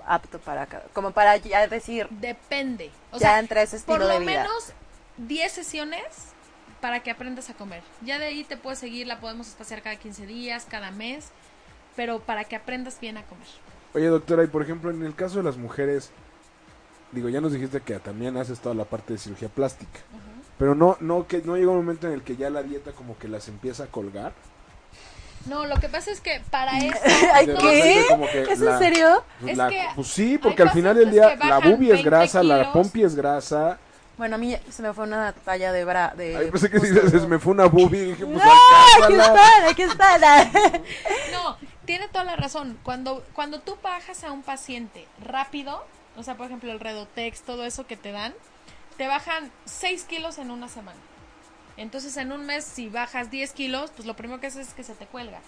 apto 0.08 0.40
para 0.40 0.66
cada- 0.66 0.86
Como 0.94 1.12
para 1.12 1.36
ya 1.38 1.68
decir, 1.68 2.08
Depende. 2.10 2.90
O 3.12 3.16
ya 3.18 3.20
sea, 3.20 3.40
entre 3.40 3.62
ese 3.64 3.76
estilo 3.76 3.98
por 3.98 4.08
lo 4.08 4.14
de 4.14 4.20
vida. 4.20 4.44
menos 4.44 4.72
10 5.18 5.52
sesiones 5.52 6.04
para 6.82 7.02
que 7.02 7.12
aprendas 7.12 7.50
a 7.50 7.54
comer. 7.54 7.84
Ya 8.04 8.18
de 8.20 8.26
ahí 8.26 8.44
te 8.44 8.58
puedes 8.58 8.80
seguir, 8.80 9.08
la 9.08 9.20
podemos 9.20 9.48
espaciar 9.48 9.82
cada 9.82 9.96
15 9.96 10.26
días, 10.26 10.66
cada 10.70 10.92
mes, 10.92 11.30
pero 11.96 12.20
para 12.20 12.44
que 12.44 12.56
aprendas 12.56 13.00
bien 13.00 13.18
a 13.18 13.24
comer. 13.24 13.48
Oye, 13.94 14.08
doctora, 14.08 14.44
y 14.44 14.48
por 14.48 14.64
ejemplo, 14.64 14.90
en 14.90 15.04
el 15.04 15.16
caso 15.16 15.38
de 15.38 15.44
las 15.44 15.58
mujeres, 15.58 16.12
digo, 17.12 17.30
ya 17.30 17.40
nos 17.40 17.54
dijiste 17.54 17.82
que 17.82 18.00
también 18.00 18.36
haces 18.38 18.60
toda 18.60 18.74
la 18.76 18.86
parte 18.86 19.14
de 19.14 19.20
cirugía 19.20 19.50
plástica. 19.50 20.00
Pero 20.58 20.76
no, 20.76 20.98
no, 21.00 21.28
que 21.28 21.42
no 21.42 21.56
llega 21.56 21.72
un 21.72 21.78
momento 21.78 22.08
en 22.08 22.14
el 22.14 22.24
que 22.24 22.36
ya 22.36 22.50
la 22.50 22.64
dieta 22.64 22.92
como 22.92 23.18
que 23.18 23.28
las 23.28 23.48
empieza 23.48 23.84
a 23.84 23.88
colgar. 23.88 24.34
No, 25.48 25.66
lo 25.66 25.76
que 25.78 25.90
pasa 25.90 26.12
es 26.12 26.22
que 26.22 26.40
para 26.52 26.78
eso... 26.78 26.98
¿qué? 27.60 28.06
como 28.10 28.28
que 28.28 28.44
¿Es 28.44 28.60
la- 28.60 28.74
en 28.74 28.80
serio? 28.80 29.24
Es 29.46 29.60
que 29.60 29.88
pues 29.96 30.08
sí, 30.08 30.38
porque 30.38 30.62
al 30.62 30.70
final 30.72 30.96
del 30.96 31.12
día 31.12 31.36
la 31.36 31.60
bubi 31.60 31.88
es 31.88 31.94
20 31.94 32.04
grasa, 32.04 32.44
la 32.44 32.72
pompi 32.72 33.04
es 33.04 33.16
grasa. 33.16 33.80
Bueno, 34.22 34.36
a 34.36 34.38
mí 34.38 34.56
se 34.70 34.84
me 34.84 34.94
fue 34.94 35.06
una 35.06 35.34
talla 35.34 35.72
de 35.72 35.84
bra... 35.84 36.14
De 36.16 36.38
Ay, 36.38 36.52
pensé 36.52 36.70
que 36.70 36.80
me 37.28 37.40
fue 37.40 37.54
una 37.54 37.66
bubi 37.66 37.98
y 37.98 38.06
dije, 38.12 38.24
pues 38.24 38.38
¡No! 38.38 38.52
Aquí 39.04 39.14
alcánzala. 39.16 39.42
están, 39.42 39.68
aquí 39.68 39.82
están. 39.82 40.84
No, 41.32 41.58
tiene 41.86 42.08
toda 42.08 42.24
la 42.26 42.36
razón. 42.36 42.78
Cuando, 42.84 43.26
cuando 43.34 43.62
tú 43.62 43.80
bajas 43.82 44.24
a 44.24 44.32
un 44.32 44.44
paciente 44.44 45.08
rápido, 45.26 45.84
o 46.18 46.22
sea, 46.22 46.38
por 46.38 46.46
ejemplo, 46.46 46.72
el 46.72 46.80
Redotex, 46.80 47.42
todo 47.42 47.66
eso 47.66 47.88
que 47.88 47.98
te 47.98 48.12
dan, 48.12 48.36
te 48.96 49.08
bajan 49.08 49.52
6 49.66 50.04
kilos 50.04 50.38
en 50.38 50.52
una 50.52 50.70
semana. 50.70 51.00
Entonces, 51.76 52.16
en 52.18 52.32
un 52.32 52.46
mes, 52.46 52.64
si 52.64 52.90
bajas 52.90 53.32
10 53.32 53.54
kilos, 53.54 53.90
pues 53.96 54.06
lo 54.06 54.16
primero 54.16 54.40
que 54.40 54.46
haces 54.46 54.68
es 54.68 54.74
que 54.76 54.84
se 54.84 54.94
te 54.94 55.08
cuelga. 55.08 55.40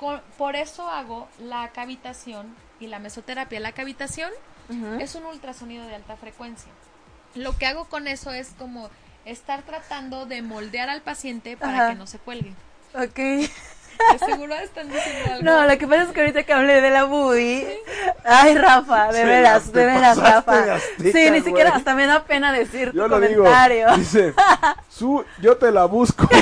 Con- 0.00 0.20
por 0.36 0.56
eso 0.56 0.88
hago 0.88 1.28
la 1.38 1.68
cavitación 1.68 2.56
y 2.80 2.88
la 2.88 2.98
mesoterapia. 2.98 3.60
La 3.60 3.70
cavitación 3.70 4.32
es 4.98 5.14
un 5.14 5.26
ultrasonido 5.26 5.86
de 5.86 5.94
alta 5.94 6.16
frecuencia. 6.16 6.72
Lo 7.34 7.56
que 7.56 7.66
hago 7.66 7.84
con 7.86 8.08
eso 8.08 8.32
es 8.32 8.48
como 8.58 8.90
estar 9.24 9.62
tratando 9.62 10.26
de 10.26 10.42
moldear 10.42 10.88
al 10.90 11.00
paciente 11.02 11.56
para 11.56 11.74
Ajá. 11.74 11.88
que 11.90 11.94
no 11.96 12.06
se 12.06 12.18
cuelgue. 12.18 12.52
Ok. 12.94 13.16
De 13.16 14.18
seguro 14.18 14.54
están 14.54 14.88
diciendo 14.88 15.24
algo. 15.34 15.42
No, 15.44 15.66
lo 15.66 15.76
que 15.78 15.86
pasa 15.86 16.02
es 16.04 16.08
que 16.08 16.20
ahorita 16.20 16.42
que 16.44 16.52
hablé 16.54 16.80
de 16.80 16.88
la 16.90 17.04
bubi. 17.04 17.66
Ay, 18.24 18.56
Rafa, 18.56 19.12
de 19.12 19.24
veras, 19.24 19.72
de 19.72 19.84
veras, 19.86 20.16
Rafa. 20.16 20.62
de 20.62 20.70
azteca, 20.72 21.12
sí, 21.18 21.30
ni 21.30 21.42
siquiera, 21.42 21.74
hasta 21.76 21.94
me 21.94 22.06
da 22.06 22.24
pena 22.24 22.50
decir 22.52 22.92
Yo 22.94 23.04
tu 23.04 23.08
lo 23.10 23.20
digo. 23.20 23.44
comentario. 23.44 23.94
Dice, 23.96 24.32
su, 24.88 25.22
yo 25.42 25.56
te 25.58 25.70
la 25.70 25.84
busco. 25.84 26.26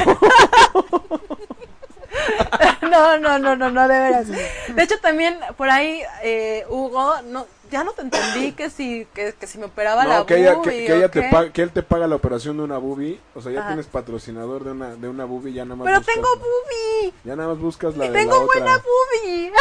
No, 2.83 3.19
no, 3.19 3.39
no, 3.39 3.55
no, 3.55 3.71
no, 3.71 3.89
de 3.89 3.99
veras. 3.99 4.27
De 4.29 4.83
hecho, 4.83 4.99
también 5.01 5.39
por 5.57 5.69
ahí, 5.71 6.03
eh, 6.23 6.65
Hugo, 6.69 7.21
no, 7.23 7.47
ya 7.71 7.85
no 7.85 7.93
te 7.93 8.03
entendí 8.03 8.53
que 8.53 8.71
si, 8.71 9.07
que, 9.15 9.35
que 9.39 9.47
si 9.47 9.59
me 9.59 9.67
operaba 9.67 10.05
la 10.07 10.19
No, 10.19 10.27
que 10.27 10.37
ella, 10.41 10.61
que, 10.63 10.87
ella 10.97 11.09
te 11.11 11.23
qué. 11.23 11.29
pa- 11.31 11.51
que 11.51 11.63
él 11.63 11.71
te 11.71 11.83
paga 11.83 12.07
la 12.07 12.17
operación 12.17 12.57
de 12.57 12.63
una 12.65 12.79
bubi. 12.79 13.21
O 13.35 13.41
sea, 13.43 13.53
ya 13.53 13.61
Ajá. 13.61 13.69
tienes 13.69 13.87
patrocinador 13.87 14.65
de 14.65 14.73
una, 14.73 14.95
de 14.97 15.09
una 15.09 15.25
bubi, 15.25 15.53
ya 15.53 15.65
nada 15.65 15.77
más 15.77 15.87
Pero 15.87 15.99
buscas- 16.01 16.15
tengo 16.15 16.29
bubi. 16.37 17.15
Ya 17.25 17.37
nada 17.37 17.49
más 17.51 17.59
buscas 17.59 17.97
la 17.97 18.07
Y 18.07 18.09
de 18.09 18.15
la 18.15 18.21
tengo 18.21 18.35
otra. 18.43 18.47
buena 18.61 18.79
bubi. 18.79 19.53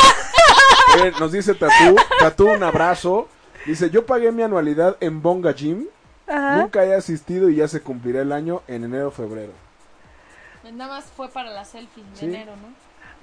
Eh, 1.04 1.12
nos 1.20 1.32
dice 1.32 1.54
Tatú, 1.54 1.96
Tatú, 2.20 2.50
un 2.50 2.64
abrazo. 2.64 3.28
Dice, 3.66 3.90
yo 3.90 4.06
pagué 4.06 4.32
mi 4.32 4.44
anualidad 4.44 4.96
en 5.02 5.22
Bonga 5.22 5.52
Gym. 5.54 5.88
Ajá. 6.28 6.58
Nunca 6.58 6.86
he 6.86 6.94
asistido 6.96 7.50
y 7.50 7.56
ya 7.58 7.68
se 7.68 7.82
cumplirá 7.82 8.22
el 8.22 8.32
año 8.32 8.62
en 8.68 8.84
enero 8.86 9.10
o 9.10 9.12
febrero. 9.12 9.52
Nada 10.74 10.96
más 10.96 11.06
fue 11.16 11.30
para 11.30 11.52
la 11.52 11.64
selfie 11.66 12.04
de 12.04 12.18
Sí. 12.18 12.26
enero, 12.26 12.54
¿no? 12.58 12.68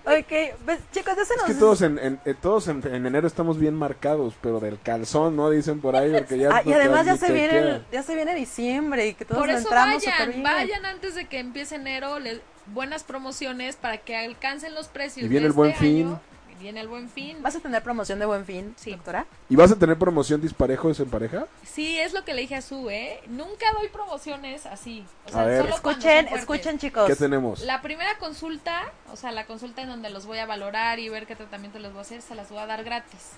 Ok, 0.07 0.57
pues, 0.65 0.79
chicos, 0.93 1.15
ya 1.17 1.25
se 1.25 1.33
Es 1.35 1.39
nos... 1.41 1.47
que 1.47 1.55
todos 1.55 1.81
en, 1.83 1.99
en- 1.99 2.21
eh, 2.27 2.35
todos 2.41 2.69
en, 2.69 2.83
en 2.87 3.07
enero 3.07 3.27
estamos 3.27 3.59
bien 3.59 3.75
marcados, 3.75 4.35
pero 4.43 4.61
del 4.61 4.79
calzón, 4.81 5.35
¿no? 5.37 5.49
Dicen 5.51 5.81
por 5.81 5.97
ahí, 5.97 6.13
porque 6.13 6.37
ya... 6.39 6.51
Ah, 6.55 6.63
y 6.65 6.73
además 6.73 7.07
ya 7.07 7.17
se 7.17 7.33
viene, 7.33 7.59
el- 7.59 7.85
ya 7.91 8.03
se 8.03 8.15
viene 8.15 8.35
diciembre 8.35 9.07
y 9.09 9.15
que 9.15 9.25
todos 9.25 9.41
Por 9.41 9.49
eso 9.51 9.61
entramos 9.61 10.03
súper 10.03 10.13
vayan, 10.19 10.31
bien. 10.31 10.43
vayan 10.43 10.85
antes 10.87 11.15
de 11.15 11.27
que 11.27 11.39
empiece 11.39 11.77
enero, 11.77 12.19
le- 12.19 12.43
buenas 12.67 13.03
promociones 13.05 13.77
para 13.77 13.99
que 13.99 14.17
alcancen 14.17 14.75
los 14.75 14.89
precios. 14.89 15.25
Y 15.25 15.29
viene 15.29 15.43
de 15.45 15.47
el 15.49 15.53
Buen 15.53 15.71
este 15.71 15.81
Fin. 15.85 16.07
año. 16.09 16.21
Viene 16.61 16.81
el 16.81 16.89
buen 16.89 17.09
fin. 17.11 17.43
¿Vas 17.43 17.57
a 17.57 17.61
tener 17.61 17.83
promoción 17.83 18.19
de 18.19 18.27
Buen 18.27 18.45
Fin, 18.47 18.75
Sí. 18.79 18.93
doctora? 18.93 19.27
¿Y 19.49 19.57
vas 19.57 19.71
a 19.73 19.77
tener 19.79 19.99
promoción 19.99 20.41
disparejos 20.41 20.99
en 21.01 21.11
pareja? 21.11 21.47
Sí, 21.65 21.99
es 21.99 22.13
lo 22.15 22.25
que 22.25 22.33
le 22.33 22.43
dije 22.43 22.55
a 22.55 22.63
Su, 22.63 22.89
¿eh? 22.91 23.21
Nunca 23.27 23.67
doy 23.79 23.89
promociones 23.89 24.65
así. 24.67 25.05
O 25.27 25.31
sea, 25.31 25.43
A 25.43 25.45
ver. 25.47 25.63
solo 25.63 25.75
Escuchen, 25.75 26.29
escuchen, 26.29 26.79
chicos. 26.79 27.07
¿Qué 27.07 27.17
tenemos? 27.17 27.61
La 27.63 27.83
primera 27.83 28.17
consulta, 28.19 28.93
o 29.13 29.17
sea, 29.17 29.33
la 29.33 29.47
consulta 29.47 29.83
en 29.83 29.89
donde 29.89 30.11
los 30.11 30.27
voy 30.27 30.39
a 30.39 30.47
valorar 30.47 30.99
y 31.01 31.09
ver 31.09 31.27
qué 31.27 31.37
tratamiento 31.37 31.79
les 31.79 31.91
voy 31.93 31.99
a 31.99 32.03
hacer, 32.03 32.23
se 32.23 32.35
las 32.35 32.49
voy 32.51 32.59
a 32.61 32.67
dar 32.67 32.85
gratis. 32.85 33.31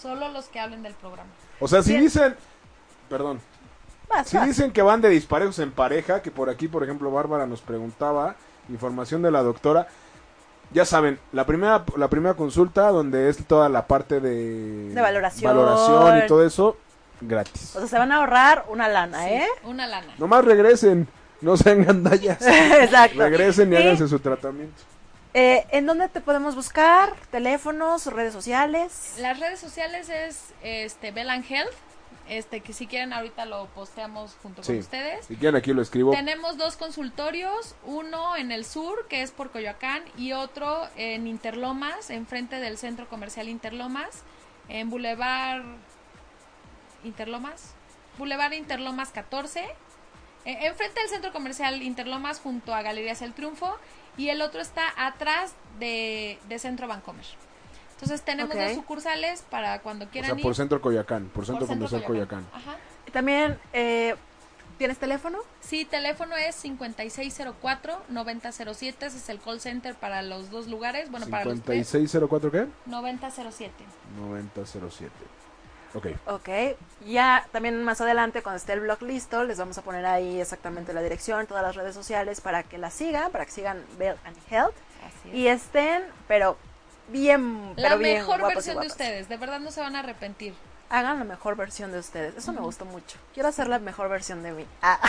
Solo 0.00 0.28
los 0.28 0.46
que 0.46 0.60
hablen 0.60 0.82
del 0.82 0.94
programa. 0.94 1.30
O 1.58 1.66
sea, 1.68 1.82
si 1.82 1.90
Bien. 1.92 2.02
dicen... 2.04 2.36
Perdón. 3.08 3.40
Vas, 4.08 4.28
Si 4.28 4.36
vas. 4.36 4.46
dicen 4.46 4.70
que 4.72 4.82
van 4.82 5.00
de 5.00 5.08
disparejos 5.08 5.58
en 5.58 5.72
pareja, 5.72 6.22
que 6.22 6.30
por 6.30 6.50
aquí, 6.50 6.68
por 6.68 6.84
ejemplo, 6.84 7.10
Bárbara 7.10 7.46
nos 7.46 7.60
preguntaba, 7.62 8.36
información 8.68 9.22
de 9.22 9.30
la 9.30 9.42
doctora, 9.42 9.88
ya 10.72 10.84
saben, 10.84 11.18
la 11.32 11.46
primera, 11.46 11.84
la 11.96 12.08
primera 12.08 12.34
consulta 12.34 12.88
donde 12.90 13.28
es 13.28 13.44
toda 13.46 13.68
la 13.68 13.86
parte 13.86 14.20
de, 14.20 14.88
De 14.94 15.00
valoración. 15.00 15.56
valoración 15.56 16.18
y 16.18 16.26
todo 16.26 16.44
eso, 16.44 16.76
gratis. 17.20 17.74
O 17.76 17.80
sea, 17.80 17.88
se 17.88 17.98
van 17.98 18.12
a 18.12 18.16
ahorrar 18.16 18.64
una 18.68 18.88
lana, 18.88 19.30
¿eh? 19.30 19.46
Una 19.64 19.86
lana. 19.86 20.14
Nomás 20.18 20.44
regresen, 20.44 21.08
no 21.40 21.56
sean 21.56 21.84
gandallas. 21.84 22.38
Exacto. 22.46 23.18
regresen 23.18 23.72
y 23.72 23.76
Y, 23.76 23.78
háganse 23.78 24.08
su 24.08 24.18
tratamiento. 24.18 24.82
eh, 25.34 25.66
¿En 25.70 25.86
dónde 25.86 26.08
te 26.08 26.20
podemos 26.20 26.54
buscar? 26.54 27.12
¿Teléfonos, 27.30 28.06
redes 28.06 28.32
sociales? 28.32 29.14
Las 29.18 29.38
redes 29.38 29.60
sociales 29.60 30.08
es 30.08 30.52
este 30.62 31.10
Belan 31.12 31.44
Health, 31.48 31.72
este 32.28 32.60
que 32.60 32.72
si 32.72 32.86
quieren 32.86 33.12
ahorita 33.12 33.44
lo 33.44 33.66
posteamos 33.68 34.36
junto 34.42 34.62
Sí. 34.62 34.72
con 34.72 34.78
ustedes. 34.80 35.26
Si 35.26 35.36
quieren 35.36 35.56
aquí 35.56 35.72
lo 35.72 35.82
escribo. 35.82 36.10
Tenemos 36.12 36.56
dos 36.56 36.76
consultorios, 36.76 37.74
uno 37.84 38.36
en 38.36 38.52
el 38.52 38.64
sur, 38.64 39.06
que 39.08 39.22
es 39.22 39.30
por 39.30 39.50
Coyoacán, 39.50 40.02
y 40.16 40.32
otro 40.32 40.88
en 40.96 41.26
Interlomas, 41.26 42.10
enfrente 42.10 42.56
del 42.56 42.78
centro 42.78 43.08
comercial 43.08 43.48
Interlomas, 43.48 44.22
en 44.68 44.90
Boulevard 44.90 45.62
Interlomas, 47.04 47.74
Boulevard 48.18 48.52
Interlomas 48.52 49.10
14, 49.10 49.60
eh, 50.44 50.58
enfrente 50.66 51.00
del 51.00 51.08
centro 51.10 51.32
comercial 51.32 51.82
Interlomas 51.82 52.40
junto 52.40 52.74
a 52.74 52.82
Galerías 52.82 53.22
El 53.22 53.32
Triunfo, 53.34 53.76
y 54.16 54.30
el 54.30 54.40
otro 54.42 54.60
está 54.60 54.82
atrás 54.96 55.54
de, 55.78 56.38
de 56.48 56.58
Centro 56.58 56.88
Bancomer. 56.88 57.26
Entonces 57.96 58.22
tenemos 58.22 58.54
Ok. 58.54 58.62
dos 58.62 58.74
sucursales 58.74 59.42
para 59.50 59.80
cuando 59.80 60.04
O 60.04 60.08
quieran 60.08 60.30
sea, 60.30 60.38
ir. 60.38 60.42
por 60.42 60.54
Centro 60.54 60.80
Coyoacán, 60.80 61.24
por 61.24 61.32
por 61.32 61.46
Centro 61.46 61.66
Centro 61.66 61.86
Comercial 61.88 62.04
Coyoacán. 62.04 62.46
Ajá. 62.52 62.76
Y 63.06 63.10
También, 63.10 63.58
eh, 63.72 64.14
¿tienes 64.78 64.98
teléfono? 64.98 65.38
Sí, 65.60 65.84
teléfono 65.86 66.36
es 66.36 66.56
5604-9007. 66.62 69.06
Ese 69.06 69.16
es 69.18 69.28
el 69.28 69.40
call 69.40 69.60
center 69.60 69.94
para 69.94 70.22
los 70.22 70.50
dos 70.50 70.66
lugares. 70.68 71.10
Bueno, 71.10 71.26
para 71.28 71.44
los 71.44 71.60
tres. 71.62 71.88
5604 71.88 72.50
qué? 72.50 72.66
9007. 72.86 73.72
9007. 74.18 75.10
Ok. 75.94 76.06
Ok. 76.26 76.48
Ya 77.06 77.46
también 77.52 77.82
más 77.82 78.00
adelante, 78.00 78.42
cuando 78.42 78.58
esté 78.58 78.74
el 78.74 78.80
blog 78.80 79.00
listo, 79.02 79.44
les 79.44 79.58
vamos 79.58 79.78
a 79.78 79.82
poner 79.82 80.04
ahí 80.04 80.40
exactamente 80.40 80.92
la 80.92 81.00
dirección, 81.00 81.46
todas 81.46 81.62
las 81.62 81.74
redes 81.76 81.94
sociales 81.94 82.40
para 82.42 82.62
que 82.62 82.76
la 82.76 82.90
sigan, 82.90 83.30
para 83.32 83.46
que 83.46 83.52
sigan 83.52 83.82
Bell 83.98 84.16
and 84.24 84.36
Health 84.50 84.74
Así 85.06 85.30
es. 85.30 85.34
y 85.34 85.48
estén, 85.48 86.02
pero 86.28 86.58
bien, 87.08 87.72
La 87.76 87.88
pero 87.90 87.98
bien 87.98 88.14
mejor 88.18 88.40
guapos 88.40 88.54
versión 88.56 88.80
de 88.80 88.86
ustedes. 88.86 89.28
De 89.28 89.36
verdad 89.36 89.60
no 89.60 89.70
se 89.70 89.80
van 89.80 89.96
a 89.96 90.00
arrepentir. 90.00 90.54
Hagan 90.88 91.18
la 91.18 91.24
mejor 91.24 91.56
versión 91.56 91.90
de 91.92 91.98
ustedes. 91.98 92.36
Eso 92.36 92.52
me 92.52 92.60
gustó 92.60 92.84
mucho. 92.84 93.18
Quiero 93.34 93.48
hacer 93.48 93.66
la 93.68 93.78
mejor 93.78 94.08
versión 94.08 94.42
de 94.42 94.52
mí. 94.52 94.64
Ah. 94.82 95.00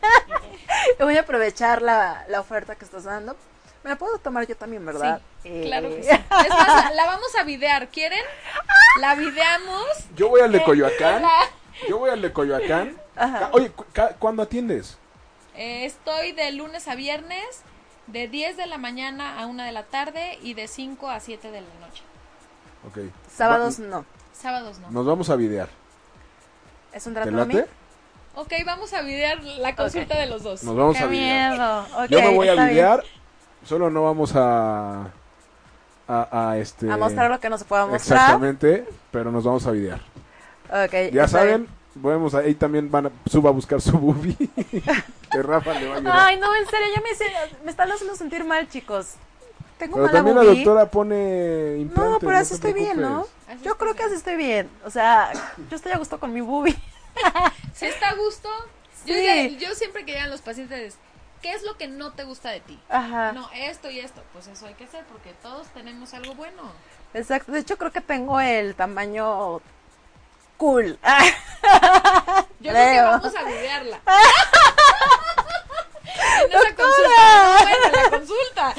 Voy 1.00 1.16
a 1.16 1.20
aprovechar 1.20 1.82
la, 1.82 2.24
la 2.28 2.40
oferta 2.40 2.74
que 2.76 2.84
estás 2.84 3.04
dando. 3.04 3.36
Me 3.84 3.90
la 3.90 3.96
puedo 3.96 4.18
tomar 4.18 4.46
yo 4.46 4.56
también, 4.56 4.84
¿verdad? 4.84 5.20
Eh, 5.44 5.62
Claro 5.66 5.88
que 5.90 6.02
sí. 6.02 6.08
Es 6.10 6.48
más, 6.48 6.94
la, 6.94 7.06
vamos 7.06 7.34
a 7.38 7.44
videar. 7.44 7.88
¿Quieren? 7.88 8.22
La 9.00 9.14
videamos. 9.14 9.84
Yo 10.16 10.28
voy 10.30 10.40
al 10.40 10.52
de 10.52 10.62
Coyoacán. 10.64 11.22
Yo 11.88 11.98
voy 11.98 12.10
al 12.10 12.22
de 12.22 12.32
Coyoacán. 12.32 12.96
Ajá. 13.14 13.50
Oye, 13.52 13.70
cu- 13.70 13.84
¿cuándo 14.18 14.42
atiendes? 14.42 14.96
Eh, 15.54 15.84
estoy 15.86 16.32
de 16.32 16.52
lunes 16.52 16.88
a 16.88 16.94
viernes, 16.94 17.62
de 18.06 18.28
10 18.28 18.56
de 18.56 18.66
la 18.66 18.78
mañana 18.78 19.40
a 19.40 19.46
1 19.46 19.62
de 19.62 19.72
la 19.72 19.82
tarde 19.84 20.38
y 20.42 20.54
de 20.54 20.68
5 20.68 21.08
a 21.10 21.20
7 21.20 21.50
de 21.50 21.60
la 21.60 21.66
noche. 21.86 22.02
Ok. 22.88 23.10
Sábados 23.32 23.80
Va- 23.80 23.86
no. 23.86 24.04
Sábados 24.32 24.78
no. 24.78 24.90
Nos 24.90 25.06
vamos 25.06 25.30
a 25.30 25.36
videar. 25.36 25.68
¿Es 26.92 27.06
un 27.06 27.14
¿Te 27.14 27.22
trato 27.22 27.40
a 27.42 27.44
mí? 27.44 27.54
late? 27.54 27.68
Ok, 28.36 28.52
vamos 28.66 28.92
a 28.92 29.02
videar 29.02 29.42
la 29.42 29.74
consulta 29.74 30.18
de 30.18 30.26
los 30.26 30.42
dos. 30.42 30.62
Nos 30.62 30.76
vamos 30.76 30.96
¡Qué 30.96 31.02
a 31.02 31.06
videar. 31.06 31.52
miedo! 31.52 31.80
Ok, 32.04 32.10
Yo 32.10 32.20
me 32.20 32.34
voy 32.34 32.48
a 32.48 32.50
está 32.52 32.62
bien. 32.64 32.74
videar. 32.74 33.04
Solo 33.64 33.90
no 33.90 34.02
vamos 34.04 34.32
a. 34.36 35.10
A, 36.08 36.50
a 36.50 36.58
este. 36.58 36.88
A 36.90 36.96
mostrar 36.96 37.30
lo 37.30 37.40
que 37.40 37.48
no 37.50 37.58
se 37.58 37.64
pueda 37.64 37.86
mostrar. 37.86 38.18
Exactamente. 38.18 38.86
Pero 39.10 39.32
nos 39.32 39.42
vamos 39.42 39.66
a 39.66 39.70
videar. 39.72 40.00
Ok, 40.68 40.92
Ya 41.12 41.24
está 41.24 41.28
saben. 41.38 41.62
bien. 41.64 41.76
Vamos 41.96 42.34
a, 42.34 42.38
ahí 42.40 42.54
también 42.54 42.90
van 42.90 43.06
a, 43.06 43.10
suba 43.28 43.48
a 43.50 43.52
buscar 43.52 43.80
su 43.80 43.96
boobie. 43.98 44.36
que 45.30 45.42
Rafa 45.42 45.74
le 45.74 45.86
va 45.88 45.94
a 45.94 45.98
ayudar. 45.98 46.16
Ay, 46.18 46.38
no, 46.38 46.54
en 46.54 46.66
serio, 46.68 46.86
ya 46.94 47.00
me, 47.02 47.10
hice- 47.10 47.32
me 47.64 47.70
están 47.70 47.90
haciendo 47.90 48.14
sentir 48.16 48.44
mal, 48.44 48.68
chicos. 48.68 49.14
tengo 49.78 49.94
Pero 49.96 50.06
mala 50.06 50.16
también 50.18 50.36
la 50.36 50.44
doctora 50.44 50.90
pone 50.90 51.76
implantes. 51.78 52.12
No, 52.12 52.18
pero 52.20 52.36
así 52.38 52.48
te 52.50 52.54
estoy 52.54 52.72
bien, 52.72 53.00
¿no? 53.00 53.26
Así 53.48 53.62
Yo 53.62 53.76
creo 53.76 53.94
que 53.94 54.02
así 54.04 54.14
estoy 54.14 54.36
bien. 54.36 54.70
O 54.84 54.90
sea, 54.90 55.30
yo 55.70 55.76
estoy 55.76 55.92
a 55.92 55.98
gusto 55.98 56.18
con 56.20 56.32
mi 56.32 56.40
boobie. 56.40 56.76
Si 57.74 57.84
está 57.86 58.08
a 58.10 58.14
gusto, 58.14 58.48
yo, 59.04 59.14
Sí. 59.14 59.20
diría- 59.20 59.48
yo 59.58 59.74
siempre 59.74 60.04
que 60.06 60.12
llegan 60.12 60.30
los 60.30 60.40
pacientes, 60.40 60.96
¿qué 61.42 61.52
es 61.52 61.62
lo 61.62 61.76
que 61.76 61.88
no 61.88 62.12
te 62.12 62.24
gusta 62.24 62.50
de 62.50 62.60
ti? 62.60 62.80
Ajá. 62.88 63.32
No, 63.32 63.50
esto 63.54 63.90
y 63.90 64.00
esto, 64.00 64.22
pues 64.32 64.46
eso 64.46 64.66
hay 64.66 64.74
que 64.74 64.84
hacer 64.84 65.04
porque 65.12 65.32
todos 65.42 65.66
tenemos 65.68 66.14
algo 66.14 66.34
bueno. 66.34 66.72
Exacto. 67.12 67.52
De 67.52 67.58
hecho, 67.60 67.76
creo 67.76 67.92
que 67.92 68.00
tengo 68.00 68.40
el 68.40 68.74
tamaño 68.74 69.60
cool. 70.56 70.98
Yo 72.60 72.70
creo 72.70 72.92
que 72.92 73.00
vamos 73.00 73.34
a 73.34 73.42
googlearla. 73.42 74.00
en 76.44 76.50
esa 76.52 76.74
consulta, 76.74 77.20
no, 77.60 77.64
bueno, 77.64 77.90
la 77.92 78.10
consulta. 78.10 78.74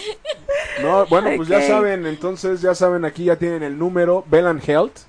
No, 0.82 1.06
bueno, 1.08 1.30
pues 1.38 1.48
ya 1.48 1.62
saben, 1.62 2.06
entonces 2.06 2.62
ya 2.62 2.76
saben, 2.76 3.06
aquí 3.06 3.26
ya 3.26 3.36
tienen 3.36 3.64
el 3.64 3.78
número, 3.78 4.24
Belan 4.30 4.62
Health, 4.66 5.00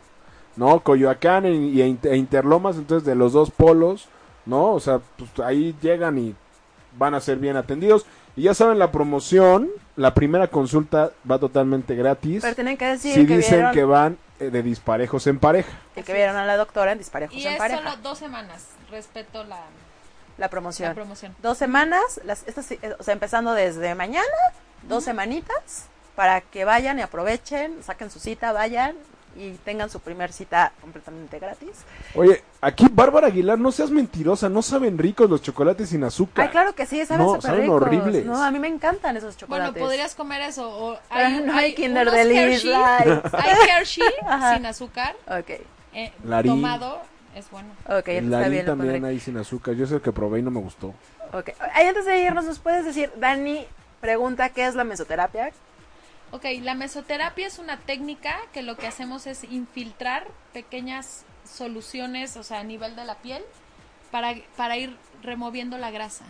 ¿no? 0.57 0.81
Coyoacán 0.81 1.47
e, 1.47 2.17
Interlomas, 2.17 2.77
entonces 2.77 3.07
de 3.07 3.15
los 3.15 3.33
dos 3.33 3.51
polos, 3.51 4.09
¿no? 4.45 4.73
O 4.73 4.81
sea, 4.81 5.01
pues 5.17 5.31
ahí 5.45 5.75
llegan 5.81 6.19
y 6.19 6.35
van 6.99 7.15
a 7.15 7.21
ser 7.21 7.39
bien 7.39 7.57
atendidos. 7.57 8.07
Y 8.37 8.43
ya 8.43 8.55
saben, 8.55 8.79
la 8.79 8.93
promoción, 8.93 9.69
la 9.97 10.15
primera 10.15 10.49
consulta 10.49 11.13
va 11.29 11.39
totalmente 11.39 11.95
gratis. 11.95 12.43
Pero 12.43 12.55
tienen 12.55 12.77
que 12.77 12.87
decir 12.87 13.15
Si 13.15 13.27
que, 13.27 13.37
dicen 13.37 13.57
vieron, 13.57 13.75
que 13.75 13.85
van 13.85 14.19
de 14.39 14.63
disparejos 14.63 15.27
en 15.27 15.39
pareja. 15.39 15.71
y 15.97 16.03
que 16.03 16.13
vieron 16.13 16.37
a 16.37 16.45
la 16.47 16.57
doctora 16.57 16.93
en 16.93 16.99
Disparejos 16.99 17.35
Y 17.37 17.47
en 17.47 17.53
es 17.55 17.59
Pareja. 17.59 17.79
solo 17.83 17.97
dos 18.03 18.19
semanas. 18.19 18.67
Respeto 18.91 19.45
la, 19.45 19.61
La 20.39 20.49
promoción. 20.49 20.89
la 20.91 20.95
promoción. 20.95 21.35
dos 21.43 21.59
semanas, 21.59 22.21
las, 22.25 22.45
estas, 22.47 22.71
eh, 22.73 22.79
o 22.99 23.03
sea, 23.03 23.13
empezando 23.13 23.53
desde 23.55 23.95
mañana, 23.95 24.27
dos 24.83 25.05
semanitas, 25.05 25.87
para 26.15 26.41
que 26.41 26.65
vayan 26.65 26.99
y 26.99 27.03
aprovechen, 27.03 27.83
saquen 27.83 28.11
su 28.11 28.19
cita, 28.21 28.53
vayan 28.53 28.97
y 29.39 29.53
tengan 29.65 29.89
su 29.89 30.01
primer 30.01 30.33
cita 30.33 30.73
completamente 30.81 31.39
gratis. 31.39 31.71
Oye, 32.15 32.43
aquí 32.61 32.87
Bárbara 32.91 33.29
Aguilar, 33.29 33.59
no 33.59 33.71
seas 33.73 33.91
mentirosa, 33.91 34.49
no 34.49 34.63
saben 34.63 34.99
ricos 34.99 35.31
los 35.31 35.41
chocolates 35.43 35.91
sin 35.91 36.03
azúcar. 36.05 36.47
Ay, 36.47 36.51
claro 36.51 36.75
que 36.75 36.87
sí, 36.87 37.05
saben 37.07 37.25
No, 37.27 37.41
saben 37.41 37.63
ricos. 37.63 37.83
horribles. 37.83 38.27
No, 38.27 38.43
a 38.43 38.51
mí 38.51 38.59
me 38.59 38.69
encantan 38.69 39.17
esos 39.17 39.37
chocolates. 39.37 39.73
Bueno, 39.75 39.87
podrías 39.87 40.15
comer 40.15 40.43
eso. 40.43 40.69
O 40.69 40.99
Pero 41.09 41.27
hay, 41.27 41.41
no 41.41 41.55
hay 41.57 41.75
Kinder 41.75 42.03
unos 42.03 42.15
Delish 42.15 42.37
Hershey, 42.67 42.73
hay 42.75 43.71
Hershey 43.79 44.05
sin 44.55 44.67
azúcar. 44.67 45.15
Ok, 45.29 45.51
eh, 45.95 46.13
Larín. 46.25 46.53
tomado 46.53 47.01
es 47.37 47.49
bueno. 47.51 47.69
ok, 47.87 48.09
El 48.09 48.25
está 48.25 48.39
Larín 48.41 48.53
bien. 48.53 48.67
también 48.67 49.05
ahí 49.05 49.21
sin 49.21 49.37
azúcar. 49.37 49.75
Yo 49.75 49.87
sé 49.87 49.97
el 49.97 50.01
que 50.01 50.11
probé 50.13 50.41
y 50.41 50.43
no 50.43 50.51
me 50.51 50.61
gustó. 50.61 50.89
Ok. 51.33 51.51
Ay, 51.75 51.87
antes 51.87 52.07
de 52.07 52.19
irnos, 52.23 52.45
¿nos 52.47 52.59
puedes 52.59 52.85
decir, 52.85 53.13
Dani, 53.19 53.67
pregunta, 54.01 54.49
¿qué 54.49 54.67
es 54.67 54.75
la 54.75 54.83
mesoterapia? 54.85 55.53
Ok, 56.31 56.45
la 56.63 56.75
mesoterapia 56.75 57.47
es 57.47 57.59
una 57.59 57.79
técnica 57.79 58.37
que 58.53 58.63
lo 58.63 58.77
que 58.77 58.87
hacemos 58.87 59.27
es 59.27 59.45
infiltrar 59.45 60.27
pequeñas 60.53 61.25
soluciones, 61.45 62.37
o 62.37 62.43
sea, 62.43 62.61
a 62.61 62.65
nivel 62.65 62.97
de 62.97 63.05
la 63.07 63.17
piel, 63.17 63.43
para, 64.11 64.35
para 64.57 64.77
ir 64.77 64.95
removiendo 65.23 65.79
la 65.79 65.91
grasa. 65.91 66.25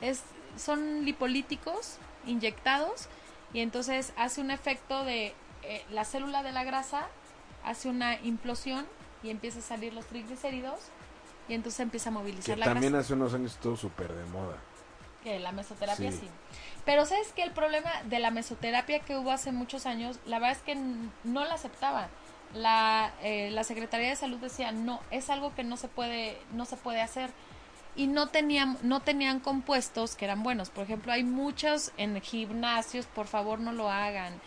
Es, 0.00 0.22
son 0.56 1.04
lipolíticos 1.04 1.96
inyectados 2.26 3.08
y 3.52 3.60
entonces 3.60 4.12
hace 4.16 4.40
un 4.40 4.50
efecto 4.52 5.04
de 5.04 5.34
eh, 5.62 5.84
la 5.90 6.04
célula 6.04 6.42
de 6.44 6.52
la 6.52 6.62
grasa, 6.64 7.08
hace 7.64 7.88
una 7.88 8.14
implosión 8.20 8.86
y 9.22 9.30
empieza 9.30 9.58
a 9.58 9.62
salir 9.62 9.92
los 9.92 10.06
triglicéridos 10.06 10.78
y 11.48 11.54
entonces 11.54 11.80
empieza 11.80 12.10
a 12.10 12.12
Que 12.12 12.18
movilizar 12.18 12.58
la 12.58 12.66
también 12.66 12.92
grasa. 12.92 13.06
hace 13.06 13.14
unos 13.14 13.34
años 13.34 13.52
estuvo 13.54 13.76
súper 13.76 14.12
de 14.12 14.24
moda. 14.26 14.56
Que 15.22 15.38
la 15.38 15.52
mesoterapia 15.52 16.10
Sí. 16.10 16.18
sí. 16.18 16.28
Pero 16.84 17.04
sabes 17.04 17.32
que 17.32 17.42
el 17.42 17.50
problema 17.52 17.90
de 18.04 18.18
la 18.18 18.30
mesoterapia 18.30 19.00
que 19.00 19.16
hubo 19.16 19.30
hace 19.30 19.52
muchos 19.52 19.86
años, 19.86 20.18
la 20.26 20.38
verdad 20.38 20.56
es 20.56 20.62
que 20.62 20.74
no 20.74 21.44
la 21.44 21.54
aceptaba. 21.54 22.08
La, 22.54 23.12
eh, 23.22 23.50
la 23.52 23.64
Secretaría 23.64 24.08
de 24.08 24.16
Salud 24.16 24.38
decía, 24.38 24.72
no, 24.72 25.00
es 25.10 25.30
algo 25.30 25.54
que 25.54 25.62
no 25.62 25.76
se 25.76 25.88
puede, 25.88 26.38
no 26.52 26.64
se 26.64 26.76
puede 26.76 27.00
hacer. 27.00 27.30
Y 27.96 28.06
no 28.06 28.28
tenían, 28.28 28.78
no 28.82 29.00
tenían 29.00 29.40
compuestos 29.40 30.16
que 30.16 30.24
eran 30.24 30.42
buenos. 30.42 30.70
Por 30.70 30.84
ejemplo, 30.84 31.12
hay 31.12 31.22
muchos 31.22 31.92
en 31.96 32.20
gimnasios, 32.20 33.06
por 33.06 33.26
favor 33.26 33.60
no 33.60 33.72
lo 33.72 33.90
hagan. 33.90 34.40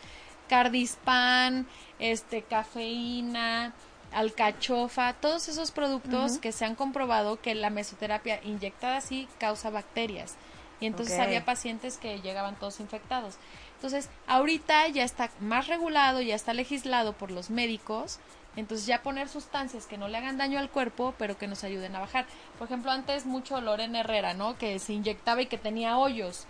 Cardispan, 0.49 1.67
este, 1.99 2.41
cafeína, 2.41 3.74
alcachofa, 4.13 5.13
todos 5.13 5.47
esos 5.47 5.71
productos 5.71 6.38
que 6.38 6.51
se 6.51 6.65
han 6.65 6.76
comprobado 6.76 7.41
que 7.41 7.55
la 7.55 7.69
mesoterapia 7.69 8.39
inyectada 8.43 8.97
así 8.97 9.28
causa 9.39 9.69
bacterias. 9.69 10.36
Y 10.84 10.86
entonces 10.88 11.18
había 11.18 11.46
pacientes 11.46 11.98
que 11.98 12.20
llegaban 12.20 12.56
todos 12.56 12.82
infectados. 12.82 13.36
Entonces, 13.76 14.10
ahorita 14.28 14.86
ya 14.90 15.06
está 15.06 15.30
más 15.40 15.68
regulado, 15.68 16.20
ya 16.20 16.36
está 16.36 16.54
legislado 16.54 17.14
por 17.14 17.32
los 17.32 17.50
médicos. 17.50 18.20
Entonces, 18.58 18.86
ya 18.86 19.02
poner 19.02 19.30
sustancias 19.30 19.86
que 19.86 19.98
no 19.98 20.10
le 20.10 20.18
hagan 20.18 20.38
daño 20.38 20.60
al 20.60 20.70
cuerpo, 20.70 21.14
pero 21.18 21.38
que 21.38 21.48
nos 21.48 21.64
ayuden 21.64 21.96
a 21.96 22.00
bajar. 22.02 22.26
Por 22.60 22.68
ejemplo, 22.68 22.92
antes 22.92 23.26
mucho 23.26 23.62
Lorena 23.62 24.02
Herrera, 24.02 24.34
¿no? 24.34 24.58
Que 24.58 24.78
se 24.80 24.92
inyectaba 24.92 25.42
y 25.42 25.46
que 25.46 25.58
tenía 25.58 25.98
hoyos 25.98 26.46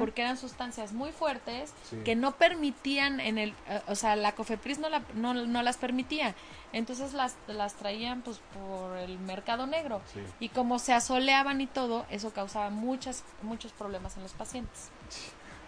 porque 0.00 0.22
eran 0.22 0.36
sustancias 0.36 0.92
muy 0.92 1.12
fuertes 1.12 1.72
Sí. 1.88 1.96
que 2.04 2.16
no 2.16 2.32
permitían 2.32 3.20
en 3.20 3.38
el 3.38 3.50
eh, 3.68 3.80
o 3.86 3.94
sea 3.94 4.16
la 4.16 4.32
Cofepris 4.32 4.80
no, 4.80 4.88
la, 4.88 5.00
no, 5.14 5.32
no 5.32 5.62
las 5.62 5.76
permitía 5.76 6.34
entonces 6.72 7.12
las, 7.14 7.34
las 7.48 7.74
traían 7.74 8.22
pues 8.22 8.40
por 8.54 8.96
el 8.98 9.18
mercado 9.18 9.66
negro 9.66 10.00
Sí. 10.12 10.20
y 10.40 10.48
como 10.50 10.78
se 10.78 10.92
asoleaban 10.92 11.60
y 11.60 11.66
todo 11.66 12.06
eso 12.10 12.30
causaba 12.30 12.70
muchas 12.70 13.24
muchos 13.42 13.72
problemas 13.72 14.16
en 14.16 14.22
los 14.22 14.32
pacientes 14.32 14.88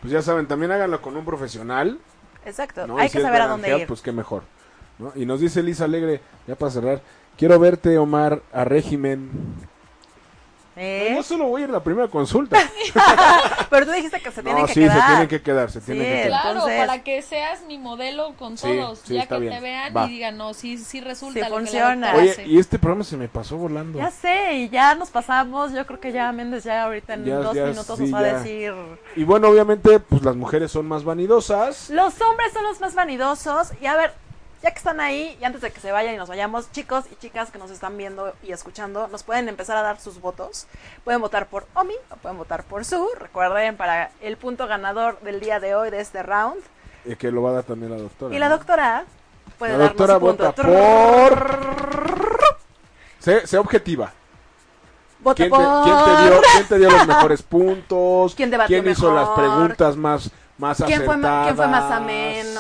Pues 0.01 0.13
ya 0.13 0.23
saben, 0.23 0.47
también 0.49 0.73
háganlo 0.73 1.01
con 1.01 1.17
un 1.17 1.25
profesional. 1.25 1.99
Exacto, 2.45 2.87
¿no? 2.87 2.99
hay 2.99 3.09
si 3.09 3.19
que 3.19 3.23
saber 3.23 3.43
a 3.43 3.47
dónde 3.47 3.79
ir. 3.79 3.87
Pues 3.87 4.01
qué 4.01 4.11
mejor. 4.13 4.43
¿no? 4.99 5.13
Y 5.15 5.27
nos 5.27 5.41
dice 5.41 5.63
Lisa 5.63 5.85
Alegre, 5.85 6.21
ya 6.47 6.57
para 6.57 6.73
cerrar, 6.73 7.03
quiero 7.37 7.59
verte, 7.61 7.99
Omar, 7.99 8.43
a 8.53 8.65
régimen. 8.65 9.31
¿Eh? 10.75 11.13
Yo 11.15 11.23
solo 11.23 11.47
voy 11.49 11.61
a 11.61 11.65
ir 11.65 11.71
a 11.71 11.75
la 11.75 11.85
primera 11.85 12.09
consulta. 12.09 12.59
Pero 13.71 13.87
tú 13.87 13.93
dijiste 13.93 14.21
que 14.21 14.31
se 14.31 14.43
tienen 14.43 14.63
no, 14.63 14.67
que 14.67 14.75
sí, 14.75 14.81
quedar. 14.81 15.01
se 15.01 15.07
tienen 15.07 15.29
que 15.29 15.43
quedar, 15.43 15.71
se 15.71 15.81
Sí, 15.81 15.87
tienen 15.87 16.05
que 16.05 16.13
quedar. 16.23 16.29
claro 16.29 16.51
Entonces- 16.53 16.79
para 16.87 17.03
que 17.03 17.23
seas 17.23 17.63
mi 17.67 17.79
modelo 17.79 18.35
con 18.39 18.57
Sí, 18.57 18.67
todos 18.79 19.01
sí, 19.05 19.15
ya 19.15 19.23
está 19.23 19.35
que 19.37 19.41
bien. 19.43 19.55
te 19.55 19.61
vean 19.61 19.97
Va. 19.97 20.07
y 20.07 20.11
digan 20.11 20.37
no 20.39 20.55
sí 20.55 20.79
sí 20.79 21.01
resulta 21.01 21.35
Sí 21.35 21.39
lo 21.41 21.45
que 21.45 21.51
la 21.51 21.57
funciona. 21.59 22.15
Oye, 22.15 22.31
hace". 22.31 22.47
y 22.47 22.59
este 22.59 22.79
programa 22.79 23.05
se 23.05 23.17
me 23.17 23.29
pasó 23.29 23.57
volando. 23.57 23.99
Ya 23.99 24.11
sé, 24.11 24.55
y 24.55 24.69
ya 24.71 24.95
nos 24.95 25.11
pasamos. 25.11 25.73
Yo 25.73 25.87
creo 25.87 26.01
que 26.01 26.13
ya 26.13 26.33
Méndez 26.33 26.65
ya 26.65 26.85
ahorita 26.85 27.15
en 27.15 27.25
Ya- 27.27 27.37
dos 27.37 27.55
ya, 27.55 27.67
minutos 27.67 27.99
sí, 27.99 28.05
nos 28.05 28.15
va 28.15 28.23
ya. 28.27 28.29
a 28.37 28.39
decir. 28.39 28.73
Y 29.17 29.25
bueno, 29.25 29.49
obviamente, 29.49 30.01
pues 30.01 30.23
las 30.23 30.37
mujeres 30.37 30.73
son 30.73 30.87
más 30.87 31.05
vanidosas. 31.05 31.91
Los 31.91 32.19
hombres 32.21 32.53
son 32.53 32.65
los 32.65 32.81
más 32.81 32.95
vanidosos. 32.95 33.73
Y 33.81 33.87
a 33.87 33.97
ver, 33.97 34.13
ya 34.63 34.71
que 34.71 34.79
están 34.79 35.01
ahí, 35.01 35.37
y 35.41 35.45
antes 35.45 35.61
de 35.61 35.71
que 35.73 35.81
se 35.81 35.91
vayan 35.93 36.15
y 36.15 36.17
nos 36.17 36.29
vayamos, 36.29 36.71
chicos 36.73 37.05
y 37.11 37.17
chicas 37.17 37.51
que 37.51 37.59
nos 37.59 37.71
están 37.71 37.97
viendo 37.97 38.33
y 38.43 38.53
escuchando, 38.53 39.09
nos 39.09 39.23
pueden 39.25 39.49
empezar 39.49 39.77
a 39.77 39.83
dar 39.83 40.01
sus 40.01 40.21
votos. 40.21 40.67
Pueden 41.05 41.21
votar 41.21 41.47
por 41.49 41.67
Omi 41.75 41.95
o 42.11 42.17
pueden 42.17 42.39
votar 42.39 42.63
por 42.65 42.85
Su. 42.85 43.09
Recuerden, 43.19 43.77
para 43.77 44.11
el 44.21 44.37
punto 44.37 44.67
ganador 44.69 45.19
del 45.21 45.41
día 45.41 45.59
de 45.61 45.75
hoy, 45.75 45.91
de 45.91 46.01
este 46.01 46.23
round. 46.23 46.63
eh, 47.05 47.17
que 47.17 47.31
lo 47.33 47.43
va 47.43 47.51
a 47.51 47.53
dar 47.55 47.65
también 47.65 47.91
la 47.91 47.99
doctora. 47.99 48.35
Y 48.35 48.39
la 48.39 48.49
doctora 48.49 49.05
puede 49.59 49.73
La 49.73 49.79
darnos 49.79 49.97
doctora 49.97 50.19
punto. 50.21 50.45
vota 50.47 50.63
por... 50.63 52.23
Sé, 53.19 53.47
sé 53.47 53.59
objetiva. 53.59 54.13
Vota 55.21 55.37
¿Quién 55.37 55.51
te, 55.51 55.57
por... 55.57 55.83
quién 55.85 55.97
te 56.05 56.23
dio, 56.23 56.41
quién 56.53 56.67
te 56.69 56.79
dio 56.79 56.91
los 56.91 57.07
mejores 57.07 57.43
puntos? 57.49 58.35
¿Quién 58.35 58.89
hizo 58.89 59.13
las 59.15 59.29
preguntas 59.31 59.97
más, 59.97 60.31
más 60.59 60.83
¿Quién 60.85 61.05
fue, 61.05 61.17
ma- 61.17 61.45
quién 61.45 61.57
fue 61.57 61.67
más 61.69 61.85
acertadas? 61.85 62.03
ameno? 62.03 62.52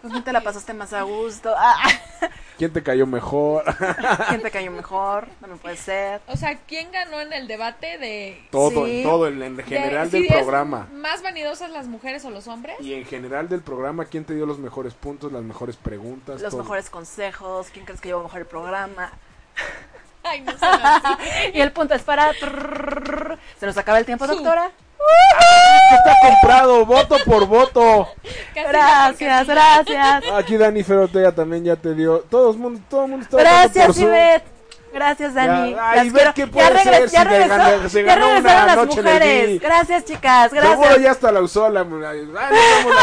¿Con 0.00 0.12
quién 0.12 0.22
te 0.22 0.32
la 0.32 0.40
pasaste 0.42 0.72
más 0.74 0.92
a 0.92 1.02
gusto? 1.02 1.52
Ah, 1.56 1.88
¿Quién 2.56 2.72
te 2.72 2.82
cayó 2.82 3.06
mejor? 3.06 3.64
¿Quién 4.28 4.42
te 4.42 4.50
cayó 4.50 4.70
mejor? 4.70 5.26
También 5.40 5.58
puede 5.58 5.76
ser. 5.76 6.20
o 6.26 6.36
sea 6.36 6.56
quién 6.66 6.90
ganó 6.92 7.20
en 7.20 7.32
el 7.32 7.48
debate 7.48 7.98
de 7.98 8.40
todo, 8.50 8.84
Sí. 8.86 8.98
en 8.98 9.02
todo, 9.02 9.26
en, 9.28 9.58
general 9.64 10.10
del 10.10 10.26
programa. 10.26 10.88
más 10.92 11.22
vanidosas 11.22 11.70
las 11.70 11.86
mujeres 11.86 12.24
o 12.24 12.30
los 12.30 12.48
hombres 12.48 12.76
Y 12.80 12.94
en 12.94 13.04
general 13.04 13.48
del 13.48 13.60
programa, 13.60 14.04
¿quién 14.06 14.24
te 14.24 14.34
dio 14.34 14.46
los 14.46 14.58
mejores 14.58 14.94
puntos, 14.94 15.32
las 15.32 15.42
mejores 15.42 15.76
preguntas? 15.76 16.40
Los 16.40 16.50
todo? 16.50 16.62
mejores 16.62 16.90
consejos. 16.90 17.68
¿Quién 17.72 17.84
crees 17.84 18.00
que 18.00 18.08
llevó 18.08 18.22
mejor 18.22 18.40
el 18.40 18.46
programa? 18.46 19.12
Ay 20.28 20.40
no. 20.40 20.52
Y 21.54 21.60
el 21.60 21.72
punto 21.72 21.94
es 21.94 22.02
para... 22.02 22.32
Se 22.32 23.66
nos 23.66 23.76
acaba 23.76 23.98
el 23.98 24.06
tiempo, 24.06 24.26
Su. 24.26 24.34
doctora. 24.34 24.70
Está 25.90 26.16
comprado, 26.20 26.84
voto 26.84 27.16
por 27.24 27.46
voto. 27.46 28.08
Gracias, 28.54 29.46
gracias. 29.46 30.24
Aquí 30.34 30.56
Dani 30.56 30.82
Ferotega 30.82 31.32
también 31.32 31.64
ya 31.64 31.76
te 31.76 31.94
dio. 31.94 32.20
Todo 32.20 32.50
el 32.50 32.58
mundo, 32.58 32.80
todo 32.90 33.04
el 33.04 33.10
mundo 33.10 33.24
está 33.24 33.36
Gracias, 33.38 33.98
Ivette. 33.98 34.57
Gracias, 34.92 35.34
Dani. 35.34 35.72
Ya, 35.72 35.90
ay, 35.90 36.10
quiero. 36.10 36.34
¿qué 36.34 36.40
ya, 36.46 36.50
puede 36.50 36.70
regres- 36.70 36.82
ser 36.82 37.08
ya 37.10 37.22
si 37.22 37.28
regresó- 37.28 37.48
ganó- 37.48 37.88
se 37.88 38.04
ya 38.04 38.14
ganó 38.14 38.26
regresaron 38.34 38.66
las 38.66 38.96
mujeres. 38.96 39.60
Gracias, 39.60 40.04
chicas. 40.04 40.50
Seguro 40.50 40.76
Gracias. 40.78 41.00
ya 41.02 41.10
hasta 41.10 41.32
la 41.32 41.40
usó 41.40 41.68
la... 41.68 41.80
Ay, 41.80 41.86
nos 41.86 42.00
vemos 42.02 42.30
la 42.32 42.48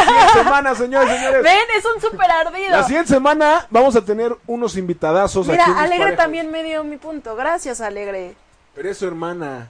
siguiente 0.05 0.33
semana, 0.33 0.75
señores, 0.75 1.15
señores. 1.15 1.43
Ven, 1.43 1.57
es 1.77 1.85
un 1.85 2.01
súper 2.01 2.31
ardido. 2.31 2.69
La 2.71 2.83
siguiente 2.83 3.09
semana 3.13 3.67
vamos 3.69 3.95
a 3.95 4.01
tener 4.03 4.35
unos 4.47 4.75
invitadazos 4.77 5.47
aquí 5.47 5.57
Mira, 5.57 5.65
en 5.71 5.77
Alegre 5.77 6.15
también 6.17 6.51
me 6.51 6.63
dio 6.63 6.83
mi 6.83 6.97
punto. 6.97 7.35
Gracias, 7.35 7.81
Alegre. 7.81 8.35
Pero 8.73 8.89
es 8.89 8.97
su 8.97 9.07
hermana. 9.07 9.69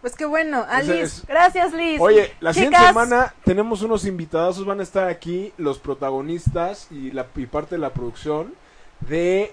Pues 0.00 0.14
qué 0.14 0.24
bueno. 0.24 0.64
A 0.68 0.82
Liz. 0.82 0.90
es- 0.90 1.26
Gracias, 1.26 1.72
Liz. 1.72 2.00
Oye, 2.00 2.32
la 2.40 2.52
siguiente 2.52 2.78
semana 2.78 3.34
tenemos 3.44 3.82
unos 3.82 4.04
invitados, 4.04 4.64
van 4.64 4.78
a 4.80 4.82
estar 4.84 5.08
aquí 5.08 5.52
los 5.56 5.78
protagonistas 5.78 6.86
y, 6.92 7.10
la, 7.10 7.26
y 7.34 7.46
parte 7.46 7.74
de 7.74 7.80
la 7.80 7.90
producción 7.90 8.54
de 9.00 9.52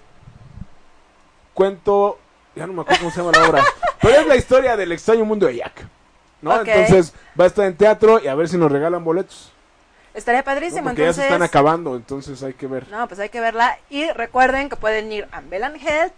cuento, 1.53 2.19
ya 2.55 2.67
no 2.67 2.73
me 2.73 2.81
acuerdo 2.81 2.99
cómo 2.99 3.11
se 3.11 3.17
llama 3.17 3.31
la 3.38 3.49
obra, 3.49 3.63
pero 4.01 4.21
es 4.21 4.27
la 4.27 4.35
historia 4.35 4.75
del 4.77 4.91
extraño 4.91 5.25
mundo 5.25 5.47
de 5.47 5.57
Jack. 5.57 5.88
¿no? 6.43 6.59
Entonces 6.59 7.13
va 7.39 7.45
a 7.45 7.47
estar 7.47 7.65
en 7.65 7.75
teatro 7.75 8.21
y 8.21 8.27
a 8.27 8.35
ver 8.35 8.47
si 8.47 8.57
nos 8.57 8.71
regalan 8.71 9.03
boletos. 9.03 9.51
Estaría 10.13 10.41
¿no? 10.41 10.45
padrísimo. 10.45 10.89
Porque 10.89 11.01
ya 11.01 11.13
se 11.13 11.21
entonces, 11.21 11.25
están 11.25 11.41
acabando, 11.41 11.95
entonces 11.95 12.43
hay 12.43 12.53
que 12.53 12.67
ver. 12.67 12.88
No, 12.89 13.07
pues 13.07 13.19
hay 13.19 13.30
que 13.30 13.39
verla. 13.39 13.80
Y 13.89 14.09
recuerden 14.11 14.69
que 14.69 14.75
pueden 14.75 15.11
ir 15.11 15.27
a 15.31 15.41
Belan 15.41 15.75
Health, 15.75 16.13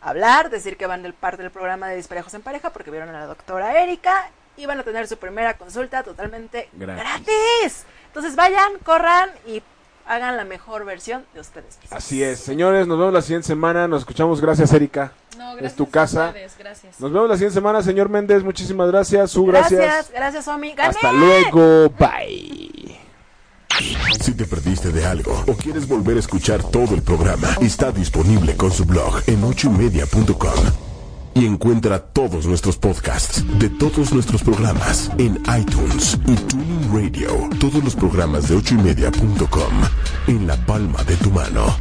hablar, 0.00 0.50
decir 0.50 0.76
que 0.76 0.86
van 0.86 1.02
del 1.02 1.14
parte 1.14 1.42
del 1.42 1.50
programa 1.50 1.88
de 1.88 1.96
Disparejos 1.96 2.32
en 2.34 2.42
Pareja 2.42 2.70
porque 2.70 2.90
vieron 2.90 3.08
a 3.08 3.12
la 3.12 3.26
doctora 3.26 3.82
Erika 3.82 4.30
y 4.56 4.66
van 4.66 4.78
a 4.78 4.84
tener 4.84 5.08
su 5.08 5.16
primera 5.16 5.56
consulta 5.56 6.02
totalmente 6.02 6.68
Gratis. 6.72 7.02
gratis. 7.02 7.84
Entonces 8.08 8.36
vayan, 8.36 8.78
corran 8.84 9.30
y 9.46 9.62
hagan 10.06 10.36
la 10.36 10.44
mejor 10.44 10.84
versión 10.84 11.24
de 11.34 11.40
ustedes 11.40 11.78
mismos. 11.82 11.92
Así 11.92 12.22
es, 12.22 12.40
señores, 12.40 12.86
nos 12.86 12.98
vemos 12.98 13.12
la 13.12 13.22
siguiente 13.22 13.46
semana, 13.48 13.88
nos 13.88 14.00
escuchamos, 14.00 14.40
gracias 14.40 14.72
Erika. 14.72 15.12
No, 15.36 15.50
Es 15.50 15.56
gracias 15.56 15.76
tu 15.76 15.84
a 15.84 15.90
casa. 15.90 16.28
ustedes, 16.28 16.56
gracias. 16.58 17.00
Nos 17.00 17.12
vemos 17.12 17.28
la 17.28 17.34
siguiente 17.36 17.54
semana, 17.54 17.82
señor 17.82 18.08
Méndez, 18.08 18.42
muchísimas 18.42 18.88
gracias, 18.90 19.30
su 19.30 19.44
gracias. 19.44 19.80
Gracias, 19.80 20.10
gracias, 20.12 20.48
Omi. 20.48 20.74
¡Gané! 20.74 20.88
Hasta 20.90 21.12
luego, 21.12 21.90
bye. 21.98 22.98
Si 24.22 24.32
te 24.32 24.46
perdiste 24.46 24.90
de 24.90 25.04
algo 25.04 25.44
o 25.46 25.52
quieres 25.54 25.86
volver 25.86 26.16
a 26.16 26.20
escuchar 26.20 26.62
todo 26.62 26.94
el 26.94 27.02
programa, 27.02 27.48
está 27.60 27.92
disponible 27.92 28.56
con 28.56 28.70
su 28.72 28.84
blog 28.86 29.20
en 29.26 29.44
ochoymedia.com. 29.44 30.85
Y 31.36 31.44
encuentra 31.44 31.98
todos 31.98 32.46
nuestros 32.46 32.78
podcasts 32.78 33.44
de 33.58 33.68
todos 33.68 34.10
nuestros 34.14 34.42
programas 34.42 35.10
en 35.18 35.36
iTunes 35.58 36.18
y 36.26 36.34
Tuning 36.34 36.90
Radio. 36.90 37.28
Todos 37.60 37.84
los 37.84 37.94
programas 37.94 38.48
de 38.48 38.56
ochoymedia.com 38.56 39.74
en 40.28 40.46
la 40.46 40.56
palma 40.64 41.04
de 41.04 41.14
tu 41.16 41.30
mano. 41.30 41.76